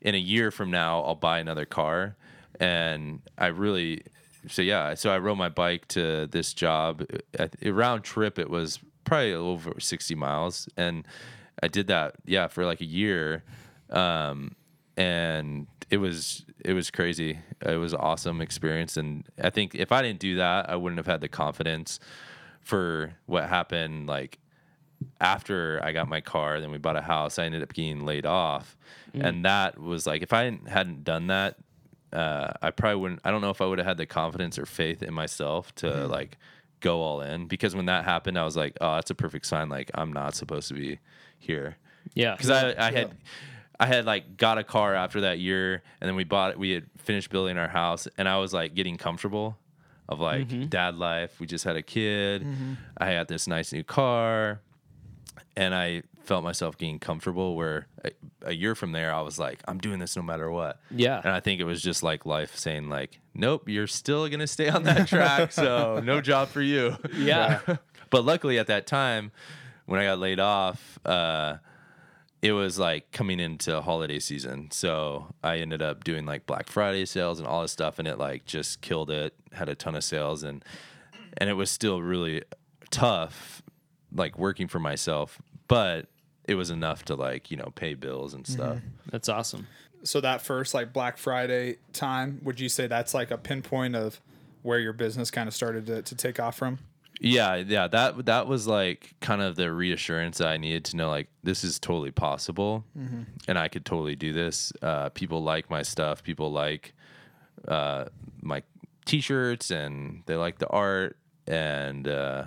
in 0.00 0.14
a 0.14 0.18
year 0.18 0.50
from 0.50 0.70
now, 0.70 1.02
I'll 1.02 1.14
buy 1.14 1.38
another 1.38 1.64
car, 1.64 2.16
and 2.60 3.20
I 3.38 3.46
really. 3.46 4.02
So 4.48 4.62
yeah, 4.62 4.94
so 4.94 5.10
I 5.10 5.18
rode 5.18 5.38
my 5.38 5.48
bike 5.48 5.88
to 5.88 6.28
this 6.28 6.54
job. 6.54 7.04
A 7.62 7.70
round 7.70 8.04
trip, 8.04 8.38
it 8.38 8.48
was 8.48 8.78
probably 9.04 9.34
over 9.34 9.80
sixty 9.80 10.14
miles, 10.14 10.68
and 10.76 11.06
I 11.62 11.68
did 11.68 11.88
that 11.88 12.14
yeah 12.26 12.46
for 12.46 12.64
like 12.64 12.80
a 12.80 12.86
year. 12.86 13.42
Um, 13.90 14.54
and 14.96 15.66
it 15.90 15.98
was 15.98 16.44
it 16.64 16.72
was 16.72 16.90
crazy. 16.90 17.38
It 17.64 17.76
was 17.76 17.92
an 17.92 18.00
awesome 18.00 18.40
experience, 18.40 18.96
and 18.96 19.24
I 19.42 19.50
think 19.50 19.74
if 19.74 19.92
I 19.92 20.02
didn't 20.02 20.20
do 20.20 20.36
that, 20.36 20.68
I 20.70 20.76
wouldn't 20.76 20.98
have 20.98 21.06
had 21.06 21.20
the 21.20 21.28
confidence 21.28 22.00
for 22.60 23.14
what 23.26 23.48
happened. 23.48 24.08
Like 24.08 24.38
after 25.20 25.80
I 25.82 25.92
got 25.92 26.08
my 26.08 26.20
car, 26.20 26.60
then 26.60 26.70
we 26.70 26.78
bought 26.78 26.96
a 26.96 27.02
house. 27.02 27.38
I 27.38 27.44
ended 27.44 27.62
up 27.62 27.72
getting 27.72 28.04
laid 28.04 28.26
off, 28.26 28.76
Mm-hmm. 29.16 29.26
and 29.26 29.44
that 29.44 29.78
was 29.78 30.06
like 30.06 30.22
if 30.22 30.32
I 30.32 30.44
hadn't- 30.44 30.68
hadn't 30.68 31.04
done 31.04 31.28
that, 31.28 31.56
uh, 32.12 32.52
I 32.62 32.70
probably 32.70 33.00
wouldn't. 33.00 33.20
I 33.24 33.30
don't 33.30 33.40
know 33.40 33.50
if 33.50 33.60
I 33.60 33.66
would 33.66 33.78
have 33.78 33.86
had 33.86 33.96
the 33.96 34.06
confidence 34.06 34.58
or 34.58 34.66
faith 34.66 35.02
in 35.02 35.12
myself 35.12 35.74
to 35.76 35.86
mm-hmm. 35.86 36.10
like 36.10 36.38
go 36.80 37.00
all 37.00 37.20
in 37.20 37.46
because 37.46 37.74
when 37.74 37.86
that 37.86 38.04
happened, 38.04 38.38
I 38.38 38.44
was 38.44 38.56
like, 38.56 38.76
oh, 38.80 38.94
that's 38.94 39.10
a 39.10 39.14
perfect 39.14 39.46
sign. 39.46 39.68
Like 39.68 39.90
I'm 39.94 40.12
not 40.12 40.34
supposed 40.34 40.68
to 40.68 40.74
be 40.74 40.98
here 41.38 41.76
Yeah. 42.14 42.34
because 42.34 42.50
I, 42.50 42.74
I 42.78 42.92
had 42.92 43.16
I 43.78 43.86
had 43.86 44.04
like 44.06 44.36
got 44.36 44.58
a 44.58 44.64
car 44.64 44.94
after 44.94 45.22
that 45.22 45.38
year, 45.38 45.82
and 46.00 46.08
then 46.08 46.16
we 46.16 46.24
bought 46.24 46.56
we 46.58 46.70
had 46.70 46.86
finished 46.98 47.30
building 47.30 47.58
our 47.58 47.68
house, 47.68 48.08
and 48.16 48.28
I 48.28 48.38
was 48.38 48.52
like 48.52 48.74
getting 48.74 48.96
comfortable 48.96 49.58
of 50.08 50.20
like 50.20 50.48
mm-hmm. 50.48 50.66
dad 50.66 50.96
life. 50.96 51.38
We 51.40 51.46
just 51.46 51.64
had 51.64 51.76
a 51.76 51.82
kid. 51.82 52.46
I 52.96 53.06
had 53.06 53.28
this 53.28 53.46
nice 53.46 53.72
new 53.72 53.84
car, 53.84 54.60
and 55.56 55.74
I 55.74 56.02
felt 56.24 56.42
myself 56.44 56.76
getting 56.76 56.98
comfortable. 56.98 57.56
Where 57.56 57.86
a, 58.04 58.10
a 58.42 58.52
year 58.52 58.74
from 58.74 58.92
there, 58.92 59.12
I 59.12 59.20
was 59.20 59.38
like, 59.38 59.60
I'm 59.66 59.78
doing 59.78 59.98
this 59.98 60.16
no 60.16 60.22
matter 60.22 60.50
what. 60.50 60.80
Yeah. 60.90 61.20
And 61.22 61.32
I 61.32 61.40
think 61.40 61.60
it 61.60 61.64
was 61.64 61.82
just 61.82 62.02
like 62.02 62.26
life 62.26 62.56
saying 62.56 62.88
like, 62.88 63.20
nope, 63.34 63.68
you're 63.68 63.86
still 63.86 64.28
gonna 64.28 64.46
stay 64.46 64.68
on 64.68 64.82
that 64.84 65.08
track, 65.08 65.52
so 65.52 66.00
no 66.04 66.20
job 66.20 66.48
for 66.48 66.62
you. 66.62 66.96
yeah. 67.14 67.60
But 68.08 68.24
luckily 68.24 68.56
at 68.60 68.68
that 68.68 68.86
time, 68.86 69.32
when 69.86 69.98
I 69.98 70.04
got 70.04 70.20
laid 70.20 70.38
off, 70.38 70.96
uh, 71.04 71.56
it 72.40 72.52
was 72.52 72.78
like 72.78 73.10
coming 73.10 73.40
into 73.40 73.80
holiday 73.80 74.20
season. 74.20 74.70
So 74.70 75.34
I 75.42 75.58
ended 75.58 75.82
up 75.82 76.04
doing 76.04 76.24
like 76.24 76.46
Black 76.46 76.68
Friday 76.68 77.04
sales 77.06 77.40
and 77.40 77.48
all 77.48 77.62
this 77.62 77.72
stuff, 77.72 77.98
and 77.98 78.06
it 78.06 78.16
like 78.16 78.44
just 78.44 78.80
killed 78.80 79.10
it. 79.10 79.34
Had 79.52 79.68
a 79.68 79.74
ton 79.74 79.96
of 79.96 80.04
sales, 80.04 80.44
and 80.44 80.64
and 81.36 81.50
it 81.50 81.54
was 81.54 81.70
still 81.70 82.00
really 82.00 82.42
tough, 82.90 83.62
like 84.14 84.38
working 84.38 84.68
for 84.68 84.78
myself, 84.78 85.40
but 85.68 86.06
it 86.44 86.54
was 86.54 86.70
enough 86.70 87.04
to 87.06 87.14
like 87.14 87.50
you 87.50 87.56
know 87.56 87.72
pay 87.74 87.94
bills 87.94 88.34
and 88.34 88.46
stuff. 88.46 88.78
That's 89.10 89.28
awesome. 89.28 89.66
So 90.02 90.20
that 90.20 90.40
first 90.40 90.74
like 90.74 90.92
Black 90.92 91.18
Friday 91.18 91.78
time, 91.92 92.40
would 92.44 92.60
you 92.60 92.68
say 92.68 92.86
that's 92.86 93.14
like 93.14 93.30
a 93.30 93.38
pinpoint 93.38 93.96
of 93.96 94.20
where 94.62 94.78
your 94.78 94.92
business 94.92 95.30
kind 95.30 95.48
of 95.48 95.54
started 95.54 95.86
to, 95.86 96.02
to 96.02 96.14
take 96.14 96.38
off 96.38 96.56
from? 96.56 96.78
Yeah, 97.18 97.56
yeah, 97.56 97.88
that 97.88 98.26
that 98.26 98.46
was 98.46 98.66
like 98.66 99.14
kind 99.20 99.40
of 99.40 99.56
the 99.56 99.72
reassurance 99.72 100.38
that 100.38 100.48
I 100.48 100.58
needed 100.58 100.84
to 100.86 100.96
know 100.96 101.08
like 101.08 101.28
this 101.42 101.64
is 101.64 101.78
totally 101.78 102.10
possible, 102.10 102.84
and 103.48 103.58
I 103.58 103.68
could 103.68 103.86
totally 103.86 104.16
do 104.16 104.32
this. 104.32 104.72
Uh, 104.82 105.08
people 105.08 105.42
like 105.42 105.70
my 105.70 105.82
stuff. 105.82 106.22
People 106.22 106.52
like 106.52 106.92
uh, 107.66 108.06
my 108.42 108.62
t-shirts, 109.06 109.70
and 109.70 110.24
they 110.26 110.36
like 110.36 110.58
the 110.58 110.68
art, 110.68 111.16
and 111.46 112.06
uh, 112.06 112.44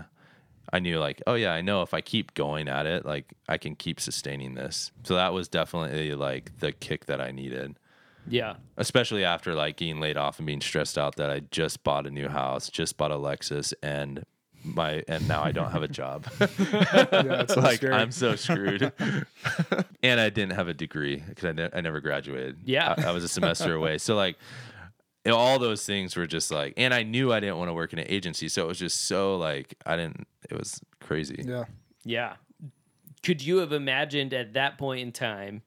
I 0.72 0.80
knew 0.80 1.00
like, 1.00 1.22
oh 1.28 1.34
yeah, 1.36 1.52
I 1.54 1.62
know 1.62 1.82
if 1.82 1.94
I 1.94 2.02
keep 2.02 2.34
going 2.34 2.68
at 2.68 2.86
it, 2.86 3.06
like 3.06 3.34
I 3.48 3.58
can 3.58 3.76
keep 3.76 4.00
sustaining 4.00 4.54
this. 4.56 4.92
So 5.04 5.16
that 5.16 5.34
was 5.34 5.48
definitely 5.48 6.14
like 6.16 6.58
the 6.60 6.72
kick 6.72 7.06
that 7.08 7.20
I 7.22 7.32
needed 7.32 7.76
Yeah. 8.28 8.56
especially 8.78 9.24
after 9.26 9.56
like 9.56 9.78
getting 9.78 10.00
laid 10.00 10.18
off 10.18 10.38
and 10.40 10.46
being 10.46 10.62
stressed 10.62 10.98
out 10.98 11.16
that 11.16 11.30
I 11.32 11.40
just 11.52 11.84
bought 11.84 12.06
a 12.06 12.12
new 12.12 12.28
house, 12.30 12.70
just 12.70 12.98
bought 12.98 13.12
a 13.12 13.16
Lexus, 13.16 13.74
and 13.82 14.24
my 14.64 15.02
and 15.08 15.26
now 15.28 15.42
I 15.42 15.52
don't 15.54 15.72
have 15.72 15.84
a 15.84 15.88
job. 15.88 16.28
Yeah, 17.12 17.42
it's 17.42 17.54
so 17.54 17.62
like 17.62 17.78
scary. 17.78 17.94
I'm 17.96 18.12
so 18.12 18.36
screwed. 18.36 18.92
and 20.04 20.20
I 20.20 20.30
didn't 20.30 20.52
have 20.54 20.68
a 20.68 20.74
degree 20.74 21.16
because 21.18 21.46
I, 21.46 21.52
ne- 21.54 21.70
I 21.74 21.82
never 21.82 22.00
graduated. 22.02 22.58
Yeah. 22.66 22.94
I, 22.98 23.06
I 23.08 23.12
was 23.12 23.24
a 23.24 23.30
semester 23.30 23.74
away. 23.74 23.98
So 23.98 24.16
like. 24.16 24.38
You 25.26 25.34
all 25.34 25.60
those 25.60 25.86
things 25.86 26.16
were 26.16 26.28
just 26.28 26.52
like, 26.52 26.74
and 26.78 26.94
I 26.94 27.04
knew 27.04 27.32
I 27.34 27.40
didn't 27.40 27.58
want 27.58 27.70
to 27.70 27.74
work 27.74 27.94
in 27.94 28.00
an 28.00 28.08
agency, 28.08 28.48
so 28.48 28.64
it 28.64 28.68
was 28.68 28.80
just 28.80 29.06
so 29.06 29.38
like 29.38 29.76
I 29.86 29.96
didn't. 29.96 30.28
It 30.50 30.58
was 30.58 30.82
crazy. 31.00 31.44
yeah. 31.46 31.66
Yeah. 32.04 32.36
Could 33.24 33.44
you 33.44 33.58
have 33.58 33.74
imagined 33.74 34.34
at 34.34 34.54
that 34.54 34.78
point 34.78 35.02
in 35.02 35.12
time 35.12 35.62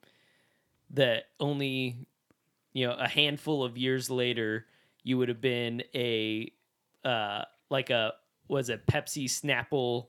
that 0.91 1.25
only, 1.39 2.07
you 2.73 2.87
know, 2.87 2.95
a 2.95 3.07
handful 3.07 3.63
of 3.63 3.77
years 3.77 4.09
later, 4.11 4.67
you 5.03 5.19
would 5.19 5.29
have 5.29 5.41
been 5.41 5.83
a, 5.95 6.51
uh, 7.05 7.43
like 7.69 7.91
a, 7.91 8.15
was 8.49 8.71
it 8.71 8.87
Pepsi 8.87 9.25
Snapple 9.27 10.07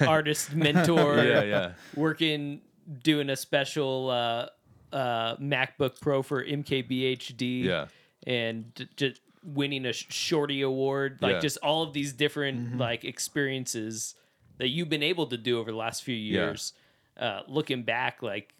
artist 0.06 0.54
mentor? 0.54 1.16
Yeah, 1.24 1.42
yeah. 1.42 1.72
Working, 1.96 2.60
doing 3.02 3.30
a 3.30 3.36
special, 3.36 4.10
uh, 4.10 4.46
uh, 4.94 5.36
MacBook 5.36 6.00
Pro 6.00 6.22
for 6.22 6.44
MKBHD. 6.44 7.64
Yeah. 7.64 7.86
And 8.26 8.72
j- 8.74 8.88
just 8.96 9.20
winning 9.44 9.86
a 9.86 9.92
shorty 9.92 10.60
award, 10.62 11.18
like 11.20 11.34
Yeah. 11.34 11.40
just 11.40 11.58
all 11.58 11.82
of 11.84 11.92
these 11.92 12.12
different 12.12 12.76
like 12.78 13.04
experiences 13.04 14.14
that 14.58 14.68
you've 14.68 14.88
been 14.88 15.02
able 15.02 15.26
to 15.28 15.36
do 15.36 15.58
over 15.60 15.70
the 15.70 15.76
last 15.76 16.02
few 16.02 16.16
years. 16.16 16.72
Uh, 17.16 17.42
looking 17.46 17.82
back, 17.82 18.22
like 18.22 18.54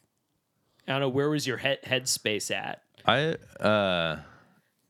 I 0.86 0.92
don't 0.92 1.00
know, 1.00 1.08
where 1.08 1.28
was 1.28 1.46
your 1.46 1.56
head 1.56 1.82
headspace 1.84 2.54
at? 2.54 2.82
I 3.04 3.34
uh 3.60 4.18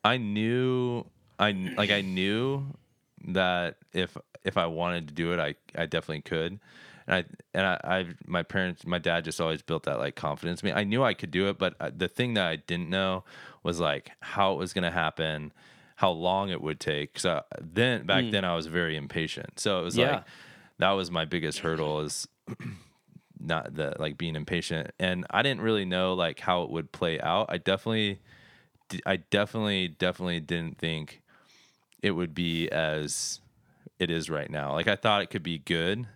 I 0.04 0.18
knew 0.18 1.04
I 1.38 1.52
like 1.76 1.90
I 1.90 2.02
knew 2.02 2.74
that 3.28 3.76
if 3.92 4.16
if 4.44 4.56
I 4.56 4.66
wanted 4.66 5.08
to 5.08 5.14
do 5.14 5.32
it 5.32 5.40
I 5.40 5.54
I 5.80 5.86
definitely 5.86 6.22
could. 6.22 6.60
And 7.06 7.14
I 7.16 7.24
and 7.54 7.66
I, 7.66 7.80
I 7.84 8.06
my 8.26 8.42
parents 8.42 8.86
my 8.86 8.98
dad 8.98 9.24
just 9.24 9.40
always 9.40 9.62
built 9.62 9.84
that 9.84 9.98
like 9.98 10.16
confidence 10.16 10.62
in 10.62 10.66
me. 10.68 10.72
I 10.72 10.84
knew 10.84 11.02
I 11.04 11.14
could 11.14 11.30
do 11.30 11.48
it, 11.48 11.58
but 11.58 11.74
uh, 11.80 11.90
the 11.96 12.08
thing 12.08 12.34
that 12.34 12.46
I 12.46 12.56
didn't 12.56 12.90
know 12.90 13.24
was 13.62 13.78
like 13.80 14.10
how 14.20 14.52
it 14.52 14.56
was 14.58 14.72
going 14.72 14.84
to 14.84 14.90
happen, 14.90 15.52
how 15.96 16.10
long 16.10 16.50
it 16.50 16.60
would 16.60 16.80
take 16.80 17.14
cuz 17.14 17.26
then 17.60 18.06
back 18.06 18.30
then 18.30 18.44
I 18.44 18.54
was 18.54 18.66
very 18.66 18.96
impatient. 18.96 19.60
So 19.60 19.80
it 19.80 19.84
was 19.84 19.96
Yeah. 19.96 20.10
like 20.10 20.24
that 20.78 20.90
was 20.90 21.10
my 21.10 21.24
biggest 21.24 21.60
hurdle 21.60 22.00
is 22.00 22.28
not 23.40 23.74
the 23.74 23.94
like 23.98 24.16
being 24.16 24.34
impatient 24.34 24.90
and 24.98 25.26
i 25.30 25.42
didn't 25.42 25.60
really 25.60 25.84
know 25.84 26.14
like 26.14 26.40
how 26.40 26.62
it 26.62 26.70
would 26.70 26.90
play 26.90 27.20
out 27.20 27.46
i 27.48 27.58
definitely 27.58 28.18
i 29.04 29.16
definitely 29.16 29.88
definitely 29.88 30.40
didn't 30.40 30.78
think 30.78 31.22
it 32.02 32.12
would 32.12 32.34
be 32.34 32.68
as 32.70 33.40
it 33.98 34.10
is 34.10 34.30
right 34.30 34.50
now 34.50 34.72
like 34.72 34.88
i 34.88 34.96
thought 34.96 35.20
it 35.22 35.28
could 35.30 35.42
be 35.42 35.58
good 35.58 36.06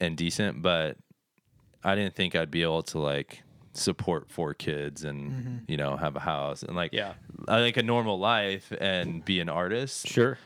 and 0.00 0.16
decent 0.16 0.62
but 0.62 0.96
i 1.84 1.94
didn't 1.94 2.14
think 2.14 2.34
i'd 2.34 2.50
be 2.50 2.62
able 2.62 2.82
to 2.82 2.98
like 2.98 3.42
support 3.72 4.30
four 4.30 4.52
kids 4.54 5.04
and 5.04 5.62
you 5.68 5.76
know 5.76 5.96
have 5.96 6.16
a 6.16 6.20
house 6.20 6.62
and 6.62 6.74
like 6.74 6.92
Yeah. 6.92 7.12
i 7.48 7.58
think 7.60 7.76
a 7.76 7.82
normal 7.82 8.18
life 8.18 8.72
and 8.80 9.24
be 9.24 9.38
an 9.40 9.48
artist 9.48 10.08
Sure. 10.08 10.38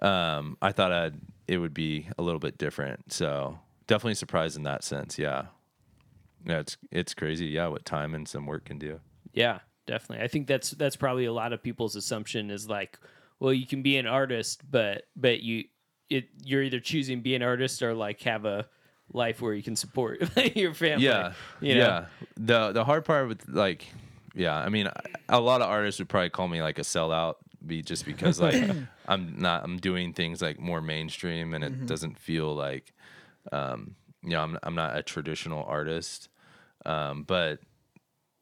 um, 0.00 0.56
I 0.62 0.72
thought 0.72 0.92
I'd, 0.92 1.14
it 1.48 1.58
would 1.58 1.74
be 1.74 2.08
a 2.18 2.22
little 2.22 2.38
bit 2.40 2.56
different. 2.58 3.12
So 3.12 3.58
definitely 3.86 4.14
surprised 4.14 4.56
in 4.56 4.62
that 4.64 4.82
sense. 4.84 5.18
Yeah. 5.18 5.46
Yeah, 6.46 6.58
it's 6.60 6.76
it's 6.90 7.14
crazy. 7.14 7.46
Yeah, 7.46 7.68
what 7.68 7.84
time 7.84 8.14
and 8.14 8.26
some 8.26 8.46
work 8.46 8.64
can 8.64 8.78
do. 8.78 9.00
Yeah, 9.32 9.58
definitely. 9.86 10.24
I 10.24 10.28
think 10.28 10.46
that's 10.48 10.70
that's 10.70 10.96
probably 10.96 11.24
a 11.26 11.32
lot 11.32 11.52
of 11.52 11.62
people's 11.62 11.94
assumption 11.94 12.50
is 12.50 12.68
like, 12.68 12.98
well, 13.38 13.52
you 13.52 13.66
can 13.66 13.82
be 13.82 13.96
an 13.96 14.06
artist, 14.06 14.62
but 14.70 15.02
but 15.14 15.40
you 15.42 15.64
it 16.10 16.28
you're 16.42 16.62
either 16.62 16.80
choosing 16.80 17.20
be 17.22 17.34
an 17.36 17.42
artist 17.42 17.82
or 17.82 17.94
like 17.94 18.20
have 18.22 18.44
a 18.44 18.66
life 19.12 19.40
where 19.40 19.54
you 19.54 19.62
can 19.62 19.76
support 19.76 20.22
your 20.56 20.74
family. 20.74 21.04
Yeah, 21.04 21.32
you 21.60 21.74
know? 21.74 21.80
yeah. 21.80 22.04
The 22.36 22.72
the 22.72 22.84
hard 22.84 23.04
part 23.04 23.28
with 23.28 23.48
like, 23.48 23.86
yeah, 24.34 24.56
I 24.56 24.68
mean, 24.68 24.88
a 25.28 25.40
lot 25.40 25.60
of 25.62 25.68
artists 25.68 25.98
would 25.98 26.08
probably 26.08 26.30
call 26.30 26.48
me 26.48 26.62
like 26.62 26.78
a 26.78 26.82
sellout, 26.82 27.36
be 27.66 27.82
just 27.82 28.04
because 28.06 28.40
like 28.40 28.62
I'm 29.06 29.36
not 29.38 29.64
I'm 29.64 29.78
doing 29.78 30.12
things 30.12 30.40
like 30.42 30.58
more 30.58 30.80
mainstream 30.80 31.54
and 31.54 31.62
it 31.64 31.86
doesn't 31.86 32.18
feel 32.18 32.54
like, 32.54 32.92
um, 33.52 33.94
you 34.22 34.30
know, 34.30 34.40
I'm 34.42 34.58
I'm 34.62 34.74
not 34.74 34.96
a 34.96 35.02
traditional 35.02 35.64
artist, 35.64 36.28
um, 36.86 37.24
but 37.24 37.60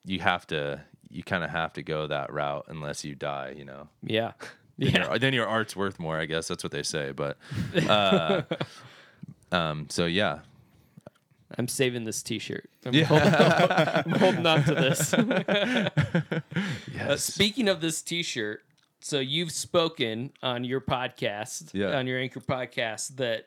you 0.04 0.20
have 0.20 0.46
to 0.48 0.80
you 1.12 1.22
kind 1.24 1.42
of 1.42 1.50
have 1.50 1.72
to 1.72 1.82
go 1.82 2.06
that 2.06 2.32
route 2.32 2.66
unless 2.68 3.04
you 3.04 3.14
die, 3.16 3.54
you 3.56 3.64
know. 3.64 3.88
Yeah. 4.02 4.32
then, 4.78 4.92
Yeah. 4.94 5.08
your, 5.08 5.18
then 5.18 5.32
your 5.34 5.46
art's 5.48 5.74
worth 5.74 5.98
more. 5.98 6.16
I 6.16 6.26
guess 6.26 6.46
that's 6.46 6.62
what 6.62 6.70
they 6.70 6.84
say. 6.84 7.10
But, 7.10 7.36
uh, 7.88 8.42
um, 9.52 9.88
so 9.90 10.06
yeah, 10.06 10.38
I'm 11.58 11.68
saving 11.68 12.04
this 12.04 12.22
T-shirt. 12.22 12.70
I'm, 12.86 12.94
Yeah. 12.94 13.04
holding, 13.04 13.34
I'm 13.34 14.10
holding 14.20 14.46
on 14.46 14.64
to 14.64 14.74
this. 14.74 15.14
Uh, 17.00 17.16
speaking 17.16 17.68
of 17.68 17.80
this 17.80 18.02
T-shirt, 18.02 18.62
so 19.00 19.18
you've 19.18 19.50
spoken 19.52 20.32
on 20.42 20.64
your 20.64 20.80
podcast, 20.80 21.70
Yeah. 21.72 21.96
on 21.98 22.06
your 22.06 22.18
Anchor 22.18 22.40
podcast 22.40 23.16
that, 23.16 23.46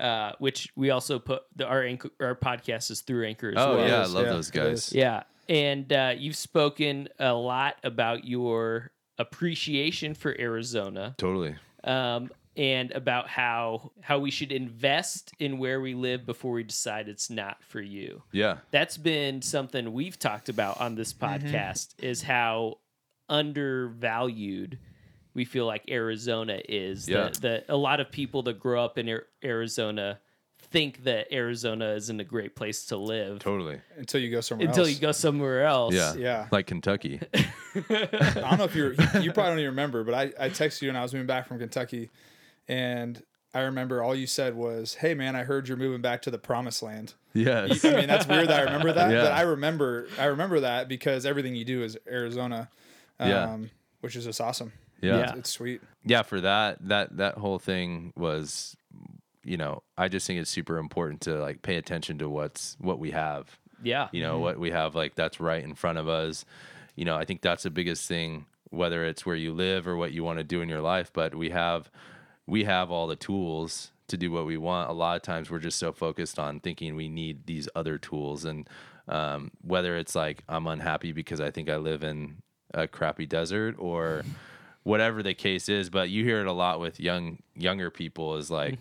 uh, 0.00 0.32
which 0.38 0.70
we 0.76 0.90
also 0.90 1.18
put 1.18 1.42
the 1.56 1.66
our 1.66 1.82
anchor, 1.84 2.10
our 2.20 2.34
podcast 2.34 2.90
is 2.90 3.00
through 3.00 3.26
Anchor 3.26 3.50
as 3.50 3.54
oh 3.58 3.76
well. 3.76 3.88
yeah, 3.88 4.02
I 4.02 4.06
love 4.06 4.26
yeah, 4.26 4.32
those 4.32 4.50
guys. 4.50 4.92
Yeah, 4.92 5.22
and 5.48 5.92
uh, 5.92 6.14
you've 6.16 6.36
spoken 6.36 7.08
a 7.18 7.32
lot 7.32 7.76
about 7.82 8.24
your 8.24 8.90
appreciation 9.18 10.14
for 10.14 10.38
Arizona, 10.38 11.14
Totally. 11.18 11.54
um, 11.84 12.30
and 12.58 12.90
about 12.90 13.28
how 13.28 13.92
how 14.02 14.18
we 14.18 14.30
should 14.30 14.50
invest 14.50 15.32
in 15.38 15.58
where 15.58 15.80
we 15.80 15.94
live 15.94 16.26
before 16.26 16.52
we 16.52 16.64
decide 16.64 17.08
it's 17.08 17.30
not 17.30 17.62
for 17.62 17.80
you. 17.80 18.22
Yeah, 18.32 18.58
That's 18.72 18.98
been 18.98 19.40
something 19.40 19.92
we've 19.92 20.18
talked 20.18 20.48
about 20.48 20.80
on 20.80 20.96
this 20.96 21.12
mm-hmm. 21.12 21.46
podcast 21.46 21.94
is 21.98 22.20
how 22.22 22.78
undervalued 23.28 24.78
we 25.34 25.44
feel 25.44 25.66
like 25.66 25.84
Arizona 25.88 26.60
is. 26.68 27.08
Yeah. 27.08 27.24
That, 27.24 27.34
that 27.42 27.64
a 27.68 27.76
lot 27.76 28.00
of 28.00 28.10
people 28.10 28.42
that 28.42 28.58
grow 28.58 28.84
up 28.84 28.98
in 28.98 29.20
Arizona 29.44 30.18
think 30.70 31.04
that 31.04 31.32
Arizona 31.32 31.92
isn't 31.92 32.20
a 32.20 32.24
great 32.24 32.56
place 32.56 32.86
to 32.86 32.96
live 32.96 33.38
totally. 33.38 33.80
Until 33.96 34.20
you 34.20 34.30
go 34.30 34.40
somewhere 34.40 34.68
until 34.68 34.84
else. 34.84 34.92
you 34.92 35.00
go 35.00 35.12
somewhere 35.12 35.64
else. 35.64 35.94
Yeah, 35.94 36.14
Yeah. 36.14 36.48
like 36.50 36.66
Kentucky. 36.66 37.20
I 37.34 38.08
don't 38.34 38.58
know 38.58 38.64
if 38.64 38.74
you're, 38.74 38.92
you 38.92 39.32
probably 39.32 39.50
don't 39.50 39.58
even 39.60 39.70
remember, 39.70 40.02
but 40.04 40.14
I, 40.14 40.32
I 40.38 40.50
texted 40.50 40.82
you 40.82 40.88
when 40.88 40.96
I 40.96 41.02
was 41.02 41.12
moving 41.12 41.26
back 41.26 41.46
from 41.46 41.58
Kentucky, 41.58 42.10
and 42.68 43.22
I 43.54 43.60
remember 43.62 44.02
all 44.02 44.14
you 44.14 44.26
said 44.26 44.54
was, 44.54 44.94
"Hey 44.94 45.14
man, 45.14 45.34
I 45.34 45.42
heard 45.44 45.68
you're 45.68 45.76
moving 45.76 46.02
back 46.02 46.22
to 46.22 46.30
the 46.30 46.38
promised 46.38 46.82
land." 46.82 47.14
Yes. 47.34 47.84
I 47.84 47.94
mean, 47.94 48.06
that's 48.08 48.26
weird 48.26 48.48
that 48.48 48.60
I 48.60 48.62
remember 48.64 48.92
that, 48.92 49.10
Yeah. 49.10 49.22
but 49.22 49.32
I 49.32 49.42
remember 49.42 50.08
I 50.18 50.24
remember 50.26 50.60
that 50.60 50.88
because 50.88 51.24
everything 51.26 51.54
you 51.54 51.64
do 51.64 51.82
is 51.82 51.96
Arizona, 52.10 52.68
um, 53.20 53.28
Yeah. 53.30 53.56
which 54.00 54.16
is 54.16 54.24
just 54.24 54.40
awesome. 54.40 54.72
yeah. 55.00 55.18
Yeah. 55.18 55.34
It's 55.36 55.50
sweet. 55.50 55.80
yeah 56.04 56.22
for 56.22 56.40
that 56.40 56.78
that 56.88 57.16
that 57.18 57.34
whole 57.38 57.58
thing 57.60 58.12
was 58.16 58.76
you 59.44 59.56
know 59.56 59.82
i 59.96 60.08
just 60.08 60.26
think 60.26 60.40
it's 60.40 60.50
super 60.50 60.76
important 60.78 61.20
to 61.22 61.38
like 61.38 61.62
pay 61.62 61.76
attention 61.76 62.18
to 62.18 62.28
what's 62.28 62.76
what 62.80 62.98
we 62.98 63.12
have 63.12 63.58
Yeah. 63.82 64.08
you 64.12 64.20
know 64.22 64.40
what 64.40 64.58
we 64.58 64.70
have 64.72 64.94
like 64.96 65.14
that's 65.14 65.38
right 65.38 65.62
in 65.62 65.74
front 65.74 65.98
of 65.98 66.08
us 66.08 66.44
you 66.96 67.04
know 67.04 67.16
i 67.16 67.24
think 67.24 67.40
that's 67.42 67.62
the 67.62 67.70
biggest 67.70 68.08
thing 68.08 68.46
whether 68.70 69.04
it's 69.04 69.24
where 69.24 69.36
you 69.36 69.52
live 69.54 69.86
or 69.86 69.96
what 69.96 70.10
you 70.12 70.24
want 70.24 70.38
to 70.38 70.44
do 70.44 70.60
in 70.62 70.68
your 70.68 70.80
life 70.82 71.12
but 71.12 71.34
we 71.34 71.50
have 71.50 71.88
we 72.48 72.64
have 72.64 72.90
all 72.90 73.06
the 73.06 73.14
tools 73.16 73.92
to 74.08 74.16
do 74.16 74.32
what 74.32 74.46
we 74.46 74.56
want. 74.56 74.88
A 74.90 74.92
lot 74.94 75.16
of 75.16 75.22
times 75.22 75.50
we're 75.50 75.58
just 75.58 75.78
so 75.78 75.92
focused 75.92 76.38
on 76.38 76.60
thinking 76.60 76.96
we 76.96 77.08
need 77.08 77.46
these 77.46 77.68
other 77.76 77.98
tools. 77.98 78.44
And 78.44 78.68
um, 79.08 79.50
whether 79.62 79.96
it's 79.96 80.14
like 80.14 80.44
i'm 80.50 80.66
unhappy 80.66 81.12
because 81.12 81.40
i 81.40 81.50
think 81.50 81.70
i 81.70 81.76
live 81.76 82.02
in 82.02 82.42
a 82.74 82.86
crappy 82.86 83.24
desert 83.24 83.74
or 83.78 84.22
whatever 84.82 85.22
the 85.22 85.32
case 85.32 85.70
is 85.70 85.88
but 85.88 86.10
you 86.10 86.24
hear 86.24 86.42
it 86.42 86.46
a 86.46 86.52
lot 86.52 86.78
with 86.78 87.00
young 87.00 87.38
younger 87.56 87.90
people 87.90 88.36
is 88.36 88.50
like 88.50 88.78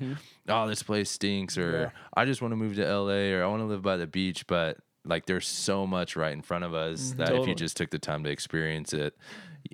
oh 0.49 0.68
this 0.68 0.84
place 0.84 1.10
stinks 1.10 1.57
or 1.57 1.72
Yeah. 1.72 1.89
i 2.14 2.26
just 2.26 2.41
want 2.41 2.52
to 2.52 2.56
move 2.57 2.76
to 2.76 2.84
la 2.99 3.14
or 3.14 3.41
i 3.41 3.48
want 3.48 3.61
to 3.61 3.65
live 3.68 3.81
by 3.81 3.95
the 3.95 4.06
beach 4.06 4.45
but 4.48 4.77
like 5.06 5.27
there's 5.27 5.48
so 5.48 5.88
much 5.88 6.18
right 6.18 6.34
in 6.34 6.41
front 6.41 6.65
of 6.65 6.73
us 6.73 7.14
that 7.18 7.34
if 7.34 7.48
you 7.48 7.56
just 7.56 7.77
took 7.77 7.89
the 7.91 7.99
time 7.99 8.26
to 8.26 8.30
experience 8.30 8.91
it 8.94 9.15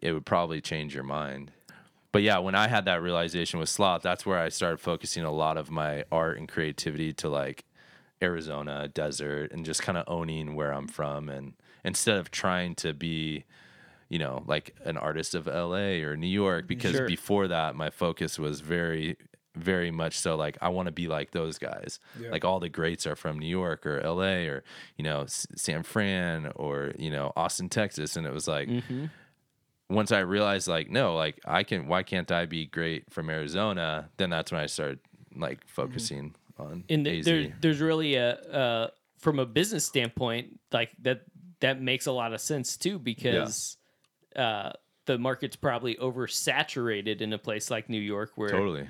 it 0.04 0.14
would 0.14 0.26
probably 0.26 0.62
change 0.62 0.94
your 0.94 1.04
mind 1.04 1.52
but 2.14 2.22
yeah 2.22 2.38
when 2.38 2.56
i 2.56 2.68
had 2.70 2.86
that 2.86 3.02
realization 3.02 3.60
with 3.60 3.68
sloth 3.68 4.02
that's 4.02 4.26
where 4.26 4.40
i 4.40 4.48
started 4.48 4.78
focusing 4.80 5.24
a 5.26 5.32
lot 5.32 5.58
of 5.58 5.70
my 5.70 6.06
art 6.12 6.38
and 6.38 6.48
creativity 6.48 7.12
to 7.12 7.28
like 7.28 7.66
arizona 8.22 8.88
desert 8.88 9.52
and 9.52 9.66
just 9.66 9.82
kind 9.82 9.98
of 9.98 10.06
owning 10.08 10.56
where 10.56 10.72
i'm 10.74 10.88
from 10.88 11.28
and 11.28 11.54
instead 11.84 12.18
of 12.18 12.32
trying 12.32 12.74
to 12.76 12.94
be 12.94 13.44
you 14.10 14.20
know, 14.20 14.44
like 14.46 14.76
an 14.86 14.96
artist 14.96 15.34
of 15.34 15.48
LA 15.48 16.04
or 16.06 16.16
New 16.16 16.28
York 16.28 16.68
because 16.68 16.92
Sure. 16.96 17.08
before 17.08 17.48
that 17.48 17.76
my 17.76 17.90
focus 17.90 18.38
was 18.38 18.60
very 18.62 19.18
very 19.56 19.90
much 19.90 20.20
so 20.20 20.36
like 20.36 20.56
I 20.62 20.70
want 20.70 20.86
to 20.86 20.92
be 20.92 21.08
like 21.08 21.32
those 21.32 21.58
guys. 21.58 22.00
Yeah. 22.20 22.30
Like 22.30 22.46
all 22.46 22.60
the 22.60 22.70
greats 22.70 23.08
are 23.08 23.16
from 23.16 23.40
New 23.40 23.48
York 23.48 23.88
or 23.88 24.00
LA 24.04 24.46
or 24.52 24.64
you 24.98 25.04
know 25.04 25.22
S- 25.22 25.48
San 25.56 25.82
Fran 25.82 26.52
or 26.56 26.92
you 27.00 27.10
know 27.10 27.34
Austin, 27.36 27.70
Texas 27.70 28.16
and 28.16 28.28
it 28.28 28.34
was 28.34 28.48
like 28.48 28.68
Mm-hmm. 28.68 29.06
Once 29.94 30.12
I 30.12 30.20
realized 30.20 30.68
like 30.68 30.90
no, 30.90 31.16
like 31.16 31.40
I 31.46 31.64
can 31.64 31.88
why 31.88 32.04
can't 32.04 32.32
I 32.32 32.46
be 32.46 32.66
great 32.66 33.12
from 33.12 33.30
Arizona? 33.30 34.10
Then 34.18 34.30
that's 34.30 34.52
when 34.52 34.62
I 34.62 34.66
started 34.66 35.00
like 35.36 35.66
focusing 35.68 36.36
on 36.60 36.84
and 36.90 37.06
there, 37.06 37.54
there's 37.62 37.82
really 37.82 38.16
a 38.16 38.34
uh, 38.36 38.88
from 39.20 39.40
a 39.40 39.46
business 39.46 39.86
standpoint 39.86 40.60
like 40.72 40.92
that 41.02 41.22
that 41.62 41.82
makes 41.82 42.08
a 42.08 42.12
lot 42.12 42.34
of 42.34 42.42
sense 42.42 42.78
too 42.78 43.00
because 43.00 43.78
uh, 44.36 44.72
the 45.06 45.18
market's 45.18 45.56
probably 45.56 45.96
oversaturated 45.96 47.22
in 47.22 47.34
a 47.34 47.38
place 47.38 47.72
like 47.72 47.90
New 47.90 48.02
York 48.02 48.32
where 48.36 48.50
totally. 48.50 48.88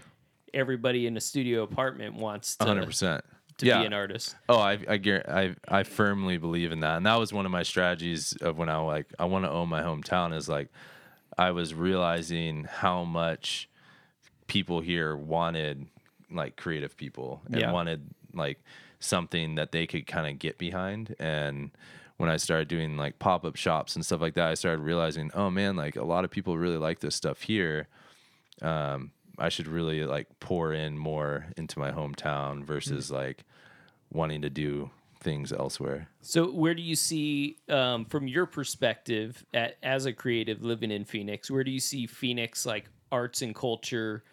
everybody 0.54 1.06
in 1.08 1.16
a 1.16 1.22
studio 1.22 1.64
apartment 1.64 2.16
wants 2.16 2.56
to, 2.58 2.66
100%. 2.66 3.22
to 3.58 3.66
yeah. 3.66 3.80
be 3.80 3.86
an 3.86 3.94
artist. 3.94 4.36
Oh, 4.50 4.58
I 4.58 4.80
I, 4.90 5.00
I 5.28 5.56
I 5.68 5.84
firmly 5.84 6.38
believe 6.38 6.72
in 6.72 6.80
that, 6.82 6.98
and 6.98 7.06
that 7.06 7.20
was 7.20 7.32
one 7.32 7.46
of 7.46 7.52
my 7.52 7.64
strategies 7.64 8.34
of 8.42 8.58
when 8.58 8.70
I 8.70 8.78
like 8.78 9.14
I 9.20 9.26
want 9.26 9.46
to 9.46 9.52
own 9.52 9.70
my 9.70 9.82
hometown. 9.82 10.36
Is 10.36 10.50
like 10.50 10.70
I 11.38 11.52
was 11.52 11.74
realizing 11.74 12.66
how 12.66 13.04
much 13.04 13.70
people 14.48 14.82
here 14.82 15.16
wanted 15.16 15.88
like 16.32 16.56
creative 16.56 16.96
people 16.98 17.42
and 17.48 17.62
Yeah. 17.62 17.72
wanted 17.72 18.10
like 18.34 18.60
something 19.00 19.56
that 19.56 19.72
they 19.72 19.86
could 19.88 20.08
kind 20.08 20.28
of 20.32 20.40
get 20.40 20.58
behind. 20.58 21.16
And 21.20 21.72
when 22.18 22.30
I 22.30 22.38
started 22.38 22.68
doing 22.68 22.98
like 22.98 23.20
pop-up 23.20 23.56
shops 23.56 23.96
and 23.96 24.06
stuff 24.06 24.22
like 24.22 24.36
that 24.36 24.48
I 24.50 24.54
started 24.54 24.82
realizing 24.82 25.32
oh 25.34 25.50
man 25.50 25.76
like 25.76 25.96
a 25.96 26.04
lot 26.04 26.24
of 26.24 26.32
people 26.32 26.58
really 26.58 26.78
like 26.78 27.00
this 27.00 27.16
stuff 27.16 27.42
here. 27.42 27.88
Um 28.62 29.12
I 29.38 29.50
should 29.50 29.68
really 29.68 30.06
like 30.06 30.28
pour 30.40 30.74
in 30.74 30.98
more 30.98 31.48
into 31.58 31.80
my 31.80 31.92
hometown 31.92 32.64
versus 32.64 33.10
like 33.12 33.44
wanting 34.12 34.44
to 34.44 34.50
do 34.50 34.92
things 35.24 35.52
elsewhere. 35.52 36.10
So, 36.22 36.52
where 36.52 36.76
do 36.76 36.82
you 36.82 36.96
see, 36.96 37.58
um, 37.70 38.06
from 38.06 38.28
your 38.28 38.46
perspective, 38.46 39.46
at, 39.54 39.78
as 39.82 40.06
a 40.06 40.14
creative 40.14 40.62
living 40.62 40.92
in 40.92 41.06
Phoenix, 41.06 41.50
where 41.50 41.64
do 41.64 41.72
you 41.72 41.80
see 41.80 42.06
Phoenix 42.06 42.66
like 42.66 42.86
arts 43.12 43.42
and 43.42 43.56
culture 43.56 44.24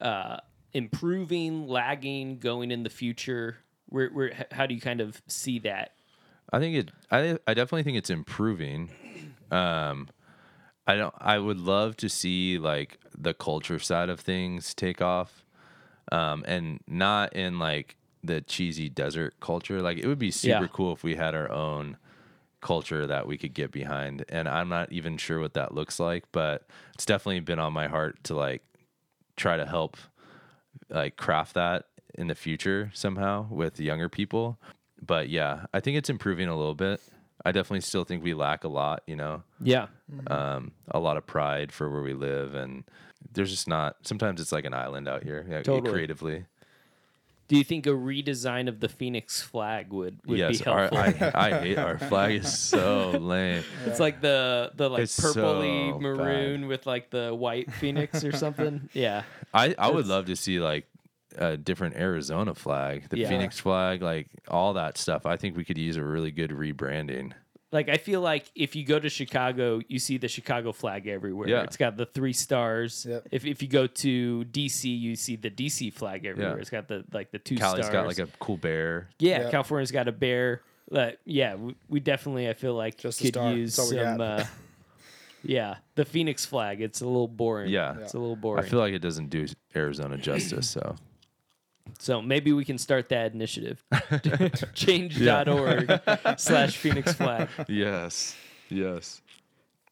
uh, 0.00 0.38
improving, 0.72 1.66
lagging, 1.66 2.38
going 2.38 2.70
in 2.70 2.82
the 2.82 2.90
future? 2.90 3.58
Where, 3.86 4.08
where, 4.10 4.46
how 4.52 4.66
do 4.66 4.74
you 4.74 4.80
kind 4.80 5.00
of 5.00 5.20
see 5.26 5.58
that? 5.60 5.92
I 6.52 6.58
think 6.58 6.76
it. 6.76 6.90
I 7.10 7.38
I 7.46 7.54
definitely 7.54 7.84
think 7.84 7.98
it's 7.98 8.10
improving. 8.10 8.90
Um, 9.50 10.08
I 10.86 10.96
don't. 10.96 11.14
I 11.18 11.38
would 11.38 11.58
love 11.58 11.96
to 11.98 12.08
see 12.08 12.58
like 12.58 12.98
the 13.16 13.34
culture 13.34 13.78
side 13.78 14.08
of 14.08 14.20
things 14.20 14.74
take 14.74 15.00
off, 15.00 15.44
um, 16.10 16.44
and 16.46 16.80
not 16.86 17.34
in 17.34 17.58
like 17.58 17.96
the 18.22 18.40
cheesy 18.42 18.88
desert 18.88 19.34
culture. 19.40 19.80
Like 19.80 19.98
it 19.98 20.06
would 20.06 20.18
be 20.18 20.30
super 20.30 20.62
Yeah. 20.62 20.68
cool 20.72 20.92
if 20.92 21.02
we 21.02 21.14
had 21.16 21.34
our 21.34 21.50
own 21.50 21.96
culture 22.60 23.06
that 23.06 23.26
we 23.26 23.38
could 23.38 23.54
get 23.54 23.70
behind. 23.72 24.24
And 24.28 24.46
I'm 24.48 24.68
not 24.68 24.92
even 24.92 25.16
sure 25.16 25.40
what 25.40 25.54
that 25.54 25.72
looks 25.74 25.98
like, 25.98 26.24
but 26.32 26.66
it's 26.94 27.06
definitely 27.06 27.40
been 27.40 27.58
on 27.58 27.72
my 27.72 27.88
heart 27.88 28.22
to 28.24 28.34
like 28.34 28.62
try 29.36 29.56
to 29.56 29.64
help 29.64 29.96
like 30.90 31.16
craft 31.16 31.54
that 31.54 31.86
in 32.14 32.26
the 32.26 32.34
future 32.34 32.90
somehow 32.92 33.46
with 33.50 33.80
younger 33.80 34.08
people. 34.08 34.58
But 35.00 35.30
yeah, 35.30 35.64
I 35.72 35.80
think 35.80 35.96
it's 35.96 36.10
improving 36.10 36.48
a 36.48 36.56
little 36.56 36.74
bit. 36.74 37.00
I 37.46 37.52
definitely 37.52 37.80
still 37.80 38.04
think 38.04 38.22
we 38.22 38.34
lack 38.34 38.64
a 38.64 38.68
lot, 38.68 39.02
you 39.06 39.16
know, 39.16 39.42
Yeah. 39.62 39.86
um, 40.26 40.72
a 40.90 40.98
lot 40.98 41.16
of 41.16 41.26
pride 41.26 41.72
for 41.72 41.88
where 41.88 42.02
we 42.02 42.12
live. 42.12 42.54
And 42.54 42.84
there's 43.32 43.50
just 43.50 43.66
not, 43.66 43.96
sometimes 44.02 44.42
it's 44.42 44.52
like 44.52 44.66
an 44.66 44.74
island 44.74 45.08
out 45.08 45.22
here 45.22 45.46
yeah, 45.48 45.62
Totally. 45.62 45.90
creatively. 45.90 46.44
Do 47.50 47.56
you 47.56 47.64
think 47.64 47.88
a 47.88 47.90
redesign 47.90 48.68
of 48.68 48.78
the 48.78 48.88
Phoenix 48.88 49.42
flag 49.42 49.92
would, 49.92 50.20
would 50.24 50.38
yes, 50.38 50.60
be 50.60 50.66
our, 50.66 50.88
helpful? 50.88 51.30
I, 51.34 51.48
I 51.48 51.60
hate 51.62 51.78
our 51.78 51.98
flag 51.98 52.36
is 52.36 52.56
so 52.56 53.10
lame. 53.10 53.64
It's 53.86 53.98
like 53.98 54.20
the 54.20 54.70
the 54.76 54.88
like 54.88 55.02
It's 55.02 55.18
purpley 55.18 55.90
so 55.90 55.98
maroon 55.98 56.68
with 56.68 56.86
like 56.86 57.10
the 57.10 57.34
white 57.34 57.72
phoenix 57.72 58.22
or 58.22 58.30
something. 58.30 58.88
Yeah. 58.92 59.24
I, 59.52 59.74
I 59.76 59.90
would 59.90 60.06
love 60.06 60.26
to 60.26 60.36
see 60.36 60.60
like 60.60 60.86
a 61.36 61.56
different 61.56 61.96
Arizona 61.96 62.54
flag, 62.54 63.08
the 63.08 63.18
Yeah. 63.18 63.28
Phoenix 63.28 63.58
flag, 63.58 64.00
like 64.00 64.28
all 64.46 64.74
that 64.74 64.96
stuff. 64.96 65.26
I 65.26 65.36
think 65.36 65.56
we 65.56 65.64
could 65.64 65.76
use 65.76 65.96
a 65.96 66.04
really 66.04 66.30
good 66.30 66.50
rebranding. 66.50 67.32
Like 67.72 67.88
I 67.88 67.98
feel 67.98 68.20
like 68.20 68.50
if 68.54 68.74
you 68.74 68.84
go 68.84 68.98
to 68.98 69.08
Chicago, 69.08 69.80
you 69.86 69.98
see 70.00 70.18
the 70.18 70.26
Chicago 70.26 70.72
flag 70.72 71.06
everywhere. 71.06 71.48
Yeah. 71.48 71.62
It's 71.62 71.76
got 71.76 71.96
the 71.96 72.06
three 72.06 72.32
stars. 72.32 73.06
Yep. 73.08 73.28
If 73.30 73.44
if 73.44 73.62
you 73.62 73.68
go 73.68 73.86
to 73.86 74.44
DC, 74.50 74.84
you 75.00 75.14
see 75.14 75.36
the 75.36 75.50
DC 75.50 75.92
flag 75.92 76.24
everywhere. 76.24 76.56
Yeah. 76.56 76.60
It's 76.60 76.70
got 76.70 76.88
the 76.88 77.04
like 77.12 77.30
the 77.30 77.38
two 77.38 77.56
Cali's 77.56 77.86
stars. 77.86 77.92
got 77.92 78.06
like 78.06 78.18
a 78.18 78.26
cool 78.40 78.56
bear. 78.56 79.08
yeah, 79.18 79.42
Yep. 79.42 79.50
California's 79.52 79.92
got 79.92 80.08
a 80.08 80.12
bear. 80.12 80.62
But 80.90 81.20
yeah, 81.24 81.54
we, 81.54 81.76
we 81.88 82.00
definitely 82.00 82.48
I 82.48 82.54
feel 82.54 82.74
like 82.74 82.98
Just 82.98 83.20
a 83.20 83.30
could 83.30 83.36
use 83.56 83.76
That's 83.76 83.90
some. 83.90 84.20
Uh, 84.20 84.44
yeah, 85.44 85.76
the 85.94 86.04
Phoenix 86.04 86.44
flag. 86.44 86.80
It's 86.80 87.00
a 87.00 87.06
little 87.06 87.28
boring. 87.28 87.70
Yeah. 87.70 87.96
it's 88.00 88.14
a 88.14 88.18
little 88.18 88.36
boring. 88.36 88.64
I 88.64 88.68
feel 88.68 88.80
like 88.80 88.92
it 88.94 88.98
doesn't 88.98 89.30
do 89.30 89.46
Arizona 89.74 90.16
justice. 90.16 90.68
So 90.68 90.96
So 91.98 92.22
maybe 92.22 92.52
we 92.52 92.64
can 92.64 92.78
start 92.78 93.08
that 93.10 93.32
initiative. 93.34 93.82
Change.org 94.74 96.00
slash 96.36 96.76
Phoenix 96.76 97.12
flag. 97.12 97.48
yes, 97.68 98.36
yes. 98.68 99.20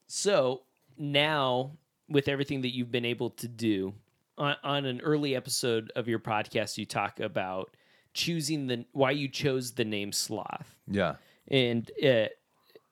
So 0.07 0.63
now, 0.97 1.73
with 2.09 2.29
everything 2.29 2.63
that 2.63 2.75
you've 2.75 2.91
been 2.91 3.05
able 3.05 3.31
to 3.31 3.49
do, 3.49 3.95
on, 4.39 4.57
on 4.63 4.85
an 4.85 5.01
early 5.01 5.35
episode 5.37 5.93
of 5.97 6.09
your 6.09 6.19
podcast, 6.19 6.79
you 6.79 6.87
talk 6.87 7.21
about 7.21 7.77
choosing 8.15 8.67
the 8.67 8.85
why 8.93 9.11
you 9.11 9.29
chose 9.29 9.73
the 9.73 9.85
name 9.85 10.13
Sloth. 10.13 10.79
Yeah. 10.87 11.17
And 11.49 11.91
uh, 12.03 12.27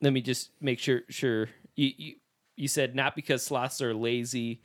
let 0.01 0.12
me 0.12 0.20
just 0.20 0.51
make 0.61 0.78
sure 0.78 1.03
sure 1.09 1.49
you, 1.74 1.93
you 1.97 2.15
you 2.57 2.69
said 2.69 2.95
not 2.95 3.15
because 3.15 3.43
sloths 3.43 3.81
are 3.81 3.95
lazy, 3.95 4.62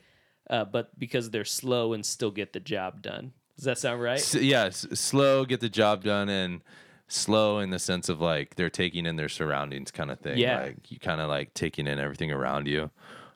uh, 0.50 0.64
but 0.64 0.98
because 0.98 1.30
they're 1.30 1.44
slow 1.44 1.92
and 1.92 2.04
still 2.04 2.30
get 2.30 2.52
the 2.52 2.60
job 2.60 3.02
done. 3.02 3.32
Does 3.56 3.64
that 3.64 3.78
sound 3.78 4.00
right? 4.02 4.18
S- 4.18 4.34
yeah, 4.34 4.64
s- 4.64 4.86
slow, 4.94 5.44
get 5.44 5.60
the 5.60 5.68
job 5.68 6.02
done, 6.04 6.28
and 6.28 6.62
slow 7.08 7.58
in 7.58 7.70
the 7.70 7.78
sense 7.78 8.08
of 8.08 8.20
like 8.20 8.54
they're 8.56 8.70
taking 8.70 9.04
in 9.06 9.16
their 9.16 9.28
surroundings, 9.28 9.90
kind 9.90 10.10
of 10.10 10.18
thing. 10.20 10.38
Yeah. 10.38 10.62
like 10.62 10.90
you 10.90 10.98
kind 10.98 11.20
of 11.20 11.28
like 11.28 11.52
taking 11.54 11.86
in 11.86 11.98
everything 11.98 12.32
around 12.32 12.66
you. 12.66 12.90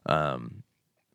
Um, 0.06 0.62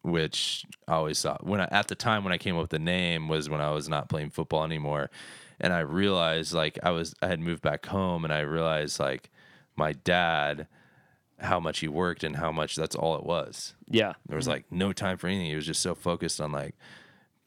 which 0.03 0.65
I 0.87 0.93
always 0.93 1.21
thought 1.21 1.45
when 1.45 1.61
I, 1.61 1.67
at 1.71 1.87
the 1.87 1.95
time 1.95 2.23
when 2.23 2.33
I 2.33 2.37
came 2.39 2.55
up 2.55 2.61
with 2.63 2.71
the 2.71 2.79
name 2.79 3.27
was 3.29 3.49
when 3.49 3.61
I 3.61 3.69
was 3.71 3.87
not 3.87 4.09
playing 4.09 4.31
football 4.31 4.63
anymore, 4.63 5.09
and 5.59 5.71
I 5.73 5.79
realized 5.81 6.53
like 6.53 6.79
I 6.83 6.89
was 6.91 7.13
I 7.21 7.27
had 7.27 7.39
moved 7.39 7.61
back 7.61 7.85
home, 7.85 8.23
and 8.23 8.33
I 8.33 8.39
realized 8.41 8.99
like 8.99 9.29
my 9.75 9.93
dad 9.93 10.67
how 11.39 11.59
much 11.59 11.79
he 11.79 11.87
worked 11.87 12.23
and 12.23 12.35
how 12.35 12.51
much 12.51 12.75
that's 12.75 12.95
all 12.95 13.15
it 13.15 13.23
was. 13.23 13.73
Yeah. 13.87 14.13
There 14.27 14.35
was 14.35 14.47
like 14.47 14.65
no 14.71 14.93
time 14.93 15.17
for 15.17 15.27
anything. 15.27 15.47
He 15.47 15.55
was 15.55 15.65
just 15.65 15.81
so 15.81 15.95
focused 15.95 16.39
on 16.39 16.51
like 16.51 16.75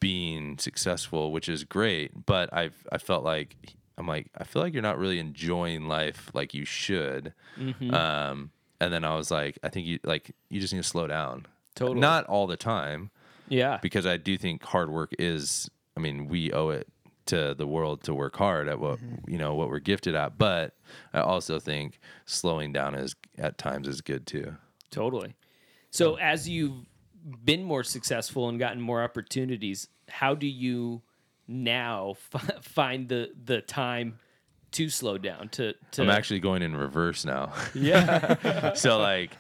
being 0.04 0.58
successful, 0.58 1.32
which 1.32 1.48
is 1.48 1.64
great. 1.64 2.26
But 2.26 2.52
I've 2.52 2.86
I 2.92 2.98
felt 2.98 3.24
like 3.24 3.56
I'm 3.96 4.06
like 4.06 4.26
I 4.36 4.44
feel 4.44 4.60
like 4.60 4.74
you're 4.74 4.82
not 4.82 4.98
really 4.98 5.18
enjoying 5.18 5.88
life 5.88 6.30
like 6.34 6.52
you 6.52 6.64
should. 6.66 7.32
Mm-hmm. 7.58 7.94
Um, 7.94 8.50
and 8.80 8.92
then 8.92 9.02
I 9.04 9.14
was 9.16 9.30
like, 9.30 9.58
I 9.62 9.68
think 9.70 9.86
you 9.86 9.98
like 10.04 10.32
you 10.50 10.60
just 10.60 10.72
need 10.74 10.82
to 10.82 10.88
slow 10.88 11.06
down. 11.06 11.46
Totally. 11.74 12.00
Not 12.00 12.26
all 12.26 12.46
the 12.46 12.56
time 12.56 13.10
Yeah. 13.48 13.78
because 13.82 14.04
I 14.06 14.16
do 14.16 14.36
think 14.36 14.62
hard 14.62 14.90
work 14.90 15.12
is. 15.18 15.70
I 15.96 16.00
mean, 16.00 16.28
we 16.28 16.52
owe 16.52 16.68
it 16.70 16.88
to 17.26 17.54
the 17.54 17.66
world 17.66 18.02
to 18.04 18.12
work 18.12 18.36
hard 18.36 18.68
at 18.68 18.78
what 18.78 18.98
you 19.26 19.38
know 19.38 19.54
what 19.54 19.70
we're 19.70 19.78
gifted 19.78 20.14
at. 20.14 20.36
But 20.36 20.76
I 21.14 21.20
also 21.20 21.58
think 21.58 21.98
slowing 22.26 22.72
down 22.72 22.94
is 22.94 23.14
at 23.38 23.56
times 23.56 23.88
is 23.88 24.00
good 24.02 24.26
too. 24.26 24.56
Totally. 24.90 25.34
So 25.90 26.16
as 26.16 26.48
you've 26.48 26.74
been 27.44 27.62
more 27.64 27.84
successful 27.84 28.48
and 28.48 28.58
gotten 28.58 28.80
more 28.82 29.02
opportunities, 29.02 29.88
how 30.08 30.34
do 30.34 30.46
you 30.46 31.02
now 31.46 32.14
f- 32.34 32.50
find 32.62 33.08
the 33.08 33.30
the 33.44 33.60
time 33.60 34.18
to 34.72 34.88
slow 34.88 35.18
down? 35.18 35.48
To 35.50 35.74
to 35.92 36.02
I'm 36.02 36.10
actually 36.10 36.40
going 36.40 36.62
in 36.62 36.76
reverse 36.76 37.24
now. 37.24 37.52
yeah 37.74 38.72
so 38.74 38.98
like 38.98 39.30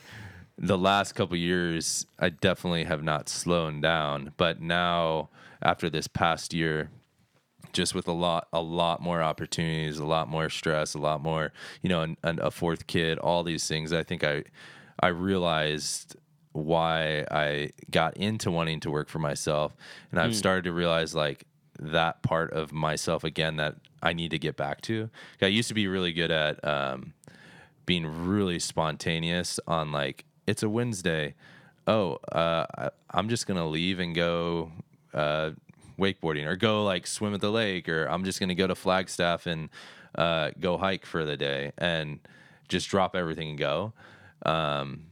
the 0.56 0.78
last 0.78 1.14
couple 1.16 1.36
years 1.36 2.06
i 2.20 2.28
definitely 2.28 2.84
have 2.84 3.02
not 3.02 3.28
slowed 3.28 3.82
down 3.82 4.32
but 4.36 4.60
now 4.60 5.28
after 5.60 5.90
this 5.90 6.06
past 6.06 6.54
year 6.54 6.90
just 7.72 7.92
with 7.92 8.06
a 8.06 8.12
lot 8.12 8.46
a 8.52 8.62
lot 8.62 9.02
more 9.02 9.20
opportunities 9.20 9.98
a 9.98 10.04
lot 10.06 10.28
more 10.28 10.48
stress 10.48 10.94
a 10.94 10.98
lot 10.98 11.20
more 11.20 11.52
you 11.82 11.88
know 11.88 12.02
and, 12.02 12.16
and 12.22 12.38
a 12.38 12.52
fourth 12.52 12.86
kid 12.86 13.18
all 13.18 13.42
these 13.42 13.66
things 13.66 13.92
i 13.92 14.04
think 14.04 14.22
i 14.22 14.44
i 15.00 15.08
realized 15.08 16.14
why 16.54 17.26
i 17.30 17.68
got 17.90 18.16
into 18.16 18.50
wanting 18.50 18.80
to 18.80 18.90
work 18.90 19.08
for 19.08 19.18
myself. 19.18 19.76
And 20.10 20.20
i've 20.20 20.34
started 20.36 20.64
to 20.64 20.72
realize 20.72 21.14
like 21.14 21.44
that 21.80 22.22
part 22.22 22.52
of 22.52 22.72
myself 22.72 23.24
again 23.24 23.56
that 23.56 23.74
i 24.02 24.12
need 24.12 24.30
to 24.30 24.38
get 24.38 24.56
back 24.56 24.80
to. 24.82 25.10
I 25.42 25.46
used 25.46 25.68
to 25.68 25.74
be 25.74 25.88
really 25.88 26.12
good 26.12 26.30
at 26.30 26.64
um, 26.64 27.12
being 27.86 28.06
really 28.26 28.58
spontaneous 28.58 29.58
on 29.66 29.92
like 29.92 30.24
it's 30.46 30.62
a 30.62 30.68
Wednesday. 30.68 31.34
Oh, 31.86 32.18
uh, 32.32 32.66
I, 32.78 32.90
I'm 33.10 33.28
just 33.28 33.46
gonna 33.46 33.66
leave 33.66 33.98
and 33.98 34.14
go 34.14 34.70
uh, 35.12 35.50
wakeboarding 35.98 36.46
or 36.46 36.56
go 36.56 36.84
like 36.84 37.06
swim 37.06 37.34
at 37.34 37.40
the 37.40 37.50
lake 37.50 37.88
or 37.88 38.06
I'm 38.06 38.24
just 38.24 38.40
gonna 38.40 38.54
go 38.54 38.66
to 38.66 38.74
Flagstaff 38.74 39.46
and 39.46 39.68
uh, 40.16 40.50
go 40.60 40.78
hike 40.78 41.04
for 41.04 41.24
the 41.24 41.36
day 41.36 41.72
and 41.78 42.20
just 42.68 42.88
drop 42.88 43.16
everything 43.16 43.50
and 43.50 43.58
go. 43.58 43.92
Um, 44.46 45.06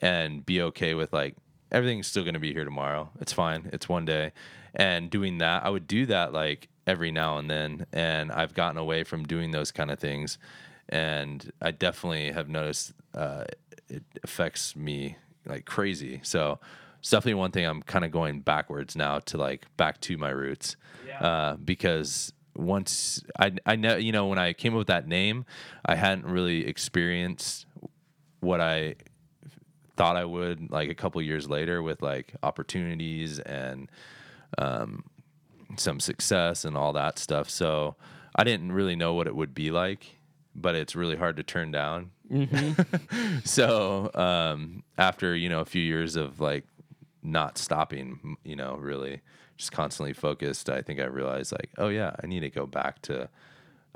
and 0.00 0.44
be 0.44 0.62
okay 0.62 0.94
with 0.94 1.12
like 1.12 1.36
everything's 1.70 2.06
still 2.06 2.24
gonna 2.24 2.38
be 2.38 2.52
here 2.52 2.64
tomorrow. 2.64 3.10
It's 3.20 3.32
fine. 3.32 3.68
It's 3.72 3.88
one 3.88 4.04
day. 4.04 4.32
And 4.74 5.10
doing 5.10 5.38
that, 5.38 5.64
I 5.64 5.70
would 5.70 5.86
do 5.86 6.06
that 6.06 6.32
like 6.32 6.68
every 6.86 7.10
now 7.10 7.38
and 7.38 7.50
then, 7.50 7.86
and 7.92 8.30
I've 8.32 8.54
gotten 8.54 8.78
away 8.78 9.04
from 9.04 9.24
doing 9.24 9.50
those 9.50 9.72
kind 9.72 9.90
of 9.90 9.98
things 9.98 10.38
and 10.88 11.52
I 11.60 11.70
definitely 11.70 12.32
have 12.32 12.48
noticed 12.48 12.92
uh, 13.14 13.44
it 13.88 14.04
affects 14.22 14.74
me 14.74 15.16
like 15.46 15.64
crazy. 15.64 16.20
So 16.22 16.58
it's 16.98 17.10
definitely 17.10 17.34
one 17.34 17.50
thing 17.50 17.66
I'm 17.66 17.82
kind 17.82 18.04
of 18.04 18.10
going 18.10 18.40
backwards 18.40 18.96
now 18.96 19.18
to 19.20 19.36
like 19.36 19.66
back 19.76 20.00
to 20.02 20.16
my 20.16 20.30
roots, 20.30 20.76
uh, 21.20 21.56
because 21.56 22.32
once 22.56 23.22
I 23.38 23.52
I 23.66 23.76
know 23.76 23.96
you 23.96 24.12
know 24.12 24.26
when 24.26 24.38
I 24.38 24.52
came 24.52 24.74
up 24.74 24.78
with 24.78 24.86
that 24.88 25.06
name, 25.06 25.44
I 25.84 25.94
hadn't 25.94 26.26
really 26.26 26.66
experienced 26.66 27.66
what 28.40 28.60
I 28.60 28.96
thought 29.98 30.16
I 30.16 30.24
would 30.24 30.70
like 30.70 30.88
a 30.88 30.94
couple 30.94 31.20
years 31.20 31.50
later 31.50 31.82
with 31.82 32.00
like 32.02 32.32
opportunities 32.44 33.40
and 33.40 33.90
um, 34.56 35.04
some 35.76 35.98
success 35.98 36.64
and 36.64 36.76
all 36.76 36.92
that 36.92 37.18
stuff. 37.18 37.50
So 37.50 37.96
I 38.36 38.44
didn't 38.44 38.70
really 38.70 38.94
know 38.94 39.14
what 39.14 39.26
it 39.26 39.34
would 39.34 39.54
be 39.54 39.72
like, 39.72 40.18
but 40.54 40.76
it's 40.76 40.94
really 40.94 41.16
hard 41.16 41.36
to 41.36 41.42
turn 41.42 41.72
down. 41.72 42.12
so 43.44 44.10
um, 44.14 44.84
after 44.96 45.34
you 45.34 45.48
know 45.48 45.60
a 45.60 45.64
few 45.64 45.82
years 45.82 46.14
of 46.14 46.40
like 46.40 46.64
not 47.24 47.58
stopping, 47.58 48.36
you 48.44 48.54
know, 48.54 48.76
really 48.76 49.20
just 49.56 49.72
constantly 49.72 50.12
focused, 50.12 50.70
I 50.70 50.80
think 50.80 51.00
I 51.00 51.06
realized 51.06 51.50
like, 51.50 51.70
oh 51.76 51.88
yeah, 51.88 52.14
I 52.22 52.28
need 52.28 52.40
to 52.40 52.50
go 52.50 52.66
back 52.66 53.02
to. 53.02 53.28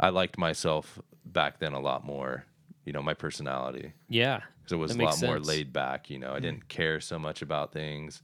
I 0.00 0.08
liked 0.08 0.36
myself 0.36 0.98
back 1.24 1.60
then 1.60 1.74
a 1.74 1.80
lot 1.80 2.04
more. 2.04 2.44
You 2.84 2.92
know, 2.92 3.02
my 3.02 3.14
personality 3.14 3.92
yeah 4.08 4.40
because 4.62 4.72
it 4.72 4.76
was 4.76 4.92
That 4.96 5.02
a 5.02 5.04
lot 5.04 5.10
makes 5.12 5.22
more 5.22 5.38
laid 5.40 5.72
back. 5.72 6.08
You 6.10 6.18
know, 6.18 6.32
I 6.32 6.40
didn't 6.40 6.68
care 6.68 7.00
so 7.00 7.18
much 7.18 7.42
about 7.42 7.72
things. 7.72 8.22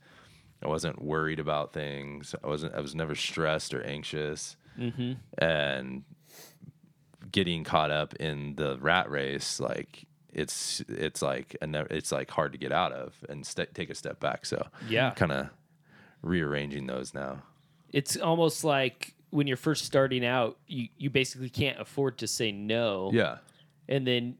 I 0.63 0.69
wasn't 0.69 1.03
worried 1.03 1.39
about 1.41 1.73
things. 1.73 2.35
I 2.43 2.47
wasn't. 2.47 2.75
I 2.75 2.81
was 2.81 2.95
never 2.95 3.15
stressed 3.15 3.75
or 3.75 3.83
anxious. 3.85 4.57
mm-hmm. 4.79 5.13
And 5.39 6.05
getting 7.31 7.65
caught 7.65 7.91
up 7.91 8.15
in 8.17 8.55
the 8.57 8.79
rat 8.81 9.11
race, 9.11 9.61
like 9.61 10.07
it's 10.33 10.81
it's 10.89 11.23
like 11.23 11.57
a 11.61 11.67
ne- 11.67 11.87
it's 11.91 12.13
like 12.13 12.31
hard 12.31 12.53
to 12.53 12.59
get 12.59 12.73
out 12.73 12.93
of 12.93 13.15
and 13.29 13.45
st- 13.47 13.75
take 13.75 13.91
a 13.91 13.95
step 13.95 14.21
back. 14.21 14.47
So 14.47 14.67
Yeah. 14.89 15.11
kind 15.11 15.33
of 15.33 15.49
rearranging 16.23 16.87
those 16.87 17.15
now. 17.15 17.43
it's 17.93 18.17
almost 18.19 18.65
like 18.65 19.15
when 19.31 19.47
you're 19.47 19.57
first 19.57 19.85
starting 19.85 20.25
out 20.27 20.59
you 20.67 20.89
you 20.99 21.09
basically 21.11 21.49
can't 21.49 21.79
afford 21.81 22.19
to 22.19 22.27
say 22.27 22.51
no 22.53 23.11
Yeah, 23.15 23.39
and 23.89 24.07
then 24.07 24.37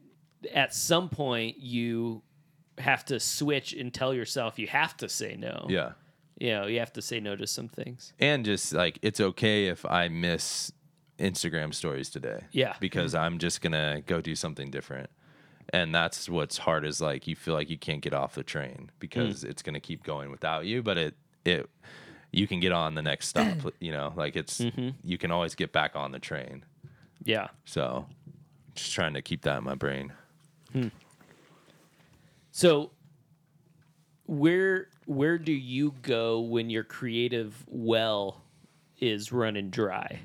at 0.53 0.73
some 0.73 1.09
point 1.09 1.57
you 1.57 2.21
have 2.77 3.03
to 3.03 3.19
switch 3.19 3.73
and 3.73 3.93
tell 3.93 4.13
yourself 4.13 4.57
you 4.57 4.67
have 4.67 4.95
to 4.95 5.09
say 5.09 5.35
no 5.35 5.65
yeah. 5.69 5.91
you 6.39 6.51
know 6.51 6.65
you 6.65 6.79
have 6.79 6.93
to 6.93 7.01
say 7.01 7.19
no 7.19 7.35
to 7.35 7.45
some 7.45 7.67
things 7.67 8.13
and 8.19 8.45
just 8.45 8.73
like 8.73 8.97
it's 9.01 9.19
okay 9.19 9.67
if 9.67 9.85
I 9.85 10.07
miss 10.07 10.71
Instagram 11.19 11.73
stories 11.73 12.09
today. 12.09 12.45
Yeah. 12.51 12.75
Because 12.79 13.13
mm-hmm. 13.13 13.23
I'm 13.23 13.37
just 13.39 13.61
gonna 13.61 14.01
go 14.05 14.21
do 14.21 14.35
something 14.35 14.71
different. 14.71 15.09
And 15.71 15.93
that's 15.93 16.27
what's 16.27 16.57
hard 16.57 16.85
is 16.85 16.99
like 16.99 17.27
you 17.27 17.35
feel 17.35 17.53
like 17.53 17.69
you 17.69 17.77
can't 17.77 18.01
get 18.01 18.13
off 18.13 18.33
the 18.33 18.43
train 18.43 18.89
because 18.99 19.43
mm. 19.43 19.49
it's 19.49 19.61
gonna 19.61 19.79
keep 19.79 20.03
going 20.03 20.31
without 20.31 20.65
you, 20.65 20.81
but 20.81 20.97
it 20.97 21.15
it 21.45 21.69
you 22.31 22.47
can 22.47 22.59
get 22.59 22.71
on 22.71 22.95
the 22.95 23.01
next 23.01 23.27
stop, 23.27 23.57
you 23.79 23.91
know, 23.91 24.13
like 24.15 24.35
it's 24.35 24.59
mm-hmm. 24.59 24.89
you 25.03 25.17
can 25.17 25.31
always 25.31 25.53
get 25.55 25.71
back 25.71 25.95
on 25.95 26.11
the 26.11 26.19
train. 26.19 26.65
yeah 27.23 27.49
So 27.65 28.07
just 28.73 28.93
trying 28.93 29.13
to 29.13 29.21
keep 29.21 29.43
that 29.43 29.59
in 29.59 29.63
my 29.63 29.75
brain. 29.75 30.13
So 32.51 32.91
where 34.25 34.87
where 35.05 35.37
do 35.37 35.51
you 35.51 35.93
go 36.01 36.39
when 36.39 36.69
your 36.69 36.83
creative 36.83 37.65
well 37.67 38.41
is 38.99 39.31
running 39.31 39.69
dry? 39.69 40.19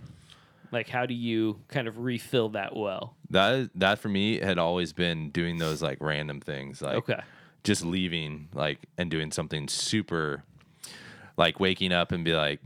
Like 0.71 0.89
how 0.89 1.07
do 1.07 1.15
you 1.15 1.61
kind 1.69 1.89
of 1.89 1.99
refill 1.99 2.51
that 2.51 2.77
well? 2.77 3.17
That 3.31 3.71
that 3.75 3.99
for 3.99 4.09
me 4.09 4.39
had 4.39 4.59
always 4.59 4.93
been 4.93 5.31
doing 5.31 5.59
those 5.59 5.83
like 5.83 5.99
random 6.01 6.41
things 6.41 6.83
like 6.83 6.97
okay. 6.97 7.21
just 7.63 7.85
leaving 7.85 8.49
like 8.53 8.79
and 8.99 9.11
doing 9.11 9.31
something 9.31 9.69
super 9.69 10.45
like 11.37 11.61
waking 11.61 11.93
up 11.93 12.13
and 12.13 12.25
be 12.25 12.33
like 12.33 12.61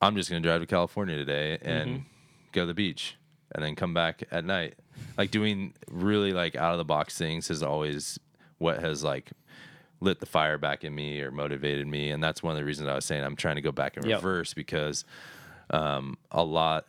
i'm 0.00 0.16
just 0.16 0.30
going 0.30 0.42
to 0.42 0.48
drive 0.48 0.60
to 0.60 0.66
california 0.66 1.16
today 1.16 1.58
and 1.62 1.90
mm-hmm. 1.90 2.02
go 2.52 2.62
to 2.62 2.66
the 2.66 2.74
beach 2.74 3.16
and 3.54 3.64
then 3.64 3.74
come 3.74 3.94
back 3.94 4.22
at 4.30 4.44
night 4.44 4.74
like 5.18 5.30
doing 5.30 5.74
really 5.90 6.32
like 6.32 6.56
out 6.56 6.72
of 6.72 6.78
the 6.78 6.84
box 6.84 7.16
things 7.16 7.50
is 7.50 7.62
always 7.62 8.18
what 8.58 8.80
has 8.80 9.02
like 9.04 9.30
lit 10.00 10.20
the 10.20 10.26
fire 10.26 10.58
back 10.58 10.84
in 10.84 10.94
me 10.94 11.20
or 11.20 11.30
motivated 11.30 11.86
me. 11.86 12.10
And 12.10 12.22
that's 12.22 12.42
one 12.42 12.52
of 12.52 12.58
the 12.58 12.64
reasons 12.64 12.88
i 12.88 12.94
was 12.94 13.04
saying 13.04 13.24
i'm 13.24 13.36
trying 13.36 13.56
to 13.56 13.62
go 13.62 13.72
back 13.72 13.96
in 13.96 14.06
Yep. 14.06 14.18
reverse 14.18 14.54
because 14.54 15.04
um 15.70 16.18
a 16.30 16.44
lot 16.44 16.84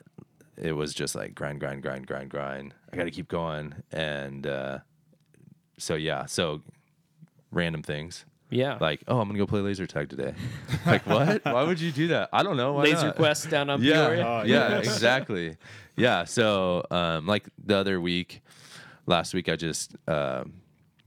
it 0.58 0.74
was 0.74 0.94
just 0.94 1.16
like 1.16 1.36
grind 1.36 1.60
grind 1.60 1.82
grind 1.82 2.08
grind 2.08 2.30
grind. 2.30 2.74
I 2.92 2.96
gotta 2.98 3.12
keep 3.12 3.28
going. 3.28 3.74
And 3.92 4.48
uh 4.48 4.80
so 5.78 5.96
yeah. 5.96 6.26
So 6.26 6.62
random 7.52 7.84
things. 7.84 8.26
Yeah. 8.50 8.78
Like 8.80 9.04
oh 9.08 9.20
i'm 9.20 9.28
gonna 9.28 9.38
go 9.40 9.46
play 9.48 9.60
laser 9.62 9.86
tag 9.88 10.10
today. 10.10 10.34
Like 10.86 11.06
what? 11.06 11.44
Why 11.46 11.64
would 11.64 11.80
you 11.82 11.92
do 11.92 12.08
that? 12.10 12.30
I 12.32 12.44
don't 12.44 12.58
know. 12.58 12.74
Why 12.74 12.84
laser 12.84 13.08
not? 13.08 13.16
quest 13.18 13.50
down 13.50 13.70
on 13.70 13.82
yeah. 13.82 13.94
Peoria? 14.08 14.26
Oh, 14.26 14.44
yeah 14.46 14.70
yes. 14.78 14.86
exactly 14.86 15.58
yeah 15.98 16.24
so 16.26 16.84
um 16.92 17.26
like 17.26 17.48
the 17.64 17.76
other 17.76 18.00
week 18.02 18.42
last 19.06 19.34
week 19.34 19.48
i 19.50 19.56
just 19.56 19.96
um 20.08 20.54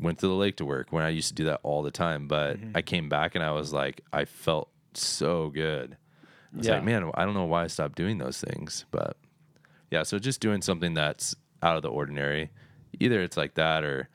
went 0.00 0.18
to 0.18 0.26
the 0.28 0.34
lake 0.34 0.56
to 0.56 0.64
work 0.64 0.92
when 0.92 1.02
i 1.04 1.08
used 1.08 1.28
to 1.28 1.34
do 1.34 1.44
that 1.44 1.60
all 1.62 1.82
the 1.82 1.90
time 1.90 2.26
but 2.28 2.56
Mm-hmm. 2.56 2.72
i 2.76 2.82
came 2.82 3.08
back 3.08 3.34
and 3.34 3.42
i 3.44 3.50
was 3.50 3.72
like 3.72 4.00
i 4.12 4.24
felt 4.24 4.70
so 4.94 5.50
good 5.50 5.96
I 6.54 6.56
was 6.56 6.66
Yeah. 6.66 6.74
like, 6.76 6.84
man, 6.84 7.10
I 7.14 7.26
don't 7.26 7.34
know 7.34 7.44
why 7.44 7.64
I 7.64 7.66
stopped 7.66 7.94
doing 7.96 8.16
those 8.16 8.40
things, 8.40 8.86
but 8.90 9.18
yeah. 9.90 10.02
So 10.02 10.18
just 10.18 10.40
doing 10.40 10.62
something 10.62 10.94
that's 10.94 11.36
out 11.62 11.76
of 11.76 11.82
the 11.82 11.90
ordinary. 11.90 12.50
Either 12.98 13.20
it's 13.20 13.36
like 13.36 13.52
that, 13.56 13.84
or 13.84 14.08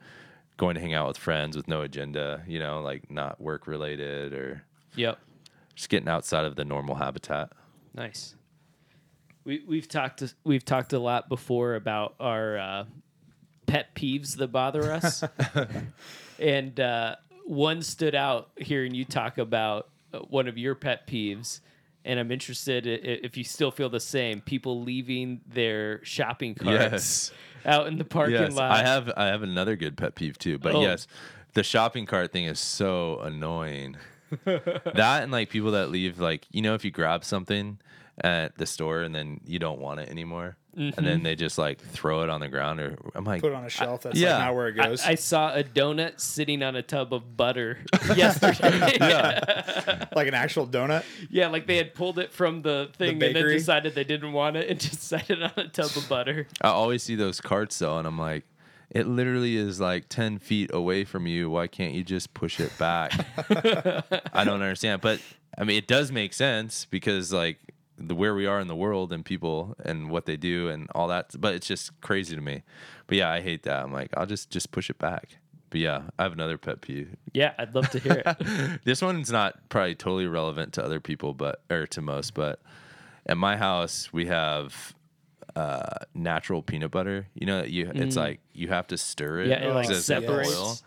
going 0.56 0.74
to 0.74 0.80
hang 0.80 0.94
out 0.94 1.06
with 1.06 1.16
friends 1.16 1.56
with 1.56 1.68
no 1.68 1.82
agenda. 1.82 2.42
You 2.48 2.58
know, 2.58 2.80
like 2.82 3.08
not 3.08 3.40
work 3.40 3.68
related, 3.68 4.34
or 4.34 4.64
Yep. 4.96 5.16
just 5.76 5.88
getting 5.90 6.08
outside 6.08 6.44
of 6.44 6.56
the 6.56 6.64
normal 6.64 6.96
habitat. 6.96 7.52
Nice. 7.94 8.34
We 9.44 9.62
we've 9.66 9.88
talked 9.88 10.22
we've 10.44 10.64
talked 10.64 10.92
a 10.92 10.98
lot 10.98 11.28
before 11.28 11.74
about 11.74 12.14
our 12.18 12.56
uh, 12.58 12.84
pet 13.66 13.94
peeves 13.94 14.36
that 14.38 14.48
bother 14.48 14.90
us, 14.92 15.22
and 16.38 16.78
uh, 16.80 17.16
one 17.44 17.82
stood 17.82 18.14
out 18.14 18.50
hearing 18.56 18.94
you 18.94 19.04
talk 19.04 19.38
about 19.38 19.88
uh, 20.12 20.20
one 20.20 20.48
of 20.48 20.56
your 20.56 20.74
pet 20.74 21.06
peeves, 21.06 21.60
and 22.04 22.18
I'm 22.18 22.30
interested 22.32 22.86
if 22.86 23.36
you 23.36 23.44
still 23.44 23.70
feel 23.70 23.90
the 23.90 24.00
same. 24.00 24.40
People 24.40 24.82
leaving 24.82 25.42
their 25.46 26.02
shopping 26.04 26.54
carts 26.54 26.72
Yes. 26.72 27.32
out 27.66 27.86
in 27.86 27.98
the 27.98 28.04
parking 28.04 28.34
yes, 28.36 28.54
lot. 28.54 28.70
I 28.70 28.82
have 28.82 29.10
I 29.16 29.26
have 29.26 29.42
another 29.42 29.76
good 29.76 29.96
pet 29.96 30.14
peeve 30.14 30.38
too. 30.38 30.58
But 30.58 30.74
Oh. 30.74 30.80
yes, 30.80 31.06
the 31.52 31.62
shopping 31.62 32.06
cart 32.06 32.32
thing 32.32 32.44
is 32.46 32.58
so 32.58 33.20
annoying. 33.20 33.96
that 34.46 35.22
and 35.22 35.30
like 35.30 35.50
people 35.50 35.72
that 35.72 35.90
leave 35.90 36.18
like 36.18 36.46
you 36.50 36.62
know 36.62 36.74
if 36.74 36.82
you 36.84 36.90
grab 36.90 37.24
something 37.24 37.78
at 38.22 38.56
the 38.58 38.66
store 38.66 39.02
and 39.02 39.14
then 39.14 39.40
you 39.44 39.58
don't 39.58 39.80
want 39.80 40.00
it 40.00 40.08
anymore 40.08 40.56
and 40.76 40.92
Mm-hmm. 40.92 41.04
then 41.04 41.22
they 41.22 41.36
just 41.36 41.56
like 41.56 41.78
throw 41.80 42.22
it 42.22 42.30
on 42.30 42.40
the 42.40 42.48
ground 42.48 42.80
or 42.80 42.96
I'm 43.14 43.24
like 43.24 43.42
Put 43.42 43.52
it 43.52 43.54
on 43.54 43.64
a 43.64 43.68
shelf. 43.68 44.02
That's 44.02 44.18
yeah. 44.18 44.32
like 44.38 44.46
not 44.46 44.54
where 44.56 44.66
it 44.66 44.72
goes. 44.72 45.04
I 45.04 45.14
saw 45.14 45.54
a 45.54 45.62
donut 45.62 46.18
sitting 46.20 46.64
on 46.64 46.74
a 46.74 46.82
tub 46.82 47.14
of 47.14 47.36
butter 47.36 47.78
yesterday. 48.16 48.96
yeah 49.00 50.06
like 50.16 50.26
an 50.26 50.34
actual 50.34 50.66
donut. 50.66 51.04
Yeah, 51.30 51.46
like 51.46 51.68
they 51.68 51.76
had 51.76 51.94
pulled 51.94 52.18
it 52.18 52.32
from 52.32 52.62
the 52.62 52.90
thing 52.96 53.22
and 53.22 53.36
then 53.36 53.46
decided 53.46 53.94
they 53.94 54.02
didn't 54.02 54.32
want 54.32 54.56
it 54.56 54.68
and 54.68 54.80
just 54.80 55.00
set 55.04 55.30
it 55.30 55.40
on 55.40 55.52
a 55.56 55.68
tub 55.68 55.90
of 55.96 56.08
butter. 56.08 56.48
I 56.60 56.70
always 56.70 57.04
see 57.04 57.14
those 57.14 57.40
carts 57.40 57.78
though 57.78 57.98
and 57.98 58.06
I'm 58.08 58.18
like 58.18 58.42
it 58.90 59.06
literally 59.06 59.56
is 59.56 59.78
like 59.80 60.08
10 60.08 60.38
feet 60.38 60.70
away 60.74 61.04
from 61.04 61.28
you 61.28 61.50
why 61.50 61.68
can't 61.68 61.94
you 61.94 62.02
just 62.02 62.34
push 62.34 62.58
it 62.58 62.76
back 62.78 63.12
I 64.32 64.42
don't 64.44 64.60
understand 64.60 65.00
but 65.02 65.20
I 65.56 65.62
mean 65.62 65.78
it 65.78 65.86
does 65.86 66.10
make 66.10 66.32
sense 66.34 66.84
because 66.84 67.32
like 67.32 67.58
the 67.98 68.14
where 68.14 68.34
we 68.34 68.46
are 68.46 68.58
in 68.60 68.66
the 68.66 68.74
world 68.76 69.12
and 69.12 69.24
people 69.24 69.76
and 69.84 70.10
what 70.10 70.26
they 70.26 70.36
do 70.36 70.68
and 70.68 70.88
all 70.94 71.06
that 71.08 71.30
but 71.40 71.54
it's 71.54 71.66
just 71.66 71.98
crazy 72.00 72.34
to 72.34 72.40
me 72.42 72.62
but 73.06 73.16
yeah 73.18 73.30
I 73.30 73.40
hate 73.40 73.62
that 73.64 73.84
I'm 73.84 73.92
like 73.92 74.10
I'll 74.16 74.26
just 74.26 74.50
just 74.50 74.70
push 74.72 74.90
it 74.90 74.98
back 74.98 75.36
but 75.70 75.80
yeah 75.80 76.02
I 76.18 76.24
have 76.24 76.32
another 76.32 76.58
pet 76.58 76.80
peeve 76.80 77.14
Yeah, 77.32 77.52
I'd 77.58 77.74
love 77.74 77.90
to 77.90 77.98
hear 77.98 78.22
it. 78.24 78.80
this 78.84 79.00
one's 79.02 79.30
not 79.30 79.68
probably 79.68 79.94
totally 79.94 80.26
relevant 80.26 80.72
to 80.74 80.84
other 80.84 81.00
people, 81.00 81.34
but 81.34 81.62
or 81.70 81.86
to 81.88 82.00
most, 82.00 82.34
but 82.34 82.60
at 83.26 83.36
my 83.36 83.56
house 83.56 84.12
we 84.12 84.26
have 84.26 84.94
uh, 85.56 86.04
natural 86.14 86.62
peanut 86.62 86.90
butter. 86.90 87.26
You 87.34 87.46
know, 87.46 87.62
you 87.62 87.90
it's 87.94 88.16
like 88.16 88.40
you 88.52 88.68
have 88.68 88.86
to 88.88 88.96
stir 88.98 89.40
it. 89.40 89.46
Mm. 89.46 89.50
Yeah, 89.50 89.68
it, 89.68 89.74
like, 89.74 89.86
'cause 89.88 89.98
it's 89.98 90.08
got 90.08 90.20
the 90.22 90.26
separates. 90.26 90.52
oil. 90.52 90.78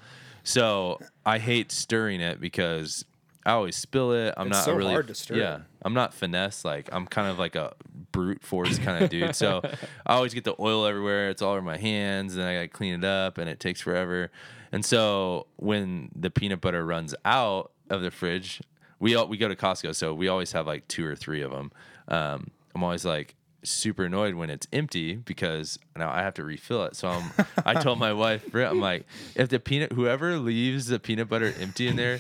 So 0.43 0.99
I 1.25 1.39
hate 1.39 1.71
stirring 1.71 2.21
it 2.21 2.39
because 2.39 3.03
I 3.47 3.53
always 3.53 3.77
spill 3.77 4.11
it. 4.11 4.33
I'm 4.35 4.47
It's 4.47 4.57
not 4.57 4.65
so 4.65 4.73
really 4.73 4.91
hard 4.91 5.07
to 5.07 5.15
stir. 5.15 5.35
Yeah, 5.35 5.59
I'm 5.81 5.93
not 5.93 6.13
finesse. 6.13 6.65
Like 6.65 6.89
I'm 6.91 7.07
kind 7.07 7.29
of 7.29 7.39
like 7.39 7.55
a 7.55 7.75
brute 8.11 8.43
force 8.43 8.77
kind 8.77 9.01
of 9.01 9.09
dude. 9.09 9.35
So 9.37 9.61
I 10.05 10.15
always 10.15 10.33
get 10.33 10.43
the 10.43 10.53
oil 10.59 10.85
everywhere. 10.85 11.29
It's 11.29 11.41
all 11.41 11.53
over 11.53 11.61
my 11.61 11.77
hands, 11.77 12.35
and 12.35 12.43
I 12.43 12.55
gotta 12.55 12.67
clean 12.67 12.93
it 12.93 13.05
up, 13.05 13.37
and 13.37 13.49
it 13.49 13.61
takes 13.61 13.79
forever. 13.79 14.31
And 14.73 14.83
so 14.83 15.47
when 15.55 16.09
the 16.13 16.29
peanut 16.29 16.59
butter 16.59 16.85
runs 16.85 17.15
out 17.23 17.71
of 17.89 18.01
the 18.01 18.11
fridge, 18.11 18.61
we 18.99 19.15
all, 19.15 19.29
we 19.29 19.37
go 19.37 19.47
to 19.47 19.55
Costco, 19.55 19.95
so 19.95 20.13
we 20.13 20.27
always 20.27 20.51
have 20.51 20.67
like 20.67 20.85
two 20.89 21.05
or 21.05 21.15
three 21.15 21.41
of 21.41 21.51
them. 21.51 21.71
Um, 22.09 22.51
I'm 22.75 22.83
always 22.83 23.05
like 23.05 23.36
super 23.63 24.05
annoyed 24.05 24.35
when 24.35 24.49
it's 24.49 24.67
empty 24.71 25.15
because 25.15 25.77
now 25.95 26.11
I 26.11 26.21
have 26.21 26.33
to 26.35 26.43
refill 26.43 26.83
it. 26.85 26.95
So 26.95 27.07
I'm, 27.07 27.31
I 27.65 27.73
told 27.81 27.99
my 27.99 28.13
wife, 28.13 28.53
I'm 28.53 28.79
like, 28.79 29.05
if 29.35 29.49
the 29.49 29.59
peanut, 29.59 29.91
whoever 29.93 30.37
leaves 30.37 30.87
the 30.87 30.99
peanut 30.99 31.29
butter 31.29 31.53
empty 31.59 31.87
in 31.87 31.95
there, 31.95 32.17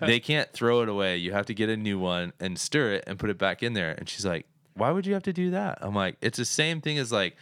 they 0.00 0.20
can't 0.24 0.50
throw 0.52 0.82
it 0.82 0.88
away. 0.88 1.16
You 1.16 1.32
have 1.32 1.46
to 1.46 1.54
get 1.54 1.68
a 1.68 1.76
new 1.76 1.98
one 1.98 2.32
and 2.40 2.58
stir 2.58 2.94
it 2.94 3.04
and 3.06 3.18
put 3.18 3.30
it 3.30 3.38
back 3.38 3.62
in 3.62 3.74
there. 3.74 3.92
And 3.92 4.08
she's 4.08 4.24
like, 4.24 4.46
why 4.74 4.90
would 4.90 5.06
you 5.06 5.14
have 5.14 5.24
to 5.24 5.32
do 5.32 5.50
that? 5.50 5.78
I'm 5.80 5.94
like, 5.94 6.16
it's 6.20 6.38
the 6.38 6.44
same 6.44 6.80
thing 6.80 6.98
as 6.98 7.10
like 7.12 7.36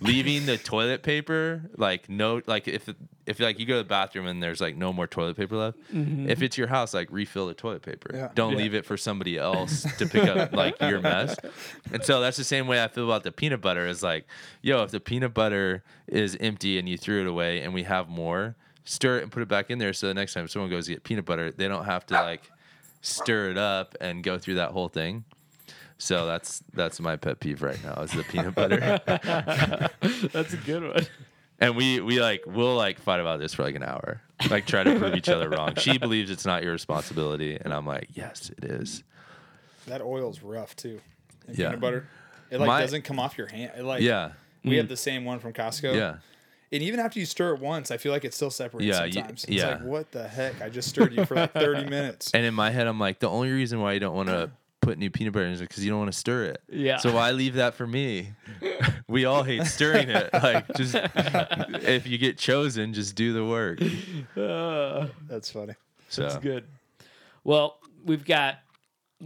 leaving 0.00 0.44
the 0.44 0.58
toilet 0.58 1.02
paper 1.02 1.62
like 1.78 2.08
no 2.10 2.42
like 2.46 2.68
if 2.68 2.88
if 3.24 3.40
like 3.40 3.58
you 3.58 3.64
go 3.64 3.74
to 3.74 3.82
the 3.82 3.88
bathroom 3.88 4.26
and 4.26 4.42
there's 4.42 4.60
like 4.60 4.76
no 4.76 4.92
more 4.92 5.06
toilet 5.06 5.34
paper 5.36 5.56
left 5.56 5.78
mm-hmm. 5.92 6.28
if 6.28 6.42
it's 6.42 6.58
your 6.58 6.66
house 6.66 6.92
like 6.92 7.08
refill 7.10 7.46
the 7.46 7.54
toilet 7.54 7.80
paper 7.82 8.10
Yeah. 8.14 8.28
don't 8.34 8.52
Yeah. 8.52 8.58
leave 8.58 8.74
it 8.74 8.84
for 8.84 8.98
somebody 8.98 9.38
else 9.38 9.86
to 9.96 10.06
pick 10.06 10.28
up 10.28 10.52
like 10.62 10.78
your 10.82 11.00
mess 11.00 11.34
and 11.92 12.04
so 12.04 12.20
that's 12.20 12.36
the 12.36 12.44
same 12.44 12.66
way 12.66 12.82
i 12.84 12.88
feel 12.88 13.04
about 13.04 13.22
the 13.24 13.32
peanut 13.32 13.62
butter 13.62 13.86
is 13.86 14.02
like 14.02 14.26
yo 14.60 14.82
if 14.82 14.90
the 14.90 15.00
peanut 15.00 15.32
butter 15.32 15.82
is 16.06 16.36
empty 16.40 16.78
and 16.78 16.88
you 16.88 16.98
threw 16.98 17.22
it 17.22 17.26
away 17.26 17.62
and 17.62 17.72
we 17.72 17.84
have 17.84 18.06
more 18.08 18.54
stir 18.84 19.16
it 19.18 19.22
and 19.22 19.32
put 19.32 19.42
it 19.42 19.48
back 19.48 19.70
in 19.70 19.78
there 19.78 19.94
so 19.94 20.06
the 20.08 20.14
next 20.14 20.34
time 20.34 20.46
someone 20.46 20.70
goes 20.70 20.86
to 20.86 20.92
get 20.92 21.04
peanut 21.04 21.24
butter 21.24 21.50
they 21.50 21.68
don't 21.68 21.86
have 21.86 22.04
to 22.04 22.14
like 22.14 22.50
stir 23.00 23.50
it 23.50 23.56
up 23.58 23.96
and 24.00 24.22
go 24.22 24.38
through 24.38 24.56
that 24.56 24.70
whole 24.72 24.88
thing 24.88 25.24
so 25.98 26.26
that's 26.26 26.62
that's 26.74 27.00
my 27.00 27.16
pet 27.16 27.40
peeve 27.40 27.62
right 27.62 27.82
now 27.84 27.94
is 28.02 28.10
the 28.12 28.22
peanut 28.30 28.54
butter 28.54 28.78
That's 30.32 30.52
a 30.52 30.56
good 30.58 30.82
one. 30.82 31.06
and 31.58 31.76
we 31.76 32.00
we 32.00 32.20
like 32.20 32.42
we'll 32.46 32.76
like 32.76 32.98
fight 33.00 33.20
about 33.20 33.38
this 33.40 33.54
for 33.54 33.62
like 33.62 33.74
an 33.74 33.82
hour, 33.82 34.20
like 34.50 34.66
try 34.66 34.82
to 34.84 34.98
prove 34.98 35.14
each 35.14 35.28
other 35.28 35.48
wrong. 35.48 35.74
She 35.76 35.98
believes 35.98 36.30
it's 36.30 36.44
not 36.44 36.62
your 36.62 36.72
responsibility, 36.72 37.56
and 37.60 37.72
I'm 37.72 37.86
like, 37.86 38.08
yes, 38.14 38.50
it 38.58 38.64
is. 38.64 39.02
That 39.86 40.02
oil's 40.02 40.42
rough 40.42 40.74
too. 40.76 41.00
And 41.46 41.56
Yeah. 41.56 41.68
Peanut 41.68 41.80
butter. 41.80 42.08
It 42.50 42.58
like 42.60 42.66
My- 42.68 42.80
doesn't 42.80 43.02
come 43.02 43.18
off 43.18 43.38
your 43.38 43.46
hand. 43.48 43.72
It, 43.78 43.84
like 43.84 44.02
Yeah, 44.02 44.32
we 44.64 44.76
have 44.76 44.86
mm. 44.86 44.90
the 44.90 44.96
same 44.96 45.24
one 45.24 45.38
from 45.40 45.52
Costco. 45.52 45.94
yeah, 45.96 46.16
And 46.72 46.82
even 46.82 47.00
after 47.00 47.18
you 47.18 47.26
stir 47.26 47.54
it 47.54 47.60
once, 47.60 47.90
I 47.90 47.96
feel 47.96 48.12
like 48.12 48.24
it 48.24 48.34
still 48.34 48.50
separates 48.50 48.86
Yeah, 48.86 49.04
you- 49.04 49.12
sometimes. 49.14 49.44
It's 49.44 49.52
yeah. 49.52 49.70
like, 49.70 49.82
what 49.82 50.12
the 50.12 50.28
heck? 50.28 50.60
I 50.60 50.68
just 50.68 50.88
stirred 50.88 51.12
you 51.12 51.24
for 51.24 51.34
like 51.36 51.52
30 51.52 51.84
minutes. 51.90 52.30
and 52.34 52.44
in 52.44 52.54
my 52.54 52.70
head, 52.70 52.86
I'm 52.86 53.00
like, 53.00 53.18
the 53.20 53.28
only 53.28 53.50
reason 53.50 53.80
why 53.80 53.94
you 53.94 54.00
don't 54.00 54.14
want 54.14 54.28
to 54.28 54.50
put 54.86 54.98
new 54.98 55.10
peanut 55.10 55.32
butter 55.32 55.46
in 55.46 55.52
is 55.52 55.60
because 55.60 55.84
you 55.84 55.90
don't 55.90 55.98
want 55.98 56.12
to 56.12 56.16
stir 56.18 56.44
it. 56.44 56.62
Yeah. 56.68 56.98
So 56.98 57.12
why 57.12 57.32
leave 57.32 57.54
that 57.54 57.74
for 57.74 57.86
me? 57.86 58.30
we 59.08 59.24
all 59.24 59.42
hate 59.42 59.64
stirring 59.64 60.08
it. 60.08 60.30
Like, 60.32 60.72
just 60.76 60.94
if 61.82 62.06
you 62.06 62.18
get 62.18 62.38
chosen, 62.38 62.94
just 62.94 63.16
do 63.16 63.32
the 63.32 63.44
work. 63.44 63.80
Uh, 64.36 65.08
That's 65.28 65.50
funny. 65.50 65.74
So 66.08 66.22
that's 66.22 66.36
good. 66.36 66.64
Well, 67.42 67.78
we've 68.04 68.24
got. 68.24 68.58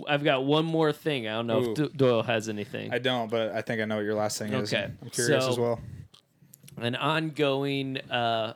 I've 0.09 0.23
got 0.25 0.45
one 0.45 0.65
more 0.65 0.93
thing. 0.93 1.27
I 1.29 1.33
don't 1.33 1.47
know 1.49 1.61
Ooh. 1.63 1.71
if 1.73 1.75
Do- 1.77 1.89
Doyle 1.95 2.23
has 2.23 2.49
anything. 2.49 2.95
I 2.95 2.99
don't, 2.99 3.29
but 3.31 3.51
I 3.53 3.61
think 3.61 3.83
I 3.83 3.85
know 3.85 3.97
what 3.97 4.05
your 4.05 4.15
last 4.15 4.39
thing 4.39 4.53
is. 4.53 4.73
Okay. 4.73 4.85
I'm 5.03 5.11
curious 5.11 5.45
So- 5.45 5.51
as 5.51 5.59
well. 5.59 5.81
an 6.79 6.95
ongoing 6.97 7.99
uh, 8.11 8.55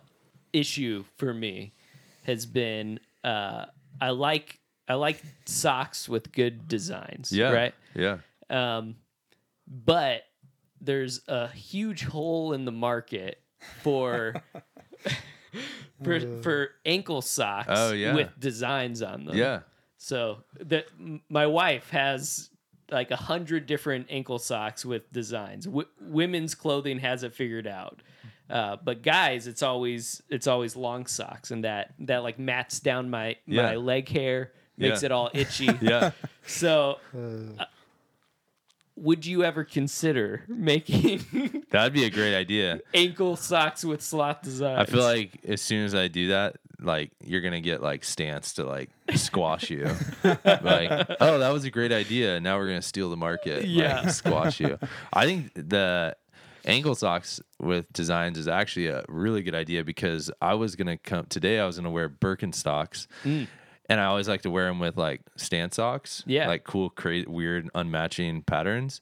issue 0.53 1.05
for 1.19 1.35
me 1.35 1.73
has 2.23 2.47
been 2.47 2.99
uh, 3.25 3.67
I 4.01 4.11
like 4.11 4.59
I 4.89 4.95
like 4.95 5.23
socks 5.47 6.09
with 6.09 6.33
good 6.33 6.69
designs. 6.69 7.33
yeah, 7.33 7.51
Right. 7.51 7.75
Yeah, 7.95 8.19
Um, 8.51 8.97
but 9.67 10.23
there's 10.81 11.21
a 11.29 11.49
huge 11.49 12.05
hole 12.05 12.53
in 12.53 12.65
the 12.67 12.73
market 12.73 13.41
for 13.83 14.35
for 16.03 16.21
for 16.43 16.71
ankle 16.85 17.23
socks 17.23 17.69
Oh, 17.71 17.93
yeah. 17.93 18.15
with 18.15 18.29
designs 18.39 19.03
on 19.03 19.25
them. 19.25 19.37
yeah. 19.37 19.61
So 19.97 20.45
that 20.61 20.87
my 21.31 21.47
wife 21.47 21.91
has 21.91 22.51
like 22.91 23.11
a 23.11 23.17
hundred 23.17 23.67
different 23.67 24.09
ankle 24.11 24.39
socks 24.39 24.85
with 24.85 25.11
designs. 25.13 25.65
W- 25.65 25.89
women's 26.01 26.55
clothing 26.55 26.99
has 26.99 27.23
it 27.23 27.33
figured 27.33 27.67
out, 27.67 28.03
uh, 28.51 28.77
but 28.85 29.03
guys, 29.03 29.47
it's 29.47 29.63
always 29.63 30.21
it's 30.29 30.47
always 30.47 30.77
long 30.77 31.07
socks, 31.07 31.51
and 31.51 31.65
that 31.65 31.95
that 32.01 32.23
like 32.23 32.39
mats 32.39 32.81
down 32.81 33.09
my 33.09 33.37
my 33.47 33.73
Yeah. 33.73 33.77
leg 33.77 34.09
hair, 34.11 34.53
makes 34.77 35.03
Yeah. 35.03 35.07
it 35.07 35.13
all 35.13 35.31
itchy. 35.35 35.69
Yeah. 35.83 36.11
So, 36.47 36.99
uh, 37.17 37.65
would 38.97 39.27
you 39.27 39.43
ever 39.43 39.65
consider 39.65 40.45
making 40.47 41.65
That'd 41.71 41.93
be 41.93 42.05
a 42.05 42.11
great 42.11 42.35
idea. 42.37 42.81
ankle 42.95 43.35
socks 43.37 43.85
with 43.85 44.01
Sloth 44.03 44.43
designs? 44.43 44.79
I 44.89 44.93
feel 44.93 45.03
like 45.03 45.41
as 45.49 45.61
soon 45.61 45.85
as 45.85 45.95
I 45.95 46.07
do 46.09 46.29
that, 46.29 46.57
like 46.81 47.11
you're 47.21 47.41
gonna 47.41 47.61
get 47.61 47.83
like 47.83 48.05
Stance 48.05 48.53
to 48.55 48.65
like 48.65 48.91
squash 49.15 49.69
you. 49.71 49.85
like, 50.25 51.07
oh, 51.21 51.39
that 51.39 51.51
was 51.53 51.65
a 51.65 51.71
great 51.71 51.91
idea. 51.93 52.39
Now 52.41 52.57
we're 52.59 52.69
gonna 52.69 52.83
steal 52.83 53.11
the 53.11 53.17
market. 53.17 53.63
like, 53.63 53.67
Yeah. 53.69 54.07
squash 54.09 54.61
you. 54.61 54.79
I 55.13 55.25
think 55.27 55.53
the 55.55 56.15
ankle 56.65 56.95
socks 56.95 57.41
with 57.59 57.93
designs 57.93 58.39
is 58.39 58.47
actually 58.49 58.87
a 58.87 59.05
really 59.09 59.43
good 59.43 59.55
idea 59.57 59.83
because 59.83 60.31
I 60.41 60.55
was 60.55 60.77
gonna 60.77 60.99
come 60.99 61.27
today. 61.27 61.59
I 61.59 61.67
was 61.67 61.77
gonna 61.77 61.91
wear 61.91 62.09
Birkenstocks. 62.09 63.07
And 63.89 64.01
I 64.01 64.05
always 64.07 64.29
like 64.29 64.43
to 64.43 64.51
wear 64.51 64.67
them 64.67 64.79
with 64.79 64.97
like 64.97 65.21
stance 65.37 65.77
socks, 65.77 66.23
Yeah. 66.27 66.49
like 66.49 66.65
cool, 66.65 66.89
crazy, 66.91 67.27
weird, 67.27 67.71
unmatching 67.75 68.47
patterns. 68.47 69.01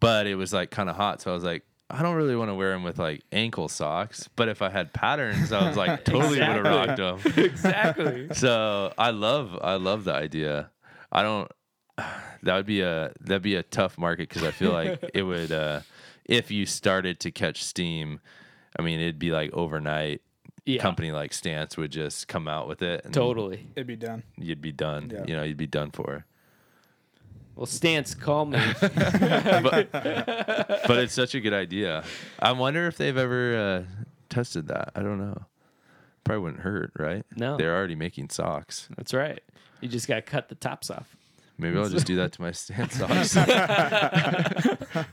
But 0.00 0.26
it 0.26 0.34
was 0.34 0.52
like 0.52 0.70
kind 0.70 0.90
of 0.90 0.96
hot, 0.96 1.22
so 1.22 1.30
I 1.30 1.34
was 1.34 1.44
like, 1.44 1.62
I 1.88 2.02
don't 2.02 2.14
really 2.16 2.36
want 2.36 2.50
to 2.50 2.54
wear 2.54 2.72
them 2.72 2.82
with 2.82 2.98
like 2.98 3.22
ankle 3.32 3.68
socks. 3.68 4.28
But 4.36 4.48
if 4.48 4.60
I 4.62 4.68
had 4.70 4.92
patterns, 4.92 5.52
I 5.52 5.66
was 5.68 5.76
like, 5.76 6.04
totally 6.06 6.38
would 6.40 6.48
have 6.48 6.64
rocked 6.64 6.96
them. 6.96 7.44
exactly. 7.44 8.28
So 8.34 8.92
I 8.98 9.10
love, 9.10 9.58
I 9.62 9.74
love 9.76 10.04
the 10.04 10.14
idea. 10.14 10.70
I 11.10 11.22
don't. 11.22 11.50
That 12.44 12.56
would 12.56 12.66
be 12.66 12.80
a 12.80 13.12
that'd 13.20 13.40
be 13.40 13.54
a 13.54 13.62
tough 13.62 13.96
market 13.96 14.28
because 14.28 14.42
I 14.42 14.50
feel 14.50 14.72
like 14.72 14.98
it 15.14 15.22
would. 15.22 15.52
uh 15.52 15.82
If 16.24 16.50
you 16.50 16.66
started 16.66 17.20
to 17.20 17.30
catch 17.30 17.62
steam, 17.62 18.18
I 18.76 18.82
mean, 18.82 18.98
it'd 18.98 19.20
be 19.20 19.30
like 19.30 19.52
overnight. 19.52 20.22
Yeah, 20.64 20.80
Company 20.80 21.10
like 21.12 21.32
Stance 21.32 21.76
would 21.76 21.90
just 21.90 22.28
come 22.28 22.46
out 22.46 22.68
with 22.68 22.82
it, 22.82 23.04
and 23.04 23.12
totally. 23.12 23.66
It'd 23.74 23.86
be 23.86 23.96
done. 23.96 24.22
you'd 24.36 24.60
be 24.60 24.72
done. 24.72 25.10
Yeah. 25.12 25.24
You 25.26 25.36
know, 25.36 25.42
you'd 25.42 25.56
be 25.56 25.66
done 25.66 25.90
for. 25.90 26.24
Well, 27.56 27.66
Stance, 27.66 28.14
call 28.14 28.46
me. 28.46 28.58
but, 28.80 29.92
but 29.92 30.98
it's 30.98 31.12
such 31.14 31.34
a 31.34 31.40
good 31.40 31.52
idea. 31.52 32.04
I 32.38 32.52
wonder 32.52 32.86
if 32.86 32.96
they've 32.96 33.16
ever 33.16 33.56
uh, 33.56 33.82
tested 34.30 34.68
that. 34.68 34.90
I 34.94 35.02
don't 35.02 35.18
know. 35.18 35.44
Probably 36.24 36.42
wouldn't 36.44 36.62
hurt, 36.62 36.92
right? 36.98 37.24
No. 37.36 37.56
They're 37.56 37.74
already 37.76 37.96
making 37.96 38.30
socks. 38.30 38.88
That's 38.96 39.12
right. 39.12 39.40
You 39.80 39.88
just 39.88 40.06
got 40.08 40.14
to 40.14 40.22
cut 40.22 40.48
the 40.48 40.54
tops 40.54 40.90
off. 40.90 41.16
Maybe 41.58 41.76
I'll 41.76 41.88
just 41.88 42.06
do 42.06 42.16
that 42.16 42.32
to 42.32 42.42
my 42.42 42.52
Stance 42.52 42.94
socks. 42.94 43.36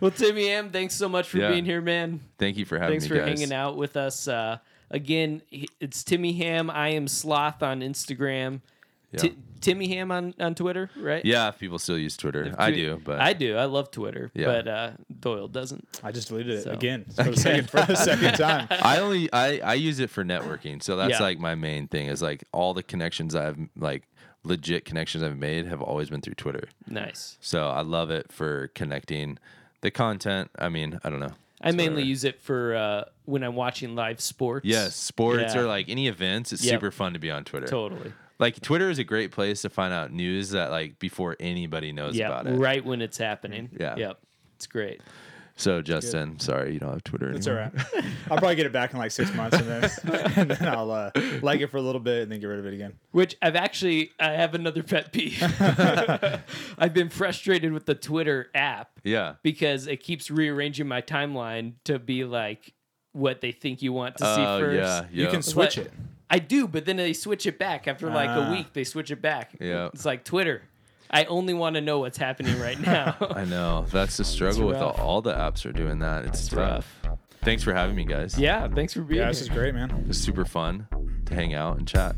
Well, 0.00 0.10
Timmy 0.10 0.48
Ham, 0.48 0.70
thanks 0.70 0.94
so 0.94 1.08
much 1.08 1.28
for 1.28 1.38
Yeah. 1.38 1.50
being 1.50 1.64
here, 1.64 1.80
man. 1.80 2.20
Thanks 2.38 2.60
for 2.68 2.78
having 2.78 3.00
Thanks 3.00 3.04
me, 3.04 3.08
for 3.08 3.16
guys. 3.24 3.40
hanging 3.40 3.54
out 3.54 3.76
with 3.76 3.96
us. 3.96 4.28
Uh, 4.28 4.58
again, 4.94 5.42
it's 5.80 6.02
Timmy 6.04 6.32
Ham. 6.34 6.70
I 6.70 6.88
am 6.90 7.08
Sloth 7.08 7.62
on 7.62 7.80
Instagram. 7.80 8.60
Ti- 9.16 9.28
Yeah. 9.28 9.32
Timmy 9.60 9.88
Ham 9.94 10.10
on, 10.10 10.34
on 10.40 10.54
Twitter, 10.54 10.90
right? 10.96 11.24
Yeah, 11.24 11.48
if 11.48 11.58
people 11.58 11.78
still 11.78 11.96
use 11.96 12.16
Twitter. 12.18 12.54
I 12.58 12.70
Twi- 12.70 12.76
do, 12.76 13.00
but 13.02 13.20
I 13.20 13.32
do. 13.32 13.56
I 13.56 13.64
love 13.64 13.90
Twitter, 13.90 14.30
Yeah. 14.34 14.46
but 14.46 14.68
uh, 14.68 14.90
Doyle 15.20 15.48
doesn't. 15.48 15.86
I 16.02 16.12
just 16.12 16.28
deleted 16.28 16.58
it 16.58 16.64
So- 16.64 16.72
again 16.72 17.04
for 17.16 17.22
the, 17.24 17.36
second, 17.36 17.70
for 17.70 17.80
the 17.82 17.94
second 17.94 18.34
time. 18.34 18.66
I 18.70 18.98
only 18.98 19.32
I 19.32 19.58
I 19.60 19.74
use 19.74 20.00
it 20.00 20.10
for 20.10 20.22
networking. 20.24 20.82
So 20.82 20.96
that's 20.96 21.12
Yeah. 21.12 21.22
like 21.22 21.38
my 21.38 21.54
main 21.54 21.86
thing 21.88 22.08
is 22.08 22.20
like 22.22 22.44
all 22.52 22.74
the 22.74 22.82
connections 22.82 23.34
I've 23.34 23.56
like 23.76 24.02
legit 24.42 24.84
connections 24.84 25.22
I've 25.24 25.38
made 25.38 25.66
have 25.66 25.80
always 25.80 26.10
been 26.10 26.20
through 26.20 26.34
Twitter. 26.34 26.68
Nice. 26.86 27.38
So 27.40 27.68
I 27.68 27.80
love 27.80 28.10
it 28.10 28.30
for 28.32 28.68
connecting 28.74 29.38
the 29.80 29.90
content. 29.90 30.50
I 30.58 30.68
mean, 30.68 31.00
I 31.04 31.08
don't 31.08 31.20
know. 31.20 31.32
I 31.60 31.70
mainly 31.70 31.86
whatever. 31.94 32.00
use 32.08 32.24
it 32.24 32.40
for 32.40 32.74
uh, 32.74 33.04
when 33.24 33.42
I'm 33.42 33.54
watching 33.54 33.94
live 33.94 34.20
sports. 34.20 34.66
Yes, 34.66 34.96
sports 34.96 35.54
Yeah. 35.54 35.60
or 35.60 35.66
like 35.66 35.88
any 35.88 36.08
events. 36.08 36.52
It's 36.52 36.64
Yep. 36.64 36.74
super 36.74 36.90
fun 36.90 37.12
to 37.14 37.18
be 37.18 37.30
on 37.30 37.44
Twitter. 37.44 37.66
Totally. 37.66 38.12
Like 38.38 38.60
Twitter 38.60 38.90
is 38.90 38.98
a 38.98 39.04
great 39.04 39.30
place 39.30 39.62
to 39.62 39.70
find 39.70 39.94
out 39.94 40.12
news 40.12 40.50
that 40.50 40.70
like 40.70 40.98
before 40.98 41.36
anybody 41.38 41.92
knows 41.92 42.16
Yeah. 42.16 42.26
about 42.26 42.46
it. 42.48 42.56
Right 42.58 42.84
when 42.84 43.00
it's 43.00 43.16
happening. 43.16 43.70
Yeah. 43.78 43.94
Yep. 43.96 44.18
It's 44.56 44.66
great. 44.66 45.00
So 45.56 45.80
Justin, 45.82 46.40
sorry 46.40 46.72
you 46.72 46.80
don't 46.80 46.90
have 46.90 47.04
Twitter 47.04 47.30
It's 47.30 47.46
anymore. 47.46 47.70
all 47.76 47.80
right. 48.02 48.04
I'll 48.30 48.38
probably 48.38 48.56
get 48.56 48.66
it 48.66 48.72
back 48.72 48.92
in 48.92 48.98
like 48.98 49.12
six 49.12 49.32
months, 49.34 49.56
and 49.56 49.68
then 49.68 49.90
and 50.36 50.50
then 50.50 50.68
I'll 50.68 50.90
uh, 50.90 51.10
like 51.42 51.60
it 51.60 51.68
for 51.68 51.76
a 51.76 51.80
little 51.82 52.00
bit, 52.00 52.22
and 52.24 52.32
then 52.32 52.40
get 52.40 52.46
rid 52.48 52.58
of 52.58 52.66
it 52.66 52.74
again. 52.74 52.94
Which 53.12 53.36
I've 53.40 53.54
actually 53.54 54.10
I 54.18 54.32
have 54.32 54.54
another 54.54 54.82
pet 54.82 55.12
peeve. 55.12 55.40
I've 56.78 56.92
been 56.94 57.08
frustrated 57.08 57.72
with 57.72 57.86
the 57.86 57.94
Twitter 57.94 58.48
app 58.54 58.90
Yeah. 59.04 59.34
because 59.42 59.86
it 59.86 59.98
keeps 60.02 60.30
rearranging 60.30 60.88
my 60.88 61.00
timeline 61.02 61.74
to 61.84 61.98
be 61.98 62.24
like 62.24 62.72
what 63.12 63.40
they 63.40 63.52
think 63.52 63.80
you 63.82 63.92
want 63.92 64.16
to 64.16 64.24
see 64.24 64.40
Oh 64.44 64.58
first. 64.58 64.76
yeah. 64.76 65.04
You 65.24 65.28
can 65.28 65.42
switch 65.42 65.76
But- 65.76 65.86
it. 65.86 65.92
I 66.30 66.38
do, 66.40 66.66
but 66.66 66.84
then 66.84 66.96
they 66.96 67.12
switch 67.12 67.46
it 67.46 67.58
back 67.60 67.86
after 67.86 68.08
like 68.10 68.28
a 68.30 68.46
Ah. 68.48 68.50
week. 68.50 68.72
They 68.72 68.82
switch 68.82 69.12
it 69.12 69.22
back. 69.22 69.52
Yeah. 69.60 69.90
It's 69.94 70.04
like 70.04 70.24
Twitter. 70.24 70.62
I 71.14 71.24
only 71.24 71.54
want 71.54 71.74
to 71.76 71.80
know 71.80 72.00
what's 72.00 72.18
happening 72.18 72.58
right 72.60 72.78
now. 72.86 73.16
I 73.20 73.44
know. 73.44 73.86
That's 73.90 74.16
the 74.16 74.24
struggle 74.24 74.66
with 74.66 74.76
all, 74.76 74.90
all 74.92 75.22
the 75.22 75.32
apps 75.32 75.64
are 75.64 75.72
doing 75.72 76.00
that. 76.00 76.24
It's, 76.26 76.48
tough. 76.48 76.58
rough. 77.04 77.18
Thanks 77.42 77.62
for 77.62 77.72
having 77.72 77.94
me, 77.94 78.04
guys. 78.04 78.38
yeah, 78.38 78.66
thanks 78.68 78.92
for 78.94 79.02
being 79.02 79.18
Yeah, 79.18 79.24
here. 79.26 79.32
this 79.32 79.42
is 79.42 79.48
great, 79.48 79.74
man. 79.74 80.06
It's 80.08 80.18
super 80.18 80.44
fun 80.44 80.88
to 81.26 81.34
hang 81.34 81.54
out 81.54 81.78
and 81.78 81.86
chat. 81.86 82.16